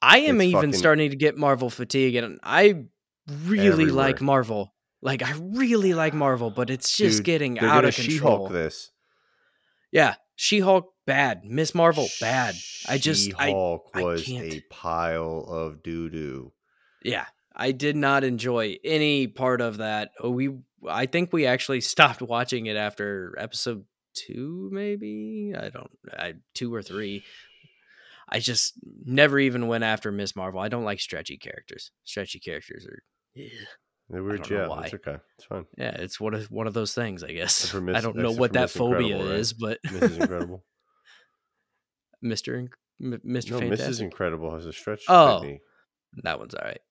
I 0.01 0.19
am 0.19 0.39
It's 0.39 0.49
even 0.49 0.53
fucking- 0.61 0.73
starting 0.73 1.09
to 1.09 1.15
get 1.15 1.37
Marvel 1.37 1.69
fatigue, 1.69 2.15
and 2.15 2.39
I 2.43 2.85
really 3.45 3.85
like 3.87 4.21
Marvel. 4.21 4.73
Like 5.01 5.23
I 5.23 5.33
really 5.39 5.93
like 5.93 6.13
Marvel, 6.13 6.51
but 6.51 6.69
it's 6.69 6.95
just 6.95 7.17
Dude, 7.19 7.25
getting 7.25 7.59
out 7.59 7.85
of 7.85 7.95
control. 7.95 8.11
She-Hulk 8.47 8.51
this. 8.51 8.91
Yeah, 9.91 10.15
She 10.35 10.59
Hulk 10.59 10.93
bad, 11.05 11.43
Miss 11.45 11.73
Marvel 11.73 12.07
bad. 12.19 12.55
I 12.87 12.97
just 12.97 13.31
I 13.37 13.47
She-Hulk 13.47 13.95
was 13.95 14.23
can't. 14.23 14.45
a 14.53 14.61
pile 14.69 15.45
of 15.47 15.81
doo 15.83 16.09
doo. 16.09 16.53
Yeah, 17.03 17.25
I 17.55 17.71
did 17.71 17.95
not 17.95 18.23
enjoy 18.23 18.77
any 18.83 19.27
part 19.27 19.61
of 19.61 19.77
that. 19.77 20.11
Oh, 20.19 20.29
We, 20.29 20.49
I 20.87 21.05
think 21.05 21.31
we 21.31 21.45
actually 21.45 21.81
stopped 21.95 22.21
watching 22.21 22.65
it 22.65 22.75
after 22.75 23.33
episode 23.37 23.85
two, 24.13 24.69
maybe. 24.71 25.53
I 25.57 25.69
don't, 25.69 25.89
I 26.11 26.33
two 26.53 26.73
or 26.73 26.81
three. 26.81 27.23
I 28.27 28.39
just 28.39 28.73
never 29.05 29.37
even 29.39 29.67
went 29.67 29.83
after 29.83 30.11
Miss 30.11 30.35
Marvel. 30.35 30.59
I 30.59 30.67
don't 30.67 30.83
like 30.83 30.99
stretchy 30.99 31.37
characters. 31.37 31.91
Stretchy 32.05 32.39
characters 32.39 32.85
are, 32.87 33.03
yeah, 33.35 33.47
They 34.09 34.19
know 34.19 34.39
yeah, 34.49 34.67
why. 34.67 34.85
it's 34.85 34.93
okay. 34.95 35.17
It's 35.37 35.45
fine. 35.45 35.65
yeah, 35.77 35.91
it's 35.91 36.19
one 36.19 36.33
of 36.33 36.45
one 36.51 36.65
of 36.65 36.73
those 36.73 36.93
things. 36.95 37.23
I 37.23 37.31
guess 37.33 37.67
for 37.69 37.87
I 37.95 38.01
don't 38.01 38.15
know 38.15 38.31
what 38.31 38.53
that 38.53 38.61
Miss 38.63 38.73
phobia 38.77 39.17
right? 39.17 39.25
is, 39.35 39.53
but 39.53 39.77
Mrs. 39.85 40.19
Incredible. 40.21 40.63
Mister 42.21 42.53
Inc- 42.53 42.73
M- 43.01 43.21
Mister 43.23 43.53
no, 43.53 43.59
Fantastic. 43.59 43.87
Mrs. 43.89 44.01
Incredible 44.01 44.53
has 44.55 44.65
a 44.65 44.73
stretch 44.73 45.03
Oh. 45.07 45.41
technique. 45.41 45.61
That 46.23 46.39
one's 46.39 46.55
all 46.55 46.65
right. 46.65 46.81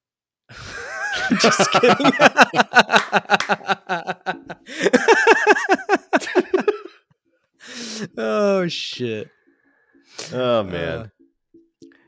Just 1.39 1.71
kidding. 1.73 2.13
oh 8.19 8.69
shit. 8.69 9.31
Oh 10.33 10.63
man. 10.63 10.99
Uh, 10.99 11.07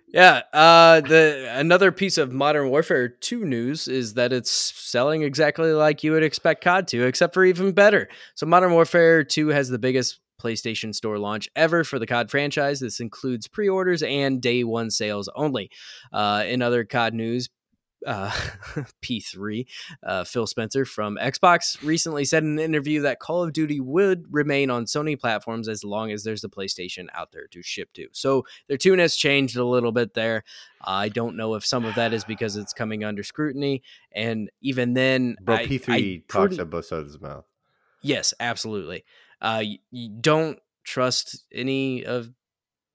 yeah, 0.09 0.43
uh 0.53 1.01
the 1.01 1.49
another 1.55 1.93
piece 1.93 2.17
of 2.19 2.33
Modern 2.33 2.71
Warfare 2.71 3.09
2 3.09 3.45
news 3.45 3.89
is 3.89 4.15
that 4.15 4.33
it's 4.33 4.51
selling 4.51 5.23
exactly 5.23 5.73
like 5.73 6.03
you 6.03 6.13
would 6.13 6.23
expect 6.23 6.65
COD 6.65 6.89
to, 6.89 7.05
except 7.05 7.35
for 7.35 7.45
even 7.45 7.73
better. 7.73 8.09
So 8.35 8.47
Modern 8.47 8.73
Warfare 8.73 9.25
2 9.25 9.49
has 9.49 9.69
the 9.69 9.79
biggest 9.79 10.21
PlayStation 10.41 10.95
Store 10.95 11.19
launch 11.19 11.49
ever 11.57 11.85
for 11.85 11.99
the 11.99 12.07
COD 12.07 12.31
franchise. 12.31 12.81
This 12.81 13.01
includes 13.01 13.49
pre-orders 13.49 14.03
and 14.03 14.41
day 14.41 14.65
one 14.65 14.91
sales 14.91 15.29
only. 15.35 15.71
Uh, 16.13 16.45
in 16.47 16.63
other 16.63 16.85
COD 16.85 17.15
news, 17.15 17.49
uh, 18.05 18.31
P3, 19.03 19.67
uh, 20.03 20.25
Phil 20.25 20.47
Spencer 20.47 20.85
from 20.85 21.17
Xbox 21.21 21.83
recently 21.83 22.25
said 22.25 22.43
in 22.43 22.51
an 22.51 22.59
interview 22.59 23.03
that 23.03 23.21
Call 23.21 23.43
of 23.43 23.53
Duty 23.53 23.81
would 23.81 24.25
remain 24.31 24.71
on 24.71 24.85
Sony 24.85 25.19
platforms 25.19 25.69
as 25.69 25.85
long 25.85 26.11
as 26.11 26.25
there's 26.25 26.45
a 26.45 26.49
PlayStation 26.49 27.07
out 27.15 27.33
there 27.33 27.47
to 27.49 27.63
ship 27.63 27.93
to. 27.95 28.09
So 28.13 28.45
their 28.69 28.77
tune 28.77 28.99
has 28.99 29.17
changed 29.17 29.57
a 29.57 29.65
little 29.65 29.93
bit 29.93 30.15
there. 30.15 30.45
I 30.83 31.09
don't 31.09 31.37
know 31.37 31.55
if 31.55 31.65
some 31.65 31.85
of 31.85 31.95
that 31.95 32.13
is 32.13 32.25
because 32.25 32.57
it's 32.57 32.73
coming 32.73 33.05
under 33.05 33.23
scrutiny, 33.23 33.83
and 34.13 34.51
even 34.61 34.95
then, 34.95 35.37
Bro, 35.41 35.57
I- 35.57 35.67
P 35.67 35.75
I 35.77 35.79
three 35.79 36.25
talks 36.29 36.49
pretty- 36.49 36.61
at 36.61 36.71
both 36.71 36.87
sides 36.87 37.01
of 37.03 37.07
his 37.07 37.21
mouth. 37.21 37.45
Yes, 38.03 38.35
absolutely. 38.39 39.05
Uh, 39.41 39.63
you, 39.65 39.79
you 39.91 40.09
don't 40.21 40.59
trust 40.85 41.45
any 41.53 42.05
of 42.05 42.31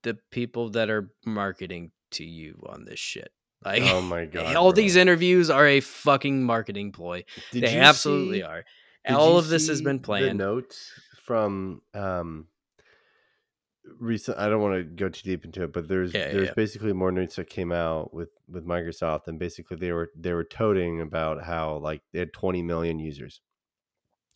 the 0.04 0.18
people 0.32 0.70
that 0.70 0.90
are 0.90 1.12
marketing 1.26 1.92
to 2.12 2.24
you 2.24 2.64
on 2.68 2.86
this 2.86 3.00
shit. 3.00 3.32
Like, 3.64 3.84
oh 3.84 4.02
my 4.16 4.26
god! 4.26 4.56
all 4.56 4.72
bro. 4.72 4.82
these 4.82 4.96
interviews 4.96 5.50
are 5.50 5.68
a 5.68 5.80
fucking 5.82 6.44
marketing 6.44 6.92
ploy. 6.92 7.24
Did 7.52 7.64
they 7.64 7.78
absolutely 7.78 8.40
see- 8.40 8.44
are. 8.44 8.64
All 9.10 9.38
of 9.38 9.48
this 9.50 9.68
has 9.68 9.82
been 9.82 9.98
The 9.98 10.04
planned. 10.04 10.38
notes 10.38 10.92
from 11.24 11.82
um, 11.96 12.48
recent. 14.00 14.38
I 14.38 14.50
don't 14.50 14.62
want 14.62 14.76
to 14.76 14.84
go 14.84 15.10
too 15.10 15.22
deep 15.24 15.46
into 15.46 15.64
it, 15.64 15.74
but 15.74 15.88
there's 15.88 16.14
Yeah, 16.14 16.32
there's 16.32 16.48
yeah. 16.50 16.54
basically 16.56 16.94
more 16.94 17.12
notes 17.12 17.36
that 17.36 17.50
came 17.50 17.72
out 17.72 18.14
with 18.14 18.30
with 18.48 18.66
Microsoft, 18.66 19.28
and 19.28 19.40
basically 19.40 19.78
they 19.78 19.92
were 19.92 20.12
they 20.16 20.34
were 20.34 20.44
toting 20.44 21.02
about 21.02 21.44
how 21.44 21.78
like 21.78 22.02
they 22.14 22.20
had 22.20 22.34
20 22.34 22.62
million 22.62 23.00
users 23.00 23.42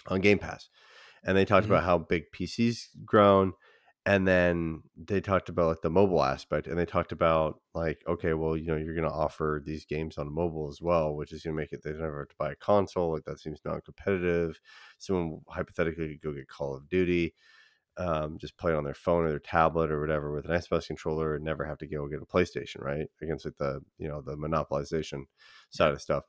on 0.08 0.22
Game 0.22 0.40
Pass, 0.40 0.70
and 1.24 1.38
they 1.38 1.46
talked 1.46 1.66
Mhm. 1.68 1.72
about 1.72 1.84
how 1.84 1.98
big 1.98 2.26
PCs 2.32 2.88
grown, 3.06 3.54
and 4.06 4.28
then 4.28 4.84
they 4.96 5.22
talked 5.22 5.50
about 5.50 5.68
like 5.68 5.82
the 5.82 5.90
mobile 5.90 6.24
aspect, 6.24 6.68
and 6.68 6.78
they 6.78 6.86
talked 6.86 7.12
about 7.12 7.60
like 7.74 8.04
okay, 8.08 8.34
well 8.34 8.56
you 8.58 8.68
know 8.68 8.78
you're 8.78 8.96
going 8.96 9.10
to 9.10 9.14
offer 9.16 9.62
these 9.66 9.86
games 9.86 10.18
on 10.18 10.34
mobile 10.34 10.70
as 10.70 10.82
well, 10.82 11.16
which 11.16 11.32
is 11.34 11.44
going 11.44 11.56
to 11.56 11.62
make 11.62 11.74
it 11.74 11.82
they 11.84 11.92
never 11.92 12.20
have 12.20 12.30
to 12.30 12.36
buy 12.38 12.52
a 12.52 12.56
console. 12.56 13.14
Like 13.14 13.26
that 13.26 13.40
seems 13.40 13.60
non-competitive. 13.66 14.60
Someone 15.00 15.42
hypothetically 15.50 16.10
could 16.10 16.22
go 16.22 16.34
get 16.34 16.48
Call 16.48 16.76
of 16.76 16.90
Duty 16.90 17.34
um, 17.98 18.38
just 18.38 18.58
play 18.58 18.74
it 18.74 18.76
on 18.76 18.84
their 18.84 18.94
phone 18.94 19.24
or 19.26 19.30
their 19.30 19.40
tablet 19.40 19.90
or 19.92 20.02
whatever 20.02 20.32
with 20.32 20.46
an 20.46 20.52
Xbox 20.52 20.88
controller 20.88 21.36
and 21.36 21.46
never 21.46 21.64
have 21.66 21.78
to 21.78 21.88
go 21.88 22.08
get 22.08 22.22
a 22.22 22.26
PlayStation, 22.26 22.82
right? 22.84 23.08
Against 23.22 23.46
like 23.46 23.58
the 23.58 23.82
you 23.98 24.08
know 24.08 24.22
the 24.22 24.36
monopolization 24.36 25.24
side 25.70 25.94
of 25.94 26.02
stuff. 26.02 26.24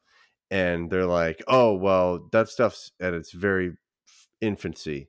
And 0.51 0.91
they're 0.91 1.07
like, 1.07 1.43
oh 1.49 1.75
well, 1.75 2.29
that 2.33 2.49
stuff's 2.49 2.93
at 3.01 3.15
its 3.15 3.33
very 3.33 3.73
infancy 4.41 5.09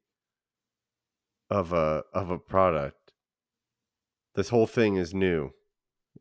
of 1.49 1.73
a 1.73 2.03
of 2.13 2.29
a 2.29 2.37
product. 2.37 3.13
This 4.35 4.49
whole 4.49 4.67
thing 4.67 4.95
is 4.97 5.13
new 5.13 5.51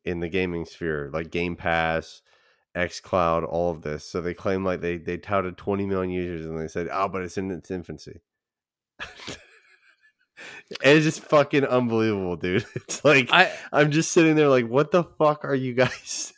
in 0.04 0.20
the 0.20 0.28
gaming 0.28 0.64
sphere, 0.64 1.10
like 1.12 1.30
Game 1.30 1.56
Pass, 1.56 2.22
X 2.74 3.00
Cloud, 3.00 3.44
all 3.44 3.70
of 3.70 3.82
this. 3.82 4.08
So 4.08 4.20
they 4.20 4.34
claim 4.34 4.64
like 4.64 4.80
they 4.80 4.98
they 4.98 5.16
touted 5.16 5.56
20 5.56 5.86
million 5.86 6.10
users 6.10 6.46
and 6.46 6.58
they 6.58 6.68
said, 6.68 6.88
oh, 6.92 7.08
but 7.08 7.22
it's 7.22 7.36
in 7.36 7.50
its 7.50 7.70
infancy. 7.70 8.20
it's 10.82 11.04
just 11.04 11.20
fucking 11.20 11.64
unbelievable, 11.64 12.36
dude. 12.36 12.64
It's 12.74 13.04
like 13.04 13.28
I 13.32 13.52
I'm 13.72 13.90
just 13.90 14.12
sitting 14.12 14.36
there 14.36 14.48
like, 14.48 14.68
what 14.68 14.90
the 14.92 15.04
fuck 15.04 15.44
are 15.44 15.54
you 15.54 15.74
guys 15.74 16.32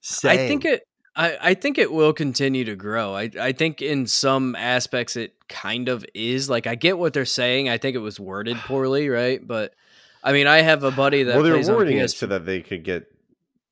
saying? 0.00 0.40
I 0.40 0.48
think 0.48 0.64
it 0.64 0.82
I, 1.18 1.36
I 1.40 1.54
think 1.54 1.76
it 1.78 1.92
will 1.92 2.12
continue 2.12 2.64
to 2.64 2.76
grow. 2.76 3.14
I 3.14 3.28
I 3.40 3.52
think 3.52 3.82
in 3.82 4.06
some 4.06 4.54
aspects 4.54 5.16
it 5.16 5.34
kind 5.48 5.88
of 5.88 6.06
is. 6.14 6.48
Like 6.48 6.66
I 6.66 6.76
get 6.76 6.96
what 6.96 7.12
they're 7.12 7.24
saying. 7.24 7.68
I 7.68 7.76
think 7.76 7.96
it 7.96 8.00
was 8.00 8.20
worded 8.20 8.56
poorly, 8.66 9.08
right? 9.08 9.44
But 9.46 9.74
I 10.22 10.32
mean 10.32 10.46
I 10.46 10.62
have 10.62 10.84
a 10.84 10.92
buddy 10.92 11.24
that 11.24 11.34
well, 11.34 11.42
they 11.42 11.50
were 11.50 11.56
plays 11.56 11.68
on 11.68 11.76
wording 11.76 11.98
it 11.98 12.10
so 12.12 12.26
that 12.28 12.46
they 12.46 12.60
could 12.60 12.84
get 12.84 13.06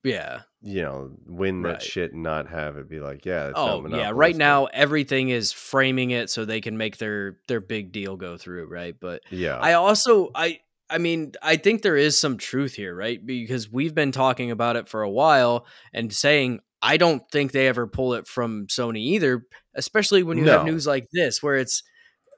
Yeah. 0.02 0.40
you 0.62 0.82
know 0.82 1.12
win 1.26 1.62
that 1.62 1.68
Right. 1.68 1.82
shit 1.82 2.12
and 2.12 2.22
not 2.24 2.48
have 2.48 2.76
it 2.76 2.88
be 2.88 2.98
like, 2.98 3.24
yeah, 3.24 3.48
it's 3.50 3.58
Oh 3.58 3.86
yeah, 3.88 4.10
right 4.12 4.34
now 4.36 4.64
everything 4.66 5.28
is 5.28 5.52
framing 5.52 6.10
it 6.10 6.28
so 6.30 6.44
they 6.44 6.60
can 6.60 6.76
make 6.76 6.96
their 6.98 7.38
their 7.46 7.60
big 7.60 7.92
deal 7.92 8.16
go 8.16 8.36
through, 8.36 8.66
right? 8.66 8.96
But 8.98 9.22
yeah, 9.30 9.56
I 9.56 9.74
also 9.74 10.30
I 10.34 10.58
I 10.90 10.98
mean 10.98 11.32
I 11.42 11.56
think 11.56 11.82
there 11.82 11.96
is 11.96 12.18
some 12.18 12.38
truth 12.38 12.74
here, 12.74 12.94
right? 12.94 13.24
Because 13.24 13.70
we've 13.70 13.94
been 13.94 14.12
talking 14.12 14.50
about 14.50 14.74
it 14.76 14.88
for 14.88 15.02
a 15.02 15.10
while 15.10 15.66
and 15.92 16.12
saying 16.12 16.60
I 16.82 16.96
don't 16.96 17.22
think 17.30 17.52
they 17.52 17.68
ever 17.68 17.86
pull 17.86 18.14
it 18.14 18.26
from 18.26 18.66
Sony 18.66 18.98
either, 18.98 19.42
especially 19.74 20.22
when 20.22 20.38
you 20.38 20.48
have 20.48 20.64
news 20.64 20.86
like 20.86 21.08
this 21.12 21.42
where 21.42 21.56
it's 21.56 21.82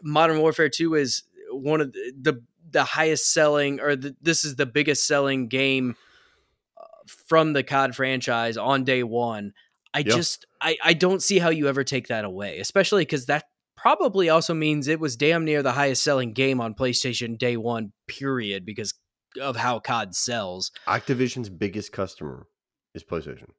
Modern 0.02 0.38
Warfare 0.40 0.68
2 0.68 0.94
is 0.94 1.22
one 1.50 1.80
of 1.80 1.92
the 1.92 2.12
the, 2.20 2.42
the 2.70 2.84
highest 2.84 3.32
selling 3.32 3.80
or 3.80 3.96
the, 3.96 4.14
this 4.20 4.44
is 4.44 4.56
the 4.56 4.66
biggest 4.66 5.06
selling 5.06 5.48
game 5.48 5.96
uh, 6.80 6.86
from 7.26 7.52
the 7.52 7.62
COD 7.62 7.94
franchise 7.94 8.56
on 8.56 8.84
day 8.84 9.02
1. 9.02 9.52
I 9.94 9.98
Yeah. 10.00 10.14
just 10.14 10.46
I 10.60 10.76
I 10.82 10.92
don't 10.94 11.22
see 11.22 11.38
how 11.38 11.50
you 11.50 11.68
ever 11.68 11.84
take 11.84 12.08
that 12.08 12.24
away, 12.24 12.58
especially 12.60 13.04
cuz 13.06 13.26
that 13.26 13.44
probably 13.76 14.28
also 14.28 14.54
means 14.54 14.88
it 14.88 15.00
was 15.00 15.16
damn 15.16 15.44
near 15.44 15.62
the 15.62 15.72
highest 15.72 16.02
selling 16.02 16.32
game 16.32 16.60
on 16.60 16.74
PlayStation 16.74 17.38
day 17.38 17.56
1 17.56 17.92
period 18.06 18.64
because 18.64 18.94
of 19.40 19.56
how 19.56 19.78
COD 19.80 20.14
sells. 20.14 20.70
Activision's 20.86 21.48
biggest 21.48 21.92
customer 21.92 22.46
is 22.94 23.04
PlayStation. 23.04 23.50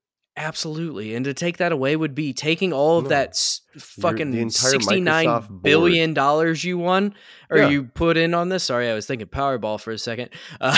Absolutely. 0.41 1.13
And 1.15 1.25
to 1.25 1.33
take 1.33 1.57
that 1.57 1.73
away 1.73 1.97
would 1.97 2.15
be 2.15 2.31
taking 2.33 2.71
all 2.71 2.97
of 2.97 3.03
No. 3.03 3.09
that 3.09 3.29
s- 3.31 3.59
fucking 3.77 4.31
Microsoft 4.33 4.51
sixty-nine 4.53 5.25
board. 5.49 6.13
dollars 6.13 6.63
you 6.63 6.77
won 6.77 7.13
or 7.49 7.57
Yeah. 7.57 7.67
you 7.69 7.83
put 7.83 8.15
in 8.15 8.33
on 8.33 8.47
this. 8.47 8.63
Sorry, 8.63 8.89
I 8.89 8.93
was 8.93 9.05
thinking 9.05 9.27
Powerball 9.27 9.81
for 9.81 9.91
a 9.91 9.97
second. 9.97 10.29
Uh, 10.61 10.77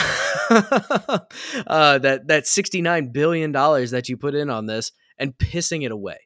uh, 1.68 1.97
that 1.99 2.28
that 2.28 2.47
sixty-nine 2.47 3.12
billion 3.12 3.51
dollars 3.51 3.91
that 3.91 4.09
you 4.09 4.18
put 4.18 4.34
in 4.36 4.49
on 4.49 4.66
this 4.66 4.91
and 5.18 5.38
pissing 5.38 5.86
it 5.86 5.91
away. 5.91 6.18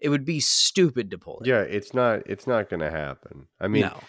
It 0.00 0.10
would 0.10 0.24
be 0.24 0.38
stupid 0.38 1.10
to 1.10 1.18
pull 1.18 1.40
it. 1.40 1.48
Yeah, 1.48 1.62
it's 1.62 1.94
not 1.94 2.22
it's 2.26 2.46
not 2.46 2.68
gonna 2.70 2.90
happen. 2.90 3.46
I 3.60 3.68
mean, 3.68 3.82
no. 3.82 4.00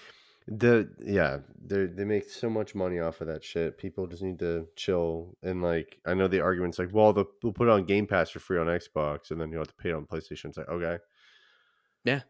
The 0.52 0.90
yeah, 1.06 1.38
they 1.64 1.86
they 1.86 2.04
make 2.06 2.30
so 2.30 2.50
much 2.50 2.74
money 2.74 3.00
off 3.00 3.22
of 3.22 3.28
that 3.28 3.44
shit. 3.44 3.78
People 3.78 4.08
just 4.08 4.24
need 4.24 4.40
to 4.40 4.68
chill 4.76 5.38
and 5.44 5.62
like 5.62 6.00
I 6.06 6.16
know 6.16 6.28
the 6.28 6.42
argument's 6.42 6.80
like, 6.80 6.90
well, 6.92 7.14
the, 7.14 7.26
we'll 7.44 7.54
put 7.54 7.68
it 7.68 7.72
on 7.72 7.84
Game 7.86 8.08
Pass 8.08 8.32
for 8.32 8.40
free 8.40 8.58
on 8.58 8.66
Xbox, 8.68 9.30
and 9.32 9.40
then 9.40 9.52
you'll 9.52 9.62
have 9.62 9.68
to 9.68 9.76
pay 9.76 9.90
it 9.90 9.96
on 9.96 10.06
PlayStation. 10.06 10.46
It's 10.46 10.58
like 10.58 10.70
okay, 10.70 10.98
Yeah. 12.04 12.22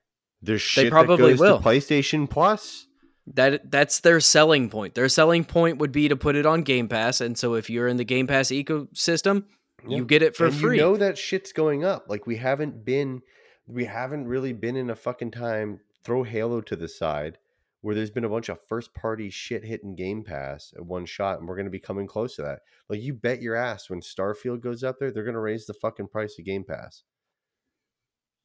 there's 0.42 0.62
shit 0.62 0.92
probably 0.92 1.16
that 1.16 1.22
goes 1.38 1.40
will. 1.40 1.58
to 1.60 1.64
PlayStation 1.64 2.30
Plus. 2.30 2.88
That 3.36 3.70
that's 3.72 4.00
their 4.02 4.20
selling 4.20 4.70
point. 4.70 4.96
Their 4.96 5.08
selling 5.08 5.46
point 5.46 5.78
would 5.78 5.92
be 5.92 6.10
to 6.10 6.16
put 6.16 6.36
it 6.36 6.46
on 6.46 6.64
Game 6.64 6.88
Pass, 6.90 7.22
and 7.22 7.38
so 7.38 7.54
if 7.54 7.70
you're 7.70 7.88
in 7.88 7.98
the 7.98 8.04
Game 8.04 8.26
Pass 8.28 8.48
ecosystem, 8.50 9.44
Yeah. 9.88 9.98
you 9.98 10.06
get 10.06 10.24
it 10.24 10.36
for 10.36 10.48
and 10.48 10.56
free. 10.56 10.78
You 10.78 10.82
know 10.82 10.98
that 10.98 11.18
shit's 11.18 11.54
going 11.54 11.86
up. 11.86 12.06
Like 12.10 12.26
we 12.28 12.38
haven't 12.38 12.84
been, 12.84 13.22
we 13.68 13.86
haven't 13.86 14.28
really 14.28 14.52
been 14.52 14.76
in 14.76 14.90
a 14.90 14.96
fucking 14.96 15.32
time. 15.32 15.80
Throw 16.04 16.24
Halo 16.24 16.60
to 16.62 16.76
the 16.76 16.88
side, 16.88 17.38
where 17.82 17.96
there's 17.96 18.12
been 18.12 18.26
a 18.26 18.30
bunch 18.30 18.50
of 18.50 18.60
first 18.68 18.94
party 18.94 19.30
shit 19.30 19.64
hitting 19.64 19.96
Game 19.96 20.24
Pass 20.24 20.74
at 20.76 20.86
one 20.86 21.06
shot, 21.06 21.40
and 21.40 21.48
we're 21.48 21.56
going 21.56 21.66
to 21.66 21.72
be 21.72 21.80
coming 21.80 22.08
close 22.08 22.36
to 22.36 22.42
that. 22.42 22.60
Like 22.90 23.02
you 23.02 23.14
bet 23.14 23.42
your 23.42 23.56
ass 23.56 23.90
when 23.90 24.02
Starfield 24.02 24.62
goes 24.62 24.84
up 24.84 24.98
there, 25.00 25.12
they're 25.12 25.24
going 25.24 25.34
to 25.34 25.40
raise 25.40 25.66
the 25.66 25.74
fucking 25.74 26.08
price 26.08 26.38
of 26.38 26.46
Game 26.46 26.66
Pass. 26.66 27.04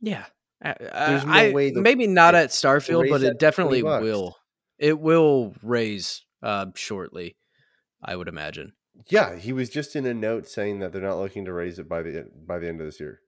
Yeah. 0.01 0.25
Uh, 0.65 0.75
There's 0.79 1.25
no 1.25 1.33
I, 1.33 1.53
way 1.53 1.73
maybe 1.73 2.07
not 2.07 2.35
at 2.35 2.51
Starfield, 2.51 3.11
but 3.11 3.23
it 3.23 3.39
definitely 3.39 3.83
will. 3.83 4.37
It 4.79 4.99
will 4.99 5.55
raise 5.63 6.23
uh, 6.43 6.67
shortly, 6.75 7.37
I 8.03 8.17
would 8.17 8.29
imagine. 8.29 8.73
Yeah, 9.09 9.37
he 9.37 9.53
was 9.53 9.69
just 9.69 9.97
in 9.97 10.07
a 10.07 10.15
note 10.15 10.47
saying 10.47 10.79
that 10.79 10.93
they're 10.93 11.03
not 11.03 11.19
looking 11.19 11.45
to 11.47 11.53
raise 11.53 11.79
it 11.79 11.89
by 11.89 12.03
the 12.03 12.27
by 12.47 12.59
the 12.59 12.69
end 12.69 12.81
of 12.81 12.87
this 12.87 13.01
year. 13.01 13.21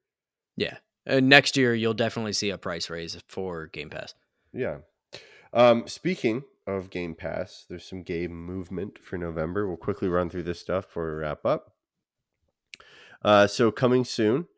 Yeah. 0.56 0.76
Uh, 1.08 1.20
next 1.20 1.56
year, 1.56 1.74
you'll 1.74 1.94
definitely 1.94 2.32
see 2.32 2.50
a 2.50 2.58
price 2.58 2.90
raise 2.90 3.18
for 3.28 3.66
Game 3.66 3.90
Pass. 3.90 4.14
Yeah. 4.52 4.78
Um, 5.56 5.88
speaking 5.88 6.44
of 6.66 6.90
Game 6.90 7.14
Pass, 7.14 7.64
there's 7.66 7.86
some 7.86 8.02
game 8.02 8.32
movement 8.44 8.98
for 8.98 9.16
November. 9.16 9.66
We'll 9.66 9.78
quickly 9.78 10.06
run 10.06 10.28
through 10.28 10.42
this 10.42 10.60
stuff 10.60 10.86
before 10.86 11.06
we 11.06 11.16
wrap 11.16 11.46
up. 11.46 11.72
Uh, 13.24 13.46
so 13.46 13.70
coming 13.70 14.04
soon, 14.04 14.48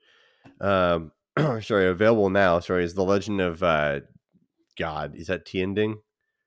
um, 0.61 1.13
sorry, 1.61 1.87
available 1.87 2.31
now. 2.31 2.59
Sorry, 2.59 2.83
is 2.83 2.95
the 2.95 3.05
Legend 3.05 3.41
of 3.41 3.63
uh, 3.63 4.01
God? 4.77 5.15
Is 5.15 5.29
that 5.29 5.47
Tianding? 5.47 6.01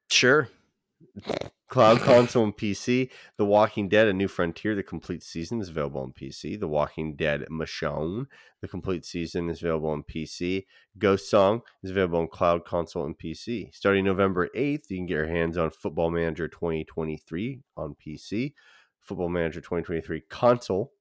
Sure. 0.10 0.50
Cloud 1.72 2.00
console 2.02 2.44
and 2.44 2.56
PC. 2.56 3.10
The 3.38 3.46
Walking 3.46 3.88
Dead: 3.88 4.08
A 4.08 4.14
New 4.14 4.28
Frontier, 4.28 4.76
the 4.76 4.84
complete 4.84 5.24
season 5.24 5.62
is 5.62 5.70
available 5.70 6.02
on 6.02 6.12
PC. 6.12 6.60
The 6.60 6.68
Walking 6.68 7.16
Dead: 7.16 7.46
Michonne, 7.50 8.26
the 8.60 8.68
complete 8.68 9.06
season 9.06 9.50
is 9.50 9.62
available 9.62 9.90
on 9.90 10.04
PC. 10.04 10.66
Ghost 10.98 11.30
Song 11.30 11.62
is 11.82 11.90
available 11.90 12.20
on 12.20 12.28
Cloud 12.28 12.66
console 12.66 13.06
and 13.06 13.18
PC. 13.18 13.74
Starting 13.74 14.04
November 14.04 14.50
eighth, 14.54 14.92
you 14.92 14.98
can 14.98 15.06
get 15.06 15.14
your 15.14 15.28
hands 15.28 15.58
on 15.58 15.72
Football 15.72 16.12
Manager 16.12 16.50
2023 16.50 17.62
on 17.78 17.96
PC. 17.96 18.54
Football 19.00 19.30
Manager 19.30 19.62
2023 19.62 20.22
console 20.30 20.92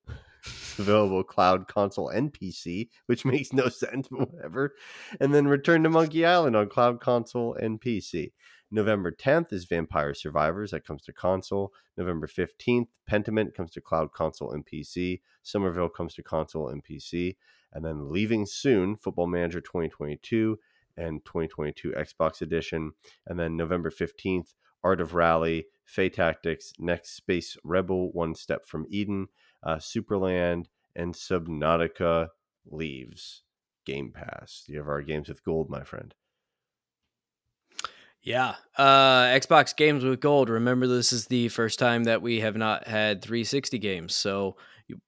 is 0.47 0.79
available 0.79 1.25
Cloud 1.25 1.67
console 1.67 2.11
and 2.11 2.33
PC, 2.33 2.91
which 3.07 3.25
makes 3.25 3.53
no 3.53 3.69
sense, 3.69 4.07
but 4.09 4.33
whatever. 4.33 4.75
And 5.19 5.35
then 5.35 5.49
Return 5.49 5.83
to 5.83 5.91
Monkey 5.91 6.25
Island 6.25 6.55
on 6.55 6.69
Cloud 6.69 7.01
console 7.01 7.55
and 7.55 7.81
PC. 7.81 8.31
November 8.71 9.11
10th 9.11 9.53
is 9.53 9.65
Vampire 9.65 10.15
Survivors. 10.15 10.71
That 10.71 10.87
comes 10.87 11.03
to 11.03 11.13
console. 11.13 11.73
November 11.97 12.29
15th, 12.29 12.87
Pentiment 13.11 13.55
comes 13.55 13.73
to 13.73 13.81
cloud 13.81 14.13
console 14.13 14.53
and 14.53 14.65
PC. 14.65 15.21
Somerville 15.43 15.89
comes 15.89 16.15
to 16.15 16.23
console 16.23 16.69
and 16.69 16.85
PC. 16.85 17.37
And 17.73 17.85
then 17.85 18.11
leaving 18.11 18.47
soon, 18.47 18.97
Football 18.97 19.27
Manager 19.27 19.61
2022 19.61 20.59
and 20.97 21.25
2022 21.25 21.93
Xbox 21.93 22.43
Edition. 22.43 22.93
And 23.27 23.39
then 23.39 23.57
November 23.57 23.91
15th, 23.91 24.55
Art 24.85 25.01
of 25.01 25.15
Rally, 25.15 25.67
Fae 25.85 26.09
Tactics, 26.09 26.73
Next 26.79 27.17
Space 27.17 27.57
Rebel, 27.65 28.13
One 28.13 28.35
Step 28.35 28.67
from 28.67 28.87
Eden, 28.89 29.29
uh, 29.63 29.77
Superland, 29.77 30.67
and 30.95 31.15
Subnautica 31.15 32.29
leaves 32.71 33.43
Game 33.85 34.13
Pass. 34.13 34.65
You 34.69 34.79
have 34.79 34.89
our 34.89 35.03
games 35.03 35.29
with 35.29 35.45
gold, 35.45 35.69
my 35.69 35.83
friend. 35.83 36.15
Yeah. 38.23 38.55
Uh, 38.77 39.25
Xbox 39.27 39.75
games 39.75 40.05
with 40.05 40.21
gold. 40.21 40.51
Remember, 40.51 40.87
this 40.87 41.13
is 41.13 41.27
the 41.27 41.49
first 41.49 41.79
time 41.79 42.05
that 42.05 42.23
we 42.23 42.41
have 42.41 42.57
not 42.57 42.87
had 42.87 43.23
360 43.23 43.79
games. 43.79 44.15
So 44.15 44.57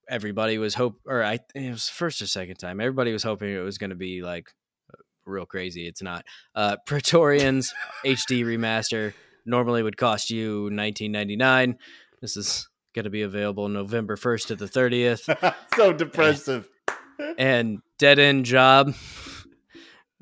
everybody 0.09 0.59
was 0.59 0.75
hope 0.75 1.01
or 1.07 1.23
I 1.23 1.41
it 1.55 1.71
was 1.71 1.89
first 1.89 2.23
or 2.23 2.27
second 2.27 2.57
time. 2.57 2.81
Everybody 2.81 3.13
was 3.13 3.23
hoping 3.23 3.51
it 3.51 3.59
was 3.59 3.79
going 3.79 3.91
to 3.91 3.97
be 3.97 4.23
like 4.23 4.51
real 5.27 5.47
crazy. 5.47 5.87
It's 5.87 6.03
not. 6.03 6.25
Uh, 6.55 6.77
Praetorians 6.87 7.75
HD 8.05 8.45
remaster 8.45 9.13
normally 9.45 9.83
would 9.83 9.97
cost 9.97 10.31
you 10.31 10.71
19.99. 10.73 11.77
This 12.21 12.37
is 12.37 12.69
going 12.95 13.05
to 13.05 13.11
be 13.11 13.23
available 13.23 13.69
November 13.69 14.17
1st 14.17 14.47
to 14.49 14.57
the 14.57 14.67
30th. 14.67 15.55
so 15.77 15.93
depressive. 15.93 16.69
and 17.39 17.81
Dead 17.99 18.19
End 18.19 18.45
Job 18.45 18.95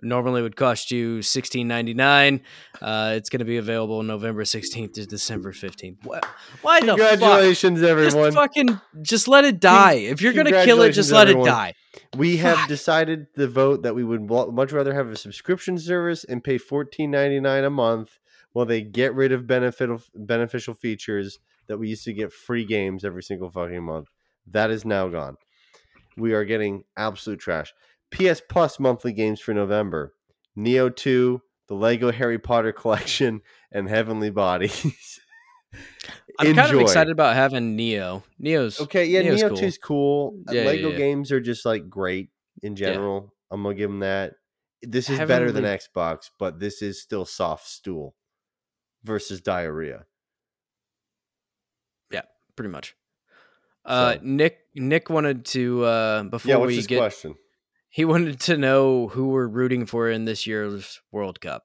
normally 0.03 0.43
would 0.43 0.57
cost 0.57 0.91
you 0.91 1.19
16.99. 1.19 2.41
Uh, 2.81 3.13
it's 3.17 3.29
going 3.29 3.39
to 3.41 3.45
be 3.45 3.57
available 3.57 4.03
November 4.03 4.45
16th 4.45 4.95
to 4.95 5.07
December 5.07 5.53
15th. 5.53 6.05
What? 6.05 6.25
Why 6.63 6.81
the 6.81 6.97
fuck? 6.97 6.99
Congratulations, 6.99 7.81
Just 7.81 7.91
everyone. 7.91 8.33
fucking 8.33 8.81
just 9.03 9.29
let 9.29 9.45
it 9.45 9.61
die. 9.61 9.95
If 9.95 10.23
you're 10.23 10.33
gonna 10.33 10.65
kill 10.65 10.83
it, 10.83 10.93
just 10.93 11.13
let 11.13 11.29
everyone. 11.29 11.49
it 11.49 11.51
die. 11.51 11.75
We 12.17 12.37
have 12.39 12.69
decided 12.69 13.27
the 13.35 13.49
vote 13.49 13.83
that 13.83 13.95
we 13.95 14.05
would 14.05 14.23
much 14.53 14.73
rather 14.73 14.95
have 14.95 15.09
a 15.09 15.17
subscription 15.17 15.79
service 15.79 16.25
and 16.25 16.43
pay 16.43 16.59
fourteen 16.59 17.11
ninety 17.11 17.41
nine 17.41 17.65
a 17.65 17.71
month 17.71 18.19
while 18.53 18.67
they 18.67 18.83
get 18.83 19.15
rid 19.15 19.33
of 19.33 19.47
beneficial 19.47 20.01
beneficial 20.15 20.75
features 20.75 21.39
that 21.67 21.79
we 21.79 21.89
used 21.89 22.05
to 22.05 22.13
get 22.13 22.33
free 22.33 22.65
games 22.65 23.05
every 23.05 23.23
single 23.23 23.51
fucking 23.51 23.83
month. 23.83 24.09
That 24.47 24.71
is 24.71 24.85
now 24.85 25.09
gone. 25.09 25.37
We 26.17 26.33
are 26.33 26.45
getting 26.45 26.85
absolute 26.97 27.39
trash. 27.39 27.73
PS 28.11 28.41
Plus 28.49 28.79
monthly 28.81 29.13
games 29.13 29.41
for 29.41 29.55
November: 29.55 30.15
Nioh 30.57 30.95
Two, 30.95 31.43
the 31.69 31.75
Lego 31.75 32.11
Harry 32.11 32.39
Potter 32.39 32.73
collection, 32.73 33.43
and 33.73 33.89
Heavenly 33.89 34.31
Bodies. 34.31 35.21
I'm 36.39 36.55
kind 36.55 36.75
of 36.75 36.81
excited 36.81 37.13
about 37.13 37.37
having 37.37 37.77
Nioh. 37.77 38.23
Nioh's 38.43 38.81
Okay, 38.81 39.05
yeah, 39.05 39.23
Nioh's 39.23 39.43
Nioh 39.43 39.49
cool. 39.49 39.57
2 39.59 39.65
is 39.67 39.79
cool. 39.79 40.43
Yeah, 40.49 40.63
yeah, 40.63 40.67
Lego 40.69 40.91
yeah. 40.91 40.97
games 40.97 41.33
are 41.33 41.41
just 41.41 41.65
like 41.65 41.89
great 41.89 42.31
in 42.63 42.77
general. 42.77 43.35
I'm 43.51 43.63
gonna 43.63 43.75
give 43.75 43.91
them 43.91 44.01
that. 44.01 44.35
This 44.83 45.11
is 45.11 45.19
better 45.19 45.53
than 45.53 45.65
Xbox, 45.65 46.31
but 46.39 46.59
this 46.59 46.81
is 46.81 47.01
still 47.01 47.27
soft 47.27 47.69
stool 47.69 48.15
versus 49.05 49.41
diarrhea. 49.41 50.07
Yeah, 52.11 52.23
pretty 52.57 52.71
much. 52.71 52.97
Uh, 53.85 54.17
Nick 54.23 54.59
Nick 54.75 55.11
wanted 55.11 55.45
to 55.47 55.85
uh, 55.85 56.23
before 56.25 56.49
Yeah, 56.49 56.57
what's 56.57 56.77
we 56.77 56.83
get 56.83 56.99
question? 56.99 57.35
He 57.91 58.05
wanted 58.05 58.41
to 58.41 58.57
know 58.57 59.09
who 59.09 59.29
we're 59.29 59.47
rooting 59.49 59.85
for 59.85 60.09
in 60.09 60.25
this 60.25 60.47
year's 60.47 61.01
World 61.13 61.41
Cup. 61.41 61.65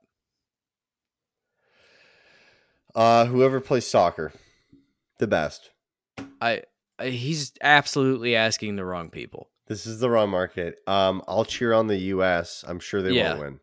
Uh, 2.93 3.25
whoever 3.25 3.59
plays 3.59 3.85
soccer, 3.85 4.31
the 5.19 5.27
best. 5.27 5.71
I, 6.41 6.63
I 6.97 7.07
he's 7.09 7.51
absolutely 7.61 8.35
asking 8.35 8.75
the 8.77 8.85
wrong 8.85 9.09
people. 9.09 9.49
This 9.67 9.85
is 9.85 9.99
the 9.99 10.09
wrong 10.09 10.29
market. 10.29 10.77
Um, 10.87 11.21
I'll 11.27 11.43
cheer 11.45 11.73
on 11.73 11.87
the 11.87 11.97
U.S. 11.97 12.63
I'm 12.67 12.79
sure 12.79 13.01
they 13.01 13.11
Yeah. 13.11 13.35
won't 13.35 13.39
win. 13.41 13.59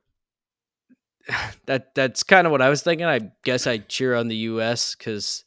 that 1.66 1.94
that's 1.94 2.22
kind 2.24 2.47
of 2.47 2.51
what 2.51 2.60
I 2.60 2.68
was 2.68 2.82
thinking. 2.82 3.06
I 3.06 3.20
guess 3.44 3.66
I 3.66 3.78
cheer 3.78 4.14
on 4.14 4.28
the 4.28 4.36
U.S. 4.36 4.94
because 4.97 5.44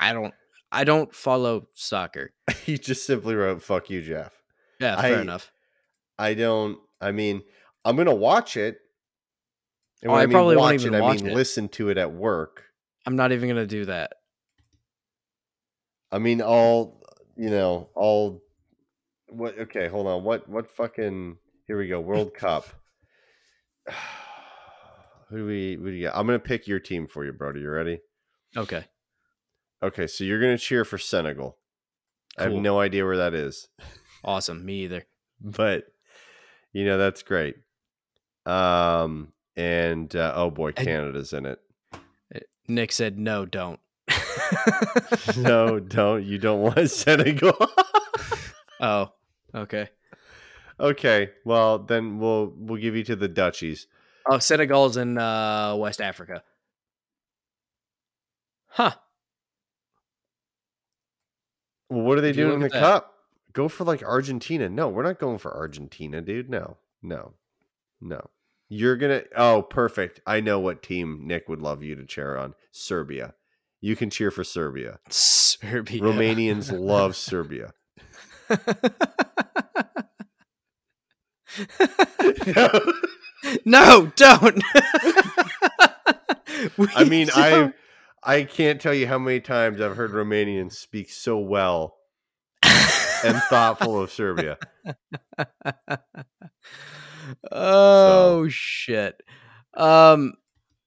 I 0.00 0.12
don't 0.12 0.32
I 0.70 0.84
don't 0.84 1.14
follow 1.14 1.68
soccer. 1.74 2.32
he 2.64 2.78
just 2.78 3.04
simply 3.06 3.34
wrote 3.34 3.62
"fuck 3.62 3.90
you, 3.90 4.00
Jeff." 4.00 4.32
Yeah, 4.80 5.00
fair 5.00 5.18
I- 5.18 5.22
enough. 5.22 5.50
I 6.22 6.34
don't. 6.34 6.78
I 7.00 7.10
mean, 7.10 7.42
I'm 7.84 7.96
gonna 7.96 8.14
watch 8.14 8.56
it. 8.56 8.78
And 10.02 10.10
Oh, 10.10 10.14
when 10.14 10.22
I 10.22 10.26
mean 10.26 10.32
probably 10.32 10.56
won't 10.56 10.72
watch 10.74 10.80
even 10.82 10.94
it. 10.94 11.02
I 11.02 11.12
mean, 11.14 11.26
it. 11.26 11.34
listen 11.34 11.68
to 11.70 11.88
it 11.88 11.98
at 11.98 12.12
work. 12.12 12.64
I'm 13.06 13.16
not 13.16 13.32
even 13.32 13.48
gonna 13.48 13.66
do 13.66 13.86
that. 13.86 14.12
I 16.12 16.18
mean, 16.18 16.40
all 16.40 17.02
you 17.36 17.50
know, 17.50 17.88
all 17.94 18.42
what? 19.28 19.58
Okay, 19.58 19.88
hold 19.88 20.06
on. 20.06 20.22
What? 20.22 20.48
What 20.48 20.70
fucking? 20.70 21.38
Here 21.66 21.76
we 21.78 21.88
go. 21.88 22.00
World 22.00 22.34
Cup. 22.38 22.66
Who 25.30 25.38
do 25.38 25.46
we? 25.46 25.74
Who 25.74 25.90
do 25.90 25.96
you 25.96 26.06
got? 26.06 26.16
I'm 26.16 26.26
gonna 26.26 26.38
pick 26.38 26.68
your 26.68 26.78
team 26.78 27.06
for 27.08 27.24
you, 27.24 27.32
Brody. 27.32 27.60
You 27.60 27.70
ready? 27.70 27.98
Okay, 28.56 28.84
Okay, 29.82 30.06
so 30.06 30.22
you're 30.24 30.40
gonna 30.40 30.58
cheer 30.58 30.84
for 30.84 30.98
Senegal. 30.98 31.56
I 32.38 32.44
have 32.44 32.52
no 32.52 32.78
idea 32.78 33.04
where 33.04 33.16
that 33.16 33.34
is, 33.34 33.68
awesome. 34.24 34.64
Me 34.64 34.84
either. 34.84 35.06
but 35.40 35.84
you 36.72 36.84
know 36.84 36.98
that's 36.98 37.22
great. 37.22 37.56
Um, 38.46 39.28
and 39.56 40.14
uh, 40.16 40.32
oh 40.34 40.50
boy, 40.50 40.70
I- 40.76 40.84
Canada's 40.84 41.32
in 41.32 41.46
it. 41.46 41.58
Nick 42.68 42.92
said 42.92 43.18
no, 43.18 43.44
don't. 43.44 43.80
no, 45.36 45.78
don't. 45.80 46.24
You 46.24 46.38
don't 46.38 46.60
want 46.62 46.90
Senegal. 46.90 47.54
oh, 48.80 49.12
okay. 49.54 49.88
okay, 50.80 51.30
well 51.44 51.78
then 51.78 52.18
we'll 52.18 52.52
we'll 52.56 52.80
give 52.80 52.96
you 52.96 53.04
to 53.04 53.16
the 53.16 53.28
Dutchies. 53.28 53.86
Oh, 54.28 54.38
Senegal's 54.38 54.96
in 54.96 55.18
uh, 55.18 55.74
West 55.76 56.00
Africa. 56.00 56.42
Huh. 58.68 58.92
Well, 61.90 62.02
what 62.02 62.16
are 62.18 62.20
they 62.22 62.28
you 62.28 62.34
doing 62.34 62.54
in 62.54 62.60
the 62.60 62.68
that- 62.68 62.80
cup? 62.80 63.11
Go 63.52 63.68
for 63.68 63.84
like 63.84 64.02
Argentina. 64.02 64.68
No, 64.68 64.88
we're 64.88 65.02
not 65.02 65.18
going 65.18 65.38
for 65.38 65.54
Argentina, 65.56 66.20
dude. 66.20 66.48
No, 66.48 66.78
no, 67.02 67.34
no. 68.00 68.30
You're 68.68 68.96
gonna. 68.96 69.22
Oh, 69.36 69.62
perfect. 69.62 70.20
I 70.26 70.40
know 70.40 70.58
what 70.58 70.82
team 70.82 71.22
Nick 71.26 71.48
would 71.48 71.60
love 71.60 71.82
you 71.82 71.94
to 71.96 72.04
cheer 72.06 72.36
on. 72.38 72.54
Serbia. 72.70 73.34
You 73.80 73.96
can 73.96 74.08
cheer 74.10 74.30
for 74.30 74.44
Serbia. 74.44 74.98
Serbia. 75.10 76.00
Romanians 76.00 76.72
love 76.72 77.14
Serbia. 77.16 77.72
no, 83.64 84.12
don't. 84.16 84.62
I 86.94 87.04
mean, 87.04 87.28
I 87.34 87.50
don't- 87.50 87.74
I 88.24 88.44
can't 88.44 88.80
tell 88.80 88.94
you 88.94 89.08
how 89.08 89.18
many 89.18 89.40
times 89.40 89.80
I've 89.80 89.96
heard 89.96 90.12
Romanians 90.12 90.74
speak 90.74 91.10
so 91.10 91.38
well 91.38 91.96
and 93.24 93.36
thoughtful 93.48 94.00
of 94.00 94.10
Serbia. 94.10 94.58
oh 97.50 98.48
shit. 98.48 99.20
Um 99.74 100.34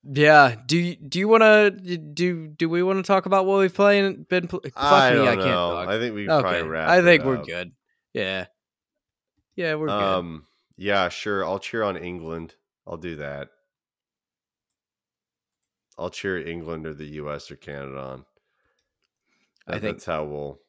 yeah, 0.07 0.55
do 0.67 0.77
you, 0.77 0.95
do 0.95 1.17
you 1.17 1.27
want 1.27 1.41
to 1.41 1.71
do 1.71 2.47
do 2.47 2.69
we 2.69 2.83
want 2.83 3.03
to 3.03 3.03
talk 3.03 3.25
about 3.25 3.47
what 3.47 3.59
we've 3.59 3.73
playing 3.73 4.27
been 4.29 4.47
pl- 4.47 4.61
fuck 4.61 4.73
I 4.75 5.13
me, 5.15 5.21
I 5.21 5.35
can't 5.35 5.49
talk. 5.49 5.87
I 5.87 5.97
think 5.97 6.13
we 6.13 6.25
can 6.25 6.33
okay. 6.33 6.41
probably 6.43 6.69
wrap. 6.69 6.89
I 6.89 7.01
think 7.01 7.23
we're 7.23 7.37
up. 7.37 7.47
good. 7.47 7.71
Yeah. 8.13 8.45
Yeah, 9.55 9.75
we're 9.75 9.87
good. 9.87 9.93
Um, 9.93 10.45
yeah, 10.77 11.09
sure. 11.09 11.43
I'll 11.43 11.59
cheer 11.59 11.81
on 11.83 11.97
England. 11.97 12.53
I'll 12.85 12.97
do 12.97 13.15
that. 13.15 13.49
I'll 15.97 16.09
cheer 16.09 16.45
England 16.45 16.85
or 16.85 16.93
the 16.93 17.05
U.S. 17.05 17.49
or 17.49 17.55
Canada 17.55 17.97
on. 17.97 18.25
I 19.67 19.79
think- 19.79 19.95
that's 19.97 20.05
how 20.05 20.25
we'll. 20.25 20.59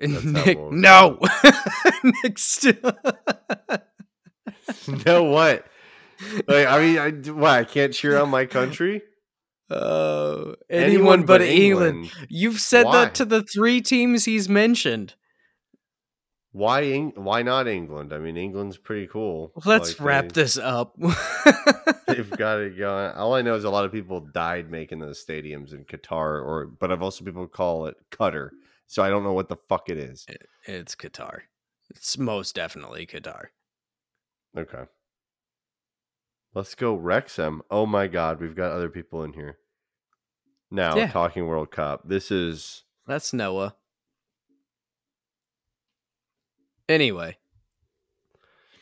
Nick, 0.24 0.58
no. 0.58 1.18
Nick 2.22 2.38
still 2.38 2.74
no, 5.06 5.24
what? 5.24 5.66
Like, 6.48 6.66
I 6.66 6.78
mean, 6.78 6.98
I 6.98 7.10
what? 7.32 7.50
I 7.50 7.64
can't 7.64 7.92
cheer 7.92 8.18
on 8.18 8.30
my 8.30 8.46
country. 8.46 9.02
Oh, 9.68 10.54
anyone, 10.68 11.24
but, 11.24 11.42
England. 11.42 12.10
You've 12.28 12.60
said 12.60 12.86
Why? 12.86 13.04
that 13.04 13.14
to 13.16 13.24
the 13.24 13.42
three 13.42 13.80
teams 13.80 14.24
he's 14.24 14.48
mentioned. 14.48 15.14
Why? 16.52 16.82
Eng- 16.82 17.12
why 17.14 17.42
not 17.42 17.68
England? 17.68 18.12
I 18.12 18.18
mean, 18.18 18.36
England's 18.36 18.76
pretty 18.76 19.06
cool. 19.06 19.52
Let's 19.64 19.98
Like, 19.98 20.06
wrap 20.06 20.32
they, 20.32 20.42
this 20.42 20.56
up. 20.56 20.96
They've 22.08 22.30
got 22.30 22.58
it 22.58 22.76
going. 22.76 23.12
All 23.12 23.34
I 23.34 23.42
know 23.42 23.54
is 23.54 23.64
a 23.64 23.70
lot 23.70 23.84
of 23.84 23.92
people 23.92 24.20
died 24.20 24.70
making 24.70 24.98
those 24.98 25.24
stadiums 25.24 25.72
in 25.72 25.84
Qatar, 25.84 26.44
or 26.44 26.66
but 26.66 26.90
I've 26.90 27.02
also 27.02 27.24
people 27.24 27.46
call 27.46 27.86
it 27.86 27.96
Qatar. 28.10 28.50
So 28.90 29.04
I 29.04 29.08
don't 29.08 29.22
know 29.22 29.32
what 29.32 29.48
the 29.48 29.56
fuck 29.68 29.88
it 29.88 29.96
is. 29.98 30.26
it's 30.66 30.96
Qatar. 30.96 31.42
It's 31.90 32.18
most 32.18 32.56
definitely 32.56 33.06
Qatar. 33.06 33.44
Okay. 34.58 34.82
Let's 36.54 36.74
go 36.74 36.96
Wrexham. 36.96 37.62
Oh 37.70 37.86
my 37.86 38.08
god, 38.08 38.40
we've 38.40 38.56
got 38.56 38.72
other 38.72 38.88
people 38.88 39.22
in 39.22 39.32
here. 39.34 39.58
Now, 40.72 40.96
Yeah. 40.96 41.08
talking 41.12 41.46
World 41.46 41.70
Cup. 41.70 42.02
This 42.08 42.32
is 42.32 42.82
That's 43.06 43.32
Noah. 43.32 43.76
Anyway, 46.88 47.36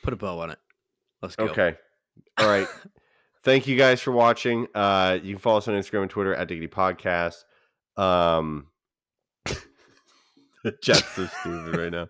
put 0.03 0.15
a 0.15 0.17
bow 0.17 0.39
on 0.41 0.51
it. 0.51 0.59
Let's 1.21 1.37
go. 1.37 1.49
okay. 1.49 1.77
All 2.39 2.49
right. 2.49 2.67
Thank 3.45 3.67
you 3.67 3.77
guys 3.77 4.01
for 4.01 4.13
watching. 4.13 4.69
Uh 4.75 5.19
you 5.23 5.35
can 5.35 5.39
follow 5.39 5.59
us 5.59 5.69
on 5.69 5.75
Instagram 5.75 6.03
and 6.03 6.11
Twitter 6.11 6.35
at 6.35 6.49
Diggity 6.49 6.69
Podcast. 6.69 7.45
Um 7.99 8.69
Jeff's 10.83 11.15
so 11.15 11.27
stupid 11.41 11.77
right 11.77 11.93
now. 11.93 12.09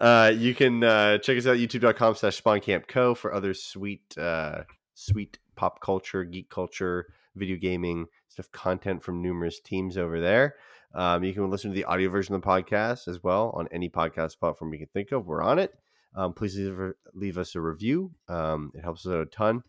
Uh, 0.00 0.32
you 0.34 0.54
can 0.54 0.82
uh, 0.82 1.18
check 1.18 1.38
us 1.38 1.46
out 1.46 1.54
at 1.54 1.60
youtube.com 1.60 2.16
slash 2.16 2.42
spawncampco 2.42 3.16
for 3.16 3.32
other 3.32 3.54
sweet 3.54 4.16
uh, 4.18 4.62
sweet 4.94 5.38
pop 5.54 5.80
culture 5.80 6.24
geek 6.24 6.50
culture 6.50 7.06
video 7.36 7.56
gaming 7.56 8.06
stuff 8.28 8.50
content 8.50 9.02
from 9.02 9.22
numerous 9.22 9.60
teams 9.60 9.96
over 9.96 10.20
there 10.20 10.56
Um, 10.94 11.22
you 11.22 11.32
can 11.32 11.50
listen 11.50 11.70
to 11.70 11.74
the 11.74 11.84
audio 11.84 12.08
version 12.10 12.34
of 12.34 12.42
the 12.42 12.46
podcast 12.46 13.08
as 13.08 13.22
well 13.22 13.52
on 13.54 13.68
any 13.70 13.88
podcast 13.88 14.38
platform 14.38 14.72
you 14.72 14.80
can 14.80 14.88
think 14.88 15.12
of. 15.12 15.26
We're 15.26 15.42
on 15.42 15.58
it. 15.58 15.72
Um, 16.16 16.32
please 16.32 16.56
leave, 16.56 16.92
leave, 17.12 17.38
us 17.38 17.54
a 17.56 17.60
review. 17.60 18.12
Um, 18.28 18.70
it 18.74 18.82
helps 18.82 19.04
us 19.04 19.12
out 19.12 19.22
a 19.22 19.26
ton. 19.26 19.62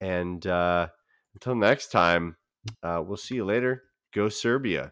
And 0.00 0.46
uh, 0.46 0.88
until 1.34 1.54
next 1.54 1.88
time, 1.88 2.36
uh, 2.82 3.02
we'll 3.06 3.18
see 3.18 3.34
you 3.34 3.44
later. 3.44 3.82
Go 4.14 4.30
Serbia. 4.30 4.88